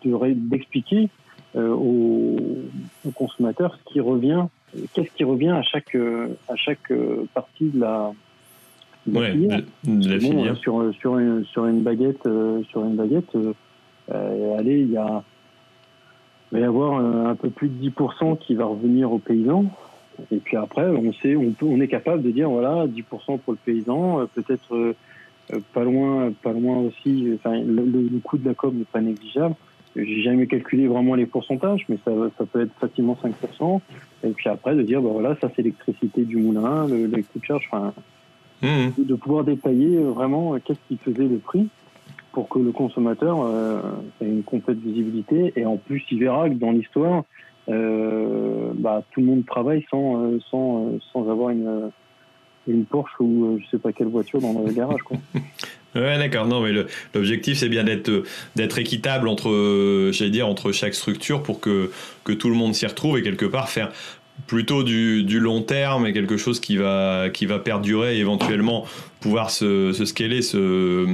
d'expliquer 0.01 1.11
aux, 1.55 2.36
aux, 3.07 3.11
consommateurs 3.12 3.78
ce 3.78 3.92
qui 3.92 4.01
revient, 4.01 4.47
qu'est-ce 4.94 5.11
qui 5.14 5.24
revient 5.24 5.51
à 5.51 5.62
chaque 5.62 5.94
à 6.49 6.57
chaque 6.57 6.90
partie 7.34 7.68
de 7.68 7.80
la, 7.80 8.12
de 9.07 9.20
la 9.20 9.30
filière. 9.30 9.61
De, 9.84 10.09
la 10.09 10.18
filière. 10.18 10.57
sur 10.57 10.94
sur 10.94 11.18
une, 11.18 11.44
sur 11.44 11.66
une 11.66 11.82
baguette, 11.82 12.26
sur 12.70 12.84
une 12.84 12.97
baguette, 12.97 13.36
allez, 14.11 14.80
il 14.80 14.90
y 14.90 14.97
a 14.97 15.22
il 16.53 16.59
va 16.59 16.61
y 16.61 16.64
avoir 16.64 17.01
euh, 17.01 17.30
un 17.30 17.34
peu 17.34 17.51
plus 17.51 17.68
de 17.68 17.90
10% 17.90 18.38
qui 18.38 18.55
va 18.55 18.66
revenir 18.66 19.12
aux 19.12 19.18
paysans. 19.18 19.64
Et 20.30 20.38
puis 20.38 20.57
après, 20.57 20.86
on 20.86 21.12
sait, 21.12 21.36
on, 21.36 21.51
peut, 21.51 21.66
on 21.66 21.80
est 21.80 21.88
capable 21.88 22.22
de 22.22 22.30
dire 22.30 22.49
voilà, 22.49 22.86
10% 22.86 23.38
pour 23.38 23.53
le 23.53 23.59
paysan, 23.64 24.20
euh, 24.20 24.26
peut-être 24.34 24.74
euh, 24.74 24.94
pas 25.74 25.84
loin, 25.84 26.32
pas 26.42 26.53
loin 26.53 26.78
aussi. 26.78 27.32
Enfin, 27.34 27.59
le, 27.59 28.09
coût 28.20 28.38
de 28.38 28.49
la 28.49 28.55
com 28.55 28.74
n'est 28.74 28.84
pas 28.84 29.01
négligeable. 29.01 29.55
J'ai 29.97 30.22
jamais 30.22 30.47
calculé 30.47 30.86
vraiment 30.86 31.14
les 31.14 31.24
pourcentages, 31.24 31.86
mais 31.88 31.99
ça, 32.05 32.12
ça 32.36 32.44
peut 32.44 32.61
être 32.61 32.74
facilement 32.78 33.16
5%. 33.22 33.80
Et 34.24 34.30
puis 34.30 34.49
après, 34.49 34.74
de 34.74 34.82
dire 34.82 35.01
bah 35.01 35.09
voilà, 35.11 35.36
ça 35.40 35.51
c'est 35.55 35.62
l'électricité 35.62 36.24
du 36.24 36.36
moulin, 36.36 36.86
le, 36.86 37.07
le 37.07 37.22
coût 37.22 37.38
de 37.38 37.44
charge. 37.44 37.68
Enfin, 37.72 37.94
mmh. 38.62 38.90
de 38.99 39.14
pouvoir 39.14 39.44
détailler 39.44 39.99
vraiment 39.99 40.59
qu'est-ce 40.59 40.80
qui 40.88 40.99
faisait 40.99 41.26
le 41.26 41.38
prix 41.38 41.68
pour 42.37 42.51
que 42.51 42.59
le 42.59 42.70
consommateur 42.70 43.41
euh, 43.41 43.80
ait 44.20 44.26
une 44.26 44.43
complète 44.43 44.76
visibilité. 44.76 45.55
Et 45.57 45.64
en 45.64 45.78
plus, 45.78 46.05
il 46.11 46.18
verra 46.18 46.51
que 46.51 46.55
dans 46.55 46.70
l'histoire, 46.70 47.24
euh, 47.70 48.72
bah, 48.74 49.03
tout 49.11 49.20
le 49.20 49.26
monde 49.26 49.47
travaille 49.47 49.87
sans, 49.91 50.22
euh, 50.22 50.39
sans, 50.51 50.99
sans 51.14 51.30
avoir 51.30 51.49
une, 51.49 51.91
une 52.68 52.84
Porsche 52.84 53.18
ou 53.20 53.59
je 53.59 53.70
sais 53.70 53.78
pas 53.78 53.91
quelle 53.93 54.09
voiture 54.09 54.43
dans 54.43 54.53
le 54.53 54.70
garage. 54.70 55.01
Quoi. 55.03 55.16
Ouais, 55.95 56.18
d'accord. 56.18 56.47
Non, 56.47 56.61
mais 56.61 56.72
l'objectif, 57.14 57.57
c'est 57.57 57.70
bien 57.70 57.82
d'être 57.82 58.11
d'être 58.55 58.78
équitable 58.78 59.28
entre, 59.28 60.11
j'allais 60.12 60.30
dire, 60.30 60.47
entre 60.47 60.70
chaque 60.70 60.93
structure 60.93 61.43
pour 61.43 61.59
que, 61.59 61.91
que 62.22 62.34
tout 62.34 62.51
le 62.51 62.55
monde 62.55 62.74
s'y 62.74 62.84
retrouve 62.84 63.16
et 63.16 63.22
quelque 63.22 63.47
part 63.47 63.70
faire 63.70 63.91
plutôt 64.47 64.82
du, 64.82 65.41
long 65.41 65.62
terme 65.62 66.07
et 66.07 66.12
quelque 66.12 66.37
chose 66.37 66.61
qui 66.61 66.76
va, 66.76 67.28
qui 67.32 67.47
va 67.47 67.59
perdurer 67.59 68.16
et 68.16 68.20
éventuellement 68.20 68.87
pouvoir 69.20 69.51
se, 69.51 69.93
scaler, 70.05 70.41
se 70.41 71.07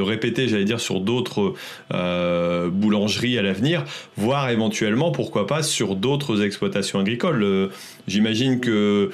répéter, 0.00 0.48
j'allais 0.48 0.64
dire, 0.64 0.80
sur 0.80 1.00
d'autres 1.00 1.54
euh, 1.94 2.68
boulangeries 2.70 3.38
à 3.38 3.42
l'avenir, 3.42 3.84
voire 4.16 4.50
éventuellement, 4.50 5.10
pourquoi 5.10 5.46
pas, 5.46 5.62
sur 5.62 5.96
d'autres 5.96 6.42
exploitations 6.42 7.00
agricoles. 7.00 7.42
Euh, 7.42 7.68
j'imagine 8.08 8.60
que 8.60 9.10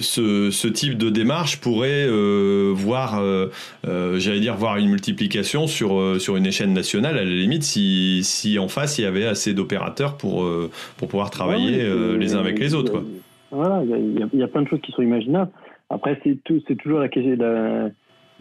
ce, 0.00 0.50
ce, 0.50 0.68
type 0.68 0.96
de 0.96 1.10
démarche 1.10 1.60
pourrait 1.60 2.06
euh, 2.06 2.72
voir, 2.74 3.20
euh, 3.20 3.46
euh, 3.86 4.18
j'allais 4.18 4.40
dire, 4.40 4.54
voir 4.54 4.76
une 4.76 4.88
multiplication 4.88 5.66
sur, 5.66 6.20
sur 6.20 6.36
une 6.36 6.46
échelle 6.46 6.72
nationale, 6.72 7.18
à 7.18 7.24
la 7.24 7.30
limite, 7.30 7.62
si, 7.62 8.20
si 8.22 8.58
en 8.58 8.68
face 8.68 8.98
il 8.98 9.02
y 9.02 9.06
avait 9.06 9.26
assez 9.26 9.54
d'opérateurs 9.54 10.16
pour, 10.16 10.48
pour 10.96 11.08
pouvoir 11.08 11.30
travailler 11.30 11.82
les 12.18 12.34
uns 12.34 12.40
avec 12.40 12.58
les 12.58 12.74
autres. 12.74 12.92
Quoi. 12.92 13.04
Voilà, 13.50 13.82
il 13.84 14.28
y, 14.32 14.36
y, 14.36 14.42
a 14.42 14.48
plein 14.48 14.62
de 14.62 14.68
choses 14.68 14.80
qui 14.80 14.92
sont 14.92 15.02
imaginables. 15.02 15.50
Après, 15.90 16.20
c'est 16.22 16.76
toujours 16.76 17.00
la 17.00 17.08
question, 17.08 17.90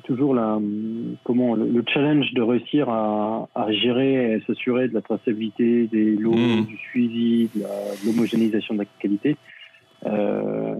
toujours 0.03 0.35
la, 0.35 0.59
comment, 1.23 1.55
le, 1.55 1.83
challenge 1.87 2.33
de 2.33 2.41
réussir 2.41 2.89
à, 2.89 3.47
à 3.55 3.71
gérer 3.71 4.33
et 4.33 4.41
s'assurer 4.45 4.87
de 4.89 4.93
la 4.93 5.01
traçabilité 5.01 5.87
des 5.87 6.15
lots, 6.15 6.33
mmh. 6.33 6.65
du 6.65 6.77
suivi, 6.77 7.49
de 7.55 8.05
l'homogénéisation 8.05 8.73
de 8.73 8.79
la 8.79 8.85
qualité. 8.99 9.37
Euh, 10.05 10.75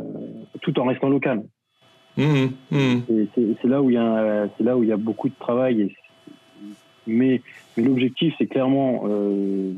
tout 0.62 0.80
en 0.80 0.86
restant 0.86 1.10
local. 1.10 1.44
Mmh, 2.18 2.48
mmh. 2.72 2.98
C'est 3.36 3.68
là 3.68 3.82
où 3.82 3.90
il 3.90 3.94
y 3.94 3.98
a, 3.98 4.48
c'est 4.58 4.64
là 4.64 4.76
où 4.78 4.84
il 4.84 4.90
y 4.90 4.92
a 4.92 4.98
beaucoup 4.98 5.30
de 5.30 5.36
travail. 5.40 5.82
Et, 5.82 5.96
mais, 7.06 7.42
mais 7.76 7.84
l'objectif, 7.84 8.34
c'est 8.38 8.48
clairement, 8.48 9.04
euh, 9.06 9.74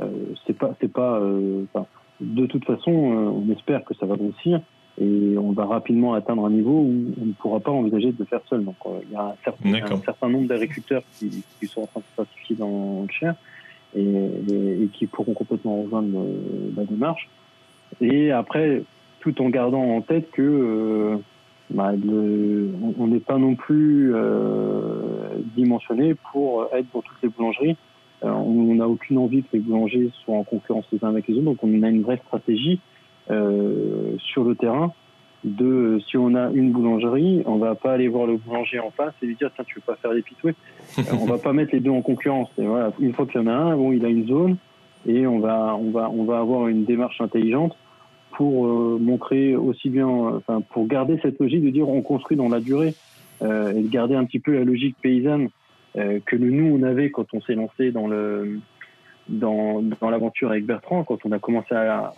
euh, 0.00 0.06
c'est 0.46 0.56
pas, 0.56 0.74
c'est 0.80 0.92
pas, 0.92 1.18
euh, 1.20 1.64
de 2.20 2.46
toute 2.46 2.64
façon, 2.64 2.90
on 2.90 3.50
espère 3.52 3.84
que 3.84 3.94
ça 3.94 4.06
va 4.06 4.16
grossir 4.16 4.60
et 4.98 5.36
on 5.36 5.52
va 5.52 5.66
rapidement 5.66 6.14
atteindre 6.14 6.46
un 6.46 6.50
niveau 6.50 6.80
où 6.80 7.12
on 7.20 7.26
ne 7.26 7.32
pourra 7.32 7.60
pas 7.60 7.70
envisager 7.70 8.12
de 8.12 8.18
le 8.18 8.24
faire 8.24 8.40
seul. 8.48 8.64
Donc, 8.64 8.76
il 9.02 9.12
y 9.12 9.16
a 9.16 9.26
un 9.26 9.34
certain, 9.44 9.94
un 9.94 10.00
certain 10.00 10.28
nombre 10.28 10.48
d'agriculteurs 10.48 11.02
qui, 11.12 11.44
qui, 11.60 11.66
sont 11.66 11.82
en 11.82 11.86
train 11.86 12.00
de 12.00 12.06
se 12.06 12.14
certifier 12.16 12.56
dans 12.56 13.02
le 13.02 13.12
Cher 13.12 13.34
et, 13.94 14.02
et, 14.02 14.82
et, 14.82 14.86
qui 14.94 15.06
pourront 15.06 15.34
complètement 15.34 15.82
rejoindre 15.82 16.26
la 16.74 16.84
démarche. 16.84 17.28
Et 18.00 18.30
après, 18.30 18.82
tout 19.20 19.40
en 19.42 19.48
gardant 19.48 19.96
en 19.96 20.00
tête 20.00 20.30
que 20.30 20.42
euh, 20.42 21.16
bah, 21.70 21.92
le, 21.92 22.70
on 22.98 23.08
n'est 23.08 23.20
pas 23.20 23.38
non 23.38 23.54
plus 23.54 24.14
euh, 24.14 25.38
dimensionné 25.56 26.14
pour 26.32 26.68
être 26.72 26.86
dans 26.92 27.02
toutes 27.02 27.22
les 27.22 27.28
boulangeries. 27.28 27.76
Euh, 28.24 28.30
on 28.30 28.74
n'a 28.74 28.88
aucune 28.88 29.18
envie 29.18 29.42
que 29.42 29.48
les 29.54 29.58
boulangers 29.58 30.10
soient 30.24 30.36
en 30.36 30.44
concurrence 30.44 30.86
les 30.92 31.04
uns 31.04 31.08
avec 31.08 31.26
les 31.28 31.34
autres, 31.34 31.44
donc 31.44 31.58
on 31.62 31.82
a 31.82 31.88
une 31.88 32.02
vraie 32.02 32.20
stratégie 32.26 32.80
euh, 33.30 34.16
sur 34.18 34.44
le 34.44 34.54
terrain 34.54 34.92
de 35.44 36.00
si 36.08 36.16
on 36.16 36.34
a 36.34 36.50
une 36.52 36.72
boulangerie, 36.72 37.42
on 37.46 37.56
va 37.56 37.74
pas 37.74 37.92
aller 37.92 38.08
voir 38.08 38.26
le 38.26 38.36
boulanger 38.36 38.80
en 38.80 38.90
face 38.90 39.12
et 39.22 39.26
lui 39.26 39.36
dire 39.36 39.50
tiens 39.54 39.64
tu 39.66 39.76
veux 39.76 39.82
pas 39.82 39.96
faire 39.96 40.14
des 40.14 40.22
pitoués. 40.22 40.54
on 41.12 41.26
va 41.26 41.38
pas 41.38 41.52
mettre 41.52 41.72
les 41.72 41.80
deux 41.80 41.90
en 41.90 42.02
concurrence. 42.02 42.48
Et 42.58 42.64
voilà, 42.64 42.92
une 42.98 43.12
fois 43.12 43.26
qu'il 43.26 43.40
y 43.40 43.44
en 43.44 43.46
a 43.48 43.52
un, 43.52 43.76
bon 43.76 43.92
il 43.92 44.04
a 44.04 44.08
une 44.08 44.26
zone 44.26 44.56
et 45.06 45.26
on 45.26 45.38
va 45.38 45.76
on 45.76 45.90
va 45.90 46.10
on 46.10 46.24
va 46.24 46.38
avoir 46.38 46.68
une 46.68 46.84
démarche 46.84 47.20
intelligente 47.20 47.76
pour 48.36 48.66
euh, 48.66 48.98
montrer 49.00 49.56
aussi 49.56 49.88
bien, 49.88 50.06
enfin, 50.06 50.60
pour 50.60 50.86
garder 50.86 51.18
cette 51.22 51.40
logique 51.40 51.64
de 51.64 51.70
dire 51.70 51.88
on 51.88 52.02
construit 52.02 52.36
dans 52.36 52.50
la 52.50 52.60
durée 52.60 52.94
euh, 53.42 53.72
et 53.72 53.82
de 53.82 53.88
garder 53.88 54.14
un 54.14 54.26
petit 54.26 54.40
peu 54.40 54.52
la 54.52 54.64
logique 54.64 54.96
paysanne 55.00 55.48
euh, 55.96 56.20
que 56.24 56.36
nous 56.36 56.76
on 56.76 56.82
avait 56.82 57.10
quand 57.10 57.32
on 57.32 57.40
s'est 57.40 57.54
lancé 57.54 57.90
dans 57.92 58.06
le 58.06 58.60
dans, 59.28 59.82
l'aventure 60.08 60.50
avec 60.50 60.66
Bertrand, 60.66 61.02
quand 61.02 61.18
on 61.24 61.32
a 61.32 61.40
commencé 61.40 61.74
à, 61.74 62.12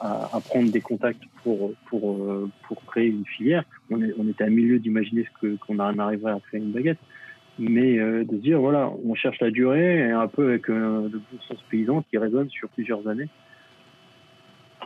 prendre 0.44 0.70
des 0.70 0.82
contacts 0.82 1.22
pour 1.42 1.72
pour 1.86 2.20
pour 2.64 2.84
créer 2.84 3.06
une 3.06 3.24
filière, 3.24 3.64
on, 3.90 4.28
était 4.28 4.44
à 4.44 4.50
milieu 4.50 4.78
d'imaginer 4.78 5.24
ce 5.40 5.56
qu'on 5.56 5.78
arriverait 5.78 6.32
à 6.32 6.40
créer 6.48 6.60
une 6.60 6.70
baguette, 6.72 6.98
mais 7.58 7.96
de 7.96 8.36
dire 8.36 8.60
voilà, 8.60 8.92
on 9.06 9.14
cherche 9.14 9.40
la 9.40 9.50
durée 9.50 10.00
et 10.00 10.10
un 10.10 10.28
peu 10.28 10.48
avec 10.48 10.68
euh, 10.68 11.08
de 11.08 11.16
bon 11.16 11.40
sens 11.48 11.56
paysan 11.70 12.04
qui 12.10 12.18
résonne 12.18 12.50
sur 12.50 12.68
plusieurs 12.68 13.08
années 13.08 13.28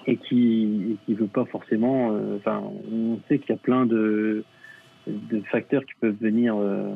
et 0.07 0.16
qui 0.16 0.99
qui 1.07 1.15
veut 1.15 1.27
pas 1.27 1.45
forcément. 1.47 2.12
Euh, 2.12 2.37
enfin, 2.37 2.62
on 2.93 3.19
sait 3.29 3.39
qu'il 3.39 3.51
y 3.51 3.55
a 3.55 3.61
plein 3.61 3.87
de 3.87 4.45
de 5.07 5.41
facteurs 5.51 5.85
qui 5.85 5.95
peuvent 6.01 6.16
venir, 6.20 6.55
euh, 6.57 6.91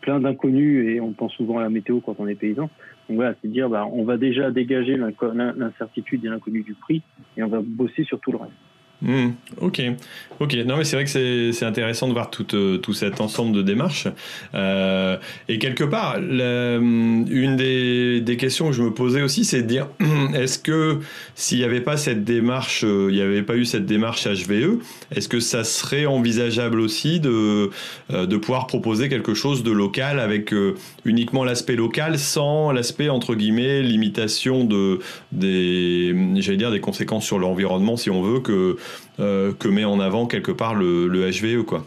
plein 0.00 0.20
d'inconnus 0.20 0.88
et 0.88 1.00
on 1.00 1.12
pense 1.12 1.32
souvent 1.34 1.58
à 1.58 1.62
la 1.62 1.70
météo 1.70 2.00
quand 2.00 2.16
on 2.18 2.26
est 2.26 2.34
paysan. 2.34 2.70
Donc 3.08 3.16
voilà, 3.16 3.34
c'est 3.42 3.48
dire, 3.48 3.68
bah, 3.68 3.86
on 3.92 4.04
va 4.04 4.16
déjà 4.16 4.50
dégager 4.50 4.96
l'incertitude 4.96 6.24
et 6.24 6.28
l'inconnu 6.28 6.62
du 6.62 6.74
prix 6.74 7.02
et 7.36 7.42
on 7.42 7.48
va 7.48 7.60
bosser 7.62 8.04
sur 8.04 8.18
tout 8.20 8.32
le 8.32 8.38
reste. 8.38 8.52
Hmm, 9.02 9.32
ok, 9.60 9.82
ok. 10.40 10.54
Non, 10.66 10.78
mais 10.78 10.84
c'est 10.84 10.96
vrai 10.96 11.04
que 11.04 11.52
c'est 11.52 11.64
intéressant 11.64 12.08
de 12.08 12.14
voir 12.14 12.30
tout, 12.30 12.54
euh, 12.54 12.78
tout 12.78 12.94
cet 12.94 13.20
ensemble 13.20 13.54
de 13.54 13.60
démarches. 13.60 14.08
Euh, 14.54 15.18
et 15.48 15.58
quelque 15.58 15.84
part, 15.84 16.18
hmm, 16.18 17.26
une 17.28 17.56
des, 17.56 18.36
questions 18.38 18.68
que 18.68 18.72
je 18.72 18.82
me 18.82 18.92
posais 18.92 19.22
aussi, 19.22 19.44
c'est 19.44 19.62
de 19.62 19.66
dire 19.66 19.88
est-ce 20.34 20.58
que 20.58 21.00
s'il 21.34 21.58
n'y 21.58 21.64
avait 21.64 21.80
pas 21.80 21.96
cette 21.96 22.24
démarche, 22.24 22.84
euh, 22.84 23.10
n'y 23.10 23.20
avait 23.20 23.42
pas 23.42 23.56
eu 23.56 23.64
cette 23.64 23.86
démarche 23.86 24.26
HVE, 24.26 24.78
est-ce 25.14 25.28
que 25.28 25.40
ça 25.40 25.64
serait 25.64 26.06
envisageable 26.06 26.80
aussi 26.80 27.20
de, 27.20 27.70
pouvoir 28.38 28.66
proposer 28.66 29.08
quelque 29.08 29.34
chose 29.34 29.62
de 29.62 29.70
local 29.70 30.18
avec 30.18 30.52
uniquement 31.04 31.44
l'aspect 31.44 31.76
local 31.76 32.18
sans 32.18 32.72
l'aspect 32.72 33.08
entre 33.08 33.34
guillemets 33.34 33.82
limitation 33.82 34.64
de 34.64 34.98
des, 35.32 36.12
dire 36.56 36.70
des 36.70 36.80
conséquences 36.80 37.24
sur 37.24 37.38
l'environnement 37.38 37.96
si 37.96 38.10
on 38.10 38.22
veut 38.22 38.40
que 38.40 38.52
euh, 38.52 38.76
que 39.18 39.68
met 39.68 39.84
en 39.84 40.00
avant 40.00 40.26
quelque 40.26 40.52
part 40.52 40.74
le, 40.74 41.08
HVE. 41.08 41.64
Quoi. 41.64 41.84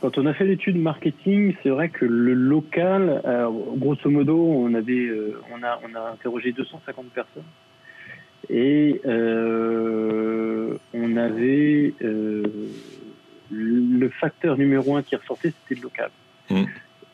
Quand 0.00 0.16
on 0.16 0.26
a 0.26 0.32
fait 0.32 0.44
l'étude 0.44 0.76
marketing, 0.76 1.54
c'est 1.62 1.68
vrai 1.68 1.90
que 1.90 2.06
le 2.06 2.32
local, 2.32 3.20
euh, 3.24 3.50
grosso 3.76 4.08
modo, 4.08 4.36
on, 4.36 4.72
avait, 4.74 5.06
euh, 5.06 5.40
on, 5.52 5.62
a, 5.62 5.78
on 5.84 5.94
a 5.94 6.12
interrogé 6.12 6.52
250 6.52 7.06
personnes 7.06 7.42
et 8.48 9.00
on 9.04 10.78
avait 11.16 11.94
le 13.50 14.08
facteur 14.08 14.56
numéro 14.56 14.96
un 14.96 15.02
qui 15.02 15.16
ressortait, 15.16 15.52
c'était 15.62 15.80
le 15.80 15.82
local. 15.82 16.10
Mmh. 16.48 16.64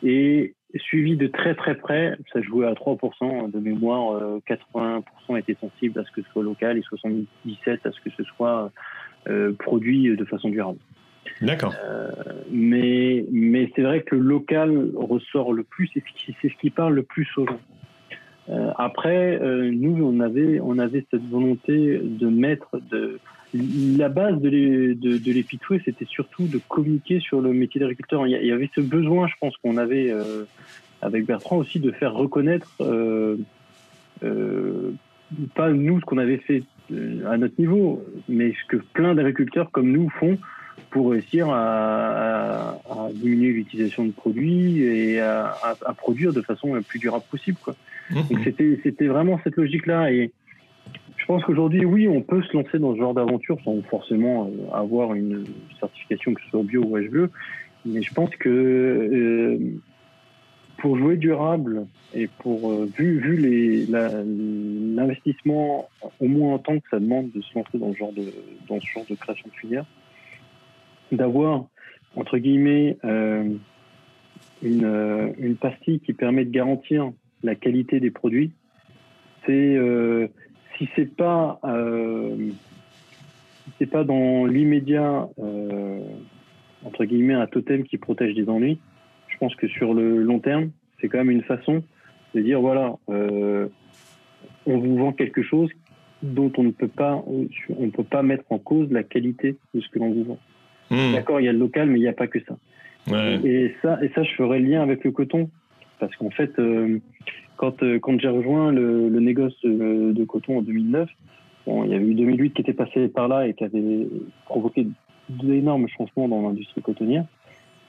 Et 0.03 0.53
suivi 0.75 1.15
de 1.15 1.27
très 1.27 1.55
très 1.55 1.75
près, 1.75 2.17
ça 2.33 2.41
jouait 2.41 2.67
à 2.67 2.73
3% 2.73 3.51
de 3.51 3.59
mémoire, 3.59 4.39
80% 4.47 5.03
euh, 5.29 5.35
étaient 5.37 5.57
sensibles 5.59 5.99
à 5.99 6.03
ce 6.03 6.11
que 6.11 6.21
ce 6.21 6.29
soit 6.31 6.43
local 6.43 6.77
et 6.77 6.81
77% 6.81 7.25
à 7.85 7.91
ce 7.91 8.01
que 8.01 8.09
ce 8.15 8.23
soit 8.23 8.71
euh, 9.27 9.53
produit 9.53 10.15
de 10.15 10.25
façon 10.25 10.49
durable. 10.49 10.79
D'accord. 11.41 11.73
Euh, 11.83 12.09
mais 12.51 13.25
mais 13.31 13.71
c'est 13.75 13.81
vrai 13.81 14.01
que 14.01 14.15
le 14.15 14.21
local 14.21 14.89
ressort 14.95 15.53
le 15.53 15.63
plus, 15.63 15.87
qui, 15.87 16.35
c'est 16.41 16.49
ce 16.49 16.57
qui 16.59 16.69
parle 16.69 16.93
le 16.95 17.03
plus 17.03 17.27
aux 17.37 17.45
gens. 17.45 17.59
après, 18.77 19.39
nous, 19.71 20.05
on 20.05 20.19
avait, 20.21 20.59
on 20.61 20.79
avait 20.79 21.05
cette 21.11 21.25
volonté 21.29 21.99
de 22.01 22.27
mettre 22.27 22.79
de, 22.91 23.19
la 23.53 24.09
base 24.09 24.39
de, 24.41 24.93
de, 24.93 25.17
de 25.17 25.43
c'était 25.85 26.05
surtout 26.05 26.47
de 26.47 26.59
communiquer 26.67 27.19
sur 27.19 27.41
le 27.41 27.53
métier 27.53 27.79
d'agriculteur. 27.79 28.27
Il 28.27 28.45
y 28.45 28.51
avait 28.51 28.69
ce 28.75 28.81
besoin, 28.81 29.27
je 29.27 29.33
pense, 29.39 29.55
qu'on 29.57 29.77
avait 29.77 30.11
euh, 30.11 30.43
avec 31.01 31.25
Bertrand 31.25 31.57
aussi, 31.57 31.79
de 31.79 31.91
faire 31.91 32.13
reconnaître, 32.13 32.71
euh, 32.81 33.37
euh, 34.23 34.91
pas 35.55 35.71
nous 35.71 35.99
ce 35.99 36.05
qu'on 36.05 36.17
avait 36.17 36.37
fait 36.37 36.63
à 37.25 37.37
notre 37.37 37.55
niveau, 37.59 38.03
mais 38.27 38.51
ce 38.53 38.77
que 38.77 38.83
plein 38.93 39.15
d'agriculteurs 39.15 39.71
comme 39.71 39.91
nous 39.91 40.09
font 40.09 40.37
pour 40.89 41.11
réussir 41.11 41.49
à, 41.49 42.77
diminuer 43.13 43.51
l'utilisation 43.51 44.05
de 44.05 44.11
produits 44.11 44.81
et 44.81 45.19
à, 45.19 45.55
produire 45.97 46.33
de 46.33 46.41
façon 46.41 46.75
la 46.75 46.81
plus 46.81 46.99
durable 46.99 47.25
possible. 47.29 47.57
Quoi. 47.61 47.75
Mmh. 48.09 48.15
Donc 48.15 48.39
c'était 48.83 49.07
vraiment 49.07 49.39
cette 49.43 49.55
logique-là. 49.55 50.11
Et 50.11 50.31
pense 51.27 51.43
qu'aujourd'hui, 51.43 51.85
oui, 51.85 52.07
on 52.07 52.21
peut 52.21 52.41
se 52.41 52.55
lancer 52.55 52.79
dans 52.79 52.93
ce 52.93 52.99
genre 52.99 53.13
d'aventure 53.13 53.57
sans 53.63 53.79
forcément 53.83 54.47
euh, 54.47 54.71
avoir 54.73 55.13
une 55.13 55.43
certification 55.79 56.33
que 56.33 56.41
ce 56.41 56.49
soit 56.49 56.63
bio 56.63 56.83
ou 56.83 56.97
HVE. 56.97 57.29
Mais 57.85 58.01
je 58.01 58.11
pense 58.13 58.35
que 58.37 58.49
euh, 58.49 59.59
pour 60.77 60.97
jouer 60.97 61.17
durable 61.17 61.85
et 62.13 62.27
pour 62.39 62.71
euh, 62.71 62.89
vu, 62.97 63.19
vu 63.19 63.85
l'investissement 63.89 65.89
au 66.19 66.27
moins 66.27 66.53
en 66.53 66.59
temps 66.59 66.79
que 66.79 66.89
ça 66.89 66.99
demande 66.99 67.29
de 67.31 67.41
se 67.41 67.53
lancer 67.55 67.77
dans 67.77 67.91
ce 67.91 67.97
genre 67.97 68.13
de 68.13 68.23
dans 68.69 68.79
ce 68.79 68.87
genre 68.87 69.05
de 69.09 69.15
création 69.15 69.49
de 69.49 69.55
filière, 69.59 69.85
d'avoir 71.11 71.65
entre 72.15 72.37
guillemets 72.37 72.97
une, 74.63 75.33
une 75.37 75.57
pastille 75.57 75.99
qui 75.99 76.13
permet 76.13 76.45
de 76.45 76.51
garantir 76.51 77.11
la 77.43 77.55
qualité 77.55 77.99
des 77.99 78.11
produits, 78.11 78.51
c'est 79.45 79.77
si 80.77 80.89
c'est 80.95 81.15
pas 81.15 81.59
euh, 81.63 82.51
c'est 83.77 83.85
pas 83.85 84.03
dans 84.03 84.45
l'immédiat 84.45 85.27
euh, 85.39 85.99
entre 86.85 87.05
guillemets 87.05 87.33
un 87.33 87.47
totem 87.47 87.83
qui 87.83 87.97
protège 87.97 88.33
des 88.35 88.47
ennuis, 88.49 88.79
je 89.27 89.37
pense 89.37 89.55
que 89.55 89.67
sur 89.67 89.93
le 89.93 90.21
long 90.21 90.39
terme, 90.39 90.71
c'est 90.99 91.09
quand 91.09 91.17
même 91.17 91.31
une 91.31 91.43
façon 91.43 91.83
de 92.33 92.41
dire 92.41 92.61
voilà, 92.61 92.95
euh, 93.09 93.67
on 94.65 94.77
vous 94.77 94.97
vend 94.97 95.11
quelque 95.11 95.41
chose 95.41 95.69
dont 96.23 96.51
on 96.57 96.63
ne 96.63 96.71
peut 96.71 96.87
pas 96.87 97.23
on 97.69 97.89
peut 97.89 98.03
pas 98.03 98.23
mettre 98.23 98.45
en 98.49 98.57
cause 98.57 98.91
la 98.91 99.03
qualité 99.03 99.57
de 99.73 99.81
ce 99.81 99.89
que 99.89 99.99
l'on 99.99 100.11
vous 100.11 100.23
vend. 100.23 100.39
Hmm. 100.89 101.13
D'accord, 101.13 101.39
il 101.41 101.45
y 101.45 101.49
a 101.49 101.53
le 101.53 101.59
local, 101.59 101.89
mais 101.89 101.99
il 101.99 102.03
n'y 102.03 102.07
a 102.07 102.13
pas 102.13 102.27
que 102.27 102.39
ça. 102.41 102.57
Et 103.43 103.73
ça, 103.81 104.03
et 104.03 104.09
ça, 104.13 104.23
je 104.23 104.31
ferai 104.35 104.59
le 104.59 104.67
lien 104.67 104.81
avec 104.81 105.03
le 105.03 105.11
coton, 105.11 105.49
parce 105.99 106.13
qu'en 106.17 106.29
fait, 106.29 106.57
euh, 106.59 106.99
quand 107.57 108.19
j'ai 108.19 108.27
rejoint 108.27 108.71
le, 108.71 109.09
le 109.09 109.19
négoce 109.19 109.59
de, 109.63 110.23
coton 110.25 110.59
en 110.59 110.61
2009, 110.61 111.09
bon, 111.65 111.83
il 111.83 111.91
y 111.91 111.95
avait 111.95 112.05
eu 112.05 112.15
2008 112.15 112.53
qui 112.53 112.61
était 112.61 112.73
passé 112.73 113.07
par 113.07 113.27
là 113.27 113.47
et 113.47 113.53
qui 113.53 113.63
avait 113.63 114.07
provoqué 114.45 114.87
d'énormes 115.29 115.87
changements 115.89 116.27
dans 116.27 116.41
l'industrie 116.41 116.81
cotonnière. 116.81 117.25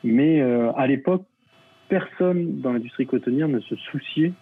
Mais 0.05 0.40
euh, 0.40 0.73
à 0.77 0.86
l'époque, 0.86 1.24
personne 1.89 2.61
dans 2.61 2.73
l'industrie 2.73 3.07
cotonnière 3.07 3.49
ne 3.49 3.61
se 3.61 3.77
souciait 3.77 4.32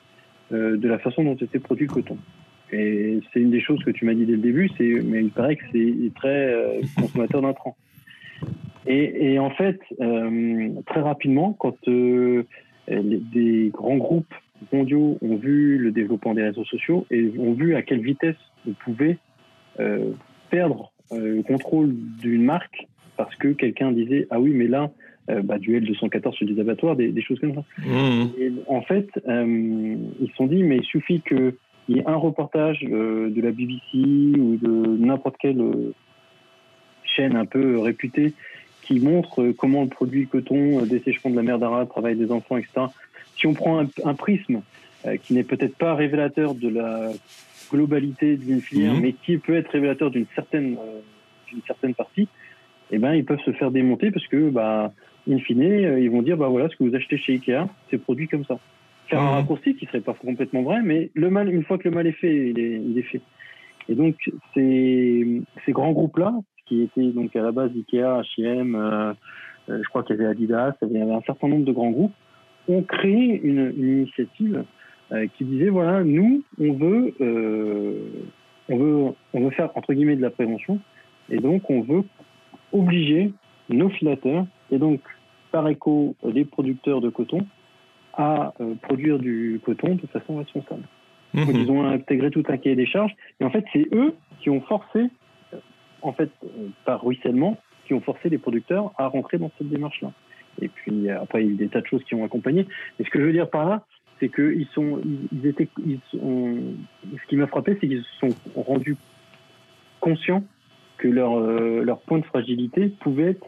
euh, 0.53 0.77
de 0.77 0.89
la 0.89 0.99
façon 0.99 1.25
dont 1.25 1.37
était 1.37 1.59
produit 1.59 1.87
le 1.87 1.93
coton. 1.93 2.19
Et 2.73 3.21
c'est 3.33 3.41
une 3.41 3.51
des 3.51 3.61
choses 3.61 3.83
que 3.85 3.91
tu 3.91 4.05
m'as 4.05 4.15
dit 4.15 4.27
dès 4.27 4.33
le 4.33 4.39
début, 4.39 4.71
c'est, 4.77 5.01
mais 5.05 5.23
il 5.23 5.31
paraît 5.31 5.57
que 5.57 5.65
c'est 5.73 6.15
très 6.17 6.53
euh, 6.53 6.81
consommateur 6.97 7.43
d'intrants. 7.43 7.77
Et, 8.87 9.33
et, 9.33 9.39
en 9.39 9.51
fait, 9.51 9.81
euh, 10.01 10.69
très 10.87 11.01
rapidement, 11.01 11.53
quand 11.59 11.77
euh, 11.89 12.45
les, 12.89 13.19
des 13.19 13.71
grands 13.73 13.97
groupes 13.97 14.35
mondiaux 14.73 15.19
ont 15.23 15.37
vu 15.37 15.79
le 15.79 15.91
développement 15.93 16.35
des 16.35 16.43
réseaux 16.43 16.65
sociaux 16.65 17.07
et 17.11 17.33
ont 17.39 17.53
vu 17.53 17.75
à 17.75 17.83
quelle 17.83 18.01
vitesse 18.01 18.37
on 18.69 18.73
pouvait 18.73 19.19
euh, 19.81 20.13
perdre 20.51 20.93
euh, 21.13 21.37
le 21.37 21.43
contrôle 21.43 21.95
d'une 22.21 22.43
marque 22.43 22.87
parce 23.17 23.35
que 23.37 23.49
quelqu'un 23.49 23.93
disait 23.93 24.27
ah 24.31 24.41
oui 24.41 24.53
mais 24.53 24.67
là 24.67 24.91
euh, 25.31 25.43
bah, 25.43 25.59
du 25.59 25.79
L214 25.81 26.35
sur 26.35 26.47
des 26.47 26.61
abattoirs, 26.61 26.95
des, 26.95 27.21
choses 27.21 27.41
comme 27.41 27.55
ça. 27.55 27.65
Mmh. 27.79 28.27
Et 28.39 28.53
en 28.69 28.81
fait, 28.83 29.09
euh, 29.27 29.97
ils 30.21 30.31
se 30.31 30.37
sont 30.37 30.47
dit 30.47 30.63
mais 30.63 30.77
il 30.79 30.85
suffit 30.85 31.21
qu'il 31.21 31.55
y 31.89 31.99
ait 31.99 32.07
un 32.07 32.17
reportage 32.17 32.81
de 32.83 33.41
la 33.41 33.51
BBC 33.51 34.39
ou 34.39 34.57
de 34.57 34.97
n'importe 34.99 35.37
quelle 35.39 35.63
chaîne 37.05 37.37
un 37.37 37.47
peu 37.47 37.79
réputée 37.79 38.35
qui 38.83 39.01
montre 39.01 39.53
comment 39.59 39.83
le 39.83 39.89
produit 39.89 40.29
coton, 40.29 40.85
dessèchement 40.87 41.31
de 41.31 41.37
la 41.37 41.43
mer 41.43 41.59
d'Ara, 41.59 41.87
travail 41.87 42.15
des 42.15 42.31
enfants, 42.31 42.57
etc., 42.57 42.87
si 43.37 43.47
on 43.47 43.55
prend 43.55 43.87
un, 44.05 44.15
prisme 44.15 44.63
euh, 45.07 45.17
qui 45.17 45.35
n'est 45.35 45.45
peut-être 45.45 45.77
pas 45.77 45.95
révélateur 45.95 46.55
de 46.55 46.69
la 46.69 47.11
globalité 47.71 48.37
d'une 48.37 48.61
filière, 48.61 48.95
mhm. 48.95 49.03
mais 49.03 49.13
qui 49.13 49.39
peut 49.39 49.57
être 49.57 49.71
révélateur 49.71 50.11
d'une 50.11 50.27
certaine, 50.35 50.77
euh, 50.79 51.01
d'une 51.49 51.63
certaine 51.67 51.95
partie, 51.95 52.29
eh 52.91 52.99
ben, 52.99 53.15
ils 53.15 53.25
peuvent 53.25 53.41
se 53.45 53.53
faire 53.53 53.71
démonter 53.71 54.11
parce 54.11 54.27
que, 54.27 54.49
bah, 54.51 54.93
in 55.29 55.39
fine, 55.39 55.63
euh, 55.63 56.01
ils 56.01 56.11
vont 56.11 56.23
dire, 56.23 56.37
bah 56.37 56.49
voilà, 56.49 56.69
ce 56.69 56.77
que 56.77 56.85
vous 56.85 56.95
achetez 56.95 57.19
chez 57.19 57.35
Ikea, 57.35 57.69
c'est 57.91 57.99
produit 57.99 58.29
comme 58.29 58.45
ça. 58.45 58.59
Faire 59.09 59.21
un 59.21 59.33
mhm. 59.33 59.39
raccourci 59.41 59.75
qui 59.77 59.87
serait 59.87 60.01
pas 60.01 60.15
complètement 60.15 60.63
vrai, 60.63 60.81
mais 60.83 61.11
le 61.15 61.31
mal, 61.31 61.53
une 61.53 61.65
fois 61.65 61.79
que 61.79 61.89
le 61.89 61.95
mal 61.95 62.07
est 62.07 62.13
fait, 62.13 62.51
il 62.51 62.59
est, 62.59 62.81
il 62.81 62.99
est 62.99 63.03
fait. 63.03 63.21
Et 63.89 63.95
donc, 63.95 64.17
ces, 64.55 65.43
ces 65.65 65.73
grands 65.73 65.93
groupes-là, 65.93 66.35
qui 66.67 66.83
étaient 66.83 67.13
donc 67.13 67.37
à 67.37 67.43
la 67.43 67.53
base 67.53 67.71
Ikea, 67.71 68.23
H&M, 68.23 69.15
je 69.69 69.89
crois 69.89 70.03
qu'il 70.03 70.17
y 70.17 70.19
avait 70.19 70.29
Adidas, 70.29 70.75
il 70.83 70.97
y 70.97 71.01
avait 71.01 71.13
un 71.13 71.23
certain 71.23 71.47
nombre 71.47 71.65
de 71.65 71.71
grands 71.71 71.91
groupes, 71.91 72.13
ont 72.69 72.83
créé 72.83 73.41
une, 73.43 73.73
initiative 73.77 74.65
euh, 75.13 75.27
qui 75.37 75.45
disait 75.45 75.69
voilà, 75.69 76.03
nous, 76.05 76.43
on 76.59 76.73
veut, 76.73 77.15
euh, 77.21 78.09
on 78.69 78.77
veut, 78.77 79.15
on 79.33 79.41
veut 79.41 79.51
faire 79.51 79.71
entre 79.75 79.95
guillemets 79.95 80.17
de 80.17 80.23
la 80.23 80.31
prévention, 80.31 80.81
et 81.31 81.39
donc 81.39 81.69
on 81.71 81.83
veut 81.83 82.05
obliger 82.73 83.33
nos 83.69 83.89
filateurs 83.89 84.47
et 84.71 84.79
donc 84.79 85.01
par 85.53 85.69
écho 85.69 86.17
les 86.25 86.45
producteurs 86.45 87.01
de 87.01 87.09
coton 87.09 87.47
à 88.15 88.53
euh, 88.61 88.75
produire 88.83 89.19
du 89.19 89.61
coton 89.65 89.95
de 89.95 90.07
façon 90.07 90.39
responsable. 90.39 90.83
Donc, 91.35 91.49
mhm. 91.49 91.57
ils 91.57 91.71
ont 91.71 91.85
intégré 91.85 92.31
tout 92.31 92.43
un 92.49 92.57
cahier 92.57 92.77
des 92.77 92.87
charges, 92.87 93.15
et 93.41 93.45
en 93.45 93.51
fait 93.51 93.65
c'est 93.73 93.87
eux 93.93 94.15
qui 94.41 94.51
ont 94.51 94.61
forcé, 94.63 95.07
en 96.03 96.13
fait 96.13 96.31
par 96.85 97.03
ruissellement, 97.05 97.59
qui 97.87 97.95
ont 97.95 98.01
forcé 98.01 98.29
les 98.29 98.39
producteurs 98.39 98.93
à 98.99 99.07
rentrer 99.07 99.39
dans 99.39 99.51
cette 99.57 99.69
démarche-là. 99.69 100.13
Et 100.61 100.69
puis 100.69 101.11
après, 101.11 101.43
il 101.43 101.47
y 101.47 101.51
a 101.51 101.53
eu 101.53 101.57
des 101.57 101.69
tas 101.69 101.81
de 101.81 101.87
choses 101.87 102.03
qui 102.05 102.15
ont 102.15 102.25
accompagné. 102.25 102.67
Mais 102.99 103.05
ce 103.05 103.11
que 103.11 103.21
je 103.21 103.25
veux 103.25 103.33
dire 103.33 103.51
par 103.51 103.69
là, 103.69 103.85
c'est 104.21 104.29
qu'ils 104.35 104.67
sont, 104.75 105.01
ils 105.33 105.47
étaient, 105.47 105.69
ils 105.85 106.01
sont, 106.11 106.57
ce 107.05 107.29
qui 107.29 107.37
m'a 107.37 107.47
frappé, 107.47 107.77
c'est 107.81 107.89
qu'ils 107.89 108.03
se 108.03 108.29
sont 108.29 108.35
rendus 108.55 108.97
conscients 110.01 110.45
que 110.99 111.09
leur, 111.09 111.37
euh, 111.37 111.83
leur 111.83 112.01
point 112.01 112.19
de 112.19 112.25
fragilité 112.25 112.89
pouvait 113.01 113.31
être, 113.31 113.47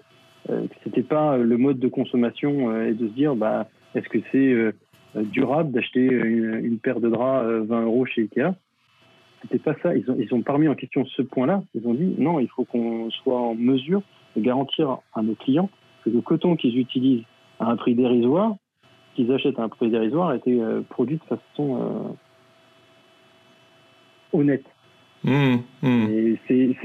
euh, 0.51 0.67
que 0.67 0.75
c'était 0.85 1.03
pas 1.03 1.37
le 1.39 1.57
mode 1.57 1.79
de 1.79 1.89
consommation 1.89 2.71
euh, 2.71 2.89
et 2.89 2.93
de 2.93 3.09
se 3.09 3.13
dire, 3.13 3.35
bah, 3.35 3.69
est-ce 3.95 4.09
que 4.09 4.19
c'est 4.31 4.75
durable 5.33 5.73
d'acheter 5.73 6.01
une, 6.05 6.79
paire 6.79 7.01
de 7.01 7.09
draps 7.09 7.67
20 7.67 7.83
euros 7.85 8.05
chez 8.05 8.23
Ikea? 8.23 8.55
C'était 9.43 9.59
pas 9.59 9.75
ça. 9.83 9.97
Ils 9.97 10.11
ont, 10.11 10.17
ils 10.19 10.35
ont 10.35 10.43
pas 10.43 10.53
remis 10.53 10.69
en 10.69 10.75
question 10.75 11.07
ce 11.07 11.23
point-là. 11.23 11.63
Ils 11.75 11.87
ont 11.87 11.95
dit 11.95 12.15
non, 12.19 12.39
il 12.39 12.49
faut 12.49 12.65
qu'on 12.65 13.11
soit 13.11 13.41
en 13.41 13.55
mesure 13.55 14.03
de 14.37 14.43
garantir 14.43 14.99
à 15.15 15.23
nos 15.23 15.35
clients 15.35 15.71
que 16.05 16.11
le 16.11 16.21
coton 16.21 16.57
qu'ils 16.57 16.79
utilisent 16.79 17.25
à 17.61 17.71
un 17.71 17.77
prix 17.77 17.95
dérisoire, 17.95 18.55
qu'ils 19.15 19.33
achètent 19.33 19.59
à 19.59 19.65
un 19.65 19.69
prix 19.69 19.91
dérisoire, 19.91 20.29
a 20.29 20.37
été 20.37 20.61
euh, 20.61 20.83
produit 20.89 21.17
de 21.17 21.25
façon 21.25 21.77
euh, 21.77 22.09
honnête. 24.33 24.65
Mmh, 25.25 25.57
mmh. 25.83 26.37
c'est, 26.47 26.77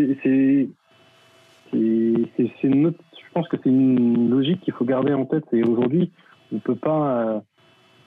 je 3.33 3.39
pense 3.39 3.47
que 3.47 3.57
c'est 3.63 3.69
une 3.69 4.29
logique 4.29 4.61
qu'il 4.61 4.73
faut 4.73 4.85
garder 4.85 5.13
en 5.13 5.25
tête. 5.25 5.45
Et 5.53 5.63
aujourd'hui, 5.63 6.11
on 6.51 6.59
peut 6.59 6.75
pas. 6.75 7.43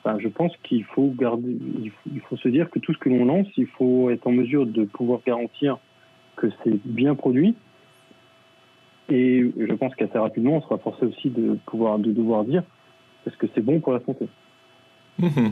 Euh, 0.06 0.18
je 0.18 0.28
pense 0.28 0.52
qu'il 0.62 0.84
faut 0.84 1.12
garder, 1.18 1.58
il 2.12 2.20
faut, 2.20 2.36
se 2.36 2.48
dire 2.48 2.70
que 2.70 2.78
tout 2.78 2.92
ce 2.92 2.98
que 2.98 3.08
l'on 3.08 3.24
lance, 3.24 3.48
il 3.56 3.66
faut 3.66 4.08
être 4.10 4.24
en 4.28 4.30
mesure 4.30 4.64
de 4.64 4.84
pouvoir 4.84 5.20
garantir 5.26 5.78
que 6.36 6.46
c'est 6.62 6.78
bien 6.84 7.16
produit. 7.16 7.56
Et 9.08 9.44
je 9.56 9.72
pense 9.74 9.94
qu'assez 9.94 10.18
rapidement, 10.18 10.56
on 10.56 10.62
sera 10.62 10.78
forcé 10.78 11.06
aussi 11.06 11.30
de 11.30 11.58
pouvoir, 11.66 11.98
de 11.98 12.12
devoir 12.12 12.44
dire 12.44 12.62
parce 13.24 13.36
que 13.36 13.46
c'est 13.54 13.60
bon 13.60 13.80
pour 13.80 13.92
la 13.92 14.00
santé? 14.06 14.28
Mmh. 15.18 15.48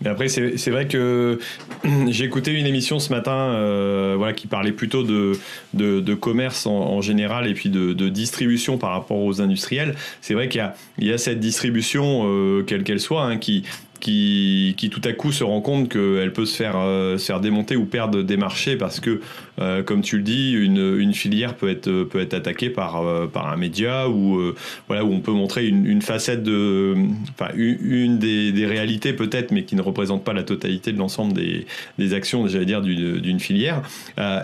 Mais 0.00 0.10
après, 0.10 0.28
c'est 0.28 0.70
vrai 0.70 0.88
que 0.88 1.38
j'ai 2.08 2.24
écouté 2.24 2.52
une 2.52 2.66
émission 2.66 2.98
ce 2.98 3.12
matin 3.12 3.32
euh, 3.32 4.14
voilà, 4.18 4.32
qui 4.32 4.48
parlait 4.48 4.72
plutôt 4.72 5.02
de, 5.04 5.38
de, 5.72 6.14
commerce 6.14 6.66
en, 6.66 7.00
général 7.00 7.46
et 7.46 7.54
puis 7.54 7.70
de, 7.70 8.08
distribution 8.08 8.76
par 8.78 8.90
rapport 8.90 9.18
aux 9.18 9.40
industriels. 9.40 9.94
C'est 10.20 10.34
vrai 10.34 10.48
qu'il 10.48 10.68
y, 10.98 11.06
y, 11.06 11.12
a 11.12 11.18
cette 11.18 11.38
distribution, 11.38 12.24
euh, 12.26 12.62
quelle 12.62 12.82
qu'elle 12.82 13.00
soit, 13.00 13.22
hein, 13.22 13.38
qui, 13.38 13.64
qui, 14.04 14.90
tout 14.90 15.00
à 15.04 15.12
coup 15.12 15.32
se 15.32 15.44
rend 15.44 15.60
compte 15.60 15.88
qu'elle 15.88 16.32
peut 16.32 16.44
se 16.44 16.56
faire, 16.56 16.74
euh, 16.76 17.16
se 17.16 17.26
faire 17.26 17.40
démonter 17.40 17.74
ou 17.74 17.86
perdre 17.86 18.22
des 18.22 18.36
marchés 18.36 18.76
parce 18.76 19.00
que, 19.00 19.20
euh, 19.60 19.82
comme 19.82 20.02
tu 20.02 20.18
le 20.18 20.22
dis, 20.22 20.52
une, 20.52 21.14
filière 21.14 21.54
peut 21.54 21.70
être, 21.70 22.04
peut 22.04 22.20
être 22.20 22.34
attaquée 22.34 22.68
par, 22.68 23.02
euh, 23.02 23.26
par 23.26 23.50
un 23.50 23.56
média 23.56 24.08
ou 24.08 24.52
voilà, 24.88 25.04
où 25.04 25.12
on 25.12 25.20
peut 25.20 25.32
montrer 25.32 25.66
une, 25.66 26.02
facette 26.02 26.42
de. 26.42 26.94
Enfin, 27.32 27.50
une, 27.56 28.18
des, 28.18 28.66
réalités 28.66 29.12
peut-être, 29.12 29.52
mais 29.52 29.64
qui 29.64 29.76
ne 29.76 29.82
représente 29.82 30.24
pas 30.24 30.32
la 30.32 30.42
totalité 30.42 30.92
de 30.92 30.98
l'ensemble 30.98 31.32
des, 31.32 32.14
actions, 32.14 32.46
j'allais 32.46 32.66
dire, 32.66 32.82
d'une 32.82 33.40
filière. 33.40 33.82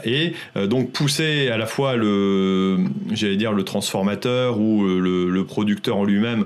et 0.05 0.33
donc 0.69 0.93
pousser 0.93 1.49
à 1.49 1.57
la 1.57 1.67
fois 1.67 1.97
le, 1.97 2.79
j'allais 3.13 3.37
dire, 3.37 3.53
le 3.53 3.65
transformateur 3.65 4.59
ou 4.59 4.85
le, 4.85 5.45
producteur 5.45 5.97
en 5.97 6.05
lui-même 6.05 6.45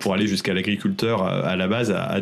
pour 0.00 0.14
aller 0.14 0.26
jusqu'à 0.26 0.52
l'agriculteur 0.52 1.22
à, 1.22 1.54
la 1.54 1.68
base 1.68 1.90
à, 1.90 2.02
à 2.02 2.20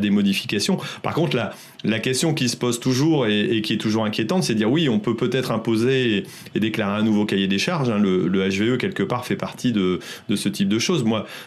Par 1.03 1.15
contre, 1.15 1.37
la, 1.85 1.99
question 1.99 2.35
qui 2.35 2.49
se 2.49 2.57
pose 2.57 2.81
toujours 2.81 3.27
et, 3.27 3.61
qui 3.63 3.75
est 3.75 3.79
toujours 3.79 4.05
inquiétante, 4.05 4.45
c'est 4.45 4.55
de 4.55 4.59
dire 4.59 4.71
oui, 4.71 4.89
on 4.89 4.99
peut 4.99 5.17
peut-être 5.17 5.51
imposer 5.51 6.25
et, 6.55 6.61
déclarer 6.61 6.99
un 6.99 7.03
nouveau 7.03 7.25
cahier 7.25 7.49
des 7.49 7.59
charges. 7.59 7.91
Hein. 7.91 7.99
Le, 7.99 8.49
HVE, 8.49 8.79
quelque 8.79 9.03
part, 9.03 9.27
fait 9.27 9.37
partie 9.37 9.73
de, 9.73 10.01
ce 10.35 10.49
type 10.49 10.69
de 10.69 10.79
choses. 10.79 11.05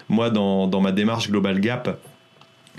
Moi, 0.09 0.29
dans 0.29 0.81
ma 0.81 0.91
démarche 0.91 1.29
Global 1.29 1.59
Gap, 1.59 1.99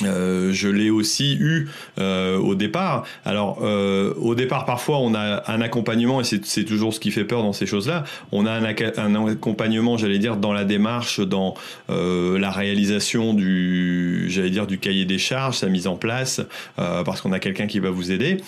euh, 0.02 0.52
je 0.52 0.68
l'ai 0.68 0.90
aussi 0.90 1.36
eu 1.36 1.68
euh, 1.98 2.36
au 2.36 2.54
départ. 2.54 3.04
Alors, 3.24 3.60
euh, 3.62 4.12
au 4.16 4.34
départ, 4.34 4.64
parfois, 4.64 4.98
on 4.98 5.14
a 5.14 5.44
un 5.46 5.60
accompagnement, 5.60 6.20
et 6.20 6.24
c'est 6.24 6.64
toujours 6.64 6.92
ce 6.92 7.00
qui 7.00 7.10
fait 7.10 7.24
peur 7.24 7.42
dans 7.42 7.52
ces 7.52 7.66
choses-là. 7.66 8.04
On 8.32 8.46
a 8.46 8.50
un, 8.50 8.64
accompagnement, 8.64 9.96
j'allais 9.96 10.18
dire, 10.18 10.36
dans 10.36 10.52
la 10.52 10.64
démarche, 10.64 11.20
dans 11.20 11.54
la 11.88 12.50
réalisation 12.50 13.34
du, 13.34 14.26
j'allais 14.28 14.50
dire, 14.50 14.66
du 14.66 14.78
cahier 14.78 15.04
des 15.04 15.18
charges, 15.18 15.58
sa 15.58 15.68
mise 15.68 15.86
en 15.86 15.96
place, 15.96 16.40
parce 16.76 17.20
qu'on 17.20 17.32
a 17.32 17.38
quelqu'un 17.38 17.66
qui 17.66 17.78
va 17.78 17.90
vous 17.90 18.10
aider. 18.10 18.38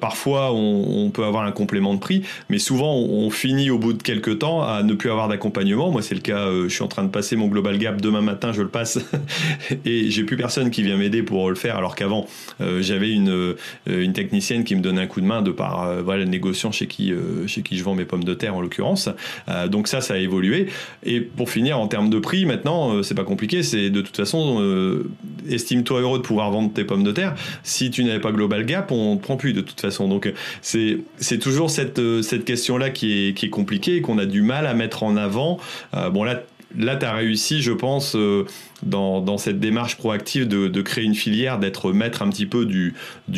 parfois, 0.00 0.52
on, 0.52 1.06
on, 1.06 1.10
peut 1.10 1.24
avoir 1.24 1.44
un 1.44 1.52
complément 1.52 1.94
de 1.94 2.00
prix, 2.00 2.22
mais 2.48 2.58
souvent, 2.58 2.94
on, 2.96 3.30
finit 3.30 3.70
au 3.70 3.78
bout 3.78 3.92
de 3.92 4.02
quelques 4.02 4.38
temps 4.38 4.62
à 4.62 4.82
ne 4.82 4.94
plus 4.94 5.10
avoir 5.10 5.28
d'accompagnement. 5.28 5.90
Moi, 5.90 6.02
c'est 6.02 6.14
le 6.14 6.20
cas. 6.20 6.50
je 6.50 6.68
suis 6.68 6.82
en 6.82 6.88
train 6.88 7.02
de 7.02 7.10
passer 7.10 7.36
mon 7.36 7.48
Global 7.48 7.78
Gap 7.78 8.00
demain 8.00 8.20
matin, 8.20 8.52
je 8.52 8.62
le 8.62 8.68
passe, 8.68 8.98
et 9.84 10.10
j'ai 10.10 10.24
plus 10.24 10.36
personne 10.36 10.65
qui 10.70 10.82
vient 10.82 10.96
m'aider 10.96 11.22
pour 11.22 11.48
le 11.48 11.56
faire, 11.56 11.76
alors 11.76 11.94
qu'avant 11.94 12.26
euh, 12.60 12.82
j'avais 12.82 13.10
une, 13.10 13.30
euh, 13.30 13.54
une 13.86 14.12
technicienne 14.12 14.64
qui 14.64 14.74
me 14.74 14.80
donnait 14.80 15.02
un 15.02 15.06
coup 15.06 15.20
de 15.20 15.26
main 15.26 15.42
de 15.42 15.50
par 15.50 15.84
euh, 15.84 16.16
le 16.16 16.24
négociant 16.24 16.72
chez 16.72 16.86
qui 16.86 17.12
chez 17.46 17.62
qui 17.62 17.76
je 17.76 17.84
vends 17.84 17.94
mes 17.94 18.06
pommes 18.06 18.24
de 18.24 18.32
terre 18.32 18.54
en 18.54 18.60
l'occurrence. 18.60 19.10
donc 19.68 19.86
ça, 19.86 20.00
ça 20.00 20.14
a 20.14 20.16
évolué. 20.16 20.68
Et 21.04 21.20
pour 21.20 21.50
finir 21.50 21.78
en 21.78 21.88
termes 21.88 22.08
de 22.08 22.18
prix, 22.18 22.46
maintenant 22.46 23.02
c'est 23.02 23.14
pas 23.14 23.24
compliqué, 23.24 23.62
c'est 23.62 23.90
de 23.90 24.00
toute 24.00 24.16
façon 24.16 24.62
estime-toi 25.48 26.00
heureux 26.00 26.18
de 26.18 26.22
pouvoir 26.22 26.50
vendre 26.50 26.72
tes 26.72 26.84
pommes 26.84 27.04
de 27.04 27.12
terre. 27.12 27.34
Si 27.62 27.90
tu 27.90 28.02
n'avais 28.04 28.20
pas 28.20 28.32
Global 28.32 28.64
Gap, 28.64 28.90
on 28.92 29.14
ne 29.14 29.20
prend 29.20 29.36
plus 29.36 29.52
de 29.52 29.60
toute 29.60 29.80
façon. 29.80 30.08
Donc 30.08 30.32
c'est 30.62 31.38
toujours 31.40 31.68
cette 31.68 32.00
cette 32.22 32.44
question 32.44 32.78
là 32.78 32.88
qui 32.88 33.28
est 33.28 33.34
qui 33.34 33.46
est 33.46 33.50
compliquée 33.50 33.96
et 33.96 34.00
qu'on 34.00 34.18
a 34.18 34.26
du 34.26 34.40
mal 34.40 34.66
à 34.66 34.72
mettre 34.72 35.02
en 35.02 35.16
avant. 35.16 35.58
bon 35.92 36.24
là 36.24 36.42
là, 36.76 36.96
tu 36.96 37.06
as 37.06 37.12
réussi, 37.12 37.62
je 37.62 37.72
pense, 37.72 38.16
euh, 38.16 38.44
dans, 38.82 39.38
cette 39.38 39.60
démarche 39.60 39.96
proactive 39.96 40.48
de, 40.48 40.82
créer 40.82 41.04
une 41.04 41.14
filière, 41.14 41.58
d'être 41.58 41.92
maître 41.92 42.22
un 42.22 42.30
petit 42.30 42.46
peu 42.46 42.66
du, 42.66 42.94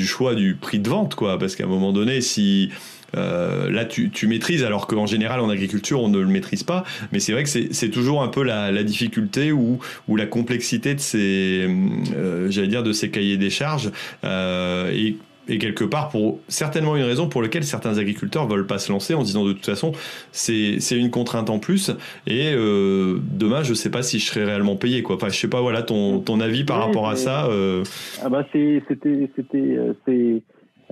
choix 0.07 0.35
du 0.35 0.55
prix 0.55 0.79
de 0.79 0.89
vente, 0.89 1.15
quoi. 1.15 1.39
Parce 1.39 1.57
qu'à 1.57 1.65
un 1.65 1.69
moment 1.69 1.93
donné, 1.93 2.21
si. 2.21 2.71
Euh, 3.17 3.71
là, 3.71 3.87
tu, 3.87 4.11
maîtrises, 4.27 4.63
alors 4.65 4.87
qu'en 4.87 5.07
général, 5.07 5.41
en 5.41 5.49
agriculture, 5.49 6.03
on 6.03 6.11
ne 6.11 6.19
le 6.19 6.27
maîtrise 6.27 6.63
pas. 6.63 6.85
Mais 7.11 7.21
c'est 7.21 7.33
vrai 7.33 7.43
que 7.43 7.49
c'est 7.49 7.89
toujours 7.89 8.23
un 8.23 8.29
peu 8.29 8.43
la, 8.43 8.83
difficulté 8.83 9.51
ou, 9.51 9.81
la 10.15 10.27
complexité 10.27 10.95
de 10.95 11.01
ces, 11.01 11.67
euh, 12.15 12.51
j'allais 12.51 12.69
dire, 12.69 12.83
de 12.83 12.93
ces 12.93 13.11
cahiers 13.11 13.39
des 13.39 13.49
charges. 13.49 13.91
et 14.25 15.17
et 15.49 15.59
quelque 15.59 15.85
part 15.85 16.09
pour 16.09 16.41
certainement 16.49 16.97
une 16.97 17.05
raison 17.05 17.29
pour 17.29 17.43
laquelle 17.43 17.65
certains 17.65 17.99
agriculteurs 17.99 18.47
veulent 18.47 18.66
pas 18.66 18.79
se 18.79 18.93
lancer 18.93 19.15
en 19.15 19.23
disant 19.23 19.45
de 19.45 19.53
toute 19.53 19.66
façon 19.66 19.93
c'est 20.33 20.79
une 20.93 21.11
contrainte 21.11 21.51
en 21.51 21.59
plus. 21.59 21.91
Et 22.27 22.53
euh, 22.55 23.19
demain 23.23 23.62
je 23.62 23.75
sais 23.75 23.91
pas 23.91 24.03
si 24.03 24.19
je 24.19 24.27
serai 24.27 24.45
réellement 24.45 24.77
payé 24.77 25.03
quoi. 25.03 25.16
Enfin 25.16 25.29
je 25.29 25.37
sais 25.37 25.49
pas 25.49 25.61
voilà 25.61 25.83
ton, 25.83 26.20
ton 26.20 26.41
avis 26.41 26.65
par 26.65 26.79
rapport 26.79 27.09
à 27.09 27.16
ça 27.16 27.47
euh... 27.47 27.83
ah 28.23 28.29
bah 28.29 28.47
c'était 28.53 29.31
c'était 29.37 29.57
euh, 29.57 29.95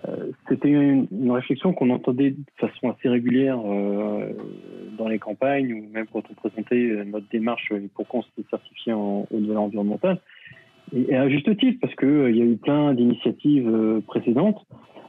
euh, 0.06 0.26
c'était 0.48 0.68
une, 0.68 1.06
une, 1.10 1.30
réflexion 1.30 1.72
qu'on 1.72 1.88
entendait 1.88 2.30
de 2.30 2.36
façon 2.58 2.90
assez 2.90 3.08
régulière 3.08 3.58
dans 4.98 5.08
les 5.08 5.18
campagnes 5.18 5.72
ou 5.72 5.86
même 5.92 6.06
quand 6.12 6.22
on 6.30 6.34
présentait 6.34 7.04
notre 7.06 7.26
démarche 7.30 7.72
pour 7.94 8.06
qu'on 8.06 8.22
se 8.22 8.28
certifié 8.50 8.92
en 8.92 9.26
haute 9.30 9.46
valeur 9.46 9.62
environnementale 9.62 10.20
et, 10.94 11.14
à 11.14 11.28
juste 11.28 11.56
titre, 11.58 11.78
parce 11.80 11.94
qu'il 11.96 12.08
euh, 12.08 12.30
y 12.30 12.40
a 12.40 12.44
eu 12.44 12.56
plein 12.56 12.94
d'initiatives 12.94 13.68
euh, 13.68 14.00
précédentes 14.06 14.64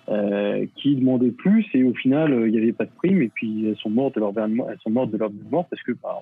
euh, 0.09 0.65
qui 0.75 0.95
demandaient 0.95 1.31
plus 1.31 1.65
et 1.73 1.83
au 1.83 1.93
final, 1.93 2.31
il 2.45 2.51
n'y 2.51 2.57
avait 2.57 2.73
pas 2.73 2.85
de 2.85 2.91
prime 2.97 3.21
et 3.21 3.29
puis 3.29 3.67
elles 3.67 3.77
sont 3.77 3.89
mortes 3.89 4.15
de 4.15 4.21
leur 4.21 4.33
elles 4.37 4.79
sont 4.81 4.89
mortes 4.89 5.11
de 5.11 5.17
leur 5.17 5.29
mort 5.51 5.65
parce 5.69 5.81
que, 5.83 5.91
bah, 5.91 6.21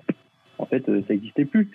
en 0.58 0.66
fait, 0.66 0.84
ça 0.86 0.92
n'existait 1.10 1.44
plus. 1.44 1.70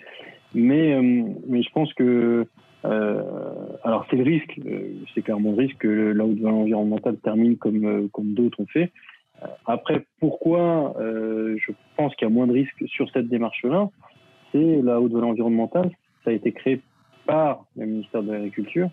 Mais, 0.54 1.00
mais 1.48 1.62
je 1.62 1.70
pense 1.72 1.92
que 1.94 2.46
alors 2.84 4.04
c'est 4.10 4.16
le 4.16 4.24
risque, 4.24 4.60
c'est 5.14 5.22
clairement 5.22 5.52
le 5.52 5.56
risque 5.56 5.78
que 5.78 5.88
la 5.88 6.26
haute 6.26 6.38
valeur 6.38 6.58
environnementale 6.58 7.16
termine 7.22 7.56
comme, 7.56 8.10
comme 8.10 8.34
d'autres 8.34 8.60
ont 8.60 8.66
fait. 8.66 8.92
Après, 9.64 10.04
pourquoi 10.20 10.94
je 10.98 11.72
pense 11.96 12.14
qu'il 12.16 12.28
y 12.28 12.30
a 12.30 12.34
moins 12.34 12.46
de 12.46 12.52
risques 12.52 12.84
sur 12.88 13.08
cette 13.12 13.28
démarche-là 13.28 13.88
C'est 14.50 14.82
la 14.82 15.00
haute 15.00 15.12
valeur 15.12 15.28
environnementale, 15.28 15.90
ça 16.24 16.30
a 16.30 16.34
été 16.34 16.52
créé 16.52 16.82
par 17.26 17.64
le 17.76 17.86
ministère 17.86 18.22
de 18.22 18.32
l'Agriculture. 18.32 18.90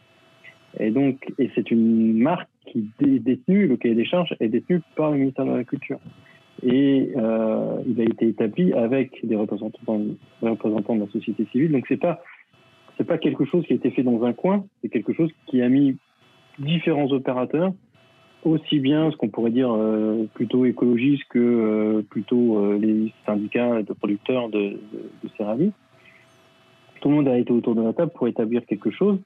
Et 0.80 0.92
donc, 0.92 1.32
et 1.40 1.50
c'est 1.56 1.72
une 1.72 2.18
marque 2.20 2.50
qui 2.68 2.90
est 3.02 3.20
détenue, 3.20 3.68
le 3.68 3.78
cahier 3.78 3.96
des 3.96 4.06
charges 4.06 4.36
est 4.40 4.50
détenu 4.50 4.82
par 4.96 5.12
le 5.12 5.18
ministère 5.18 5.46
de 5.46 5.52
l'Agriculture. 5.52 6.00
Et 6.62 7.12
euh, 7.16 7.82
il 7.88 8.00
a 8.02 8.04
été 8.04 8.28
établi 8.28 8.74
avec 8.74 9.26
des 9.26 9.36
représentants, 9.36 10.02
représentants 10.42 10.96
de 10.96 11.02
la 11.02 11.12
société 11.12 11.48
civile. 11.52 11.72
Donc, 11.72 11.86
c'est 11.88 11.98
pas 11.98 12.22
pas 13.08 13.18
quelque 13.18 13.46
chose 13.46 13.66
qui 13.66 13.72
a 13.72 13.78
été 13.78 13.92
fait 13.92 14.04
dans 14.04 14.24
un 14.26 14.34
coin, 14.34 14.66
c'est 14.82 14.90
quelque 14.90 15.14
chose 15.14 15.32
qui 15.48 15.62
a 15.62 15.70
mis 15.70 15.96
différents 16.60 17.10
opérateurs, 17.14 17.72
aussi 18.44 18.80
bien 18.80 19.10
ce 19.10 19.16
qu'on 19.16 19.30
pourrait 19.30 19.52
dire 19.52 19.72
euh, 19.72 20.26
plutôt 20.34 20.66
écologistes 20.66 21.24
que 21.30 21.40
euh, 21.40 22.02
plutôt 22.10 22.74
les 22.78 23.14
syndicats 23.26 23.84
de 23.84 23.94
producteurs 23.94 24.50
de, 24.50 24.60
de, 24.60 25.12
de 25.24 25.30
céréales 25.38 25.72
tout 27.00 27.10
le 27.10 27.16
monde 27.16 27.28
a 27.28 27.38
été 27.38 27.52
autour 27.52 27.76
de 27.76 27.82
la 27.82 27.94
table 27.94 28.12
pour 28.14 28.28
établir 28.28 28.66
quelque 28.66 28.92
chose. 28.92 29.20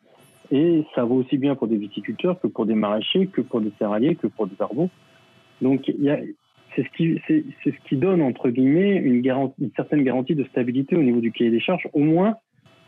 Et 0.52 0.84
ça 0.94 1.04
vaut 1.04 1.16
aussi 1.16 1.38
bien 1.38 1.56
pour 1.56 1.68
des 1.68 1.78
viticulteurs 1.78 2.40
que 2.40 2.48
pour 2.48 2.66
des 2.66 2.76
maraîchers, 2.76 3.28
que 3.28 3.42
pour 3.42 3.62
des 3.62 3.72
céréaliers, 3.80 4.16
que 4.16 4.28
pour 4.28 4.48
des 4.48 4.56
arbres. 4.60 4.90
Donc, 5.62 5.92
c'est 6.76 6.84
ce, 6.84 6.90
qui, 6.98 7.20
c'est, 7.28 7.44
ce 7.64 7.88
qui 7.88 7.96
donne, 7.96 8.22
entre 8.22 8.50
guillemets, 8.50 8.96
une, 8.96 9.22
garantie, 9.22 9.56
une 9.62 9.72
certaine 9.76 10.04
garantie 10.04 10.36
de 10.36 10.44
stabilité 10.46 10.96
au 10.96 11.04
niveau 11.04 11.22
du 11.22 11.32
cahier 11.32 11.52
des 11.52 11.60
charges, 11.60 11.88
au 11.94 12.00
moins 12.00 12.36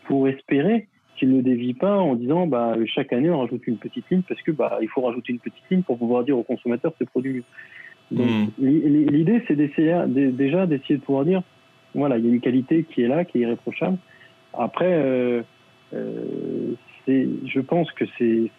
pour 0.07 0.27
espérer 0.27 0.87
qu'il 1.17 1.31
ne 1.31 1.41
dévie 1.41 1.73
pas 1.73 1.97
en 1.97 2.15
disant 2.15 2.45
bah, 2.45 2.75
chaque 2.85 3.13
année 3.13 3.29
on 3.29 3.39
rajoute 3.39 3.65
une 3.67 3.77
petite 3.77 4.03
ligne 4.09 4.21
parce 4.27 4.41
que 4.41 4.51
bah, 4.51 4.79
il 4.81 4.89
faut 4.89 5.01
rajouter 5.01 5.31
une 5.31 5.39
petite 5.39 5.63
ligne 5.71 5.81
pour 5.81 5.97
pouvoir 5.97 6.25
dire 6.25 6.37
au 6.37 6.43
consommateur 6.43 6.93
ce 6.99 7.05
produit. 7.05 7.43
Donc, 8.11 8.27
hmm. 8.27 8.47
l'idée, 8.59 9.41
c'est 9.47 9.55
d'essayer, 9.55 10.03
déjà 10.07 10.67
d'essayer 10.67 10.97
de 10.97 11.01
pouvoir 11.01 11.25
dire 11.25 11.41
voilà, 11.95 12.17
il 12.17 12.25
y 12.25 12.29
a 12.29 12.33
une 12.33 12.41
qualité 12.41 12.83
qui 12.83 13.01
est 13.01 13.07
là, 13.07 13.25
qui 13.25 13.37
est 13.37 13.41
irréprochable. 13.41 13.97
Après, 14.57 14.93
euh, 14.93 15.41
euh, 15.93 16.73
je 17.07 17.59
pense 17.59 17.91
que 17.91 18.05
c'est 18.17 18.51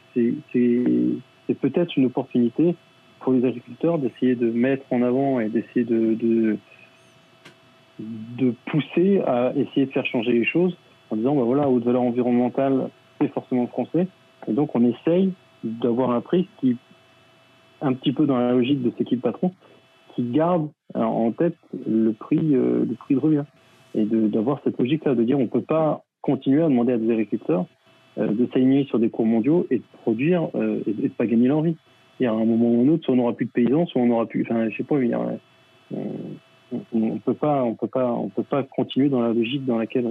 peut-être 1.61 1.97
une 1.97 2.07
opportunité 2.07 2.75
pour 3.21 3.33
les 3.33 3.45
agriculteurs 3.45 3.99
d'essayer 3.99 4.35
de 4.35 4.51
mettre 4.51 4.85
en 4.91 5.03
avant 5.03 5.41
et 5.41 5.49
d'essayer 5.49 5.85
de, 5.85 6.59
pousser 8.67 9.21
à 9.27 9.53
essayer 9.57 9.87
de 9.87 9.91
faire 9.91 10.07
changer 10.07 10.33
les 10.33 10.45
choses 10.45 10.77
en 11.11 11.17
disant, 11.17 11.35
bah 11.35 11.43
voilà, 11.43 11.69
haute 11.69 11.85
valeur 11.85 12.03
environnementale, 12.03 12.89
c'est 13.21 13.33
forcément 13.33 13.67
français. 13.67 14.07
Et 14.49 14.53
donc, 14.53 14.75
on 14.75 14.85
essaye 14.85 15.33
d'avoir 15.65 16.11
un 16.11 16.21
prix 16.21 16.49
qui, 16.61 16.77
un 17.81 17.93
petit 17.95 18.13
peu 18.13 18.27
dans 18.27 18.39
la 18.39 18.53
logique 18.53 18.83
de 18.83 18.93
ce 18.97 19.03
qui 19.03 19.17
patron, 19.17 19.53
qui 20.15 20.23
garde 20.25 20.69
en 20.95 21.31
tête 21.33 21.57
le 21.87 22.13
prix, 22.13 22.55
euh, 22.55 22.85
le 22.89 22.95
prix 22.95 23.15
de 23.15 23.21
revient. 23.21 23.45
Et 23.97 24.05
d'avoir 24.05 24.61
cette 24.63 24.79
logique-là, 24.79 25.15
de 25.15 25.25
dire 25.25 25.39
on 25.39 25.43
ne 25.43 25.49
peut 25.49 25.63
pas 25.63 26.05
continuer 26.21 26.63
à 26.63 26.69
demander 26.69 26.93
à 26.93 26.99
des 26.99 27.11
agriculteurs 27.11 27.67
euh, 28.19 28.29
de 28.29 28.47
s'aligner 28.53 28.85
sur 28.85 28.99
des 28.99 29.11
cours 29.11 29.27
mondiaux 29.27 29.67
et 29.71 29.79
de 29.79 29.85
produire 30.03 30.49
euh, 30.55 30.81
et 30.87 30.93
de 30.93 31.03
ne 31.03 31.09
pas 31.09 31.27
gagner 31.27 31.49
leur 31.49 31.63
vie. 31.63 31.77
Y 32.21 32.27
a 32.27 32.33
un 32.33 32.45
moment 32.45 32.71
ou 32.71 32.83
un 32.83 32.89
autre, 32.89 33.05
soit 33.05 33.15
on 33.15 33.19
n'aura 33.19 33.35
plus 33.35 33.47
de 33.47 33.51
paysans, 33.51 33.87
soit 33.87 34.01
on 34.01 34.07
n'aura 34.07 34.27
plus. 34.27 34.43
Enfin, 34.43 34.69
je 34.71 34.77
sais 34.77 34.85
pas, 34.85 34.97
on, 35.93 36.99
ne 36.99 37.19
peut 37.19 37.35
pas, 37.35 37.63
on 37.63 37.75
peut 37.75 37.87
pas, 37.87 38.11
on 38.13 38.29
peut 38.29 38.43
pas 38.43 38.63
continuer 38.63 39.09
dans 39.09 39.21
la 39.21 39.33
logique 39.33 39.65
dans 39.67 39.79
laquelle 39.79 40.07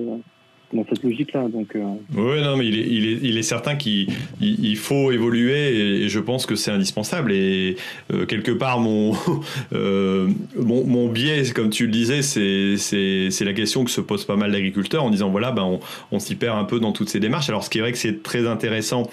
dans 0.73 0.85
cette 0.89 1.03
logique-là. 1.03 1.45
Euh, 1.45 1.83
Oui, 2.15 2.43
non, 2.43 2.57
mais 2.57 2.67
il 2.67 3.37
est, 3.37 3.43
certain 3.43 3.75
qu'il 3.75 4.07
il 4.41 4.75
faut 4.77 5.11
évoluer 5.11 6.03
et, 6.03 6.09
je 6.09 6.19
pense 6.19 6.45
que 6.45 6.55
c'est 6.55 6.71
indispensable. 6.71 7.31
Et 7.31 7.75
euh, 8.13 8.25
quelque 8.25 8.51
part, 8.51 8.79
mon, 8.79 9.13
euh, 9.73 10.27
mon, 10.57 10.83
mon, 10.85 11.09
biais, 11.09 11.43
comme 11.53 11.69
tu 11.69 11.85
le 11.85 11.91
disais, 11.91 12.21
c'est 12.21 13.45
la 13.45 13.53
question 13.53 13.83
que 13.83 13.91
se 13.91 14.01
pose 14.01 14.25
pas 14.25 14.35
mal 14.35 14.51
d'agriculteurs 14.51 15.03
en 15.03 15.09
disant 15.09 15.29
voilà, 15.29 15.51
ben, 15.51 15.63
on, 15.63 15.79
on 16.11 16.19
s'y 16.19 16.35
perd 16.35 16.57
un 16.57 16.65
peu 16.65 16.79
dans 16.79 16.91
toutes 16.91 17.09
ces 17.09 17.19
démarches. 17.19 17.49
Alors, 17.49 17.63
ce 17.63 17.69
qui 17.69 17.77
est 17.77 17.81
vrai 17.81 17.91
que 17.91 17.97
c'est 17.97 18.23
très 18.23 18.47
intéressant, 18.47 19.09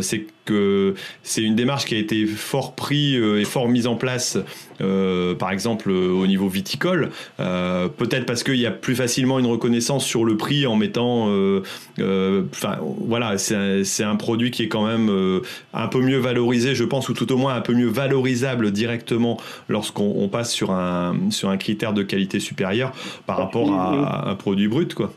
c'est 0.00 0.26
que 0.44 0.94
c'est 1.22 1.42
une 1.42 1.54
démarche 1.54 1.84
qui 1.84 1.94
a 1.94 1.98
été 1.98 2.26
fort 2.26 2.74
pris 2.74 3.14
et 3.14 3.44
fort 3.44 3.68
mise 3.68 3.86
en 3.86 3.96
place, 3.96 4.38
par 4.78 5.50
exemple, 5.50 5.90
au 5.90 6.26
niveau 6.26 6.48
viticole. 6.48 7.10
Peut-être 7.38 8.26
parce 8.26 8.42
qu'il 8.42 8.56
y 8.56 8.66
a 8.66 8.70
plus 8.70 8.94
facilement 8.94 9.38
une 9.38 9.46
reconnaissance 9.46 10.04
sur 10.04 10.24
le 10.24 10.36
prix 10.36 10.66
en 10.66 10.76
mettant, 10.76 11.28
euh, 11.28 11.62
euh, 11.98 12.42
enfin 12.50 12.78
voilà, 12.80 13.38
c'est 13.38 14.04
un, 14.04 14.16
produit 14.16 14.50
qui 14.50 14.62
est 14.62 14.68
quand 14.68 14.86
même 14.86 15.08
euh, 15.08 15.40
un 15.72 15.88
peu 15.88 16.00
mieux 16.00 16.18
valorisé, 16.18 16.74
je 16.74 16.84
pense, 16.84 17.08
ou 17.08 17.14
tout 17.14 17.30
au 17.32 17.36
moins 17.36 17.54
un 17.54 17.60
peu 17.60 17.74
mieux 17.74 17.88
valorisable 17.88 18.70
directement 18.70 19.38
lorsqu'on 19.68 20.28
passe 20.28 20.52
sur 20.52 20.70
un 20.70 21.14
sur 21.30 21.48
un 21.48 21.56
critère 21.56 21.92
de 21.92 22.02
qualité 22.02 22.40
supérieure 22.40 22.92
par 23.26 23.38
rapport 23.38 23.72
à, 23.72 24.30
un 24.30 24.34
produit 24.34 24.68
brut, 24.68 24.94
quoi. 24.94 25.12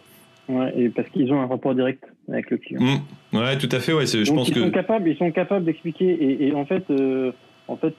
Ouais, 0.48 0.74
et 0.78 0.90
parce 0.90 1.10
qu'ils 1.10 1.32
ont 1.34 1.42
un 1.42 1.48
rapport 1.48 1.74
direct 1.74 2.04
avec 2.30 2.50
le 2.50 2.58
client. 2.58 2.82
Mmh. 2.82 3.38
Ouais, 3.38 3.58
tout 3.58 3.70
à 3.72 3.80
fait. 3.80 3.94
Ouais, 3.94 4.06
je 4.06 4.32
pense 4.32 4.48
ils 4.48 4.54
que 4.54 4.62
sont 4.62 4.72
capables, 4.72 5.10
ils 5.10 5.18
sont 5.18 5.32
capables 5.32 5.66
d'expliquer. 5.66 6.46
Et, 6.48 6.54
en 6.54 6.66
fait, 6.66 6.86
en 7.68 7.78
fait, 7.78 7.96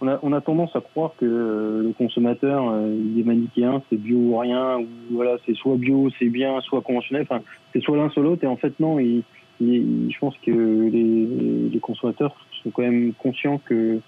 on 0.00 0.08
a, 0.08 0.18
on 0.22 0.32
a 0.32 0.40
tendance 0.40 0.74
à 0.76 0.80
croire 0.80 1.12
que 1.18 1.24
euh, 1.24 1.82
le 1.82 1.92
consommateur, 1.92 2.68
euh, 2.70 2.94
il 2.94 3.20
est 3.20 3.24
manichéen, 3.24 3.82
c'est 3.90 3.96
bio 3.96 4.16
ou 4.16 4.38
rien, 4.38 4.78
ou 4.78 4.86
voilà, 5.10 5.36
c'est 5.44 5.54
soit 5.54 5.76
bio, 5.76 6.08
c'est 6.18 6.28
bien, 6.28 6.60
soit 6.60 6.82
conventionnel, 6.82 7.26
enfin, 7.28 7.42
c'est 7.72 7.82
soit 7.82 7.96
l'un, 7.96 8.08
soit 8.10 8.22
l'autre, 8.22 8.44
et 8.44 8.46
en 8.46 8.56
fait, 8.56 8.78
non, 8.80 8.98
il, 9.00 9.24
je 9.60 10.18
pense 10.20 10.36
que 10.38 10.50
les, 10.50 11.68
les, 11.72 11.80
consommateurs 11.80 12.34
sont 12.62 12.70
quand 12.70 12.82
même 12.82 13.12
conscients 13.14 13.60
qu'il 13.66 14.00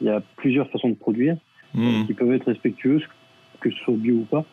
y 0.00 0.08
a 0.08 0.20
plusieurs 0.36 0.68
façons 0.70 0.88
de 0.88 0.94
produire, 0.94 1.36
mmh. 1.74 2.06
qui 2.06 2.14
peuvent 2.14 2.32
être 2.32 2.46
respectueuses, 2.46 3.04
que 3.60 3.70
ce 3.70 3.76
soit 3.78 3.94
bio 3.94 4.16
ou 4.16 4.24
pas. 4.24 4.44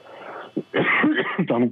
Pardon. 1.47 1.71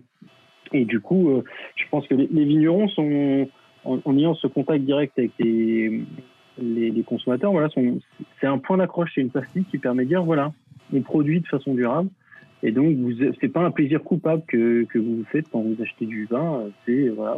Et 0.74 0.86
du 0.86 1.00
coup, 1.00 1.30
euh, 1.30 1.44
je 1.76 1.84
pense 1.90 2.08
que 2.08 2.16
les, 2.16 2.46
vignerons 2.46 2.88
sont, 2.90 3.48
en, 3.84 4.00
en, 4.04 4.18
ayant 4.18 4.36
ce 4.36 4.48
contact 4.48 4.84
direct 4.84 5.18
avec 5.18 5.32
les, 5.40 6.02
les, 6.60 7.04
consommateurs, 7.04 7.52
voilà, 7.52 7.70
c'est 8.40 8.48
un 8.48 8.58
point 8.58 8.78
d'accroche, 8.78 9.12
c'est 9.16 9.22
une 9.22 9.30
plastique 9.30 9.68
qui 9.70 9.78
permet 9.78 10.04
de 10.04 10.10
dire, 10.10 10.24
voilà, 10.24 10.52
on 10.94 11.02
produit 11.02 11.42
de 11.42 11.48
façon 11.48 11.74
durable. 11.74 12.10
Et 12.64 12.72
donc, 12.72 12.96
c'est 13.40 13.50
pas 13.50 13.62
un 13.62 13.72
plaisir 13.72 14.04
coupable 14.04 14.44
que, 14.48 14.84
que 14.84 15.00
vous 15.00 15.24
faites 15.32 15.50
quand 15.52 15.62
vous 15.62 15.82
achetez 15.82 16.06
du 16.06 16.26
vin. 16.26 16.66
C'est 16.86 17.10
voilà, 17.10 17.38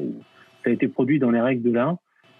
ça 0.63 0.69
a 0.69 0.73
été 0.73 0.87
produit 0.87 1.19
dans 1.19 1.31
les 1.31 1.39
règles 1.39 1.63
de 1.63 1.71
l'art. 1.71 1.95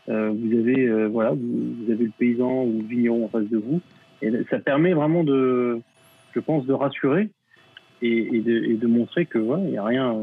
Euh, 0.10 0.34
vous 0.36 0.58
avez 0.58 0.86
euh, 0.86 1.08
voilà, 1.08 1.32
vous, 1.32 1.92
avez 1.92 2.06
le 2.06 2.12
paysan 2.18 2.64
ou 2.66 2.82
le 2.82 2.88
vigneron 2.88 3.26
en 3.26 3.30
face 3.30 3.48
de 3.48 3.58
vous. 3.58 3.80
Et 4.22 4.32
ça 4.50 4.60
permet 4.60 4.94
vraiment 4.94 5.24
de, 5.24 5.80
je 6.34 6.40
pense, 6.42 6.66
de 6.66 6.74
rassurer 6.74 7.30
et, 8.02 8.42
de, 8.42 8.66
et 8.66 8.74
de, 8.74 8.88
montrer 8.88 9.26
que 9.26 9.38
voilà, 9.38 9.64
il 9.64 9.74
y 9.74 9.78
a 9.78 9.84
rien, 9.84 10.18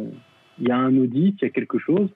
il 0.61 0.69
y 0.69 0.70
a 0.70 0.77
un 0.77 0.97
audit, 0.97 1.37
il 1.41 1.45
y 1.45 1.49
a 1.49 1.51
quelque 1.51 1.78
chose 1.78 2.09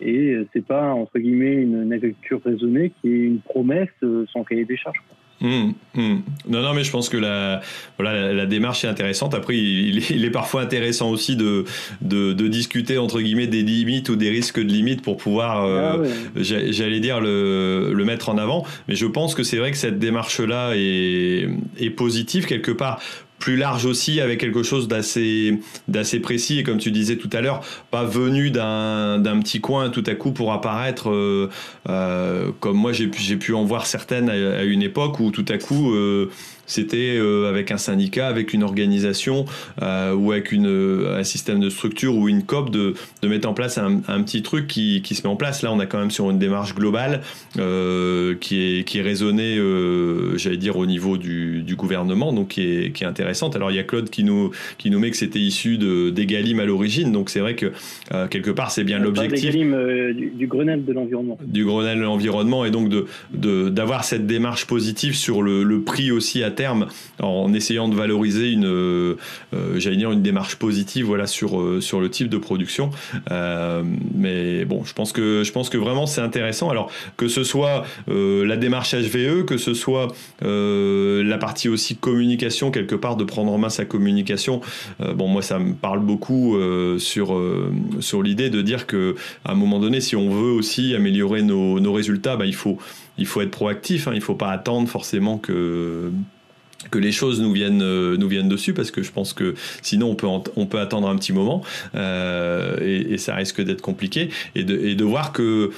et 0.00 0.36
c'est 0.52 0.64
pas 0.64 0.92
entre 0.92 1.18
guillemets 1.18 1.54
une, 1.54 1.92
agriculture 1.92 2.40
raisonnée 2.44 2.92
qui 3.00 3.08
est 3.08 3.18
une 3.18 3.40
promesse 3.40 3.88
euh, 4.02 4.26
sans 4.32 4.44
cahier 4.44 4.64
des 4.64 4.76
charges. 4.76 5.02
Mmh, 5.40 5.72
mmh. 5.94 6.16
Non, 6.48 6.62
non, 6.62 6.72
mais 6.72 6.82
je 6.82 6.90
pense 6.90 7.10
que 7.10 7.18
la, 7.18 7.60
voilà, 7.98 8.32
la, 8.32 8.46
démarche 8.46 8.84
est 8.84 8.88
intéressante. 8.88 9.34
Après, 9.34 9.54
il, 9.54 10.24
est 10.24 10.30
parfois 10.30 10.62
intéressant 10.62 11.10
aussi 11.10 11.36
de, 11.36 11.64
de, 12.00 12.48
discuter 12.48 12.96
entre 12.96 13.20
guillemets 13.20 13.46
des 13.46 13.62
limites 13.62 14.08
ou 14.08 14.16
des 14.16 14.30
risques 14.30 14.58
de 14.58 14.72
limites 14.72 15.02
pour 15.02 15.18
pouvoir, 15.18 15.66
euh, 15.66 16.06
ah 16.06 16.40
j'allais 16.40 17.00
dire, 17.00 17.20
le, 17.20 17.92
le, 17.92 18.04
mettre 18.06 18.30
en 18.30 18.38
avant. 18.38 18.64
Mais 18.88 18.94
je 18.94 19.04
pense 19.04 19.34
que 19.34 19.42
c'est 19.42 19.58
vrai 19.58 19.72
que 19.72 19.76
cette 19.76 19.98
démarche-là 19.98 20.72
est, 20.74 21.50
est 21.78 21.90
positive 21.90 22.46
quelque 22.46 22.72
part 22.72 23.02
plus 23.38 23.56
large 23.56 23.84
aussi 23.86 24.20
avec 24.20 24.40
quelque 24.40 24.62
chose 24.62 24.88
d'assez 24.88 25.60
précis. 26.22 26.58
Et 26.58 26.62
comme 26.62 26.78
tu 26.78 26.90
disais 26.90 27.16
tout 27.16 27.30
à 27.32 27.40
l'heure 27.40 27.60
pas 27.90 28.04
venu 28.04 28.50
d'un 28.50 29.40
petit 29.40 29.60
coin 29.60 29.90
tout 29.90 30.04
à 30.06 30.14
coup 30.14 30.32
pour 30.32 30.52
apparaître 30.52 31.10
euh, 31.10 31.50
euh, 31.88 32.50
comme 32.60 32.76
moi 32.76 32.92
j'ai 32.92 33.10
j'ai 33.18 33.36
pu 33.36 33.54
en 33.54 33.64
voir 33.64 33.86
certaines 33.86 34.30
à, 34.30 34.62
une 34.64 34.82
époque 34.82 35.20
où 35.20 35.30
tout 35.30 35.44
à 35.48 35.58
coup 35.58 35.92
euh, 35.92 36.30
c'était 36.66 37.16
euh, 37.16 37.48
avec 37.48 37.70
un 37.70 37.78
syndicat, 37.78 38.28
avec 38.28 38.52
une 38.52 38.62
organisation 38.62 39.44
euh, 39.82 40.12
ou 40.14 40.32
avec 40.32 40.52
une, 40.52 40.66
un 41.16 41.24
système 41.24 41.60
de 41.60 41.70
structure 41.70 42.16
ou 42.16 42.28
une 42.28 42.42
COP 42.42 42.70
de, 42.70 42.94
de 43.22 43.28
mettre 43.28 43.48
en 43.48 43.54
place 43.54 43.78
un, 43.78 44.00
un, 44.08 44.22
petit 44.22 44.42
truc 44.42 44.66
qui, 44.66 45.02
qui, 45.02 45.14
se 45.14 45.22
met 45.22 45.28
en 45.28 45.36
place. 45.36 45.62
Là, 45.62 45.72
on 45.72 45.78
a 45.78 45.86
quand 45.86 45.98
même 45.98 46.10
sur 46.10 46.30
une 46.30 46.38
démarche 46.38 46.74
globale 46.74 47.22
euh, 47.58 48.34
qui, 48.40 48.78
est, 48.78 48.84
qui 48.84 48.98
est 48.98 49.02
raisonnée, 49.02 49.56
j'allais 50.36 50.56
dire, 50.56 50.76
au 50.76 50.86
niveau 50.86 51.16
du, 51.16 51.62
du, 51.62 51.76
gouvernement, 51.76 52.32
donc 52.32 52.48
qui 52.48 52.62
est, 52.62 52.92
qui 52.92 53.04
est 53.04 53.06
intéressante. 53.06 53.56
Alors, 53.56 53.70
il 53.70 53.76
y 53.76 53.80
a 53.80 53.84
Claude 53.84 54.10
qui 54.10 54.24
nous, 54.24 54.50
qui 54.78 54.90
nous 54.90 54.98
met 54.98 55.10
que 55.10 55.16
c'était 55.16 55.38
issu 55.38 55.78
d'Egalim 55.78 56.60
à 56.60 56.64
l'origine, 56.64 57.12
donc 57.12 57.30
c'est 57.30 57.40
vrai 57.40 57.54
que 57.54 57.72
quelque 58.30 58.50
part, 58.50 58.70
c'est 58.70 58.84
bien 58.84 58.98
l'objectif. 58.98 59.54
Du, 59.54 60.30
du, 60.34 60.46
Grenelle 60.46 60.84
de 60.84 60.92
l'environnement. 60.92 61.38
Du 61.44 61.64
Grenelle 61.64 61.98
de 61.98 62.02
l'environnement, 62.02 62.64
et 62.64 62.70
donc 62.70 62.92
d'avoir 63.32 64.00
de, 64.00 64.04
cette 64.04 64.26
démarche 64.26 64.66
positive 64.66 65.14
sur 65.14 65.42
le, 65.42 65.62
le 65.62 65.80
prix 65.82 66.10
aussi 66.10 66.42
à 66.42 66.50
terme 66.56 66.88
en 67.22 67.52
essayant 67.54 67.88
de 67.88 67.94
valoriser 67.94 68.50
une, 68.50 68.66
euh, 68.66 69.14
j'allais 69.76 69.96
dire 69.96 70.10
une 70.10 70.22
démarche 70.22 70.56
positive, 70.56 71.06
voilà 71.06 71.26
sur 71.26 71.60
euh, 71.60 71.80
sur 71.80 72.00
le 72.00 72.10
type 72.10 72.28
de 72.28 72.38
production. 72.38 72.90
Euh, 73.30 73.82
mais 74.14 74.64
bon, 74.64 74.84
je 74.84 74.92
pense 74.92 75.12
que 75.12 75.44
je 75.44 75.52
pense 75.52 75.68
que 75.68 75.78
vraiment 75.78 76.06
c'est 76.06 76.20
intéressant. 76.20 76.70
Alors 76.70 76.90
que 77.16 77.28
ce 77.28 77.44
soit 77.44 77.84
la 78.08 78.56
démarche 78.56 78.94
HVE, 78.94 79.44
que 79.44 79.56
ce 79.56 79.74
soit 79.74 80.08
la 80.40 81.38
partie 81.38 81.68
aussi 81.68 81.96
communication 81.96 82.70
quelque 82.70 82.94
part 82.94 83.16
de 83.16 83.24
prendre 83.24 83.52
en 83.52 83.58
main 83.58 83.68
sa 83.68 83.84
communication. 83.84 84.60
bon, 85.14 85.28
moi 85.28 85.42
ça 85.42 85.58
me 85.58 85.74
parle 85.74 86.00
beaucoup 86.00 86.58
sur 86.98 87.40
sur 88.00 88.22
l'idée 88.22 88.50
de 88.50 88.62
dire 88.62 88.86
que 88.86 89.14
à 89.44 89.52
un 89.52 89.54
moment 89.54 89.78
donné, 89.78 90.00
si 90.00 90.16
on 90.16 90.30
veut 90.30 90.52
aussi 90.52 90.94
améliorer 90.94 91.42
nos, 91.42 91.78
nos 91.80 91.92
résultats, 91.92 92.36
bah, 92.36 92.46
il 92.46 92.54
faut 92.54 92.78
il 93.18 93.26
faut 93.26 93.40
être 93.40 93.50
proactif. 93.50 94.08
Hein, 94.08 94.12
il 94.14 94.18
ne 94.18 94.24
faut 94.24 94.34
pas 94.34 94.50
attendre 94.50 94.88
forcément 94.88 95.38
que 95.38 96.10
que 96.90 96.98
les 96.98 97.12
choses 97.12 97.40
nous 97.40 97.52
viennent 97.52 97.82
euh, 97.82 98.16
nous 98.16 98.28
viennent 98.28 98.48
dessus 98.48 98.72
parce 98.72 98.90
que 98.90 99.02
je 99.02 99.12
pense 99.12 99.32
que 99.32 99.54
sinon 99.82 100.10
on 100.10 100.14
peut 100.14 100.26
on 100.56 100.66
peut 100.66 100.80
attendre 100.80 101.08
un 101.08 101.16
petit 101.16 101.32
moment 101.32 101.62
euh, 101.94 102.76
et, 102.80 103.14
et, 103.14 103.18
ça 103.18 103.34
risque 103.34 103.60
d'être 103.62 103.82
compliqué 103.82 104.30
et 104.54 104.64
de, 104.64 104.76
et 104.78 104.94
de 104.94 105.04
voir 105.04 105.32
que 105.32 105.70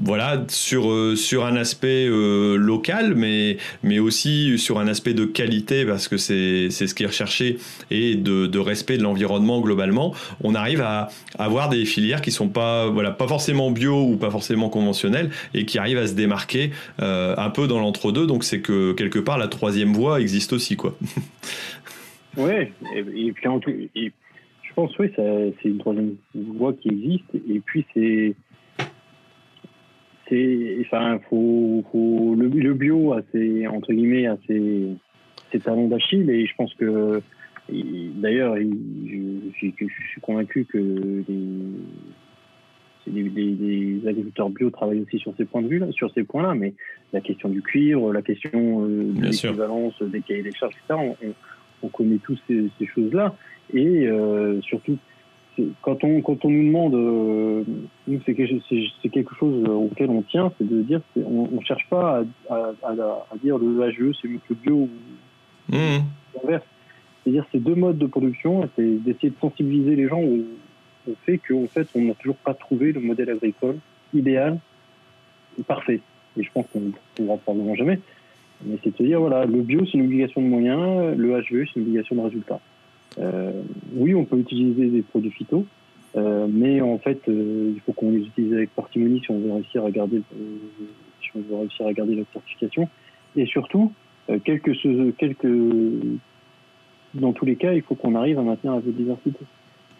voilà, 0.00 0.44
sur, 0.48 0.90
euh, 0.90 1.16
sur 1.16 1.44
un 1.44 1.56
aspect 1.56 2.06
euh, 2.08 2.56
local, 2.56 3.14
mais, 3.14 3.56
mais 3.82 3.98
aussi 3.98 4.58
sur 4.58 4.78
un 4.78 4.88
aspect 4.88 5.14
de 5.14 5.24
qualité, 5.24 5.84
parce 5.84 6.08
que 6.08 6.16
c'est 6.16 6.70
ce 6.70 6.94
qui 6.94 7.02
est 7.02 7.06
recherché, 7.06 7.58
et 7.90 8.14
de, 8.14 8.46
de 8.46 8.58
respect 8.58 8.98
de 8.98 9.02
l'environnement 9.02 9.60
globalement, 9.60 10.14
on 10.42 10.54
arrive 10.54 10.80
à 10.82 11.08
avoir 11.38 11.68
des 11.68 11.84
filières 11.84 12.20
qui 12.20 12.30
sont 12.30 12.48
pas, 12.48 12.88
voilà, 12.88 13.10
pas 13.10 13.26
forcément 13.26 13.70
bio 13.70 14.02
ou 14.02 14.16
pas 14.16 14.30
forcément 14.30 14.68
conventionnelles, 14.68 15.30
et 15.54 15.64
qui 15.64 15.78
arrivent 15.78 15.98
à 15.98 16.06
se 16.06 16.14
démarquer 16.14 16.70
euh, 17.00 17.34
un 17.36 17.50
peu 17.50 17.66
dans 17.66 17.80
l'entre-deux. 17.80 18.26
Donc 18.26 18.44
c'est 18.44 18.60
que 18.60 18.92
quelque 18.92 19.18
part, 19.18 19.38
la 19.38 19.48
troisième 19.48 19.92
voie 19.92 20.20
existe 20.20 20.52
aussi. 20.52 20.76
Quoi. 20.76 20.96
oui, 22.36 22.68
et, 22.94 23.32
puis 23.32 23.48
en 23.48 23.60
tout, 23.60 23.72
je 23.94 24.74
pense 24.74 24.96
oui, 24.98 25.10
c'est 25.16 25.68
une 25.68 25.78
troisième 25.78 26.16
voie 26.34 26.74
qui 26.74 26.88
existe, 26.88 27.24
et 27.48 27.60
puis 27.64 27.86
c'est 27.94 28.34
c'est 30.28 30.76
enfin 30.80 31.18
faut, 31.28 31.84
faut 31.92 32.34
le, 32.36 32.48
le, 32.48 32.74
bio 32.74 33.12
a 33.12 33.22
ses 33.32 33.66
entre 33.66 33.92
guillemets 33.92 34.26
a 34.26 34.36
ses, 34.46 34.88
ses 35.52 35.60
talons 35.60 35.88
d'Achille 35.88 36.28
et 36.30 36.46
je 36.46 36.54
pense 36.56 36.72
que 36.74 37.22
d'ailleurs 37.68 38.56
je, 38.56 39.16
je, 39.54 39.66
suis 40.10 40.20
convaincu 40.20 40.64
que 40.64 41.24
les, 43.06 43.22
les, 43.22 44.08
agriculteurs 44.08 44.50
bio 44.50 44.70
travaillent 44.70 45.02
aussi 45.02 45.18
sur 45.18 45.32
ces 45.36 45.44
points 45.44 45.62
de 45.62 45.68
vue 45.68 45.78
là, 45.78 45.86
sur 45.92 46.12
ces 46.12 46.24
points-là, 46.24 46.54
mais 46.54 46.74
la 47.12 47.20
question 47.20 47.48
du 47.48 47.62
cuivre, 47.62 48.12
la 48.12 48.22
question 48.22 48.84
de 48.86 49.22
l'équivalence 49.22 50.00
des 50.02 50.20
cahiers 50.22 50.42
des 50.42 50.52
charges, 50.52 50.74
etc. 50.88 51.00
On, 51.82 51.88
connaît 51.88 52.18
tous 52.18 52.36
ces, 52.48 52.68
choses-là, 52.94 53.36
et 53.72 54.08
surtout 54.62 54.98
quand 55.82 56.04
on 56.04 56.20
quand 56.20 56.44
on 56.44 56.50
nous 56.50 56.64
demande, 56.64 56.94
nous 58.06 58.20
c'est 58.26 58.34
quelque, 58.34 59.34
chose 59.38 59.68
auquel 59.68 60.10
on 60.10 60.22
tient, 60.22 60.52
c'est 60.58 60.68
de 60.68 60.82
dire, 60.82 61.00
on, 61.16 61.48
ne 61.50 61.64
cherche 61.64 61.86
pas 61.88 62.22
à, 62.50 62.54
à, 62.54 62.92
à, 62.92 63.36
dire 63.42 63.58
le 63.58 63.66
HVE 63.66 64.14
c'est 64.20 64.28
mieux 64.28 64.38
que 64.38 64.54
le 64.54 64.56
bio 64.56 64.74
ou 64.74 64.88
mmh. 65.68 66.02
l'inverse. 66.42 66.64
C'est-à-dire 67.26 67.44
ces 67.50 67.58
deux 67.58 67.74
modes 67.74 67.98
de 67.98 68.06
production, 68.06 68.68
c'est 68.76 69.02
d'essayer 69.02 69.30
de 69.30 69.38
sensibiliser 69.40 69.96
les 69.96 70.08
gens 70.08 70.20
au, 70.20 70.44
fait 71.24 71.38
qu'en 71.38 71.66
fait, 71.66 71.88
on 71.94 72.02
n'a 72.02 72.14
toujours 72.14 72.36
pas 72.36 72.54
trouvé 72.54 72.92
le 72.92 73.00
modèle 73.00 73.30
agricole 73.30 73.78
idéal, 74.14 74.58
parfait. 75.66 76.00
Et 76.36 76.42
je 76.42 76.50
pense 76.52 76.66
qu'on 76.72 76.80
ne 76.80 76.90
pourra 77.14 77.36
probablement 77.38 77.74
jamais. 77.74 77.98
Mais 78.64 78.78
c'est 78.82 78.90
de 78.90 78.96
se 78.96 79.02
dire, 79.02 79.20
voilà, 79.20 79.44
le 79.44 79.62
bio, 79.62 79.84
c'est 79.86 79.98
une 79.98 80.04
obligation 80.04 80.40
de 80.40 80.46
moyens, 80.46 81.16
le 81.16 81.40
HVE, 81.40 81.66
c'est 81.66 81.80
une 81.80 81.82
obligation 81.82 82.16
de 82.16 82.20
résultat. 82.20 82.60
Euh, 83.18 83.52
oui, 83.94 84.14
on 84.14 84.24
peut 84.24 84.38
utiliser 84.38 84.88
des 84.88 85.02
produits 85.02 85.30
phyto, 85.30 85.64
euh, 86.16 86.46
mais 86.50 86.80
en 86.80 86.98
fait, 86.98 87.20
euh, 87.28 87.72
il 87.74 87.80
faut 87.80 87.92
qu'on 87.92 88.10
les 88.10 88.18
utilise 88.18 88.52
avec 88.52 88.74
parcimonie 88.74 89.20
si 89.20 89.30
on 89.30 89.38
veut 89.38 89.52
réussir 89.52 89.84
à 89.84 89.90
garder, 89.90 90.22
si 91.22 91.30
on 91.34 91.40
veut 91.40 91.60
réussir 91.60 91.86
à 91.86 91.92
garder 91.92 92.14
la 92.14 92.24
certification. 92.32 92.88
Et 93.36 93.46
surtout, 93.46 93.92
quelques, 94.44 94.72
quelques 95.18 95.46
dans 97.14 97.32
tous 97.32 97.44
les 97.44 97.56
cas, 97.56 97.72
il 97.72 97.82
faut 97.82 97.94
qu'on 97.94 98.14
arrive 98.14 98.38
à 98.38 98.42
maintenir 98.42 98.74
la 98.74 98.80
biodiversité. 98.80 99.44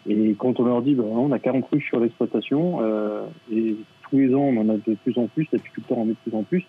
Et 0.08 0.34
quand 0.38 0.60
on 0.60 0.64
leur 0.64 0.82
dit, 0.82 0.94
bah, 0.94 1.04
on 1.06 1.32
a 1.32 1.38
40 1.38 1.66
ruches 1.72 1.88
sur 1.88 2.00
l'exploitation, 2.00 2.78
euh, 2.80 3.22
et 3.52 3.76
tous 4.08 4.18
les 4.18 4.34
ans, 4.34 4.42
on 4.42 4.56
en 4.58 4.68
a 4.68 4.76
de 4.76 4.94
plus 4.94 5.18
en 5.18 5.26
plus, 5.26 5.46
l'apiculteur 5.52 5.98
en 5.98 6.04
met 6.04 6.12
de 6.12 6.30
plus 6.30 6.36
en 6.36 6.42
plus, 6.44 6.64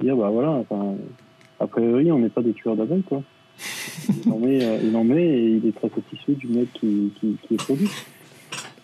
dire, 0.00 0.16
bah 0.16 0.28
voilà, 0.30 0.50
enfin, 0.50 0.96
a 1.60 1.66
priori, 1.66 2.12
on 2.12 2.18
n'est 2.18 2.28
pas 2.28 2.42
des 2.42 2.52
tueurs 2.52 2.76
d'abeilles, 2.76 3.02
quoi. 3.02 3.22
Il 4.26 4.32
en, 4.32 4.38
met, 4.38 4.64
euh, 4.64 4.78
il 4.82 4.96
en 4.96 5.04
met 5.04 5.22
et 5.22 5.60
il 5.62 5.68
est 5.68 5.72
très 5.72 5.88
satisfait 5.88 6.32
du 6.32 6.48
mec 6.48 6.68
qui, 6.74 7.12
qui, 7.20 7.36
qui 7.46 7.54
est 7.54 7.56
produit. 7.56 7.88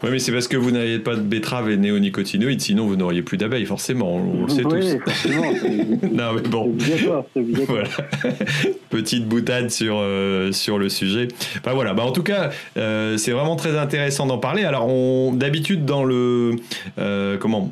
Oui, 0.03 0.09
mais 0.13 0.19
c'est 0.19 0.33
parce 0.33 0.49
que 0.49 0.57
vous 0.57 0.71
n'avez 0.71 0.99
pas 0.99 1.15
de 1.15 1.21
betterave 1.21 1.71
et 1.71 1.77
néonicotinoïdes, 1.77 2.63
sinon 2.63 2.87
vous 2.87 2.97
n'auriez 2.97 3.21
plus 3.21 3.37
d'abeilles, 3.37 3.67
forcément, 3.67 4.17
on, 4.17 4.45
le 4.45 4.49
sait 4.49 4.65
oui, 4.65 4.99
Forcément, 5.05 5.53
non, 6.13 6.33
mais 6.35 6.49
bon. 6.49 6.65
Obligatoire, 6.71 7.25
Petite 8.91 9.27
boutade 9.27 9.71
sur, 9.71 9.99
euh, 9.99 10.53
sur 10.53 10.79
le 10.79 10.89
sujet. 10.89 11.29
Voilà, 11.65 11.93
bah 11.93 12.05
en 12.05 12.13
tout 12.13 12.23
cas, 12.23 12.51
euh, 12.79 13.19
c'est 13.19 13.33
vraiment 13.33 13.57
très 13.57 13.77
intéressant 13.77 14.27
d'en 14.27 14.39
parler. 14.39 14.65
Alors, 14.65 14.89
d'habitude, 15.33 15.85
dans 15.85 16.05
le. 16.05 16.57
Euh, 16.99 17.37
comment 17.37 17.71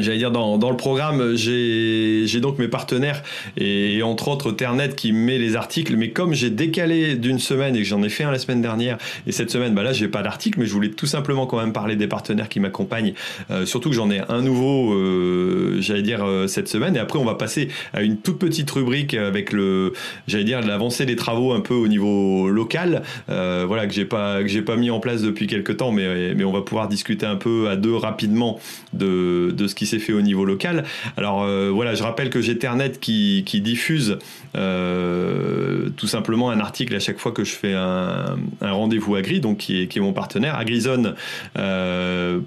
J'allais 0.00 0.18
dire, 0.18 0.30
dans, 0.30 0.58
dans, 0.58 0.70
le 0.70 0.76
programme, 0.76 1.34
j'ai 1.34 2.40
donc 2.40 2.58
mes 2.58 2.68
partenaires 2.68 3.22
et, 3.56 4.02
entre 4.02 4.28
autres 4.28 4.52
Ternet 4.52 4.90
qui 4.90 5.12
met 5.12 5.38
les 5.38 5.56
articles. 5.56 5.96
Mais 5.96 6.10
comme 6.10 6.34
j'ai 6.34 6.50
décalé 6.50 7.16
d'une 7.16 7.38
semaine 7.38 7.76
et 7.76 7.80
que 7.80 7.84
j'en 7.84 8.02
ai 8.02 8.08
fait 8.08 8.24
un 8.24 8.30
la 8.30 8.38
semaine 8.38 8.62
dernière, 8.62 8.98
et 9.26 9.32
cette 9.32 9.50
semaine, 9.50 9.74
bah 9.74 9.82
là, 9.82 9.92
j'ai 9.92 10.08
pas 10.08 10.22
d'article, 10.22 10.60
mais 10.60 10.66
je 10.66 10.72
voulais 10.72 10.90
tout 10.90 11.06
simplement 11.06 11.46
quand 11.46 11.58
même 11.58 11.72
parler 11.72 11.96
des 11.96 12.06
partenaires 12.06 12.48
qui 12.48 12.60
m'accompagnent. 12.60 13.14
Euh, 13.50 13.66
surtout 13.66 13.90
que 13.90 13.94
j'en 13.94 14.10
ai 14.10 14.20
un 14.28 14.42
nouveau, 14.42 14.92
euh, 14.92 15.78
j'allais 15.80 16.02
dire, 16.02 16.24
euh, 16.24 16.46
cette 16.46 16.68
semaine. 16.68 16.96
Et 16.96 16.98
après, 16.98 17.18
on 17.18 17.24
va 17.24 17.34
passer 17.34 17.68
à 17.92 18.02
une 18.02 18.18
toute 18.18 18.38
petite 18.38 18.70
rubrique 18.70 19.14
avec 19.14 19.52
le, 19.52 19.92
j'allais 20.26 20.44
dire, 20.44 20.60
l'avancée 20.60 21.06
des 21.06 21.16
travaux 21.16 21.52
un 21.52 21.60
peu 21.60 21.74
au 21.74 21.88
niveau 21.88 22.48
local. 22.48 23.02
voilà, 23.26 23.86
que 23.86 23.92
j'ai 23.92 24.04
pas, 24.04 24.42
que 24.42 24.48
j'ai 24.48 24.62
pas 24.62 24.76
mis 24.76 24.90
en 24.90 25.00
place 25.00 25.22
depuis 25.22 25.46
quelques 25.46 25.76
temps, 25.76 25.92
mais, 25.92 26.34
mais 26.34 26.44
on 26.44 26.52
va 26.52 26.62
pouvoir 26.62 26.88
discuter 26.88 27.26
un 27.26 27.36
peu 27.36 27.68
à 27.68 27.76
deux 27.76 27.94
rapidement 27.94 28.58
de, 28.92 29.54
de 29.56 29.66
ce 29.66 29.74
qui 29.74 29.86
s'est 29.88 29.98
fait 29.98 30.12
au 30.12 30.22
niveau 30.22 30.44
local. 30.44 30.84
Alors 31.16 31.42
euh, 31.42 31.70
voilà, 31.72 31.94
je 31.94 32.02
rappelle 32.02 32.30
que 32.30 32.40
j'ai 32.40 32.58
qui, 33.00 33.42
qui 33.46 33.60
diffuse 33.60 34.18
euh, 34.56 35.90
tout 35.96 36.06
simplement 36.06 36.50
un 36.50 36.60
article 36.60 36.94
à 36.94 37.00
chaque 37.00 37.18
fois 37.18 37.32
que 37.32 37.44
je 37.44 37.54
fais 37.54 37.74
un, 37.74 38.36
rendez-vous 38.60 39.14
agri, 39.14 39.40
donc 39.40 39.58
qui 39.58 39.82
est, 39.82 39.96
mon 39.98 40.12
partenaire, 40.12 40.56
agrizone.net, 40.56 41.16
euh, 41.58 42.40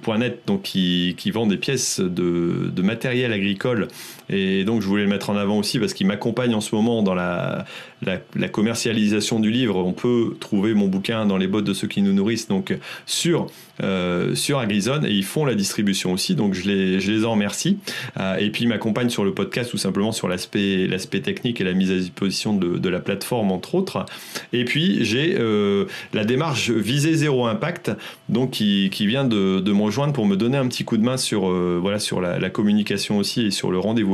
donc 0.48 0.62
qui, 0.64 1.16
qui, 1.18 1.32
vend 1.32 1.48
des 1.48 1.58
pièces 1.58 2.00
de, 2.00 2.72
de 2.74 2.82
matériel 2.82 3.34
agricole 3.34 3.88
et 4.32 4.64
donc, 4.64 4.82
je 4.82 4.88
voulais 4.88 5.04
le 5.04 5.10
mettre 5.10 5.30
en 5.30 5.36
avant 5.36 5.60
aussi 5.60 5.78
parce 5.78 5.94
qu'il 5.94 6.08
m'accompagne 6.08 6.56
en 6.56 6.62
ce 6.62 6.74
moment 6.74 7.04
dans 7.04 7.14
la, 7.14 7.66
la, 8.02 8.48
commercialisation 8.48 9.40
du 9.40 9.52
livre. 9.52 9.76
On 9.76 9.92
peut 9.92 10.36
trouver 10.40 10.74
mon 10.74 10.88
bouquin 10.88 11.26
dans 11.26 11.38
les 11.38 11.48
bottes 11.48 11.66
de 11.66 11.74
ceux 11.74 11.88
qui 11.88 12.02
nous 12.02 12.14
nourrissent, 12.14 12.48
donc 12.48 12.74
sur, 13.06 13.48
euh, 13.84 14.34
sur 14.34 14.60
Agrizone, 14.60 15.06
et 15.06 15.12
ils 15.12 15.26
font 15.26 15.44
la 15.44 15.54
distribution 15.54 16.14
aussi. 16.14 16.36
Donc, 16.36 16.54
je 16.54 16.64
les, 16.64 17.00
je 17.02 17.12
les 17.12 17.26
en 17.26 17.32
remercie. 17.32 17.78
Euh, 18.20 18.38
et 18.38 18.50
puis, 18.52 18.64
il 18.64 18.68
m'accompagne 18.70 19.10
sur 19.10 19.26
le 19.26 19.34
podcast 19.34 19.70
tout 19.70 19.78
simplement 19.78 20.14
sur 20.14 20.30
l'aspect 20.30 20.88
technique 21.22 21.60
et 21.60 21.66
la 21.66 21.74
mise 21.74 21.91
à 21.92 21.98
disposition 21.98 22.56
de, 22.56 22.90
la 22.90 23.00
plateforme, 23.00 23.52
entre 23.52 23.76
autres. 23.76 24.06
Et 24.54 24.66
puis, 24.66 25.04
j'ai 25.06 25.36
euh, 25.40 25.86
la 26.14 26.26
démarche 26.26 26.70
Viser 26.70 27.14
Zéro 27.14 27.48
Impact, 27.48 27.92
donc 28.30 28.52
qui, 28.52 28.90
qui 28.92 29.08
vient 29.08 29.24
de, 29.24 29.60
de 29.60 29.72
me 29.72 29.82
rejoindre 29.82 30.14
pour 30.14 30.26
me 30.26 30.36
donner 30.36 30.58
un 30.58 30.68
petit 30.68 30.84
coup 30.84 30.98
de 30.98 31.04
main 31.04 31.18
sur, 31.18 31.50
euh, 31.50 31.80
voilà, 31.82 32.00
sur 32.00 32.22
la, 32.22 32.50
communication 32.50 33.18
aussi 33.18 33.46
et 33.46 33.52
sur 33.52 33.72
le 33.72 33.80
rendez-vous 33.80 34.12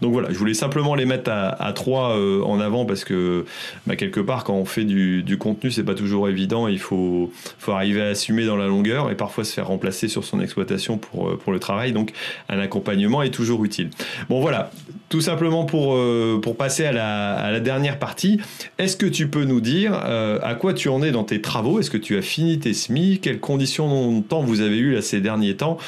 donc 0.00 0.12
voilà, 0.12 0.28
je 0.30 0.38
voulais 0.38 0.54
simplement 0.54 0.94
les 0.94 1.06
mettre 1.06 1.30
à, 1.30 1.72
trois 1.74 2.16
euh, 2.16 2.42
en 2.42 2.60
avant 2.60 2.84
parce 2.84 3.04
que 3.04 3.44
bah, 3.86 3.96
quelque 3.96 4.20
part, 4.20 4.44
quand 4.44 4.54
on 4.54 4.64
fait 4.64 4.84
du, 4.84 5.36
contenu, 5.38 5.70
c'est 5.70 5.84
pas 5.84 5.94
toujours 5.94 6.28
évident. 6.28 6.68
Il 6.68 6.78
faut, 6.78 7.32
faut 7.58 7.72
arriver 7.72 8.02
à 8.02 8.08
assumer 8.08 8.44
dans 8.44 8.56
la 8.56 8.66
longueur 8.66 9.10
et 9.10 9.16
parfois 9.16 9.44
se 9.44 9.52
faire 9.52 9.68
remplacer 9.68 10.08
sur 10.08 10.24
son 10.24 10.40
exploitation 10.40 10.98
pour, 10.98 11.36
pour 11.38 11.52
le 11.52 11.58
travail. 11.58 11.92
Donc 11.92 12.12
un 12.48 12.58
accompagnement 12.58 13.22
est 13.22 13.30
toujours 13.30 13.64
utile. 13.64 13.90
Bon 14.28 14.40
voilà, 14.40 14.70
tout 15.08 15.20
simplement 15.20 15.64
pour, 15.64 15.98
pour 16.42 16.56
passer 16.56 16.84
à 16.84 16.92
la, 16.92 17.01
à 17.02 17.50
la 17.50 17.60
dernière 17.60 17.98
partie. 17.98 18.40
Est-ce 18.78 18.96
que 18.96 19.06
tu 19.06 19.28
peux 19.28 19.44
nous 19.44 19.60
dire 19.60 19.94
à 19.94 20.54
quoi 20.54 20.74
tu 20.74 20.88
en 20.88 21.02
es 21.02 21.10
dans 21.10 21.24
tes 21.24 21.40
travaux? 21.40 21.80
Est-ce 21.80 21.90
que 21.90 21.98
tu 21.98 22.16
as 22.16 22.22
fini 22.22 22.58
tes 22.58 22.72
SMI 22.72 23.18
Quelles 23.20 23.40
conditions 23.40 24.18
de 24.18 24.22
temps 24.22 24.40
vous 24.40 24.60
avez 24.60 24.78
eu 24.78 24.92
là, 24.92 25.02
ces 25.02 25.20
derniers 25.20 25.56
temps? 25.56 25.78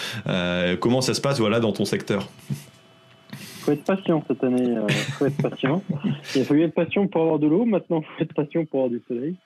Comment 0.80 1.00
ça 1.00 1.14
se 1.14 1.20
passe 1.20 1.38
voilà, 1.38 1.60
dans 1.60 1.72
ton 1.72 1.84
secteur? 1.84 2.28
Faut 3.64 3.72
être 3.72 3.84
patient 3.84 4.22
cette 4.28 4.44
année. 4.44 4.62
Il 4.62 4.76
euh, 4.76 4.88
faut 4.88 5.24
être 5.24 5.40
patient. 5.40 5.82
Il 6.34 6.42
a 6.42 6.44
fallu 6.44 6.64
être 6.64 6.74
patient 6.74 7.06
pour 7.06 7.22
avoir 7.22 7.38
de 7.38 7.46
l'eau. 7.46 7.64
Maintenant, 7.64 8.02
il 8.02 8.04
faut 8.04 8.22
être 8.22 8.34
patient 8.34 8.66
pour 8.66 8.80
avoir 8.80 8.90
du 8.90 9.02
soleil. 9.08 9.36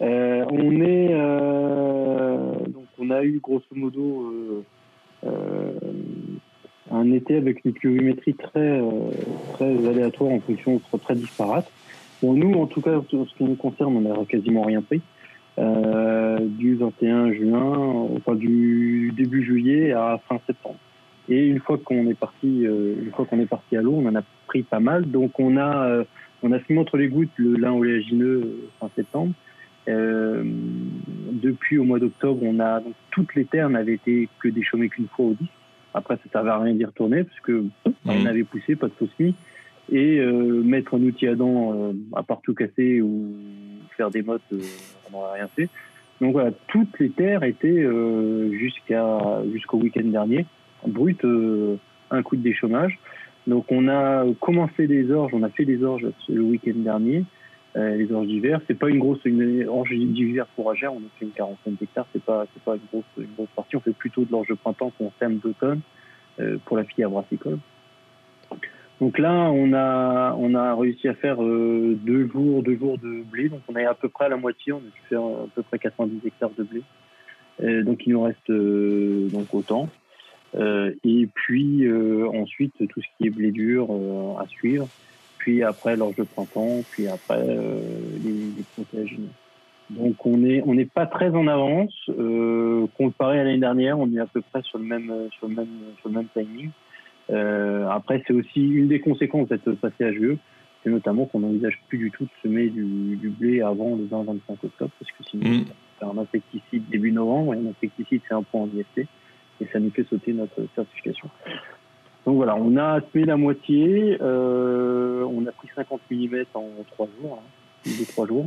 Euh, 0.00 0.44
on 0.50 0.80
est 0.80 1.08
euh, 1.10 2.54
donc 2.68 2.86
on 2.98 3.10
a 3.10 3.22
eu 3.24 3.40
grosso 3.42 3.66
modo 3.72 4.64
un 6.90 7.12
été 7.12 7.36
avec 7.36 7.64
une 7.64 7.72
pluviométrie 7.72 8.34
très 8.34 8.82
très 9.54 9.86
aléatoire 9.86 10.32
en 10.32 10.40
fonction 10.40 10.80
très, 11.02 11.14
disparate. 11.14 11.70
Bon, 12.22 12.34
nous, 12.34 12.52
en 12.54 12.66
tout 12.66 12.80
cas, 12.80 12.96
en 12.96 13.04
ce 13.26 13.34
qui 13.36 13.44
nous 13.44 13.54
concerne, 13.54 13.96
on 13.96 14.00
n'a 14.00 14.24
quasiment 14.24 14.62
rien 14.62 14.82
pris. 14.82 15.00
du 15.58 16.76
21 16.76 17.32
juin, 17.32 18.08
enfin 18.16 18.34
du 18.34 19.12
début 19.16 19.44
juillet 19.44 19.92
à 19.92 20.20
fin 20.28 20.38
septembre. 20.46 20.78
Et 21.28 21.46
une 21.46 21.60
fois 21.60 21.78
qu'on 21.78 22.06
est 22.08 22.18
parti, 22.18 22.66
euh, 22.66 22.94
une 23.02 23.10
fois 23.12 23.26
qu'on 23.26 23.38
est 23.38 23.46
parti 23.46 23.76
à 23.76 23.82
l'eau, 23.82 23.94
on 23.96 24.06
en 24.06 24.14
a 24.14 24.22
pris 24.46 24.62
pas 24.62 24.80
mal. 24.80 25.04
Donc 25.10 25.38
on 25.38 25.56
a, 25.56 25.86
euh, 25.86 26.04
on 26.42 26.52
a 26.52 26.58
fumé 26.58 26.80
entre 26.80 26.96
les 26.96 27.08
gouttes 27.08 27.30
le 27.36 27.56
lin 27.56 27.72
oléagineux 27.72 28.40
euh, 28.44 28.68
fin 28.80 28.90
septembre. 28.96 29.32
Euh, 29.88 30.42
depuis 30.44 31.78
au 31.78 31.84
mois 31.84 31.98
d'octobre, 31.98 32.40
on 32.42 32.58
a 32.60 32.80
donc 32.80 32.94
toutes 33.10 33.34
les 33.34 33.44
terres 33.44 33.70
n'avaient 33.70 33.94
été 33.94 34.28
que 34.38 34.48
déchaumées 34.48 34.88
qu'une 34.88 35.08
fois 35.08 35.26
au 35.26 35.34
disque. 35.34 35.52
Après, 35.98 36.16
ça 36.16 36.30
servait 36.32 36.50
à 36.50 36.58
rien 36.58 36.74
d'y 36.74 36.84
retourner 36.84 37.24
parce 37.24 37.40
que 37.40 37.64
on 38.06 38.22
mmh. 38.22 38.26
avait 38.26 38.44
poussé, 38.44 38.76
pas 38.76 38.88
de 38.88 38.92
mie. 39.18 39.34
Et 39.90 40.18
euh, 40.18 40.62
mettre 40.62 40.94
un 40.94 41.02
outil 41.02 41.28
à 41.28 41.34
dents 41.34 41.92
à 42.14 42.22
part 42.22 42.40
tout 42.42 42.54
casser 42.54 43.00
ou 43.00 43.34
faire 43.96 44.10
des 44.10 44.22
mottes, 44.22 44.42
on 44.52 45.16
n'aurait 45.16 45.38
rien 45.38 45.48
fait. 45.48 45.68
Donc 46.20 46.32
voilà, 46.32 46.50
toutes 46.66 46.98
les 46.98 47.10
terres 47.10 47.42
étaient 47.42 47.86
jusqu'à 48.52 49.42
jusqu'au 49.52 49.78
week-end 49.78 50.04
dernier 50.04 50.44
brut 50.86 51.24
euh, 51.24 51.76
un 52.10 52.22
coup 52.22 52.36
de 52.36 52.42
déchômage. 52.42 52.98
Donc 53.46 53.66
on 53.70 53.88
a 53.88 54.24
commencé 54.40 54.86
des 54.86 55.10
orges, 55.10 55.32
on 55.34 55.42
a 55.42 55.48
fait 55.48 55.64
des 55.64 55.82
orges 55.82 56.06
le 56.28 56.42
week-end 56.42 56.76
dernier, 56.76 57.18
euh, 57.18 57.22
les 57.74 58.10
orges 58.12 58.26
d'hiver. 58.26 58.60
C'est 58.66 58.78
pas 58.78 58.88
une 58.88 58.98
grosse 58.98 59.24
une 59.24 59.68
orge 59.68 59.90
d'hiver 59.90 60.46
fourragère, 60.56 60.92
on 60.92 60.98
a 60.98 61.08
fait 61.18 61.26
une 61.26 61.30
quarantaine 61.30 61.74
d'hectares, 61.74 62.06
c'est 62.12 62.22
pas 62.22 62.46
c'est 62.52 62.62
pas 62.62 62.74
une 62.74 62.80
grosse 62.92 63.04
une 63.18 63.34
grosse 63.36 63.50
partie. 63.54 63.76
On 63.76 63.80
fait 63.80 63.92
plutôt 63.92 64.24
de 64.24 64.32
l'orge 64.32 64.48
de 64.48 64.54
printemps 64.54 64.92
qu'on 64.98 65.12
sème 65.18 65.38
d'automne 65.38 65.80
euh, 66.40 66.58
pour 66.64 66.76
la 66.76 66.84
filière 66.84 67.10
brassicole. 67.10 67.58
Donc 69.00 69.18
là, 69.18 69.50
on 69.52 69.72
a 69.74 70.34
on 70.38 70.54
a 70.54 70.74
réussi 70.74 71.06
à 71.08 71.14
faire 71.14 71.36
deux 71.36 72.28
jours 72.32 72.62
deux 72.62 72.76
jours 72.76 72.98
de 72.98 73.22
blé, 73.22 73.48
donc 73.48 73.60
on 73.68 73.76
est 73.76 73.84
à 73.86 73.94
peu 73.94 74.08
près 74.08 74.24
à 74.24 74.28
la 74.28 74.36
moitié, 74.36 74.72
on 74.72 74.78
a 74.78 74.80
pu 74.80 75.02
faire 75.08 75.22
à 75.22 75.46
peu 75.54 75.62
près 75.62 75.78
90 75.78 76.26
hectares 76.26 76.50
de 76.58 76.64
blé. 76.64 76.82
donc 77.84 78.04
il 78.06 78.12
nous 78.12 78.22
reste 78.22 78.50
donc 78.50 79.54
autant. 79.54 79.88
Euh, 80.54 80.94
et 81.04 81.28
puis 81.32 81.84
euh, 81.84 82.26
ensuite 82.28 82.74
tout 82.88 83.00
ce 83.02 83.06
qui 83.18 83.26
est 83.26 83.30
blé 83.30 83.50
dur 83.50 83.88
euh, 83.90 84.40
à 84.40 84.46
suivre. 84.46 84.88
Puis 85.48 85.62
après 85.62 85.96
l'orge 85.96 86.16
de 86.16 86.24
printemps, 86.24 86.82
puis 86.90 87.08
après 87.08 87.42
les, 87.42 88.30
les 88.84 89.16
Donc 89.88 90.26
on 90.26 90.44
est 90.44 90.62
on 90.66 90.74
n'est 90.74 90.84
pas 90.84 91.06
très 91.06 91.30
en 91.30 91.46
avance. 91.46 91.94
Euh, 92.10 92.86
comparé 92.98 93.40
à 93.40 93.44
l'année 93.44 93.56
dernière, 93.56 93.98
on 93.98 94.12
est 94.12 94.20
à 94.20 94.26
peu 94.26 94.42
près 94.42 94.60
sur 94.60 94.76
le 94.76 94.84
même 94.84 95.10
sur 95.38 95.48
le 95.48 95.54
même 95.54 95.68
sur 96.00 96.10
le 96.10 96.16
même 96.16 96.26
timing. 96.34 96.68
Euh, 97.30 97.88
après, 97.88 98.22
c'est 98.26 98.34
aussi 98.34 98.60
une 98.60 98.88
des 98.88 99.00
conséquences 99.00 99.48
d'être 99.48 99.72
passé 99.72 100.04
à 100.04 100.12
GE, 100.12 100.36
c'est 100.84 100.90
notamment 100.90 101.24
qu'on 101.24 101.40
n'envisage 101.40 101.80
plus 101.88 101.96
du 101.96 102.10
tout 102.10 102.24
de 102.24 102.30
semer 102.42 102.68
du, 102.68 103.16
du 103.16 103.30
blé 103.30 103.62
avant 103.62 103.96
le 103.96 104.04
20-25 104.04 104.52
octobre, 104.64 104.90
parce 105.00 105.10
que 105.12 105.24
sinon, 105.30 105.48
mm. 105.48 105.64
c'est 105.98 106.04
un 106.04 106.18
insecticide 106.18 106.90
début 106.90 107.12
novembre, 107.12 107.54
et 107.54 107.56
un 107.56 107.70
insecticide, 107.70 108.20
c'est 108.28 108.34
un 108.34 108.42
point 108.42 108.64
en 108.64 108.68
IST, 108.68 109.08
et 109.60 109.66
ça 109.72 109.80
nous 109.80 109.90
fait 109.92 110.04
sauter 110.10 110.34
notre 110.34 110.62
certification. 110.74 111.30
Donc 112.26 112.36
voilà, 112.36 112.56
on 112.56 112.76
a 112.76 113.00
semé 113.12 113.24
la 113.24 113.36
moitié, 113.36 114.18
euh, 114.20 115.24
on 115.24 115.46
a 115.46 115.52
pris 115.52 115.68
50 115.74 116.00
mm 116.10 116.44
en 116.54 116.68
3 116.92 117.08
jours, 117.20 117.40
hein, 117.40 117.90
2-3 117.90 118.26
jours. 118.28 118.46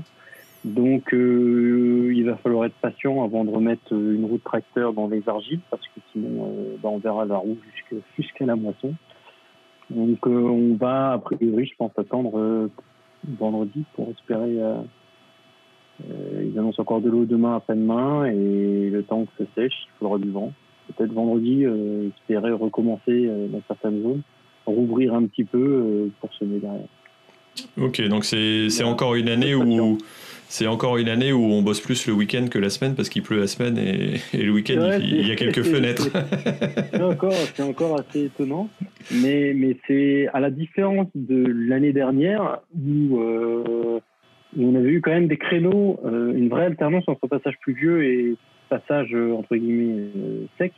Donc, 0.64 1.12
euh, 1.14 2.14
il 2.16 2.24
va 2.26 2.36
falloir 2.38 2.66
être 2.66 2.76
patient 2.76 3.24
avant 3.24 3.44
de 3.44 3.50
remettre 3.50 3.92
une 3.94 4.26
roue 4.26 4.38
de 4.38 4.44
tracteur 4.44 4.94
dans 4.94 5.08
les 5.08 5.28
argiles, 5.28 5.62
parce 5.72 5.82
que 5.88 6.02
sinon, 6.12 6.30
euh, 6.46 6.76
bah, 6.82 6.90
on 6.90 7.00
verra 7.00 7.26
la 7.26 7.38
roue 7.38 7.58
jusqu'à 8.18 8.46
la 8.46 8.56
moisson. 8.56 8.94
Donc, 9.90 10.20
euh, 10.28 10.30
on 10.30 10.76
va, 10.76 11.14
a 11.14 11.18
priori, 11.18 11.66
je 11.66 11.76
pense, 11.76 11.92
attendre 11.98 12.70
vendredi 13.28 13.84
pour 13.94 14.10
espérer. 14.10 14.58
ils 16.00 16.58
annoncent 16.58 16.82
encore 16.82 17.02
de 17.02 17.10
l'eau 17.10 17.26
demain 17.26 17.56
après-demain, 17.56 18.26
et 18.26 18.90
le 18.92 19.04
temps 19.04 19.26
que 19.26 19.44
ça 19.44 19.50
sèche, 19.56 19.88
il 19.88 20.00
faudra 20.00 20.20
du 20.20 20.30
vent. 20.30 20.54
Peut-être 20.96 21.14
vendredi, 21.14 21.66
espérer 22.18 22.52
recommencer 22.52 23.30
dans 23.50 23.62
certaines 23.68 24.02
zones, 24.02 24.22
rouvrir 24.66 25.14
un 25.14 25.26
petit 25.26 25.44
peu 25.44 26.10
pour 26.20 26.34
semer 26.34 26.60
derrière. 26.60 26.88
Ok, 27.78 28.02
donc 28.08 28.26
c'est 28.26 28.84
encore 28.84 29.16
une 29.16 29.30
année 29.30 29.56
où 29.56 29.98
c'est 30.52 30.68
encore 30.68 30.98
une 30.98 31.08
année 31.08 31.32
où 31.32 31.44
on 31.46 31.62
bosse 31.62 31.80
plus 31.80 32.08
le 32.08 32.14
week-end 32.14 32.48
que 32.52 32.60
la 32.60 32.70
semaine 32.70 32.94
parce 32.94 33.08
qu'il 33.08 33.22
pleut 33.22 33.40
la 33.40 33.48
semaine 33.48 33.78
et, 33.78 34.20
le 34.38 34.52
week-end 34.52 35.00
il, 35.00 35.26
y 35.26 35.32
a 35.32 35.36
quelques 35.38 35.64
fenêtres. 35.64 36.10
C'est 36.92 37.02
encore, 37.02 37.34
encore 37.62 38.00
assez 38.02 38.26
étonnant, 38.26 38.70
mais, 39.12 39.54
mais 39.56 39.78
c'est 39.88 40.28
à 40.34 40.42
la 40.42 40.52
différence 40.52 41.08
de 41.16 41.46
l'année 41.48 41.94
dernière 41.94 42.60
où, 42.76 43.22
euh, 43.22 44.02
on 44.60 44.76
avait 44.76 44.90
eu 44.90 45.00
quand 45.00 45.12
même 45.12 45.30
des 45.30 45.38
créneaux, 45.38 46.02
euh, 46.04 46.34
une 46.36 46.50
vraie 46.50 46.66
alternance 46.66 47.06
entre 47.08 47.28
passage 47.28 47.58
pluvieux 47.62 48.04
et 48.04 48.36
passage 48.78 49.14
entre 49.14 49.56
guillemets 49.56 50.10
euh, 50.16 50.46
sec. 50.58 50.74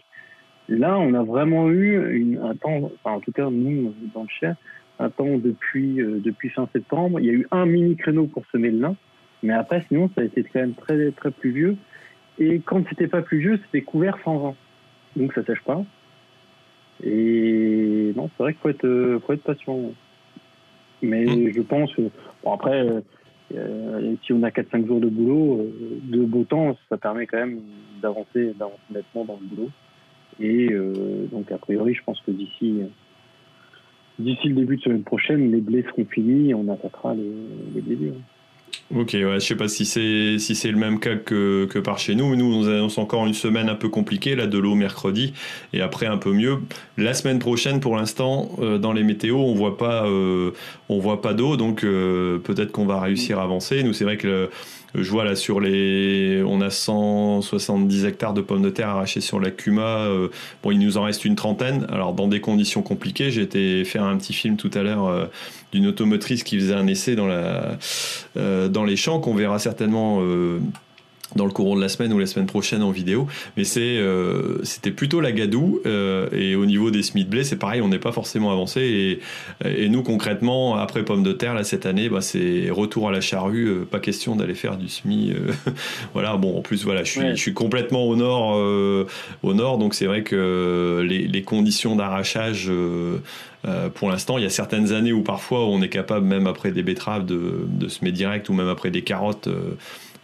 Là, 0.70 0.98
on 0.98 1.14
a 1.14 1.24
vraiment 1.24 1.70
eu 1.70 2.16
une, 2.16 2.38
un 2.38 2.56
temps, 2.56 2.92
enfin, 3.04 3.18
en 3.18 3.20
tout 3.20 3.32
cas 3.32 3.50
nous 3.50 3.94
dans 4.14 4.24
le 4.24 4.30
Cher, 4.40 4.56
un 5.00 5.10
temps 5.10 5.38
depuis 5.38 5.96
depuis 5.96 6.50
fin 6.50 6.68
septembre. 6.74 7.20
Il 7.20 7.26
y 7.26 7.30
a 7.30 7.34
eu 7.34 7.48
un 7.52 7.66
mini 7.66 7.96
créneau 7.96 8.28
pour 8.28 8.46
semer 8.52 8.72
le 8.72 8.80
lin 8.80 8.96
mais 9.44 9.54
après, 9.54 9.84
sinon, 9.90 10.10
ça 10.16 10.22
a 10.22 10.24
été 10.24 10.42
quand 10.44 10.62
même 10.62 10.74
très, 10.74 11.12
très 11.12 11.30
pluvieux. 11.30 11.76
Et 12.40 12.62
quand 12.62 12.82
c'était 12.90 13.08
pas 13.08 13.22
pluvieux, 13.22 13.60
c'était 13.66 13.82
couvert 13.82 14.18
sans 14.24 14.38
vent. 14.38 14.56
Donc 15.18 15.34
ça 15.34 15.44
sèche 15.44 15.62
pas. 15.64 15.84
Et 17.04 18.14
non, 18.16 18.30
c'est 18.30 18.44
vrai 18.44 18.54
qu'il 18.54 18.62
faut 18.62 18.70
être, 18.70 19.20
faut 19.26 19.34
être 19.34 19.44
patient. 19.44 19.92
Mais 21.02 21.26
mmh. 21.26 21.52
je 21.54 21.62
pense, 21.62 21.92
bon 22.44 22.54
après, 22.54 22.88
euh, 23.56 24.16
si 24.26 24.34
on 24.34 24.44
a 24.44 24.50
4-5 24.50 24.88
jours 24.88 25.00
de 25.00 25.10
boulot, 25.10 25.60
euh, 25.60 26.00
de 26.04 26.24
beau 26.24 26.44
temps, 26.44 26.78
ça 26.90 26.98
permet 26.98 27.28
quand 27.28 27.38
même 27.38 27.60
d'avancer, 28.02 28.54
nettement 28.92 29.26
dans 29.26 29.40
le 29.40 29.48
boulot. 29.48 29.70
Et 30.40 30.72
euh, 30.72 31.28
donc 31.32 31.52
a 31.52 31.58
priori, 31.58 31.94
je 31.94 32.04
pense 32.04 32.20
que 32.22 32.32
d'ici 32.32 32.82
d'ici 34.20 34.50
le 34.50 34.56
début 34.56 34.78
de 34.78 34.82
semaine 34.82 35.04
prochaine, 35.04 35.52
les 35.52 35.62
blés 35.62 35.84
seront 35.84 36.06
finis 36.06 36.52
et 36.52 36.54
on 36.54 36.68
attaquera 36.70 37.14
les, 37.14 37.32
les 37.76 37.82
débuts. 37.82 38.14
Ok, 38.96 39.14
ouais, 39.14 39.40
je 39.40 39.40
sais 39.40 39.56
pas 39.56 39.68
si 39.68 39.86
c'est 39.86 40.38
si 40.38 40.54
c'est 40.54 40.70
le 40.70 40.78
même 40.78 41.00
cas 41.00 41.16
que, 41.16 41.66
que 41.66 41.80
par 41.80 41.98
chez 41.98 42.14
nous. 42.14 42.36
Nous, 42.36 42.46
on 42.46 42.68
annonce 42.68 43.00
encore 43.00 43.26
une 43.26 43.34
semaine 43.34 43.68
un 43.68 43.76
peu 43.76 43.90
compliquée, 43.90 44.36
là, 44.36 44.46
de 44.46 44.58
l'eau 44.60 44.76
mercredi, 44.76 45.34
et 45.74 45.82
après 45.82 46.06
un 46.06 46.18
peu 46.18 46.32
mieux. 46.32 46.60
La 46.98 47.16
semaine 47.16 47.40
prochaine, 47.40 47.80
pour 47.80 47.96
l'instant, 47.96 48.52
euh, 48.60 48.78
dans 48.78 48.94
les 48.94 49.02
météos, 49.04 49.40
on 49.40 49.56
voit 49.56 49.78
pas 49.78 50.06
euh, 50.06 50.52
on 50.90 51.00
voit 51.00 51.24
pas 51.24 51.34
d'eau, 51.34 51.58
donc 51.58 51.84
euh, 51.84 52.38
peut-être 52.38 52.72
qu'on 52.72 52.86
va 52.86 53.00
réussir 53.00 53.40
à 53.40 53.44
avancer. 53.44 53.82
Nous, 53.82 53.94
c'est 53.94 54.04
vrai 54.04 54.18
que 54.18 54.52
je 54.96 55.10
vois 55.10 55.24
là 55.24 55.36
sur 55.36 55.60
les. 55.60 56.44
On 56.46 56.62
a 56.62 56.70
170 56.70 58.06
hectares 58.06 58.34
de 58.34 58.42
pommes 58.42 58.62
de 58.62 58.70
terre 58.70 58.90
arrachées 58.90 59.22
sur 59.22 59.40
la 59.40 59.50
Cuma. 59.50 59.82
Euh, 59.82 60.30
bon, 60.62 60.72
il 60.72 60.80
nous 60.80 60.98
en 60.98 61.04
reste 61.04 61.26
une 61.26 61.36
trentaine. 61.36 61.88
Alors, 61.90 62.14
dans 62.14 62.28
des 62.28 62.42
conditions 62.42 62.84
compliquées, 62.84 63.32
j'ai 63.32 63.42
été 63.42 63.84
faire 63.86 64.04
un 64.04 64.18
petit 64.18 64.34
film 64.34 64.56
tout 64.56 64.72
à 64.74 64.84
l'heure 64.84 65.08
euh, 65.08 65.26
d'une 65.72 65.88
automotrice 65.88 66.44
qui 66.44 66.60
faisait 66.60 66.76
un 66.76 66.88
essai 66.88 67.16
dans, 67.16 67.28
la, 67.28 67.78
euh, 68.38 68.68
dans 68.68 68.84
les 68.84 68.96
champs 68.96 69.20
qu'on 69.20 69.34
verra 69.34 69.58
certainement 69.58 70.22
dans 71.36 71.46
le 71.46 71.52
courant 71.52 71.76
de 71.76 71.82
la 71.82 71.90
semaine 71.90 72.14
ou 72.14 72.20
la 72.20 72.26
semaine 72.26 72.46
prochaine 72.46 72.84
en 72.84 72.92
vidéo. 72.92 73.28
Mais 73.58 73.64
c'est, 73.64 73.82
euh, 73.82 74.64
c'était 74.64 74.92
plutôt 74.92 75.22
la 75.22 75.32
gadoue. 75.32 75.82
Euh, 75.86 76.28
et 76.32 76.56
au 76.56 76.66
niveau 76.66 76.92
des 76.92 77.04
Smith 77.04 77.30
Blé, 77.30 77.44
c'est 77.44 77.58
pareil, 77.58 77.82
on 77.82 77.88
n'est 77.88 78.00
pas 78.00 78.12
forcément 78.12 78.52
avancé. 78.52 79.20
Et, 79.64 79.84
et, 79.84 79.90
nous, 79.90 80.04
concrètement, 80.04 80.76
après 80.76 81.04
Pomme 81.04 81.24
de 81.24 81.34
Terre, 81.34 81.54
là, 81.54 81.64
cette 81.64 81.86
année, 81.86 82.10
bah, 82.10 82.22
c'est 82.22 82.70
retour 82.70 83.10
à 83.10 83.12
la 83.12 83.22
charrue. 83.22 83.66
Euh, 83.66 83.86
pas 83.86 84.00
question 84.00 84.36
d'aller 84.36 84.56
faire 84.56 84.78
du 84.78 84.88
SMI. 84.88 85.34
voilà, 86.14 86.38
bon, 86.38 86.58
en 86.58 86.62
plus, 86.62 86.84
voilà, 86.84 87.04
je 87.04 87.12
suis, 87.12 87.30
je 87.32 87.36
suis 87.36 87.54
complètement 87.54 88.04
au 88.04 88.16
nord. 88.16 88.58
au 89.44 89.54
nord, 89.54 89.78
donc 89.78 89.94
c'est 89.94 90.06
vrai 90.06 90.24
que 90.24 91.06
les, 91.08 91.28
les 91.28 91.42
conditions 91.44 91.96
d'arrachage. 91.96 92.72
pour 93.96 94.10
l'instant, 94.10 94.38
il 94.38 94.44
y 94.44 94.48
a 94.48 94.50
certaines 94.50 94.92
années 94.92 95.14
où 95.14 95.22
parfois 95.22 95.66
on 95.66 95.82
est 95.82 95.90
capable, 95.90 96.26
même 96.26 96.48
après 96.48 96.72
des 96.72 96.84
betteraves, 96.84 97.26
de, 97.26 97.66
de 97.68 97.88
semer 97.88 98.12
direct 98.12 98.50
ou 98.50 98.54
même 98.54 98.68
après 98.68 98.92
des 98.92 99.02
carottes, 99.02 99.50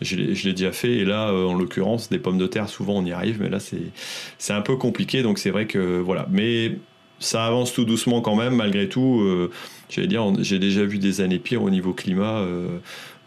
je 0.01 0.15
l'ai 0.15 0.53
déjà 0.53 0.71
fait. 0.71 0.93
Et 0.93 1.05
là, 1.05 1.29
euh, 1.29 1.45
en 1.45 1.55
l'occurrence, 1.55 2.09
des 2.09 2.19
pommes 2.19 2.37
de 2.37 2.47
terre, 2.47 2.69
souvent 2.69 2.93
on 2.93 3.05
y 3.05 3.11
arrive, 3.11 3.41
mais 3.41 3.49
là, 3.49 3.57
c'est 3.59 4.53
un 4.53 4.61
peu 4.61 4.75
compliqué. 4.75 5.23
Donc 5.23 5.39
c'est 5.39 5.49
vrai 5.49 5.65
que 5.65 5.99
voilà. 5.99 6.25
Mais 6.29 6.77
ça 7.19 7.45
avance 7.45 7.73
tout 7.73 7.85
doucement 7.85 8.21
quand 8.21 8.35
même, 8.35 8.55
malgré 8.55 8.87
tout. 8.87 9.21
Euh, 9.21 9.51
J'allais 9.89 10.07
dire, 10.07 10.23
j'ai 10.41 10.59
déjà 10.59 10.85
vu 10.85 10.99
des 10.99 11.19
années 11.19 11.39
pires 11.39 11.63
au 11.63 11.69
niveau 11.69 11.93
climat. 11.93 12.39
Euh, 12.39 12.79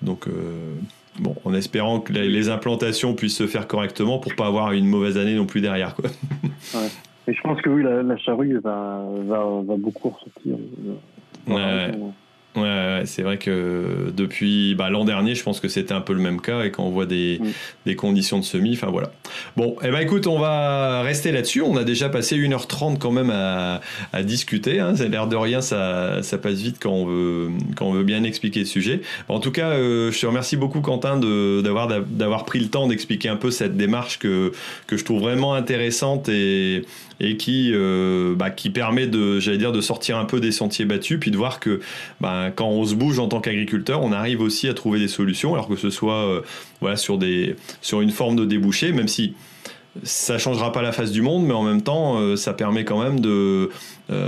donc. 0.02 0.26
Bon, 1.20 1.36
en 1.44 1.52
espérant 1.52 2.00
que 2.00 2.10
les 2.10 2.48
implantations 2.48 3.12
puissent 3.12 3.36
se 3.36 3.46
faire 3.46 3.66
correctement 3.66 4.18
pour 4.18 4.34
pas 4.34 4.46
avoir 4.46 4.72
une 4.72 4.86
mauvaise 4.86 5.18
année 5.18 5.34
non 5.34 5.44
plus 5.44 5.60
derrière. 5.60 5.94
Quoi. 5.94 6.08
Ouais. 6.74 6.88
Et 7.28 7.34
je 7.34 7.40
pense 7.42 7.60
que 7.60 7.68
oui, 7.68 7.82
la, 7.82 8.16
charrue 8.16 8.58
va, 8.60 9.04
va, 9.26 9.44
va 9.62 9.76
beaucoup 9.76 10.08
ressortir. 10.08 10.56
Ouais. 11.46 11.54
Ouais, 11.54 11.92
c'est 12.54 13.22
vrai 13.22 13.38
que 13.38 14.12
depuis 14.14 14.74
bah, 14.74 14.90
l'an 14.90 15.04
dernier, 15.04 15.34
je 15.34 15.42
pense 15.42 15.60
que 15.60 15.68
c'était 15.68 15.94
un 15.94 16.00
peu 16.00 16.12
le 16.12 16.20
même 16.20 16.40
cas 16.40 16.64
et 16.64 16.70
quand 16.70 16.84
on 16.84 16.90
voit 16.90 17.06
des, 17.06 17.38
mm. 17.40 17.46
des 17.86 17.96
conditions 17.96 18.38
de 18.38 18.44
semis, 18.44 18.74
enfin 18.74 18.88
voilà. 18.90 19.10
Bon, 19.56 19.76
eh 19.82 19.90
ben 19.90 20.00
écoute, 20.00 20.26
on 20.26 20.38
va 20.38 21.02
rester 21.02 21.32
là-dessus. 21.32 21.62
On 21.62 21.76
a 21.76 21.84
déjà 21.84 22.08
passé 22.08 22.36
1h30 22.36 22.98
quand 22.98 23.10
même 23.10 23.30
à, 23.30 23.80
à 24.12 24.22
discuter. 24.22 24.80
Hein. 24.80 24.94
C'est 24.96 25.08
l'air 25.08 25.26
de 25.26 25.36
rien, 25.36 25.60
ça, 25.60 26.22
ça 26.22 26.38
passe 26.38 26.60
vite 26.60 26.76
quand 26.80 26.92
on 26.92 27.06
veut, 27.06 27.50
quand 27.76 27.86
on 27.86 27.92
veut 27.92 28.04
bien 28.04 28.24
expliquer 28.24 28.60
le 28.60 28.66
sujet. 28.66 29.02
en 29.28 29.40
tout 29.40 29.52
cas, 29.52 29.70
euh, 29.70 30.12
je 30.12 30.20
te 30.20 30.26
remercie 30.26 30.56
beaucoup, 30.56 30.80
Quentin, 30.80 31.18
d'avoir 31.18 31.88
d'avoir 31.88 32.44
pris 32.44 32.60
le 32.60 32.68
temps 32.68 32.88
d'expliquer 32.88 33.28
un 33.28 33.36
peu 33.36 33.50
cette 33.50 33.76
démarche 33.76 34.18
que, 34.18 34.52
que 34.86 34.96
je 34.96 35.04
trouve 35.04 35.22
vraiment 35.22 35.54
intéressante 35.54 36.28
et, 36.28 36.84
et 37.22 37.36
qui, 37.36 37.70
euh, 37.72 38.34
bah, 38.34 38.50
permet 38.74 39.06
de, 39.06 39.40
sortir 39.80 40.18
un 40.18 40.24
peu 40.24 40.40
des 40.40 40.52
sentiers 40.52 40.84
battus, 40.84 41.18
puis 41.20 41.30
de 41.30 41.36
voir 41.36 41.60
que 41.60 41.80
bah, 42.20 42.50
quand 42.54 42.68
on 42.68 42.84
se 42.84 42.94
bouge 42.94 43.18
en 43.20 43.28
tant 43.28 43.40
qu'agriculteur, 43.40 44.02
on 44.02 44.12
arrive 44.12 44.40
aussi 44.40 44.68
à 44.68 44.74
trouver 44.74 44.98
des 44.98 45.08
solutions, 45.08 45.54
alors 45.54 45.68
que 45.68 45.76
ce 45.76 45.88
soit 45.88 46.42
euh, 46.82 46.96
sur, 46.96 48.00
une 48.00 48.10
forme 48.10 48.36
de 48.36 48.44
débouché, 48.44 48.92
même 48.92 49.08
si 49.08 49.34
ça 50.02 50.38
changera 50.38 50.72
pas 50.72 50.82
la 50.82 50.90
face 50.90 51.12
du 51.12 51.22
monde, 51.22 51.44
mais 51.46 51.54
en 51.54 51.62
même 51.62 51.82
temps, 51.82 52.18
euh, 52.18 52.36
ça 52.36 52.54
permet 52.54 52.84
quand 52.84 53.00
même 53.00 53.20
de, 53.20 53.70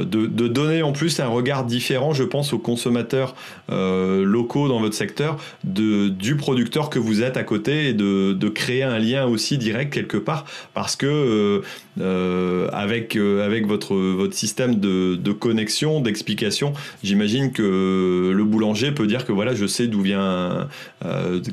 de, 0.04 0.26
de, 0.26 0.48
donner 0.48 0.82
en 0.82 0.92
plus 0.92 1.20
un 1.20 1.26
regard 1.26 1.64
différent, 1.64 2.12
je 2.12 2.24
pense, 2.24 2.52
aux 2.52 2.58
consommateurs 2.58 3.34
euh, 3.70 4.24
locaux 4.24 4.68
dans 4.68 4.80
votre 4.80 4.94
secteur, 4.94 5.38
de, 5.64 6.08
du 6.08 6.36
producteur 6.36 6.90
que 6.90 6.98
vous 6.98 7.22
êtes 7.22 7.36
à 7.36 7.42
côté 7.42 7.88
et 7.88 7.92
de, 7.92 8.32
de 8.32 8.48
créer 8.48 8.82
un 8.82 8.98
lien 8.98 9.26
aussi 9.26 9.58
direct 9.58 9.92
quelque 9.92 10.16
part, 10.16 10.44
parce 10.74 10.96
que 10.96 11.62
euh, 12.00 12.68
avec, 12.72 13.16
avec 13.16 13.66
votre, 13.66 13.94
votre 13.94 14.34
système 14.34 14.80
de, 14.80 15.16
de 15.16 15.32
connexion, 15.32 16.00
d'explication, 16.00 16.72
j'imagine 17.02 17.52
que 17.52 18.32
le 18.34 18.44
boulanger 18.44 18.92
peut 18.92 19.06
dire 19.06 19.24
que 19.24 19.32
voilà, 19.32 19.54
je 19.54 19.66
sais 19.66 19.86
d'où 19.86 20.02
vient 20.02 20.68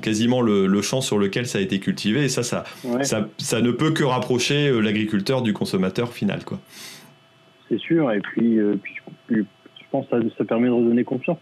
quasiment 0.01 0.41
le, 0.41 0.67
le, 0.67 0.81
champ 0.81 1.01
sur 1.01 1.17
lequel 1.17 1.47
ça 1.47 1.59
a 1.59 1.61
été 1.61 1.79
cultivé, 1.79 2.25
et 2.25 2.29
ça, 2.29 2.43
ça, 2.43 2.63
ça, 3.03 3.27
ça 3.37 3.61
ne 3.61 3.71
peut 3.71 3.91
que 3.91 4.03
rapprocher 4.03 4.71
l'agriculteur 4.81 5.41
du 5.41 5.53
consommateur 5.53 6.13
final. 6.13 6.43
Quoi 6.43 6.59
c'est 7.71 7.79
sûr. 7.79 8.11
Et 8.11 8.19
puis, 8.19 8.59
euh, 8.59 8.75
je 9.29 9.43
pense 9.91 10.05
que 10.07 10.29
ça, 10.37 10.45
permet 10.45 10.67
de 10.67 10.73
redonner 10.73 11.03
confiance. 11.03 11.37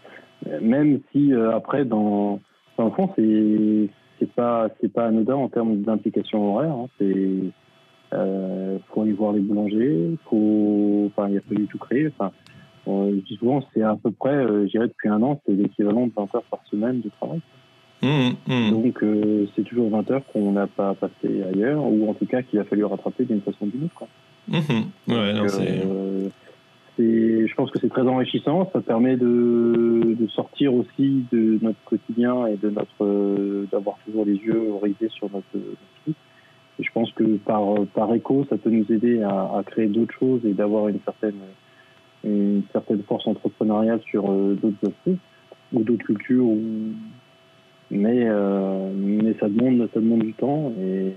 Même 0.62 1.00
si 1.12 1.34
euh, 1.34 1.54
après, 1.54 1.84
dans, 1.84 2.40
dans 2.78 2.84
le 2.86 2.90
fond, 2.92 3.10
c'est 3.16 3.88
c'est 4.18 4.32
pas 4.32 4.68
c'est 4.80 4.92
pas 4.92 5.06
anodin 5.06 5.34
en 5.34 5.48
termes 5.48 5.82
d'implication 5.82 6.54
horaire. 6.54 6.72
Hein. 6.72 6.88
C'est 6.98 7.40
euh, 8.12 8.78
faut 8.88 9.02
aller 9.02 9.12
voir 9.12 9.32
les 9.32 9.40
boulangers, 9.40 10.16
faut 10.26 11.10
enfin 11.10 11.28
il 11.28 11.38
a 11.38 11.40
fallu 11.42 11.66
tout 11.66 11.78
créer. 11.78 12.08
Enfin, 12.08 12.32
souvent 13.38 13.62
c'est 13.74 13.82
à 13.82 13.96
peu 14.02 14.10
près, 14.10 14.46
je 14.46 14.70
dirais 14.70 14.88
depuis 14.88 15.08
un 15.08 15.22
an, 15.22 15.40
c'est 15.44 15.52
l'équivalent 15.52 16.06
de 16.06 16.12
20 16.16 16.34
heures 16.34 16.44
par 16.50 16.60
semaine 16.70 17.02
de 17.02 17.10
travail. 17.10 17.40
Mmh, 18.02 18.30
mmh. 18.46 18.70
Donc 18.70 19.02
euh, 19.02 19.46
c'est 19.54 19.62
toujours 19.62 19.90
20 19.90 20.10
heures 20.10 20.22
qu'on 20.32 20.52
n'a 20.52 20.66
pas 20.66 20.94
passé 20.94 21.42
ailleurs, 21.52 21.84
ou 21.84 22.08
en 22.08 22.14
tout 22.14 22.24
cas 22.26 22.42
qu'il 22.42 22.58
a 22.58 22.64
fallu 22.64 22.84
rattraper 22.84 23.24
d'une 23.24 23.42
façon 23.42 23.66
ou 23.66 23.66
d'une 23.66 23.84
autre. 23.84 24.04
Mmh. 24.50 25.12
Ouais, 25.12 25.32
non, 25.32 25.46
euh, 25.46 26.28
je 26.98 27.54
pense 27.54 27.70
que 27.70 27.78
c'est 27.78 27.88
très 27.88 28.02
enrichissant. 28.02 28.68
Ça 28.72 28.80
permet 28.80 29.16
de, 29.16 30.16
de, 30.18 30.26
sortir 30.28 30.74
aussi 30.74 31.24
de 31.32 31.58
notre 31.62 31.82
quotidien 31.84 32.46
et 32.46 32.56
de 32.56 32.68
notre 32.68 33.66
d'avoir 33.70 33.96
toujours 34.04 34.24
les 34.24 34.34
yeux 34.34 34.74
rivés 34.82 35.08
sur 35.08 35.30
notre, 35.30 35.46
notre 35.54 36.18
Et 36.78 36.82
je 36.82 36.92
pense 36.92 37.10
que 37.12 37.36
par 37.38 37.62
par 37.94 38.12
écho, 38.12 38.44
ça 38.50 38.58
peut 38.58 38.70
nous 38.70 38.90
aider 38.92 39.22
à, 39.22 39.50
à 39.56 39.62
créer 39.64 39.86
d'autres 39.86 40.14
choses 40.18 40.44
et 40.44 40.52
d'avoir 40.52 40.88
une 40.88 41.00
certaine 41.04 41.40
une 42.24 42.62
certaine 42.72 43.02
force 43.04 43.26
entrepreneuriale 43.26 44.00
sur 44.10 44.28
d'autres 44.28 44.88
aspects 44.88 45.18
ou 45.72 45.82
d'autres 45.82 46.04
cultures 46.04 46.44
ou 46.44 46.92
mais, 47.90 48.24
euh, 48.28 48.92
mais 48.94 49.34
ça, 49.40 49.48
demande, 49.48 49.88
ça 49.92 50.00
demande 50.00 50.22
du 50.22 50.32
temps 50.34 50.72
et, 50.80 51.14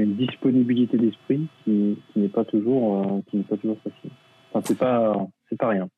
une 0.00 0.16
disponibilité 0.16 0.96
d'esprit 0.96 1.46
qui, 1.64 1.98
qui 2.12 2.18
n'est 2.18 2.28
pas 2.28 2.44
toujours 2.44 3.00
euh, 3.00 3.20
qui 3.28 3.36
n'est 3.36 3.44
pas 3.44 3.56
toujours 3.56 3.78
facile. 3.82 4.10
Enfin, 4.52 4.64
c'est 4.66 4.78
pas 4.78 5.26
c'est 5.48 5.58
pas 5.58 5.68
rien. 5.68 5.88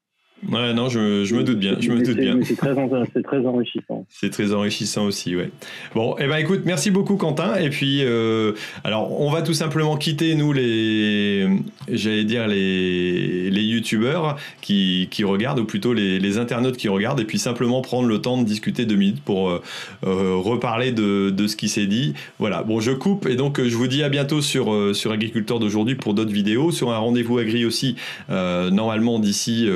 Ouais, 0.50 0.74
non, 0.74 0.88
je, 0.88 1.24
je 1.24 1.34
me 1.34 1.42
doute 1.42 1.58
bien. 1.58 1.76
Je 1.80 1.90
me 1.90 2.02
doute 2.02 2.16
bien. 2.16 2.38
C'est 2.42 2.56
très, 2.56 2.74
très, 3.22 3.46
enrichissant. 3.46 4.06
C'est 4.10 4.30
très 4.30 4.52
enrichissant 4.52 5.06
aussi, 5.06 5.34
ouais. 5.36 5.50
Bon, 5.94 6.16
eh 6.18 6.26
ben, 6.26 6.36
écoute, 6.36 6.62
merci 6.64 6.90
beaucoup, 6.90 7.16
Quentin. 7.16 7.54
Et 7.56 7.70
puis, 7.70 8.00
euh, 8.02 8.52
alors, 8.82 9.20
on 9.20 9.30
va 9.30 9.42
tout 9.42 9.54
simplement 9.54 9.96
quitter, 9.96 10.34
nous, 10.34 10.52
les, 10.52 11.48
j'allais 11.90 12.24
dire, 12.24 12.46
les, 12.46 13.50
les 13.50 13.62
youtubeurs 13.62 14.36
qui, 14.60 15.08
qui 15.10 15.24
regardent, 15.24 15.60
ou 15.60 15.64
plutôt 15.64 15.94
les, 15.94 16.18
les, 16.18 16.38
internautes 16.38 16.76
qui 16.76 16.88
regardent, 16.88 17.20
et 17.20 17.24
puis 17.24 17.38
simplement 17.38 17.80
prendre 17.80 18.08
le 18.08 18.20
temps 18.20 18.36
de 18.36 18.44
discuter 18.44 18.84
deux 18.84 18.96
minutes 18.96 19.22
pour 19.22 19.48
euh, 19.48 19.62
euh, 20.04 20.34
reparler 20.36 20.92
de, 20.92 21.30
de 21.30 21.46
ce 21.46 21.56
qui 21.56 21.68
s'est 21.68 21.86
dit. 21.86 22.14
Voilà. 22.38 22.62
Bon, 22.64 22.80
je 22.80 22.90
coupe, 22.90 23.26
et 23.26 23.36
donc, 23.36 23.62
je 23.62 23.76
vous 23.76 23.86
dis 23.86 24.02
à 24.02 24.10
bientôt 24.10 24.42
sur, 24.42 24.94
sur 24.94 25.12
Agriculteur 25.12 25.58
d'aujourd'hui 25.58 25.94
pour 25.94 26.12
d'autres 26.12 26.32
vidéos, 26.32 26.70
sur 26.70 26.92
un 26.92 26.98
rendez-vous 26.98 27.38
agri 27.38 27.64
aussi, 27.64 27.96
normalement 28.28 29.18
d'ici 29.18 29.68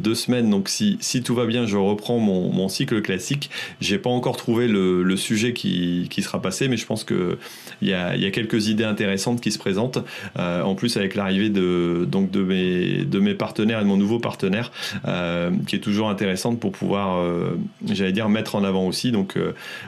deux 0.00 0.14
semaines. 0.14 0.50
Donc 0.50 0.68
si, 0.68 0.96
si, 1.00 1.22
tout 1.22 1.34
va 1.34 1.46
bien, 1.46 1.66
je 1.66 1.76
reprends 1.76 2.18
mon, 2.18 2.50
mon 2.52 2.68
cycle 2.68 3.02
classique. 3.02 3.50
J'ai 3.80 3.98
pas 3.98 4.10
encore 4.10 4.36
trouvé 4.36 4.68
le, 4.68 5.02
le 5.02 5.16
sujet 5.16 5.52
qui, 5.52 6.06
qui, 6.10 6.22
sera 6.22 6.40
passé, 6.42 6.68
mais 6.68 6.76
je 6.76 6.86
pense 6.86 7.04
que 7.04 7.38
il 7.82 7.88
y 7.88 7.94
a, 7.94 8.16
y 8.16 8.26
a, 8.26 8.30
quelques 8.30 8.68
idées 8.68 8.84
intéressantes 8.84 9.40
qui 9.40 9.52
se 9.52 9.58
présentent. 9.58 9.98
Euh, 10.38 10.62
en 10.62 10.74
plus 10.74 10.96
avec 10.96 11.14
l'arrivée 11.14 11.48
de 11.48 12.06
donc 12.10 12.30
de 12.30 12.42
mes 12.42 13.04
de 13.04 13.18
mes 13.20 13.34
partenaires 13.34 13.80
et 13.80 13.82
de 13.82 13.88
mon 13.88 13.96
nouveau 13.96 14.18
partenaire, 14.18 14.70
euh, 15.06 15.50
qui 15.66 15.76
est 15.76 15.80
toujours 15.80 16.08
intéressante 16.08 16.60
pour 16.60 16.72
pouvoir, 16.72 17.18
euh, 17.18 17.58
j'allais 17.86 18.12
dire, 18.12 18.28
mettre 18.28 18.54
en 18.54 18.64
avant 18.64 18.86
aussi. 18.86 19.12
Donc 19.12 19.38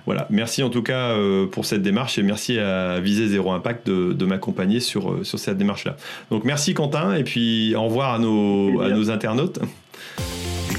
voilà. 0.06 0.26
Merci 0.30 0.62
en 0.62 0.70
tout 0.70 0.82
cas 0.82 1.14
pour 1.50 1.64
cette 1.64 1.82
démarche 1.82 2.18
et 2.18 2.22
merci 2.22 2.58
à 2.58 3.00
Viser 3.00 3.28
Zéro 3.28 3.52
Impact 3.52 3.86
de, 3.86 4.12
de 4.12 4.24
m'accompagner 4.24 4.80
sur 4.80 5.24
sur 5.24 5.38
cette 5.38 5.58
démarche 5.58 5.84
là. 5.84 5.96
Donc 6.30 6.44
merci 6.44 6.74
Quentin 6.74 7.14
et 7.14 7.24
puis 7.24 7.74
au 7.74 7.84
revoir 7.84 8.14
à 8.14 8.18
nos 8.18 8.80
à 8.80 8.90
nos 8.90 9.10
internautes. 9.10 9.58